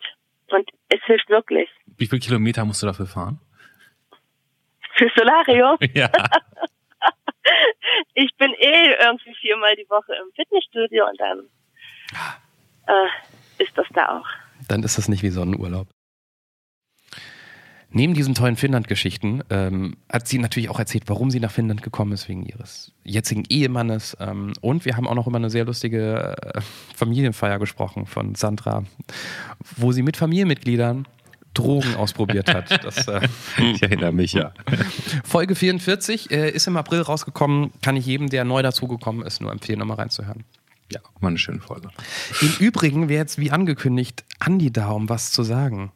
Und 0.52 0.70
es 0.90 1.04
hilft 1.06 1.30
wirklich. 1.30 1.70
Wie 1.98 2.08
viele 2.08 2.20
Kilometer 2.20 2.66
musst 2.66 2.82
du 2.82 2.88
dafür 2.88 3.06
fahren? 3.06 3.40
Für 4.96 5.10
Solarium? 5.16 5.78
ja. 5.94 6.10
ich 8.14 8.36
bin 8.38 8.54
eh 8.54 8.94
irgendwie 9.02 9.36
viermal 9.36 9.76
die 9.76 9.90
Woche 9.90 10.14
im 10.14 10.32
Fitnessstudio 10.36 11.08
und 11.08 11.20
dann 11.20 11.40
äh, 12.88 13.64
ist 13.64 13.78
das 13.78 13.88
da 13.94 14.20
auch. 14.20 14.28
Dann 14.68 14.84
ist 14.84 14.98
das 14.98 15.08
nicht 15.08 15.24
wie 15.24 15.30
Sonnenurlaub. 15.30 15.88
Neben 17.92 18.14
diesen 18.14 18.36
tollen 18.36 18.56
Finnland-Geschichten 18.56 19.42
ähm, 19.50 19.98
hat 20.12 20.28
sie 20.28 20.38
natürlich 20.38 20.70
auch 20.70 20.78
erzählt, 20.78 21.06
warum 21.08 21.32
sie 21.32 21.40
nach 21.40 21.52
Finnland 21.52 21.82
gekommen 21.82 22.12
ist, 22.12 22.30
wegen 22.30 22.46
ihres 22.46 22.94
jetzigen 23.04 23.46
Ehemannes. 23.50 24.16
Ähm, 24.20 24.54
und 24.62 24.86
wir 24.86 24.96
haben 24.96 25.08
auch 25.08 25.16
noch 25.16 25.26
über 25.26 25.38
eine 25.38 25.50
sehr 25.50 25.66
lustige 25.66 26.36
äh, 26.54 26.62
Familienfeier 26.96 27.58
gesprochen 27.58 28.06
von 28.06 28.36
Sandra, 28.36 28.84
wo 29.76 29.92
sie 29.92 30.04
mit 30.04 30.18
Familienmitgliedern 30.18 31.08
Drogen 31.60 31.96
ausprobiert 31.96 32.54
hat. 32.54 32.84
Das, 32.84 33.08
äh, 33.08 33.28
ich 33.58 33.82
erinnere 33.84 34.12
mich, 34.12 34.34
ja. 34.34 34.54
Folge 35.24 35.56
44 35.56 36.32
äh, 36.32 36.50
ist 36.50 36.68
im 36.68 36.78
April 36.78 37.02
rausgekommen. 37.02 37.72
Kann 37.82 37.96
ich 37.96 38.06
jedem, 38.06 38.30
der 38.30 38.46
neu 38.46 38.62
dazugekommen 38.62 39.26
ist, 39.26 39.42
nur 39.42 39.52
empfehlen, 39.52 39.80
nochmal 39.80 39.98
reinzuhören. 39.98 40.44
Ja, 40.92 41.02
war 41.20 41.30
eine 41.30 41.38
schöne 41.38 41.60
Folge. 41.60 41.90
Im 42.42 42.56
Übrigen 42.60 43.10
wäre 43.10 43.22
jetzt 43.22 43.38
wie 43.38 43.52
angekündigt 43.52 44.24
Andi 44.40 44.72
da, 44.72 44.90
um 44.90 45.08
was 45.08 45.32
zu 45.32 45.44
sagen. 45.44 45.92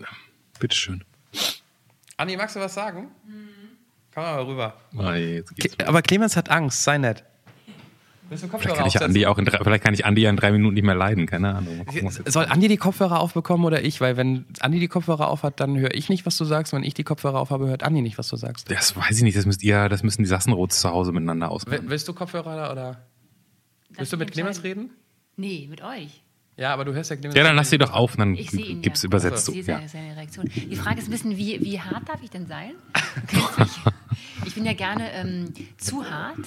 Ja, 0.00 0.06
bitteschön. 0.58 1.04
Andi, 2.16 2.36
magst 2.36 2.56
du 2.56 2.60
was 2.60 2.74
sagen? 2.74 3.08
Mhm. 3.26 3.48
Komm 4.14 4.22
mal 4.22 4.42
rüber. 4.42 4.74
Ah, 4.96 5.86
Aber 5.86 6.02
Clemens 6.02 6.36
hat 6.36 6.48
Angst, 6.48 6.84
sei 6.84 6.98
nett. 6.98 7.24
Vielleicht 8.28 8.76
kann, 8.76 8.86
ich 8.86 9.00
Andi 9.00 9.26
auch 9.26 9.38
in 9.38 9.44
drei, 9.44 9.58
vielleicht 9.58 9.84
kann 9.84 9.94
ich 9.94 10.06
Andi 10.06 10.22
ja 10.22 10.30
in 10.30 10.36
drei 10.36 10.50
Minuten 10.50 10.74
nicht 10.74 10.84
mehr 10.84 10.94
leiden, 10.94 11.26
keine 11.26 11.54
Ahnung. 11.54 11.84
Soll 12.26 12.46
Andi 12.46 12.68
die 12.68 12.76
Kopfhörer 12.76 13.20
aufbekommen 13.20 13.64
oder 13.64 13.84
ich? 13.84 14.00
Weil 14.00 14.16
wenn 14.16 14.46
Andi 14.60 14.80
die 14.80 14.88
Kopfhörer 14.88 15.28
aufhat, 15.28 15.60
dann 15.60 15.76
höre 15.76 15.94
ich 15.94 16.08
nicht, 16.08 16.24
was 16.24 16.36
du 16.38 16.44
sagst. 16.44 16.72
Wenn 16.72 16.84
ich 16.84 16.94
die 16.94 17.04
Kopfhörer 17.04 17.38
aufhabe, 17.38 17.66
hört 17.66 17.82
Andi 17.82 18.00
nicht, 18.00 18.16
was 18.16 18.28
du 18.28 18.36
sagst. 18.36 18.70
Das 18.70 18.96
weiß 18.96 19.18
ich 19.18 19.22
nicht, 19.22 19.36
das 19.36 19.46
müsst 19.46 19.62
ihr, 19.62 19.88
das 19.88 20.02
müssen 20.02 20.22
die 20.22 20.28
Sassenrots 20.28 20.80
zu 20.80 20.90
Hause 20.90 21.12
miteinander 21.12 21.50
ausmachen. 21.50 21.84
Willst 21.86 22.08
du 22.08 22.14
Kopfhörer 22.14 22.72
oder? 22.72 23.06
Willst 23.90 24.12
du 24.12 24.16
mit 24.16 24.32
Clemens 24.32 24.64
reden? 24.64 24.90
Nee, 25.36 25.66
mit 25.68 25.82
euch. 25.82 26.22
Ja, 26.56 26.72
aber 26.72 26.84
du 26.84 26.94
hörst 26.94 27.10
ja 27.10 27.16
Clemens. 27.16 27.36
Ja, 27.36 27.42
dann 27.42 27.56
lass 27.56 27.70
sie 27.70 27.78
doch 27.78 27.92
auf, 27.92 28.16
dann 28.16 28.34
ich 28.34 28.52
ihn, 28.52 28.80
gibt's 28.80 29.02
ja. 29.02 29.08
übersetzt. 29.08 29.48
Also, 29.48 29.60
so. 29.60 29.70
ja. 29.70 29.86
seine 29.88 30.16
Reaktion. 30.16 30.48
Die 30.54 30.76
Frage 30.76 31.00
ist 31.00 31.08
ein 31.08 31.10
bisschen, 31.10 31.36
wie, 31.36 31.60
wie 31.60 31.80
hart 31.80 32.08
darf 32.08 32.22
ich 32.22 32.30
denn 32.30 32.46
sein? 32.46 32.72
ich 34.46 34.54
bin 34.54 34.64
ja 34.64 34.72
gerne 34.72 35.12
ähm, 35.12 35.52
zu 35.76 36.08
hart. 36.08 36.38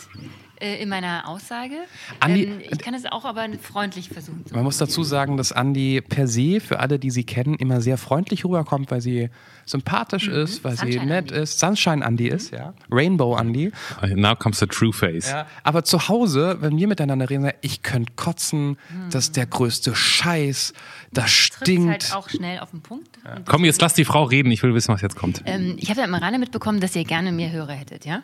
Äh, 0.59 0.81
in 0.81 0.89
meiner 0.89 1.27
Aussage. 1.27 1.75
Andi- 2.19 2.45
ähm, 2.45 2.59
ich 2.69 2.79
kann 2.79 2.93
es 2.93 3.05
auch 3.05 3.25
aber 3.25 3.45
freundlich 3.61 4.09
versuchen. 4.09 4.45
zu 4.45 4.53
Man 4.55 4.63
muss 4.63 4.77
dazu 4.77 5.03
sagen, 5.03 5.37
dass 5.37 5.51
Andi 5.51 6.01
per 6.01 6.27
se, 6.27 6.59
für 6.59 6.79
alle, 6.79 6.99
die 6.99 7.11
sie 7.11 7.23
kennen, 7.23 7.55
immer 7.55 7.81
sehr 7.81 7.97
freundlich 7.97 8.45
rüberkommt, 8.45 8.91
weil 8.91 9.01
sie 9.01 9.29
sympathisch 9.65 10.27
ist, 10.27 10.63
weil 10.63 10.73
sie 10.77 10.93
Sunshine 10.93 11.05
nett 11.05 11.31
Andi. 11.31 11.41
ist. 11.43 11.59
Sunshine 11.59 12.05
Andi 12.05 12.27
ist, 12.29 12.51
ja. 12.51 12.73
Rainbow 12.91 13.35
Andi. 13.35 13.71
Now 14.15 14.35
comes 14.35 14.59
the 14.59 14.67
true 14.67 14.93
face. 14.93 15.29
Ja, 15.29 15.45
aber 15.63 15.83
zu 15.83 16.07
Hause, 16.07 16.57
wenn 16.61 16.77
wir 16.77 16.87
miteinander 16.87 17.29
reden, 17.29 17.43
sagen, 17.43 17.57
ich 17.61 17.81
könnte 17.83 18.13
kotzen, 18.15 18.77
das 19.11 19.25
ist 19.25 19.35
der 19.37 19.45
größte 19.45 19.93
Scheiß, 19.95 20.73
das 21.11 21.25
Trifft's 21.25 21.57
stinkt. 21.63 21.89
halt 21.89 22.15
auch 22.15 22.29
schnell 22.29 22.59
auf 22.59 22.71
den 22.71 22.81
Punkt. 22.81 23.09
Und 23.35 23.45
Komm, 23.45 23.65
jetzt 23.65 23.81
lass 23.81 23.93
die 23.93 24.05
Frau 24.05 24.23
reden. 24.23 24.51
Ich 24.51 24.63
will 24.63 24.73
wissen, 24.73 24.93
was 24.93 25.01
jetzt 25.01 25.15
kommt. 25.17 25.41
Ähm, 25.45 25.75
ich 25.77 25.89
habe 25.89 25.99
ja 25.99 26.05
immer 26.05 26.21
Rande 26.21 26.39
mitbekommen, 26.39 26.79
dass 26.79 26.95
ihr 26.95 27.03
gerne 27.03 27.31
mehr 27.31 27.51
Hörer 27.51 27.73
hättet, 27.73 28.05
ja? 28.05 28.21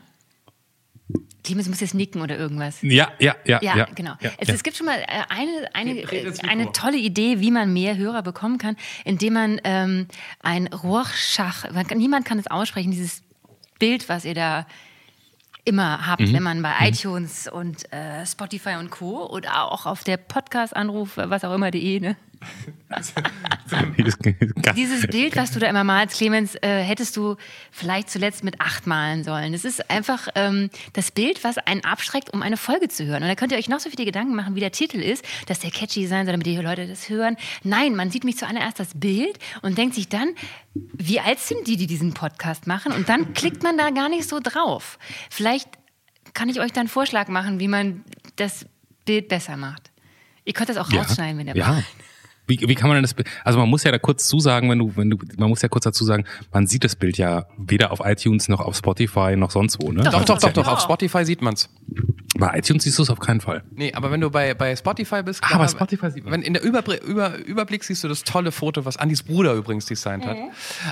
Clemens 1.44 1.68
muss 1.68 1.82
jetzt 1.82 1.94
nicken 1.94 2.22
oder 2.22 2.38
irgendwas. 2.38 2.78
Ja, 2.82 3.12
ja, 3.20 3.36
ja. 3.46 3.60
Ja, 3.62 3.78
ja 3.78 3.88
genau. 3.94 4.14
Ja, 4.22 4.32
es, 4.38 4.48
ja. 4.48 4.54
es 4.54 4.64
gibt 4.64 4.78
schon 4.78 4.86
mal 4.86 5.00
äh, 5.00 5.24
eine, 5.30 5.70
eine, 5.74 6.00
äh, 6.00 6.34
eine 6.48 6.72
tolle 6.72 6.98
Idee, 6.98 7.42
wie 7.42 7.52
man 7.52 7.74
mehr 7.74 7.98
Hörer 7.98 8.22
bekommen 8.24 8.58
kann, 8.58 8.78
indem 9.04 9.34
man 9.34 9.62
ähm, 9.66 10.08
ein 10.42 10.68
Rorschach, 10.68 11.70
man 11.72 11.86
kann, 11.86 11.98
niemand 11.98 12.26
kann 12.26 12.40
es 12.40 12.48
aussprechen, 12.48 12.92
dieses 12.92 13.24
Bild, 13.78 14.08
was 14.08 14.24
ihr 14.24 14.36
da 14.36 14.66
immer 15.66 16.06
habt, 16.08 16.22
Mhm. 16.22 16.34
wenn 16.34 16.44
man 16.44 16.62
bei 16.62 16.74
iTunes 16.82 17.48
und 17.48 17.92
äh, 17.94 18.26
Spotify 18.26 18.76
und 18.80 18.90
Co. 18.90 19.30
oder 19.30 19.64
auch 19.72 19.86
auf 19.86 20.04
der 20.04 20.18
Podcast-Anruf, 20.18 21.12
was 21.16 21.44
auch 21.44 21.54
immer, 21.54 21.72
de, 21.72 22.00
ne? 22.00 22.18
Dieses 24.76 25.08
Bild, 25.08 25.36
was 25.36 25.52
du 25.52 25.60
da 25.60 25.68
immer 25.68 25.84
malst, 25.84 26.18
Clemens, 26.18 26.56
äh, 26.62 26.84
hättest 26.84 27.18
du 27.18 27.36
vielleicht 27.72 28.10
zuletzt 28.10 28.44
mit 28.44 28.62
acht 28.62 28.88
malen 28.88 29.24
sollen. 29.24 29.54
Es 29.54 29.66
ist 29.66 29.90
einfach 29.90 30.28
ähm, 30.36 30.70
das 30.94 31.12
Bild, 31.12 31.44
was 31.44 31.58
einen 31.58 31.84
abschreckt, 31.84 32.34
um 32.34 32.42
eine 32.42 32.58
Folge 32.58 32.88
zu 32.90 33.06
hören. 33.06 33.24
Und 33.24 33.30
da 33.30 33.36
könnt 33.36 33.52
ihr 33.52 33.58
euch 33.58 33.70
noch 33.70 33.80
so 33.80 33.90
viele 33.90 34.06
Gedanken 34.06 34.36
machen, 34.36 34.56
wie 34.56 34.60
der 34.60 34.72
Titel 34.72 34.98
ist, 34.98 35.26
dass 35.48 35.60
der 35.60 35.72
catchy 35.72 36.08
sein 36.08 36.26
soll, 36.26 36.34
damit 36.34 36.46
die 36.46 36.58
Leute 36.58 36.88
das 36.88 37.10
hören. 37.10 37.36
Nein, 37.64 37.96
man 37.96 38.12
sieht 38.12 38.24
mich 38.24 38.38
zuallererst 38.38 38.80
das 38.80 38.92
Bild 38.96 39.40
und 39.62 39.78
denkt 39.78 39.96
sich 39.96 40.10
dann, 40.10 40.30
wie 40.74 41.20
alt 41.20 41.40
sind 41.40 41.68
die, 41.68 41.78
die 41.78 41.88
diesen 41.88 42.14
Podcast 42.14 42.68
machen? 42.68 42.92
Und 42.92 43.10
dann 43.10 43.34
klickt 43.34 43.64
man 43.64 43.78
da 43.78 43.90
gar 43.90 44.10
nicht 44.10 44.28
so 44.28 44.40
drauf. 44.42 44.98
Vielleicht 45.30 45.70
kann 46.34 46.50
ich 46.50 46.60
euch 46.60 46.72
dann 46.72 46.82
einen 46.82 46.90
Vorschlag 46.90 47.28
machen, 47.28 47.60
wie 47.60 47.68
man 47.68 48.04
das 48.36 48.66
Bild 49.06 49.28
besser 49.28 49.58
macht. 49.58 49.92
Ihr 50.46 50.54
könnt 50.54 50.70
das 50.70 50.78
auch 50.78 50.92
rausschneiden, 50.92 51.38
wenn 51.38 51.48
ihr 51.48 51.56
Ja. 51.56 51.84
Wie, 52.46 52.60
wie 52.68 52.76
kann 52.76 52.90
man 52.90 52.96
denn 52.98 53.04
das, 53.04 53.16
also 53.46 53.58
man 53.60 53.70
muss 53.70 53.84
ja 53.84 53.92
da 53.92 53.98
kurz 54.00 54.28
zusagen, 54.28 54.70
wenn 54.70 54.80
du, 54.80 54.92
wenn 54.98 55.10
du, 55.10 55.18
man 55.38 55.48
muss 55.50 55.62
ja 55.62 55.70
kurz 55.70 55.86
dazu 55.86 56.04
sagen, 56.04 56.26
man 56.52 56.68
sieht 56.68 56.84
das 56.84 56.96
Bild 56.96 57.18
ja 57.18 57.46
weder 57.58 57.92
auf 57.92 58.02
iTunes 58.04 58.50
noch 58.50 58.60
auf 58.60 58.76
Spotify 58.76 59.36
noch 59.38 59.52
sonst 59.52 59.82
wo, 59.82 59.92
ne? 59.92 60.04
Doch, 60.04 60.26
doch, 60.26 60.38
doch, 60.40 60.52
doch, 60.52 60.66
Ja. 60.66 60.74
auf 60.74 60.82
Spotify 60.82 61.24
sieht 61.24 61.42
man's. 61.42 61.70
Bei 62.38 62.58
iTunes 62.58 62.84
siehst 62.84 62.98
du 62.98 63.04
es 63.04 63.10
auf 63.10 63.20
keinen 63.20 63.40
Fall. 63.42 63.64
Nee, 63.76 63.94
aber 63.94 64.12
wenn 64.12 64.20
du 64.20 64.30
bei, 64.30 64.54
bei 64.56 64.76
Spotify 64.76 65.24
bist, 65.24 65.42
Ah, 65.44 65.58
bei 65.58 65.68
Spotify 65.68 66.12
sieht 66.12 66.24
man. 66.26 66.34
Wenn 66.34 66.42
in 66.42 66.54
der 66.54 66.64
Überbr 66.64 67.02
Über 67.04 67.38
Überblick 67.38 67.84
siehst 67.84 68.04
du 68.04 68.08
das 68.08 68.24
tolle 68.24 68.52
Foto, 68.52 68.84
was 68.86 68.98
Andis 68.98 69.24
Bruder 69.24 69.54
übrigens 69.54 69.86
designt 69.86 70.26
hat. 70.26 70.38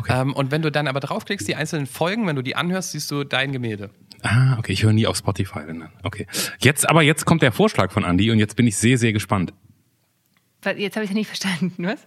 Ähm, 0.07 0.33
und 0.33 0.51
wenn 0.51 0.61
du 0.61 0.71
dann 0.71 0.87
aber 0.87 0.99
draufklickst, 0.99 1.47
die 1.47 1.55
einzelnen 1.55 1.87
Folgen, 1.87 2.27
wenn 2.27 2.35
du 2.35 2.43
die 2.43 2.55
anhörst, 2.55 2.91
siehst 2.91 3.09
du 3.11 3.23
dein 3.23 3.51
Gemälde. 3.51 3.89
Ah, 4.21 4.55
okay, 4.59 4.71
ich 4.71 4.83
höre 4.83 4.93
nie 4.93 5.07
auf 5.07 5.17
Spotify. 5.17 5.61
Wenn 5.65 5.79
dann. 5.79 5.89
Okay. 6.03 6.27
Jetzt, 6.59 6.87
aber 6.87 7.01
jetzt 7.01 7.25
kommt 7.25 7.41
der 7.41 7.51
Vorschlag 7.51 7.91
von 7.91 8.03
Andy 8.03 8.29
und 8.31 8.37
jetzt 8.39 8.55
bin 8.55 8.67
ich 8.67 8.77
sehr, 8.77 8.97
sehr 8.97 9.11
gespannt. 9.11 9.51
Jetzt 10.77 10.95
habe 10.95 11.03
ich 11.05 11.11
es 11.11 11.15
nicht 11.15 11.27
verstanden, 11.27 11.73
was? 11.87 11.99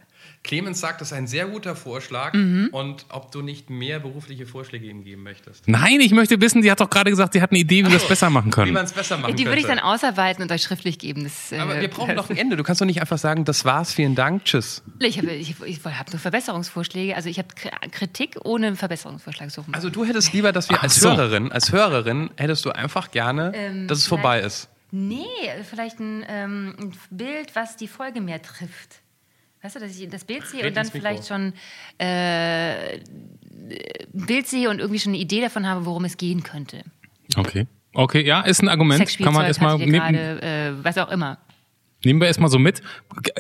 Clemens 0.43 0.81
sagt, 0.81 1.01
das 1.03 1.09
ist 1.09 1.13
ein 1.17 1.27
sehr 1.27 1.47
guter 1.47 1.77
Vorschlag 1.77 2.33
Mhm. 2.35 2.69
und 2.73 3.05
ob 3.11 3.31
du 3.31 3.43
nicht 3.43 3.69
mehr 3.69 3.99
berufliche 4.01 4.47
Vorschläge 4.47 4.87
ihm 4.87 5.05
geben 5.05 5.23
möchtest. 5.23 5.69
Nein, 5.69 6.01
ich 6.01 6.13
möchte 6.13 6.41
wissen, 6.41 6.63
sie 6.63 6.71
hat 6.71 6.81
doch 6.81 6.89
gerade 6.89 7.11
gesagt, 7.11 7.35
sie 7.35 7.43
hat 7.43 7.51
eine 7.51 7.61
Idee, 7.61 7.85
wie 7.85 7.91
wir 7.91 7.97
es 7.97 8.09
besser 8.09 8.31
machen 8.31 8.47
Wie 8.47 8.51
können. 8.51 8.73
man 8.73 8.85
es 8.87 8.93
besser 8.93 9.19
machen 9.19 9.37
Die 9.37 9.45
würde 9.45 9.59
ich 9.61 9.67
könnte. 9.67 9.83
dann 9.83 9.85
ausarbeiten 9.87 10.43
und 10.43 10.51
euch 10.53 10.63
schriftlich 10.63 10.99
geben. 10.99 11.25
Das, 11.25 11.53
äh, 11.53 11.59
aber 11.59 11.79
wir 11.81 11.89
brauchen 11.89 12.15
noch 12.15 12.31
ein 12.31 12.37
Ende. 12.39 12.57
Du 12.57 12.63
kannst 12.63 12.81
doch 12.81 12.87
nicht 12.87 13.01
einfach 13.03 13.19
sagen, 13.19 13.45
das 13.45 13.65
war's, 13.67 13.93
vielen 13.93 14.15
Dank, 14.15 14.45
tschüss. 14.47 14.83
Ich 14.99 15.19
habe 15.19 15.31
ich, 15.33 15.57
ich 15.65 15.85
habe 15.85 16.11
nur 16.11 16.21
Verbesserungsvorschläge. 16.21 17.17
Also 17.17 17.29
ich 17.29 17.39
habe 17.39 17.49
Kritik 17.91 18.37
ohne 18.45 18.69
einen 18.69 18.77
Verbesserungsvorschlag 18.77 19.51
suchen. 19.51 19.75
Also 19.75 19.91
du 19.91 20.05
hättest 20.07 20.33
lieber, 20.33 20.53
dass 20.53 20.71
wir 20.71 20.79
Ach 20.79 20.85
als 20.85 20.95
so. 20.97 21.11
Hörerin, 21.11 21.53
als 21.53 21.71
Hörerin 21.73 22.31
hättest 22.37 22.65
du 22.65 22.71
einfach 22.71 23.11
gerne, 23.11 23.53
Ähm, 23.55 23.89
dass 23.89 23.99
es 23.99 24.07
vorbei 24.07 24.41
ist. 24.41 24.69
Nee, 24.95 25.27
vielleicht 25.69 25.99
ein, 25.99 26.25
ähm, 26.29 26.75
ein 26.79 26.93
Bild, 27.11 27.55
was 27.55 27.77
die 27.77 27.89
Folge 27.89 28.21
mehr 28.21 28.41
trifft. 28.41 29.01
Weißt 29.63 29.77
du, 29.77 29.81
dass 29.81 29.99
ich 29.99 30.09
das 30.09 30.25
Bild 30.25 30.47
sehe 30.47 30.61
Red 30.61 30.69
und 30.69 30.77
dann 30.77 30.87
vielleicht 30.87 31.27
schon 31.27 31.53
äh, 31.99 32.97
ein 32.97 33.01
Bild 34.13 34.47
sehe 34.47 34.69
und 34.69 34.79
irgendwie 34.79 35.01
schon 35.01 35.13
eine 35.13 35.21
Idee 35.21 35.41
davon 35.41 35.67
habe, 35.67 35.87
worum 35.87 36.05
es 36.05 36.17
gehen 36.17 36.43
könnte. 36.43 36.83
Okay. 37.37 37.67
Okay, 37.95 38.23
ja, 38.25 38.41
ist 38.41 38.61
ein 38.61 38.69
Argument. 38.69 39.19
Kann 39.19 39.33
man 39.33 39.47
erstmal 39.47 39.79
gerade, 39.79 40.43
äh, 40.43 40.85
was 40.85 40.99
auch 40.99 41.11
immer. 41.11 41.39
Nehmen 42.05 42.21
wir 42.21 42.27
erstmal 42.27 42.51
so 42.51 42.59
mit. 42.59 42.83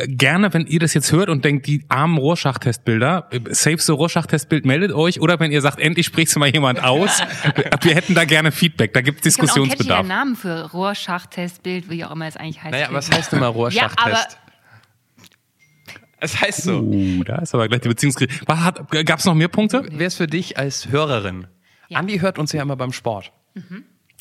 Gerne, 0.06 0.52
wenn 0.52 0.66
ihr 0.66 0.80
das 0.80 0.94
jetzt 0.94 1.12
hört 1.12 1.28
und 1.28 1.44
denkt, 1.44 1.66
die 1.66 1.84
armen 1.88 2.18
Rorschach-Testbilder, 2.18 3.28
äh, 3.30 3.40
save 3.50 3.78
the 3.78 3.92
Rorschach-Testbild, 3.92 4.64
meldet 4.64 4.92
euch. 4.92 5.20
Oder 5.20 5.38
wenn 5.40 5.52
ihr 5.52 5.60
sagt, 5.60 5.80
endlich 5.80 6.06
sprichst 6.06 6.34
du 6.36 6.40
mal 6.40 6.48
jemand 6.48 6.82
aus. 6.82 7.20
wir 7.82 7.94
hätten 7.94 8.14
da 8.14 8.24
gerne 8.24 8.52
Feedback, 8.52 8.92
da 8.92 9.00
gibt 9.00 9.24
es 9.26 9.36
Ich 9.36 9.40
habe 9.40 9.50
auch 9.50 9.56
einen 9.56 9.68
catchiger 9.68 9.84
Diskussionsbedarf. 9.84 10.06
Namen 10.06 10.36
für 10.36 10.70
Rohrschachtestbild, 10.72 11.90
wie 11.90 12.04
auch 12.04 12.10
immer 12.10 12.26
es 12.26 12.36
eigentlich 12.36 12.62
heißt. 12.62 12.72
Naja, 12.72 12.88
was 12.90 13.10
heißt 13.10 13.32
immer 13.32 13.42
Ja, 13.42 13.48
Rohrschachtest? 13.48 13.98
aber 13.98 14.18
es 16.20 16.40
heißt 16.40 16.62
so. 16.62 16.80
Uh, 16.80 17.22
da 17.24 17.36
ist 17.36 17.54
aber 17.54 17.68
gleich 17.68 17.82
die 17.82 17.88
Beziehungskrise. 17.88 18.30
Gab 19.04 19.18
es 19.18 19.24
noch 19.26 19.34
mehr 19.34 19.48
Punkte? 19.48 19.84
Wäre 19.90 20.04
es 20.04 20.14
für 20.14 20.26
dich 20.26 20.56
als 20.56 20.88
Hörerin? 20.88 21.46
Ja. 21.88 21.98
Andi 21.98 22.18
hört 22.18 22.38
uns 22.38 22.52
ja 22.52 22.62
immer 22.62 22.76
beim 22.76 22.92
Sport. 22.92 23.30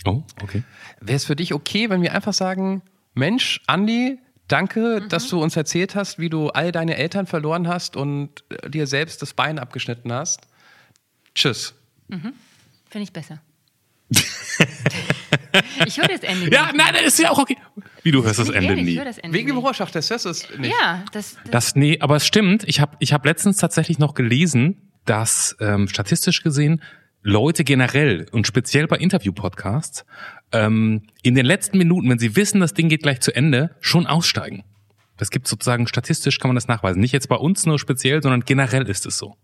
Oh, 0.06 0.24
okay. 0.42 0.64
Wäre 1.00 1.16
es 1.16 1.26
für 1.26 1.36
dich 1.36 1.54
okay, 1.54 1.90
wenn 1.90 2.02
wir 2.02 2.14
einfach 2.14 2.34
sagen, 2.34 2.82
Mensch, 3.14 3.62
Andi, 3.68 4.20
danke, 4.54 5.02
Mhm. 5.04 5.10
dass 5.10 5.28
du 5.28 5.42
uns 5.42 5.56
erzählt 5.58 5.96
hast, 5.96 6.20
wie 6.20 6.30
du 6.30 6.50
all 6.50 6.72
deine 6.72 6.96
Eltern 6.98 7.26
verloren 7.28 7.68
hast 7.68 7.98
und 7.98 8.44
äh, 8.50 8.70
dir 8.70 8.88
selbst 8.88 9.22
das 9.22 9.34
Bein 9.34 9.60
abgeschnitten 9.60 10.12
hast. 10.14 10.42
Tschüss. 11.36 11.74
finde 12.08 12.34
ich 13.04 13.12
besser. 13.12 13.40
ich 15.86 15.98
höre 15.98 16.08
das 16.08 16.22
Ende 16.22 16.52
Ja, 16.54 16.68
nicht. 16.68 16.76
nein, 16.78 16.94
das 16.94 17.04
ist 17.06 17.20
ja 17.20 17.32
auch 17.32 17.40
okay. 17.40 17.58
Wie 18.04 18.12
du 18.12 18.24
hörst 18.24 18.40
das 18.40 18.48
Nicht 18.48 18.56
Ende 18.58 18.70
ehrlich, 18.70 18.86
nie. 18.86 18.92
Ich 18.92 18.98
höre 18.98 19.06
das 19.06 19.18
Ende 19.18 19.38
Wegen 19.38 19.48
dem 19.48 19.56
nicht. 19.56 19.66
Rohrschachtest, 19.66 20.10
hörst 20.10 20.26
du 20.26 20.30
es 20.30 20.48
nicht? 20.58 20.74
Ja, 20.80 21.04
das, 21.12 21.36
das, 21.44 21.52
Das, 21.52 21.76
nee, 21.76 21.98
aber 22.00 22.18
es 22.18 22.26
stimmt. 22.26 22.64
Ich 22.68 22.80
habe 22.80 22.96
ich 23.00 23.14
hab 23.14 23.26
letztens 23.26 23.58
tatsächlich 23.58 24.00
noch 24.00 24.14
gelesen, 24.14 24.92
dass 25.06 25.56
ähm, 25.60 25.88
statistisch 25.88 26.44
gesehen 26.44 26.82
Leute 27.22 27.64
generell 27.64 28.28
und 28.32 28.48
speziell 28.48 28.88
bei 28.88 28.98
Interview-Podcasts 28.98 30.06
ähm, 30.54 31.04
in 31.22 31.36
den 31.36 31.46
letzten 31.46 31.78
Minuten, 31.78 32.10
wenn 32.10 32.20
sie 32.20 32.36
wissen, 32.36 32.62
das 32.62 32.74
Ding 32.74 32.88
geht 32.90 33.04
gleich 33.04 33.20
zu 33.20 33.36
Ende, 33.36 33.76
schon 33.82 34.08
aussteigen. 34.08 34.64
Das 35.18 35.30
gibt 35.30 35.48
sozusagen 35.48 35.88
statistisch 35.88 36.40
kann 36.40 36.50
man 36.50 36.56
das 36.56 36.68
nachweisen. 36.68 37.00
Nicht 37.00 37.12
jetzt 37.12 37.28
bei 37.30 37.36
uns 37.36 37.66
nur 37.66 37.78
speziell, 37.80 38.22
sondern 38.24 38.42
generell 38.46 38.88
ist 38.90 39.06
es 39.06 39.18
so. 39.18 39.36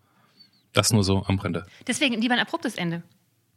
Das 0.73 0.93
nur 0.93 1.03
so 1.03 1.23
am 1.25 1.39
Rande. 1.39 1.65
deswegen 1.87 2.21
lieber 2.21 2.35
ein 2.35 2.39
abruptes 2.39 2.75
Ende. 2.75 3.03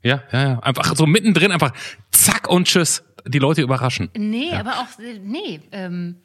Ja, 0.02 0.22
ja, 0.32 0.42
ja. 0.42 0.58
Einfach 0.60 0.96
so 0.96 1.06
mittendrin 1.06 1.52
einfach 1.52 1.72
zack 2.10 2.48
und 2.48 2.66
tschüss. 2.66 3.04
Die 3.26 3.38
Leute 3.38 3.62
überraschen. 3.62 4.10
Nee, 4.16 4.52
aber 4.52 4.80
auch, 4.80 4.86
nee. 4.98 5.60
Ähm, 5.70 6.16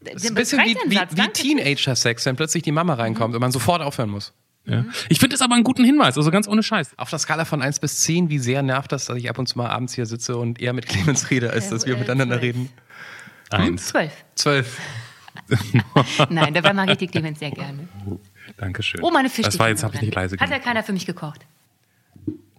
Das 0.00 0.24
ist 0.24 0.30
ein 0.30 0.34
bisschen 0.34 0.58
wie, 0.60 0.74
wie, 0.90 0.98
wie 0.98 1.28
Teenager-Sex, 1.28 2.26
wenn 2.26 2.36
plötzlich 2.36 2.64
die 2.64 2.72
Mama 2.72 2.94
reinkommt 2.94 3.34
und 3.34 3.40
man 3.40 3.52
sofort 3.52 3.80
aufhören 3.82 4.10
muss. 4.10 4.32
Ja. 4.66 4.84
Ich 5.08 5.20
finde 5.20 5.36
es 5.36 5.42
aber 5.42 5.54
einen 5.54 5.64
guten 5.64 5.84
Hinweis, 5.84 6.16
also 6.16 6.30
ganz 6.30 6.48
ohne 6.48 6.62
Scheiß. 6.62 6.90
Auf 6.96 7.08
der 7.10 7.18
Skala 7.18 7.44
von 7.44 7.62
1 7.62 7.78
bis 7.78 8.00
10, 8.00 8.30
wie 8.30 8.38
sehr 8.38 8.62
nervt 8.62 8.90
das, 8.92 9.06
dass 9.06 9.16
ich 9.16 9.30
ab 9.30 9.38
und 9.38 9.46
zu 9.46 9.58
mal 9.58 9.68
abends 9.68 9.94
hier 9.94 10.06
sitze 10.06 10.36
und 10.36 10.60
eher 10.60 10.72
mit 10.72 10.86
Clemens 10.86 11.30
rede, 11.30 11.50
als 11.50 11.68
dass 11.68 11.86
wir 11.86 11.94
äh, 11.94 11.98
miteinander 11.98 12.38
zwölf. 12.38 12.42
reden? 12.56 12.68
Eins. 13.50 13.86
Zwölf. 13.86 14.12
12. 14.34 14.80
Nein, 16.30 16.54
dabei 16.54 16.72
mag 16.72 16.90
ich 16.90 16.98
die 16.98 17.06
Clemens 17.06 17.38
sehr 17.38 17.52
gerne. 17.52 17.86
Dankeschön. 18.56 19.00
Oh, 19.02 19.10
meine 19.10 19.30
Fisch. 19.30 19.44
Das 19.44 19.58
war 19.58 19.68
jetzt, 19.68 19.84
habe 19.84 19.94
ich 19.94 20.00
nicht 20.00 20.14
leise 20.14 20.34
Hat 20.34 20.40
ja 20.40 20.46
gemacht. 20.46 20.64
keiner 20.64 20.82
für 20.82 20.92
mich 20.92 21.06
gekocht. 21.06 21.46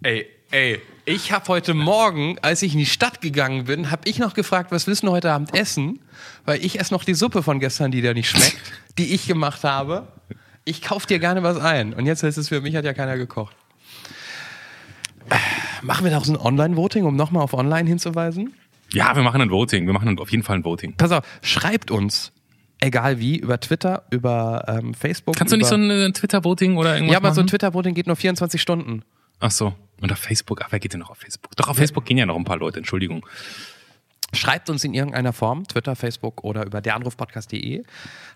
Ey, 0.02 0.26
ey, 0.50 0.80
ich 1.04 1.32
habe 1.32 1.48
heute 1.48 1.74
Morgen, 1.74 2.38
als 2.40 2.62
ich 2.62 2.72
in 2.72 2.78
die 2.78 2.86
Stadt 2.86 3.20
gegangen 3.20 3.64
bin, 3.64 3.90
habe 3.90 4.08
ich 4.08 4.18
noch 4.18 4.32
gefragt, 4.32 4.70
was 4.70 4.86
willst 4.86 5.02
du 5.02 5.10
heute 5.10 5.32
Abend 5.32 5.54
essen? 5.54 5.98
Weil 6.44 6.64
ich 6.64 6.78
esse 6.78 6.94
noch 6.94 7.04
die 7.04 7.14
Suppe 7.14 7.42
von 7.42 7.58
gestern, 7.60 7.90
die 7.90 8.00
dir 8.00 8.14
nicht 8.14 8.30
schmeckt, 8.30 8.60
die 8.98 9.12
ich 9.12 9.26
gemacht 9.26 9.64
habe. 9.64 10.08
Ich 10.68 10.82
kauf 10.82 11.06
dir 11.06 11.18
gerne 11.18 11.42
was 11.42 11.56
ein. 11.58 11.94
Und 11.94 12.04
jetzt 12.04 12.22
heißt 12.22 12.36
es, 12.36 12.50
für 12.50 12.60
mich 12.60 12.76
hat 12.76 12.84
ja 12.84 12.92
keiner 12.92 13.16
gekocht. 13.16 13.56
Machen 15.80 16.04
wir 16.04 16.12
noch 16.12 16.26
so 16.26 16.34
ein 16.34 16.36
Online-Voting, 16.38 17.04
um 17.04 17.16
nochmal 17.16 17.42
auf 17.42 17.54
Online 17.54 17.88
hinzuweisen? 17.88 18.52
Ja, 18.92 19.16
wir 19.16 19.22
machen 19.22 19.40
ein 19.40 19.50
Voting. 19.50 19.86
Wir 19.86 19.94
machen 19.94 20.18
auf 20.18 20.30
jeden 20.30 20.42
Fall 20.42 20.56
ein 20.56 20.64
Voting. 20.64 20.94
Pass 20.94 21.10
auf, 21.10 21.24
schreibt 21.40 21.90
uns, 21.90 22.32
egal 22.80 23.18
wie, 23.18 23.38
über 23.38 23.58
Twitter, 23.60 24.02
über 24.10 24.62
ähm, 24.68 24.92
Facebook. 24.92 25.36
Kannst 25.36 25.54
du 25.54 25.56
nicht 25.56 25.68
so 25.68 25.74
ein 25.74 25.88
äh, 25.88 26.12
Twitter-Voting 26.12 26.76
oder 26.76 26.94
irgendwas 26.94 27.12
Ja, 27.12 27.18
aber 27.18 27.32
so 27.32 27.40
ein 27.40 27.44
machen? 27.44 27.50
Twitter-Voting 27.50 27.94
geht 27.94 28.06
nur 28.06 28.16
24 28.16 28.60
Stunden. 28.60 29.02
Ach 29.40 29.50
so. 29.50 29.74
Und 30.02 30.12
auf 30.12 30.18
Facebook. 30.18 30.60
Ach, 30.62 30.68
wer 30.70 30.80
geht 30.80 30.92
denn 30.92 31.00
noch 31.00 31.10
auf 31.10 31.18
Facebook? 31.18 31.56
Doch, 31.56 31.68
auf 31.68 31.78
Facebook 31.78 32.04
gehen 32.04 32.18
ja 32.18 32.26
noch 32.26 32.36
ein 32.36 32.44
paar 32.44 32.58
Leute. 32.58 32.78
Entschuldigung. 32.78 33.24
Schreibt 34.34 34.68
uns 34.68 34.84
in 34.84 34.92
irgendeiner 34.92 35.32
Form, 35.32 35.66
Twitter, 35.66 35.96
Facebook 35.96 36.44
oder 36.44 36.66
über 36.66 36.82
deranrufpodcast.de. 36.82 37.84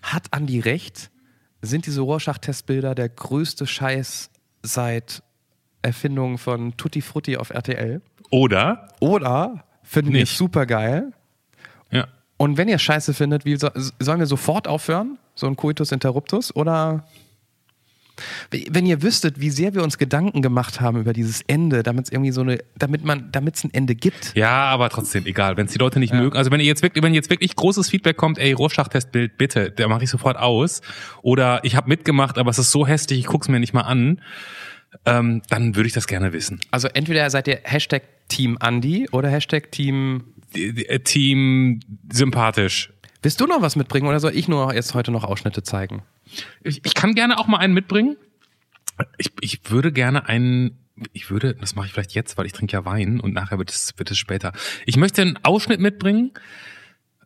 Hat 0.01 0.25
Andi 0.31 0.59
recht? 0.59 1.11
Sind 1.65 1.85
diese 1.85 2.01
Rorschach-Testbilder 2.01 2.93
der 2.93 3.07
größte 3.07 3.65
Scheiß 3.65 4.29
seit 4.63 5.23
Erfindung 5.81 6.37
von 6.37 6.75
Tutti 6.75 7.01
Frutti 7.01 7.37
auf 7.37 7.51
RTL? 7.51 8.01
Oder 8.29 8.89
Oder 8.99 9.63
finden 9.81 10.11
wir 10.11 10.25
super 10.25 10.65
geil. 10.65 11.13
Ja. 11.89 12.07
Und 12.35 12.57
wenn 12.57 12.67
ihr 12.67 12.79
Scheiße 12.79 13.13
findet, 13.13 13.45
wie 13.45 13.55
so, 13.55 13.69
sollen 13.99 14.19
wir 14.19 14.25
sofort 14.25 14.67
aufhören? 14.67 15.17
So 15.35 15.47
ein 15.47 15.55
Coitus 15.55 15.93
Interruptus? 15.93 16.53
Oder 16.53 17.05
wenn 18.69 18.85
ihr 18.85 19.01
wüsstet, 19.01 19.39
wie 19.39 19.49
sehr 19.49 19.73
wir 19.73 19.83
uns 19.83 19.97
Gedanken 19.97 20.41
gemacht 20.41 20.81
haben 20.81 20.99
über 20.99 21.13
dieses 21.13 21.41
Ende, 21.47 21.83
damit 21.83 22.05
es 22.05 22.11
irgendwie 22.11 22.31
so 22.31 22.41
eine, 22.41 22.59
damit 22.77 23.03
man, 23.03 23.31
damit 23.31 23.55
es 23.55 23.63
ein 23.63 23.73
Ende 23.73 23.95
gibt. 23.95 24.33
Ja, 24.35 24.65
aber 24.65 24.89
trotzdem, 24.89 25.25
egal. 25.25 25.57
Wenn 25.57 25.65
es 25.65 25.73
die 25.73 25.79
Leute 25.79 25.99
nicht 25.99 26.13
mögen, 26.13 26.37
also 26.37 26.51
wenn 26.51 26.59
ihr 26.59 26.65
jetzt 26.65 26.83
wirklich, 26.83 27.03
wenn 27.03 27.13
jetzt 27.13 27.29
wirklich 27.29 27.55
großes 27.55 27.89
Feedback 27.89 28.17
kommt, 28.17 28.37
ey, 28.37 28.53
Rorschach-Testbild, 28.53 29.37
bitte, 29.37 29.71
der 29.71 29.87
mache 29.87 30.03
ich 30.03 30.09
sofort 30.09 30.37
aus. 30.37 30.81
Oder 31.21 31.61
ich 31.63 31.75
habe 31.75 31.89
mitgemacht, 31.89 32.37
aber 32.37 32.51
es 32.51 32.59
ist 32.59 32.71
so 32.71 32.85
hässlich, 32.85 33.19
ich 33.19 33.25
guck's 33.25 33.47
mir 33.47 33.59
nicht 33.59 33.73
mal 33.73 33.81
an. 33.81 34.21
Ähm, 35.05 35.41
dann 35.49 35.75
würde 35.75 35.87
ich 35.87 35.93
das 35.93 36.05
gerne 36.05 36.33
wissen. 36.33 36.59
Also 36.69 36.87
entweder 36.87 37.27
seid 37.29 37.47
ihr 37.47 37.61
Hashtag 37.63 38.03
Team 38.27 38.57
Andy 38.61 39.07
oder 39.11 39.29
Hashtag 39.29 39.71
Team. 39.71 40.25
Äh, 40.53 40.99
Team 40.99 41.79
sympathisch. 42.11 42.93
Willst 43.23 43.39
du 43.39 43.47
noch 43.47 43.61
was 43.61 43.77
mitbringen 43.77 44.07
oder 44.07 44.19
soll 44.19 44.35
ich 44.35 44.49
nur 44.49 44.73
jetzt 44.73 44.93
heute 44.93 45.09
noch 45.09 45.23
Ausschnitte 45.23 45.63
zeigen? 45.63 46.03
Ich, 46.61 46.85
ich 46.85 46.93
kann 46.93 47.15
gerne 47.15 47.39
auch 47.39 47.47
mal 47.47 47.57
einen 47.57 47.73
mitbringen. 47.73 48.17
Ich, 49.17 49.31
ich 49.39 49.71
würde 49.71 49.93
gerne 49.93 50.27
einen, 50.27 50.77
ich 51.13 51.31
würde, 51.31 51.55
das 51.55 51.73
mache 51.73 51.87
ich 51.87 51.93
vielleicht 51.93 52.13
jetzt, 52.13 52.37
weil 52.37 52.45
ich 52.45 52.51
trinke 52.51 52.73
ja 52.73 52.83
Wein 52.83 53.21
und 53.21 53.33
nachher 53.33 53.57
wird 53.57 53.71
es, 53.71 53.97
wird 53.97 54.11
es 54.11 54.17
später. 54.17 54.51
Ich 54.85 54.97
möchte 54.97 55.21
einen 55.21 55.39
Ausschnitt 55.41 55.79
mitbringen. 55.79 56.31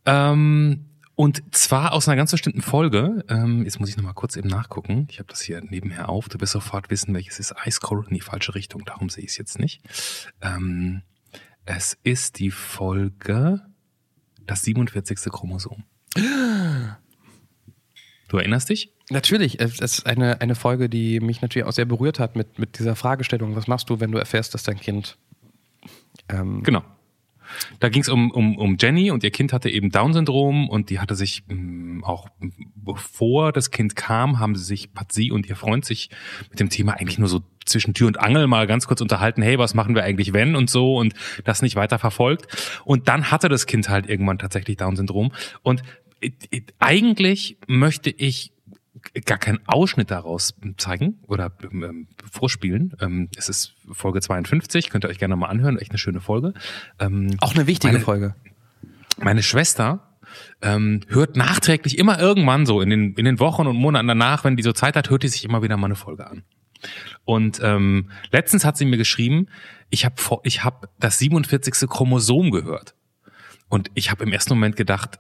Ähm, 0.06 0.86
und 1.16 1.56
zwar 1.56 1.94
aus 1.94 2.08
einer 2.08 2.16
ganz 2.16 2.30
bestimmten 2.30 2.62
Folge. 2.62 3.26
Ähm, 3.28 3.64
jetzt 3.64 3.80
muss 3.80 3.90
ich 3.90 3.98
nochmal 3.98 4.14
kurz 4.14 4.36
eben 4.36 4.50
nachgucken. 4.50 5.08
Ich 5.10 5.18
habe 5.18 5.30
das 5.30 5.42
hier 5.42 5.62
nebenher 5.62 6.10
auf. 6.10 6.30
Du 6.30 6.40
wirst 6.40 6.54
sofort 6.54 6.92
wissen, 6.92 7.12
welches 7.16 7.40
ist. 7.40 7.56
Ice 7.66 7.80
Cold 7.82 8.10
in 8.10 8.14
die 8.14 8.22
falsche 8.22 8.54
Richtung. 8.54 8.86
Darum 8.86 9.10
sehe 9.10 9.24
ich 9.24 9.32
es 9.32 9.38
jetzt 9.38 9.58
nicht. 9.58 9.82
Ähm, 10.44 11.02
es 11.66 11.98
ist 12.04 12.38
die 12.38 12.52
Folge 12.52 13.66
das 14.48 14.64
47. 14.64 15.18
Chromosom. 15.32 15.84
Du 18.28 18.38
erinnerst 18.38 18.70
dich? 18.70 18.94
Natürlich, 19.10 19.60
es 19.62 19.80
ist 19.80 20.06
eine, 20.06 20.42
eine 20.42 20.56
Folge, 20.56 20.90
die 20.90 21.20
mich 21.20 21.42
natürlich 21.42 21.66
auch 21.66 21.72
sehr 21.72 21.86
berührt 21.86 22.20
hat 22.20 22.36
mit, 22.36 22.60
mit 22.60 22.78
dieser 22.80 22.96
Fragestellung, 22.96 23.56
was 23.56 23.68
machst 23.68 23.90
du, 23.90 24.00
wenn 24.00 24.12
du 24.12 24.18
erfährst, 24.18 24.54
dass 24.54 24.64
dein 24.64 24.80
Kind 24.80 25.18
ähm, 26.30 26.64
Genau. 26.64 26.84
Da 27.80 27.90
ging 27.90 28.02
es 28.02 28.10
um, 28.10 28.32
um, 28.32 28.58
um 28.58 28.78
Jenny 28.80 29.12
und 29.12 29.24
ihr 29.24 29.32
Kind 29.32 29.54
hatte 29.54 29.70
eben 29.70 29.92
Down-Syndrom 29.92 30.70
und 30.70 30.90
die 30.90 31.00
hatte 31.00 31.16
sich 31.16 31.44
mh, 31.48 32.06
auch 32.06 32.28
mh, 32.40 32.52
bevor 32.76 33.52
das 33.52 33.72
Kind 33.72 33.96
kam, 33.96 34.40
haben 34.40 34.56
sie 34.56 34.64
sich, 34.64 34.90
hat 34.96 35.12
sie 35.12 35.32
und 35.32 35.48
ihr 35.48 35.56
Freund 35.56 35.86
sich 35.86 36.10
mit 36.50 36.60
dem 36.60 36.70
Thema 36.70 36.94
eigentlich 36.94 37.20
nur 37.20 37.28
so 37.28 37.42
zwischen 37.66 37.94
Tür 37.94 38.08
und 38.08 38.20
Angel 38.20 38.48
mal 38.48 38.66
ganz 38.66 38.88
kurz 38.88 39.02
unterhalten, 39.02 39.42
hey, 39.42 39.60
was 39.60 39.74
machen 39.74 39.94
wir 39.94 40.04
eigentlich 40.04 40.34
wenn 40.34 40.56
und 40.56 40.70
so 40.70 40.96
und 40.96 41.14
das 41.44 41.62
nicht 41.62 41.76
weiter 41.76 42.00
verfolgt. 42.00 42.48
Und 42.86 43.08
dann 43.08 43.30
hatte 43.32 43.50
das 43.50 43.66
Kind 43.66 43.90
halt 43.90 44.10
irgendwann 44.10 44.40
tatsächlich 44.40 44.78
Down-Syndrom 44.78 45.32
und 45.64 45.82
äh, 46.22 46.32
äh, 46.52 46.62
eigentlich 46.80 47.58
möchte 47.68 48.10
ich 48.10 48.54
gar 49.26 49.38
keinen 49.38 49.60
Ausschnitt 49.68 50.12
daraus 50.12 50.56
zeigen 50.78 51.20
oder 51.28 51.52
ähm, 51.64 52.08
vorspielen. 52.32 52.96
Ähm, 53.02 53.30
es 53.36 53.50
ist 53.50 53.76
Folge 53.92 54.22
52, 54.22 54.90
könnt 54.90 55.06
ihr 55.06 55.10
euch 55.10 55.20
gerne 55.20 55.36
mal 55.36 55.48
anhören, 55.48 55.78
echt 55.78 55.92
eine 55.92 55.98
schöne 55.98 56.20
Folge. 56.22 56.54
Ähm, 57.00 57.36
auch 57.42 57.54
eine 57.56 57.68
wichtige 57.68 57.94
Meine- 57.94 58.04
Folge. 58.06 58.36
meine 59.20 59.44
Schwester 59.44 60.18
ähm, 60.62 61.02
hört 61.08 61.36
nachträglich 61.38 61.98
immer 61.98 62.20
irgendwann 62.20 62.66
so 62.66 62.82
in 62.82 62.90
den, 62.90 63.14
in 63.14 63.26
den 63.26 63.40
Wochen 63.40 63.66
und 63.66 63.76
Monaten 63.78 64.08
danach, 64.08 64.44
wenn 64.44 64.56
die 64.58 64.64
so 64.64 64.74
Zeit 64.74 64.96
hat, 64.96 65.10
hört 65.10 65.24
die 65.24 65.30
sich 65.30 65.46
immer 65.46 65.62
wieder 65.64 65.78
mal 65.78 65.86
eine 65.88 65.96
Folge 65.96 66.28
an. 66.28 66.44
Und 67.26 67.60
ähm, 67.64 68.12
letztens 68.32 68.64
hat 68.66 68.78
sie 68.78 68.86
mir 68.86 68.98
geschrieben, 68.98 69.48
ich 69.90 70.06
habe 70.06 70.16
ich 70.44 70.64
hab 70.64 70.90
das 71.00 71.18
47. 71.20 71.90
Chromosom 71.90 72.52
gehört. 72.52 72.94
Und 73.70 73.90
ich 73.96 74.12
habe 74.12 74.24
im 74.24 74.32
ersten 74.32 74.54
Moment 74.54 74.76
gedacht, 74.76 75.20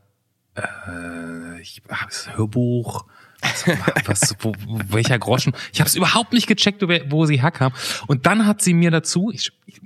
äh, 0.55 1.59
ich 1.61 1.81
habe 1.89 2.05
das 2.09 2.35
Hörbuch, 2.37 3.05
was, 3.41 3.67
was 4.05 4.35
wo, 4.39 4.53
welcher 4.87 5.19
Groschen. 5.19 5.53
Ich 5.73 5.79
habe 5.79 5.87
es 5.87 5.95
überhaupt 5.95 6.33
nicht 6.33 6.47
gecheckt, 6.47 6.81
wo, 6.81 7.25
sie 7.25 7.41
herkam. 7.41 7.73
Und 8.07 8.25
dann 8.25 8.45
hat 8.45 8.61
sie 8.61 8.73
mir 8.73 8.91
dazu, 8.91 9.31
ich, 9.31 9.51
ich 9.65 9.81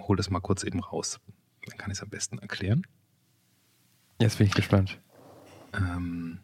hol 0.00 0.16
das 0.16 0.30
mal 0.30 0.40
kurz 0.40 0.62
eben 0.64 0.80
raus, 0.80 1.20
dann 1.66 1.78
kann 1.78 1.90
ich 1.90 1.98
es 1.98 2.02
am 2.02 2.10
besten 2.10 2.38
erklären. 2.38 2.86
Jetzt 4.20 4.38
bin 4.38 4.46
ich 4.46 4.54
gespannt. 4.54 4.98
Ähm 5.74 6.40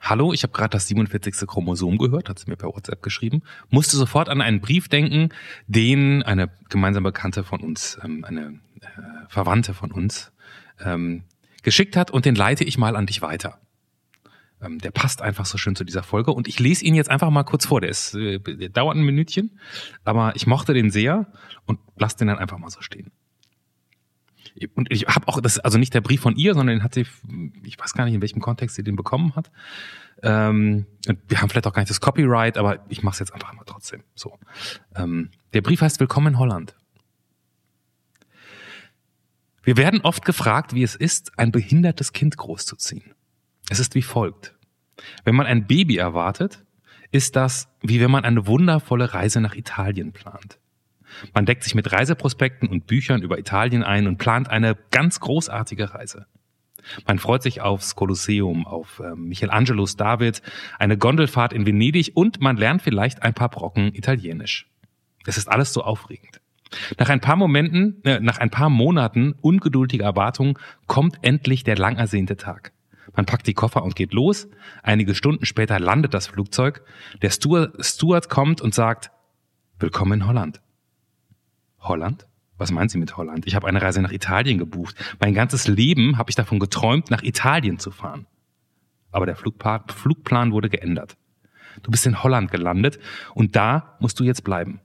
Hallo, 0.00 0.34
ich 0.34 0.42
habe 0.42 0.52
gerade 0.52 0.68
das 0.68 0.86
47. 0.88 1.46
Chromosom 1.46 1.96
gehört, 1.96 2.28
hat 2.28 2.38
sie 2.38 2.50
mir 2.50 2.56
per 2.56 2.68
WhatsApp 2.68 3.02
geschrieben. 3.02 3.42
Musste 3.70 3.96
sofort 3.96 4.28
an 4.28 4.42
einen 4.42 4.60
Brief 4.60 4.88
denken, 4.88 5.30
den 5.66 6.22
eine 6.22 6.50
gemeinsame 6.68 7.08
Bekannte 7.08 7.42
von 7.42 7.60
uns, 7.60 7.98
ähm, 8.04 8.22
eine 8.22 8.60
äh, 8.82 9.28
Verwandte 9.28 9.72
von 9.72 9.92
uns, 9.92 10.30
ähm, 10.78 11.24
geschickt 11.64 11.96
hat 11.96 12.10
und 12.10 12.24
den 12.24 12.34
leite 12.34 12.64
ich 12.64 12.78
mal 12.78 12.96
an 12.96 13.06
dich 13.06 13.22
weiter. 13.22 13.60
Ähm, 14.62 14.78
der 14.78 14.90
passt 14.90 15.20
einfach 15.22 15.46
so 15.46 15.58
schön 15.58 15.76
zu 15.76 15.84
dieser 15.84 16.02
Folge 16.02 16.32
und 16.32 16.48
ich 16.48 16.58
lese 16.58 16.84
ihn 16.84 16.94
jetzt 16.94 17.10
einfach 17.10 17.30
mal 17.30 17.42
kurz 17.44 17.66
vor. 17.66 17.80
Der, 17.80 17.90
ist, 17.90 18.14
äh, 18.14 18.38
der 18.38 18.68
dauert 18.68 18.96
ein 18.96 19.04
Minütchen, 19.04 19.58
aber 20.04 20.34
ich 20.36 20.46
mochte 20.46 20.74
den 20.74 20.90
sehr 20.90 21.32
und 21.66 21.80
lass 21.96 22.16
den 22.16 22.28
dann 22.28 22.38
einfach 22.38 22.58
mal 22.58 22.70
so 22.70 22.80
stehen. 22.80 23.10
Und 24.74 24.90
ich 24.92 25.06
habe 25.08 25.26
auch, 25.26 25.40
das 25.40 25.58
also 25.58 25.78
nicht 25.78 25.94
der 25.94 26.00
Brief 26.00 26.20
von 26.20 26.36
ihr, 26.36 26.54
sondern 26.54 26.76
den 26.76 26.84
hat 26.84 26.94
sie, 26.94 27.06
ich 27.64 27.78
weiß 27.78 27.92
gar 27.94 28.04
nicht, 28.04 28.14
in 28.14 28.20
welchem 28.20 28.40
Kontext 28.40 28.76
sie 28.76 28.84
den 28.84 28.94
bekommen 28.94 29.34
hat. 29.34 29.50
Ähm, 30.22 30.86
wir 31.26 31.40
haben 31.40 31.48
vielleicht 31.48 31.66
auch 31.66 31.72
gar 31.72 31.82
nicht 31.82 31.90
das 31.90 32.00
Copyright, 32.00 32.56
aber 32.56 32.84
ich 32.88 33.02
mache 33.02 33.14
es 33.14 33.18
jetzt 33.18 33.34
einfach 33.34 33.52
mal 33.52 33.64
trotzdem. 33.66 34.04
So. 34.14 34.38
Ähm, 34.94 35.30
der 35.54 35.62
Brief 35.62 35.80
heißt 35.80 35.98
Willkommen 35.98 36.28
in 36.28 36.38
Holland. 36.38 36.76
Wir 39.64 39.76
werden 39.76 40.02
oft 40.02 40.24
gefragt, 40.24 40.74
wie 40.74 40.82
es 40.82 40.94
ist, 40.94 41.38
ein 41.38 41.50
behindertes 41.50 42.12
Kind 42.12 42.36
großzuziehen. 42.36 43.14
Es 43.70 43.80
ist 43.80 43.94
wie 43.94 44.02
folgt. 44.02 44.54
Wenn 45.24 45.34
man 45.34 45.46
ein 45.46 45.66
Baby 45.66 45.96
erwartet, 45.96 46.64
ist 47.10 47.36
das 47.36 47.68
wie 47.80 48.00
wenn 48.00 48.10
man 48.10 48.24
eine 48.24 48.46
wundervolle 48.46 49.14
Reise 49.14 49.40
nach 49.40 49.54
Italien 49.54 50.12
plant. 50.12 50.58
Man 51.32 51.46
deckt 51.46 51.62
sich 51.62 51.74
mit 51.74 51.92
Reiseprospekten 51.92 52.68
und 52.68 52.86
Büchern 52.86 53.22
über 53.22 53.38
Italien 53.38 53.82
ein 53.82 54.06
und 54.06 54.18
plant 54.18 54.48
eine 54.48 54.76
ganz 54.90 55.20
großartige 55.20 55.94
Reise. 55.94 56.26
Man 57.06 57.18
freut 57.18 57.42
sich 57.42 57.60
aufs 57.60 57.94
Kolosseum, 57.94 58.66
auf 58.66 59.00
äh, 59.00 59.14
Michelangelos 59.14 59.96
David, 59.96 60.42
eine 60.78 60.98
Gondelfahrt 60.98 61.52
in 61.52 61.66
Venedig 61.66 62.12
und 62.14 62.40
man 62.40 62.56
lernt 62.56 62.82
vielleicht 62.82 63.22
ein 63.22 63.32
paar 63.32 63.48
Brocken 63.48 63.94
Italienisch. 63.94 64.66
Es 65.24 65.38
ist 65.38 65.48
alles 65.48 65.72
so 65.72 65.82
aufregend. 65.82 66.40
Nach 66.98 67.08
ein 67.08 67.20
paar 67.20 67.36
Momenten, 67.36 68.02
äh, 68.04 68.20
nach 68.20 68.38
ein 68.38 68.50
paar 68.50 68.70
Monaten 68.70 69.34
ungeduldiger 69.40 70.04
Erwartung 70.04 70.58
kommt 70.86 71.18
endlich 71.22 71.64
der 71.64 71.76
lang 71.76 71.96
ersehnte 71.96 72.36
Tag. 72.36 72.72
Man 73.16 73.26
packt 73.26 73.46
die 73.46 73.54
Koffer 73.54 73.82
und 73.82 73.96
geht 73.96 74.12
los. 74.12 74.48
Einige 74.82 75.14
Stunden 75.14 75.46
später 75.46 75.78
landet 75.78 76.14
das 76.14 76.26
Flugzeug. 76.26 76.82
Der 77.22 77.30
Steward, 77.30 78.28
kommt 78.28 78.60
und 78.60 78.74
sagt, 78.74 79.10
Willkommen 79.78 80.20
in 80.20 80.26
Holland. 80.26 80.60
Holland? 81.80 82.26
Was 82.56 82.70
meint 82.70 82.90
sie 82.90 82.98
mit 82.98 83.16
Holland? 83.16 83.46
Ich 83.46 83.54
habe 83.54 83.66
eine 83.66 83.82
Reise 83.82 84.00
nach 84.00 84.12
Italien 84.12 84.58
gebucht. 84.58 84.94
Mein 85.20 85.34
ganzes 85.34 85.66
Leben 85.66 86.16
habe 86.16 86.30
ich 86.30 86.36
davon 86.36 86.60
geträumt, 86.60 87.10
nach 87.10 87.22
Italien 87.22 87.78
zu 87.78 87.90
fahren. 87.90 88.26
Aber 89.10 89.26
der 89.26 89.36
Flugplan 89.36 90.52
wurde 90.52 90.70
geändert. 90.70 91.16
Du 91.82 91.90
bist 91.90 92.06
in 92.06 92.22
Holland 92.22 92.50
gelandet 92.50 92.98
und 93.34 93.56
da 93.56 93.96
musst 93.98 94.18
du 94.20 94.24
jetzt 94.24 94.44
bleiben. 94.44 94.80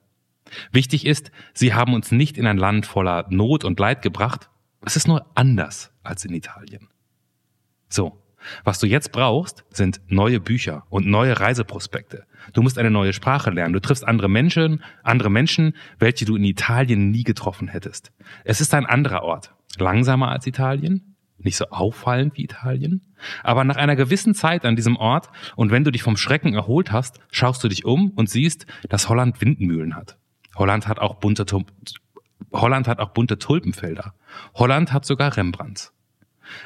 Wichtig 0.71 1.05
ist, 1.05 1.31
sie 1.53 1.73
haben 1.73 1.93
uns 1.93 2.11
nicht 2.11 2.37
in 2.37 2.47
ein 2.47 2.57
Land 2.57 2.85
voller 2.85 3.25
Not 3.29 3.63
und 3.63 3.79
Leid 3.79 4.01
gebracht. 4.01 4.49
Es 4.85 4.95
ist 4.95 5.07
nur 5.07 5.25
anders 5.35 5.91
als 6.03 6.25
in 6.25 6.33
Italien. 6.33 6.87
So, 7.89 8.21
was 8.63 8.79
du 8.79 8.87
jetzt 8.87 9.11
brauchst, 9.11 9.65
sind 9.69 10.01
neue 10.07 10.39
Bücher 10.39 10.83
und 10.89 11.07
neue 11.07 11.39
Reiseprospekte. 11.39 12.25
Du 12.53 12.61
musst 12.61 12.77
eine 12.77 12.91
neue 12.91 13.13
Sprache 13.13 13.49
lernen. 13.49 13.73
Du 13.73 13.81
triffst 13.81 14.07
andere 14.07 14.29
Menschen, 14.29 14.83
andere 15.03 15.29
Menschen, 15.29 15.75
welche 15.99 16.25
du 16.25 16.35
in 16.35 16.43
Italien 16.43 17.11
nie 17.11 17.23
getroffen 17.23 17.67
hättest. 17.67 18.11
Es 18.43 18.61
ist 18.61 18.73
ein 18.73 18.85
anderer 18.85 19.23
Ort. 19.23 19.53
Langsamer 19.77 20.29
als 20.29 20.47
Italien, 20.47 21.15
nicht 21.37 21.57
so 21.57 21.65
auffallend 21.69 22.37
wie 22.37 22.43
Italien. 22.43 23.13
Aber 23.43 23.63
nach 23.63 23.77
einer 23.77 23.95
gewissen 23.95 24.33
Zeit 24.33 24.65
an 24.65 24.75
diesem 24.75 24.97
Ort 24.97 25.29
und 25.55 25.71
wenn 25.71 25.83
du 25.83 25.91
dich 25.91 26.03
vom 26.03 26.17
Schrecken 26.17 26.53
erholt 26.53 26.91
hast, 26.91 27.19
schaust 27.31 27.63
du 27.63 27.67
dich 27.67 27.85
um 27.85 28.11
und 28.11 28.29
siehst, 28.29 28.65
dass 28.89 29.09
Holland 29.09 29.41
Windmühlen 29.41 29.95
hat. 29.95 30.17
Holland 30.55 30.87
hat 30.87 30.99
auch 30.99 31.15
bunte, 31.15 31.45
Holland 32.51 32.87
hat 32.87 32.99
auch 32.99 33.09
bunte 33.09 33.37
Tulpenfelder. 33.37 34.13
Holland 34.55 34.93
hat 34.93 35.05
sogar 35.05 35.35
Rembrandts. 35.35 35.93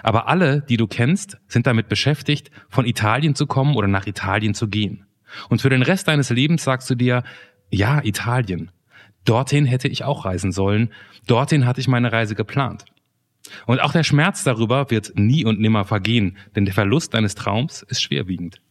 Aber 0.02 0.28
alle, 0.28 0.62
die 0.62 0.78
du 0.78 0.88
kennst, 0.88 1.38
sind 1.48 1.68
damit 1.68 1.90
beschäftigt, 1.90 2.52
von 2.70 2.86
Italien 2.86 3.36
zu 3.36 3.48
kommen 3.48 3.76
oder 3.76 3.88
nach 3.88 4.08
Italien 4.08 4.54
zu 4.54 4.68
gehen. 4.70 5.06
Und 5.50 5.62
für 5.62 5.70
den 5.70 5.82
Rest 5.82 6.08
deines 6.08 6.30
Lebens 6.30 6.64
sagst 6.64 6.90
du 6.90 6.96
dir, 6.96 7.24
ja, 7.70 8.04
Italien. 8.04 8.72
Dorthin 9.26 9.66
hätte 9.66 9.88
ich 9.88 10.04
auch 10.04 10.26
reisen 10.26 10.52
sollen. 10.52 10.92
Dorthin 11.28 11.66
hatte 11.66 11.82
ich 11.82 11.88
meine 11.88 12.12
Reise 12.12 12.36
geplant. 12.36 12.86
Und 13.66 13.82
auch 13.82 13.92
der 13.92 14.04
Schmerz 14.04 14.44
darüber 14.44 14.90
wird 14.90 15.14
nie 15.16 15.44
und 15.44 15.60
nimmer 15.60 15.86
vergehen, 15.86 16.38
denn 16.56 16.66
der 16.66 16.74
Verlust 16.74 17.14
deines 17.14 17.36
Traums 17.36 17.82
ist 17.84 18.02
schwerwiegend. 18.02 18.62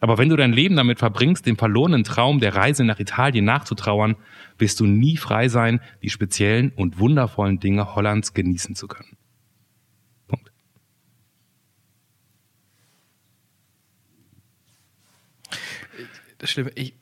Aber 0.00 0.18
wenn 0.18 0.28
du 0.28 0.36
dein 0.36 0.52
Leben 0.52 0.76
damit 0.76 0.98
verbringst, 0.98 1.46
dem 1.46 1.56
verlorenen 1.56 2.04
Traum 2.04 2.40
der 2.40 2.54
Reise 2.54 2.84
nach 2.84 2.98
Italien 2.98 3.44
nachzutrauern, 3.44 4.16
wirst 4.58 4.80
du 4.80 4.86
nie 4.86 5.16
frei 5.16 5.48
sein, 5.48 5.80
die 6.02 6.10
speziellen 6.10 6.72
und 6.74 6.98
wundervollen 6.98 7.60
Dinge 7.60 7.94
Hollands 7.94 8.34
genießen 8.34 8.74
zu 8.74 8.88
können. 8.88 9.16
Punkt. 10.26 10.52
Das 16.38 16.50
Schlimme, 16.50 16.72
ich, 16.74 16.94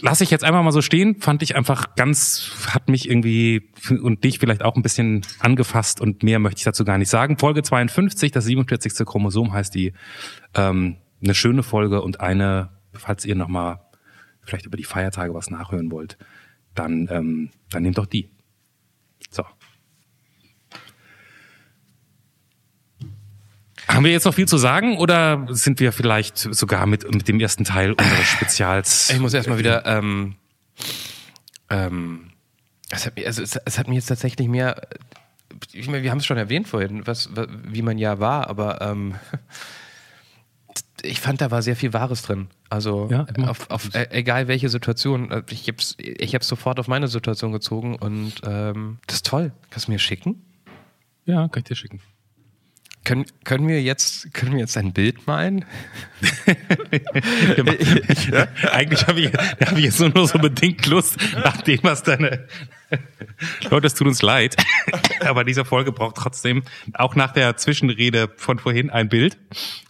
lasse 0.00 0.24
ich 0.24 0.30
jetzt 0.30 0.44
einfach 0.44 0.62
mal 0.62 0.72
so 0.72 0.82
stehen, 0.82 1.20
fand 1.20 1.42
ich 1.42 1.56
einfach 1.56 1.94
ganz, 1.96 2.50
hat 2.72 2.88
mich 2.88 3.08
irgendwie 3.08 3.70
und 4.02 4.24
dich 4.24 4.38
vielleicht 4.38 4.62
auch 4.62 4.76
ein 4.76 4.82
bisschen 4.82 5.22
angefasst 5.40 6.00
und 6.00 6.22
mehr 6.22 6.38
möchte 6.38 6.58
ich 6.58 6.64
dazu 6.64 6.84
gar 6.84 6.98
nicht 6.98 7.10
sagen. 7.10 7.38
Folge 7.38 7.62
52, 7.62 8.30
das 8.32 8.44
47. 8.44 9.06
Chromosom 9.06 9.52
heißt 9.52 9.74
die, 9.74 9.92
ähm, 10.54 10.96
eine 11.22 11.34
schöne 11.34 11.62
Folge 11.62 12.02
und 12.02 12.20
eine, 12.20 12.70
falls 12.92 13.24
ihr 13.24 13.34
nochmal 13.34 13.80
vielleicht 14.42 14.66
über 14.66 14.76
die 14.76 14.84
Feiertage 14.84 15.34
was 15.34 15.50
nachhören 15.50 15.90
wollt, 15.90 16.16
dann, 16.74 17.08
ähm, 17.10 17.50
dann 17.70 17.82
nehmt 17.82 17.98
doch 17.98 18.06
die. 18.06 18.30
So. 19.30 19.44
Haben 23.88 24.04
wir 24.04 24.12
jetzt 24.12 24.24
noch 24.24 24.34
viel 24.34 24.46
zu 24.48 24.58
sagen 24.58 24.98
oder 24.98 25.46
sind 25.50 25.80
wir 25.80 25.92
vielleicht 25.92 26.36
sogar 26.38 26.86
mit, 26.86 27.10
mit 27.14 27.26
dem 27.28 27.40
ersten 27.40 27.64
Teil 27.64 27.92
unseres 27.92 28.26
Spezials? 28.36 29.10
Ich 29.10 29.18
muss 29.18 29.34
erstmal 29.34 29.58
wieder, 29.58 29.84
ähm, 29.86 30.34
ähm, 31.70 32.30
es 32.90 33.06
hat, 33.06 33.14
also 33.24 33.42
es, 33.42 33.56
es 33.64 33.78
hat 33.78 33.88
mir 33.88 33.94
jetzt 33.94 34.06
tatsächlich 34.06 34.48
mehr, 34.48 34.80
ich 35.72 35.88
meine, 35.88 36.02
wir 36.02 36.10
haben 36.10 36.18
es 36.18 36.26
schon 36.26 36.36
erwähnt 36.38 36.68
vorhin, 36.68 37.06
was, 37.06 37.30
wie 37.64 37.82
man 37.82 37.98
ja 37.98 38.18
war, 38.20 38.48
aber 38.48 38.80
ähm, 38.82 39.14
ich 41.02 41.20
fand, 41.20 41.40
da 41.40 41.50
war 41.50 41.62
sehr 41.62 41.76
viel 41.76 41.92
Wahres 41.92 42.22
drin. 42.22 42.48
Also 42.70 43.08
Ja, 43.10 43.26
auf, 43.46 43.70
auf, 43.70 43.94
e- 43.94 44.08
egal 44.10 44.48
welche 44.48 44.68
Situation, 44.68 45.30
äh, 45.30 45.42
ich 45.50 45.68
hab's, 45.68 45.94
ich 45.98 46.34
hab's 46.34 46.48
sofort 46.48 46.78
auf 46.80 46.88
meine 46.88 47.08
Situation 47.08 47.52
gezogen 47.52 47.96
und 47.96 48.34
ähm, 48.44 48.98
das 49.06 49.16
ist 49.16 49.26
toll. 49.26 49.52
Kannst 49.70 49.88
du 49.88 49.92
mir 49.92 49.98
schicken? 49.98 50.42
Ja, 51.24 51.48
kann 51.48 51.60
ich 51.62 51.64
dir 51.68 51.76
schicken. 51.76 52.00
Können, 53.08 53.24
können 53.42 53.66
wir 53.68 53.80
jetzt 53.80 54.34
können 54.34 54.52
wir 54.52 54.58
jetzt 54.58 54.76
ein 54.76 54.92
Bild 54.92 55.26
malen? 55.26 55.64
Eigentlich 58.70 59.06
habe 59.06 59.20
ich, 59.20 59.32
hab 59.32 59.78
ich 59.78 59.84
jetzt 59.84 59.98
nur, 59.98 60.10
nur 60.10 60.28
so 60.28 60.38
bedingt 60.38 60.84
Lust, 60.84 61.16
nach 61.32 61.62
dem, 61.62 61.78
was 61.84 62.02
deine. 62.02 62.46
Leute, 63.70 63.86
es 63.86 63.94
tut 63.94 64.08
uns 64.08 64.20
leid. 64.20 64.56
Aber 65.20 65.44
diese 65.44 65.64
Folge 65.64 65.90
braucht 65.90 66.16
trotzdem 66.16 66.64
auch 66.92 67.14
nach 67.14 67.32
der 67.32 67.56
Zwischenrede 67.56 68.28
von 68.36 68.58
vorhin 68.58 68.90
ein 68.90 69.08
Bild. 69.08 69.38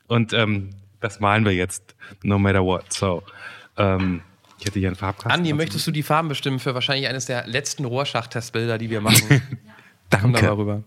Und 0.06 0.32
ähm, 0.32 0.70
das 1.00 1.18
malen 1.18 1.44
wir 1.44 1.54
jetzt, 1.54 1.96
no 2.22 2.38
matter 2.38 2.62
what. 2.62 2.92
So. 2.92 3.24
Ähm, 3.76 4.22
ich 4.60 4.66
hätte 4.66 4.78
hier 4.78 4.90
einen 4.90 4.96
Farbkasten. 4.96 5.32
Andi, 5.32 5.52
möchtest 5.54 5.84
du 5.88 5.90
die 5.90 6.04
Farben 6.04 6.28
bestimmen 6.28 6.60
für 6.60 6.72
wahrscheinlich 6.72 7.08
eines 7.08 7.26
der 7.26 7.48
letzten 7.48 7.84
Rohrschacht-Testbilder, 7.84 8.78
die 8.78 8.90
wir 8.90 9.00
machen? 9.00 9.26
Komm 9.28 9.58
da 10.08 10.18
mal 10.18 10.32
Danke. 10.40 10.56
rüber. 10.56 10.84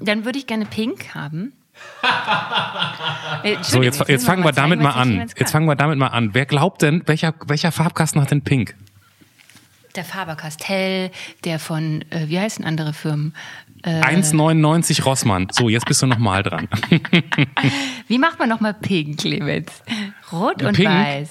Dann 0.00 0.24
würde 0.24 0.38
ich 0.38 0.46
gerne 0.46 0.66
pink 0.66 1.14
haben. 1.14 1.52
Äh, 3.42 3.56
So, 3.62 3.82
jetzt, 3.82 4.08
jetzt 4.08 4.24
fangen 4.26 4.44
wir 4.44 4.52
damit 4.52 4.80
mal 4.80 4.90
an. 4.92 5.26
Jetzt 5.36 5.50
fangen 5.52 5.66
wir 5.66 5.76
damit 5.76 5.98
mal 5.98 6.08
an. 6.08 6.30
Wer 6.32 6.46
glaubt 6.46 6.82
denn, 6.82 7.02
welcher, 7.06 7.34
welcher 7.46 7.72
Farbkasten 7.72 8.20
hat 8.20 8.30
denn 8.30 8.42
Pink? 8.42 8.74
Der 9.94 10.04
Faber 10.04 10.36
Castell, 10.36 11.10
der 11.44 11.58
von, 11.58 12.02
äh, 12.10 12.28
wie 12.28 12.38
heißen 12.38 12.64
andere 12.64 12.92
Firmen? 12.92 13.34
Äh, 13.82 14.00
1,99 14.02 15.02
Rossmann. 15.04 15.48
So, 15.52 15.68
jetzt 15.70 15.86
bist 15.86 16.02
du 16.02 16.06
nochmal 16.06 16.42
dran. 16.42 16.68
wie 18.08 18.18
macht 18.18 18.38
man 18.38 18.48
nochmal 18.48 18.74
pink, 18.74 19.18
Clemens? 19.20 19.82
Rot 20.32 20.62
und 20.62 20.74
Pink? 20.76 20.88
weiß. 20.90 21.30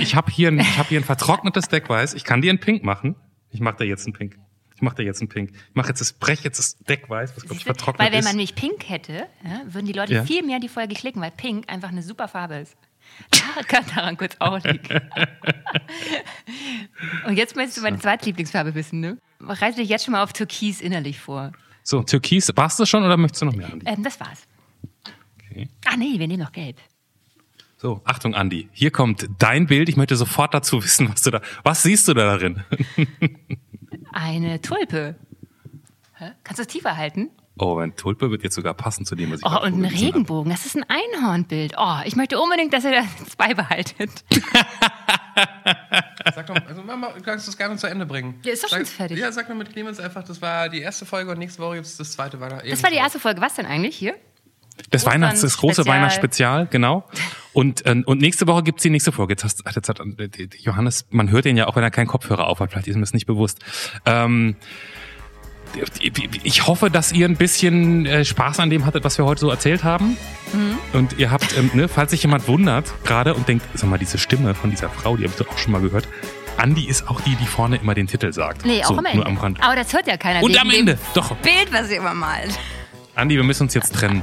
Ich 0.00 0.14
habe 0.16 0.30
hier, 0.32 0.48
ein- 0.48 0.58
ich 0.58 0.78
hab 0.78 0.88
hier 0.88 1.00
ein 1.00 1.04
vertrocknetes 1.04 1.68
Deckweiß. 1.68 2.14
Ich 2.14 2.24
kann 2.24 2.42
dir 2.42 2.52
ein 2.52 2.58
Pink 2.60 2.82
machen. 2.84 3.14
Ich 3.50 3.60
mache 3.60 3.76
dir 3.78 3.84
jetzt 3.86 4.06
ein 4.08 4.12
Pink. 4.12 4.36
Ich 4.82 4.84
mache 4.84 4.96
dir 4.96 5.04
jetzt 5.04 5.22
ein 5.22 5.28
Pink. 5.28 5.52
Ich 5.52 5.74
mache 5.76 5.90
jetzt 5.90 6.00
das, 6.00 6.12
brech 6.12 6.42
jetzt 6.42 6.58
das 6.58 6.76
Deckweiß, 6.78 7.36
was 7.36 7.44
glaube 7.44 7.54
ich 7.54 7.62
vertrocknet 7.62 8.00
Weil 8.04 8.10
wenn 8.12 8.18
ist. 8.18 8.24
man 8.24 8.34
nicht 8.34 8.56
pink 8.56 8.88
hätte, 8.88 9.28
ja, 9.44 9.60
würden 9.64 9.86
die 9.86 9.92
Leute 9.92 10.12
Ja. 10.12 10.24
viel 10.24 10.42
mehr 10.42 10.58
die 10.58 10.68
Folge 10.68 10.96
klicken, 10.96 11.22
weil 11.22 11.30
pink 11.30 11.70
einfach 11.70 11.90
eine 11.90 12.02
super 12.02 12.26
Farbe 12.26 12.56
ist. 12.56 12.76
Daran 13.30 13.64
kann 13.68 13.84
daran 13.94 14.16
kurz 14.16 14.34
auch 14.40 14.58
liegen. 14.64 14.88
Und 17.28 17.36
jetzt 17.36 17.54
möchtest 17.54 17.78
du 17.78 17.82
meine 17.82 18.00
zweite 18.00 18.24
Lieblingsfarbe 18.26 18.74
wissen, 18.74 18.98
ne? 18.98 19.18
Reiß 19.38 19.76
dich 19.76 19.88
jetzt 19.88 20.04
schon 20.04 20.12
mal 20.12 20.24
auf 20.24 20.32
Türkis 20.32 20.80
innerlich 20.80 21.20
vor. 21.20 21.52
So, 21.84 22.02
Türkis, 22.02 22.50
warst 22.56 22.80
du 22.80 22.84
schon 22.84 23.04
oder 23.04 23.16
möchtest 23.16 23.42
du 23.42 23.46
noch 23.46 23.54
mehr, 23.54 23.72
Andi? 23.72 23.86
Ähm, 23.86 24.02
das 24.02 24.18
war's. 24.18 24.48
Okay. 25.48 25.68
Ach 25.84 25.96
nee, 25.96 26.18
wir 26.18 26.26
nehmen 26.26 26.42
noch 26.42 26.50
gelb. 26.50 26.78
So, 27.76 28.00
Achtung, 28.02 28.34
Andi. 28.34 28.68
Hier 28.72 28.90
kommt 28.90 29.28
dein 29.38 29.66
Bild. 29.68 29.88
Ich 29.88 29.96
möchte 29.96 30.16
sofort 30.16 30.54
dazu 30.54 30.82
wissen, 30.82 31.08
was 31.08 31.22
du 31.22 31.30
da, 31.30 31.40
was 31.62 31.84
siehst 31.84 32.08
du 32.08 32.14
da 32.14 32.24
darin? 32.24 32.64
Eine 34.12 34.60
Tulpe. 34.60 35.16
Hä? 36.14 36.32
Kannst 36.44 36.58
du 36.58 36.62
es 36.62 36.68
tiefer 36.68 36.96
halten? 36.96 37.30
Oh, 37.58 37.76
ein 37.78 37.94
Tulpe 37.96 38.30
wird 38.30 38.42
jetzt 38.42 38.54
sogar 38.54 38.72
passen 38.74 39.04
zu 39.04 39.14
dem, 39.14 39.30
was 39.30 39.40
ich 39.40 39.46
Oh, 39.46 39.62
und 39.62 39.74
ein. 39.74 39.84
Regenbogen. 39.84 40.50
Das 40.50 40.64
ist 40.64 40.74
ein 40.76 40.84
Einhornbild. 40.88 41.74
Oh, 41.78 41.96
ich 42.04 42.16
möchte 42.16 42.40
unbedingt, 42.40 42.72
dass 42.72 42.84
ihr 42.84 42.92
das 42.92 43.36
beibehaltet. 43.36 44.10
Sag 46.34 46.46
doch, 46.46 46.56
also 46.66 46.82
Mama, 46.82 47.08
du 47.16 47.20
kannst 47.22 47.46
das 47.48 47.56
gerne 47.56 47.76
zu 47.76 47.86
Ende 47.86 48.06
bringen. 48.06 48.40
Ja, 48.42 48.52
ist 48.52 48.64
doch 48.64 48.68
sag, 48.68 48.78
schon 48.78 48.86
fertig. 48.86 49.18
Ja, 49.18 49.30
sag 49.32 49.48
nur 49.48 49.58
mit 49.58 49.70
Clemens 49.72 50.00
einfach, 50.00 50.22
das 50.24 50.40
war 50.40 50.68
die 50.68 50.80
erste 50.80 51.04
Folge 51.04 51.30
und 51.30 51.38
nächste 51.38 51.60
Woche 51.62 51.76
gibt's 51.76 51.96
das 51.96 52.12
zweite 52.12 52.40
Weihnachten. 52.40 52.68
Das 52.68 52.82
war 52.82 52.90
die 52.90 52.96
erste 52.96 53.18
Folge. 53.20 53.40
Was 53.40 53.54
denn 53.54 53.66
eigentlich 53.66 53.96
hier? 53.96 54.14
Das 54.90 55.06
Weihnachts, 55.06 55.40
das 55.40 55.56
große 55.56 55.82
Spezial. 55.82 55.96
Weihnachtsspezial, 55.96 56.66
genau. 56.70 57.04
Und, 57.52 57.84
äh, 57.86 58.02
und 58.04 58.20
nächste 58.20 58.46
Woche 58.46 58.62
gibt's 58.62 58.82
die 58.82 58.90
nächste 58.90 59.12
Folge. 59.12 59.32
Jetzt 59.32 59.44
hast, 59.44 59.62
jetzt 59.64 59.88
hat 59.88 60.00
äh, 60.00 60.48
Johannes, 60.58 61.06
man 61.10 61.30
hört 61.30 61.44
den 61.44 61.56
ja 61.56 61.66
auch, 61.66 61.76
wenn 61.76 61.82
er 61.82 61.90
keinen 61.90 62.06
Kopfhörer 62.06 62.46
auf 62.46 62.60
hat. 62.60 62.70
Vielleicht 62.70 62.88
ist 62.88 62.96
ihm 62.96 63.00
das 63.00 63.12
nicht 63.12 63.26
bewusst. 63.26 63.58
Ähm, 64.06 64.56
ich 66.42 66.66
hoffe, 66.66 66.90
dass 66.90 67.12
ihr 67.12 67.26
ein 67.26 67.36
bisschen 67.36 68.06
äh, 68.06 68.24
Spaß 68.24 68.60
an 68.60 68.70
dem 68.70 68.84
hattet, 68.84 69.04
was 69.04 69.16
wir 69.18 69.24
heute 69.24 69.40
so 69.40 69.50
erzählt 69.50 69.84
haben. 69.84 70.16
Mhm. 70.52 70.78
Und 70.92 71.18
ihr 71.18 71.30
habt, 71.30 71.56
ähm, 71.56 71.70
ne, 71.74 71.88
falls 71.88 72.10
sich 72.10 72.22
jemand 72.22 72.46
wundert 72.48 72.92
gerade 73.04 73.34
und 73.34 73.48
denkt, 73.48 73.64
sag 73.74 73.88
mal, 73.88 73.98
diese 73.98 74.18
Stimme 74.18 74.54
von 74.54 74.70
dieser 74.70 74.90
Frau, 74.90 75.16
die 75.16 75.24
habe 75.24 75.32
ich 75.32 75.44
doch 75.44 75.52
auch 75.52 75.58
schon 75.58 75.72
mal 75.72 75.80
gehört. 75.80 76.08
Andi 76.58 76.86
ist 76.86 77.08
auch 77.08 77.20
die, 77.22 77.34
die 77.36 77.46
vorne 77.46 77.76
immer 77.76 77.94
den 77.94 78.06
Titel 78.06 78.32
sagt. 78.32 78.66
Nee, 78.66 78.84
auch 78.84 78.88
so, 78.88 78.98
am 78.98 79.06
Ende. 79.06 79.18
Nur 79.18 79.26
am 79.26 79.38
Rand. 79.38 79.62
Aber 79.62 79.74
das 79.74 79.92
hört 79.92 80.06
ja 80.06 80.16
keiner. 80.16 80.42
Und 80.42 80.58
am 80.60 80.70
Ende, 80.70 80.98
doch. 81.14 81.34
Bild, 81.36 81.72
was 81.72 81.90
ihr 81.90 81.96
immer 81.96 82.14
malt. 82.14 82.58
Andi, 83.14 83.36
wir 83.36 83.42
müssen 83.42 83.64
uns 83.64 83.74
jetzt 83.74 83.94
trennen. 83.94 84.22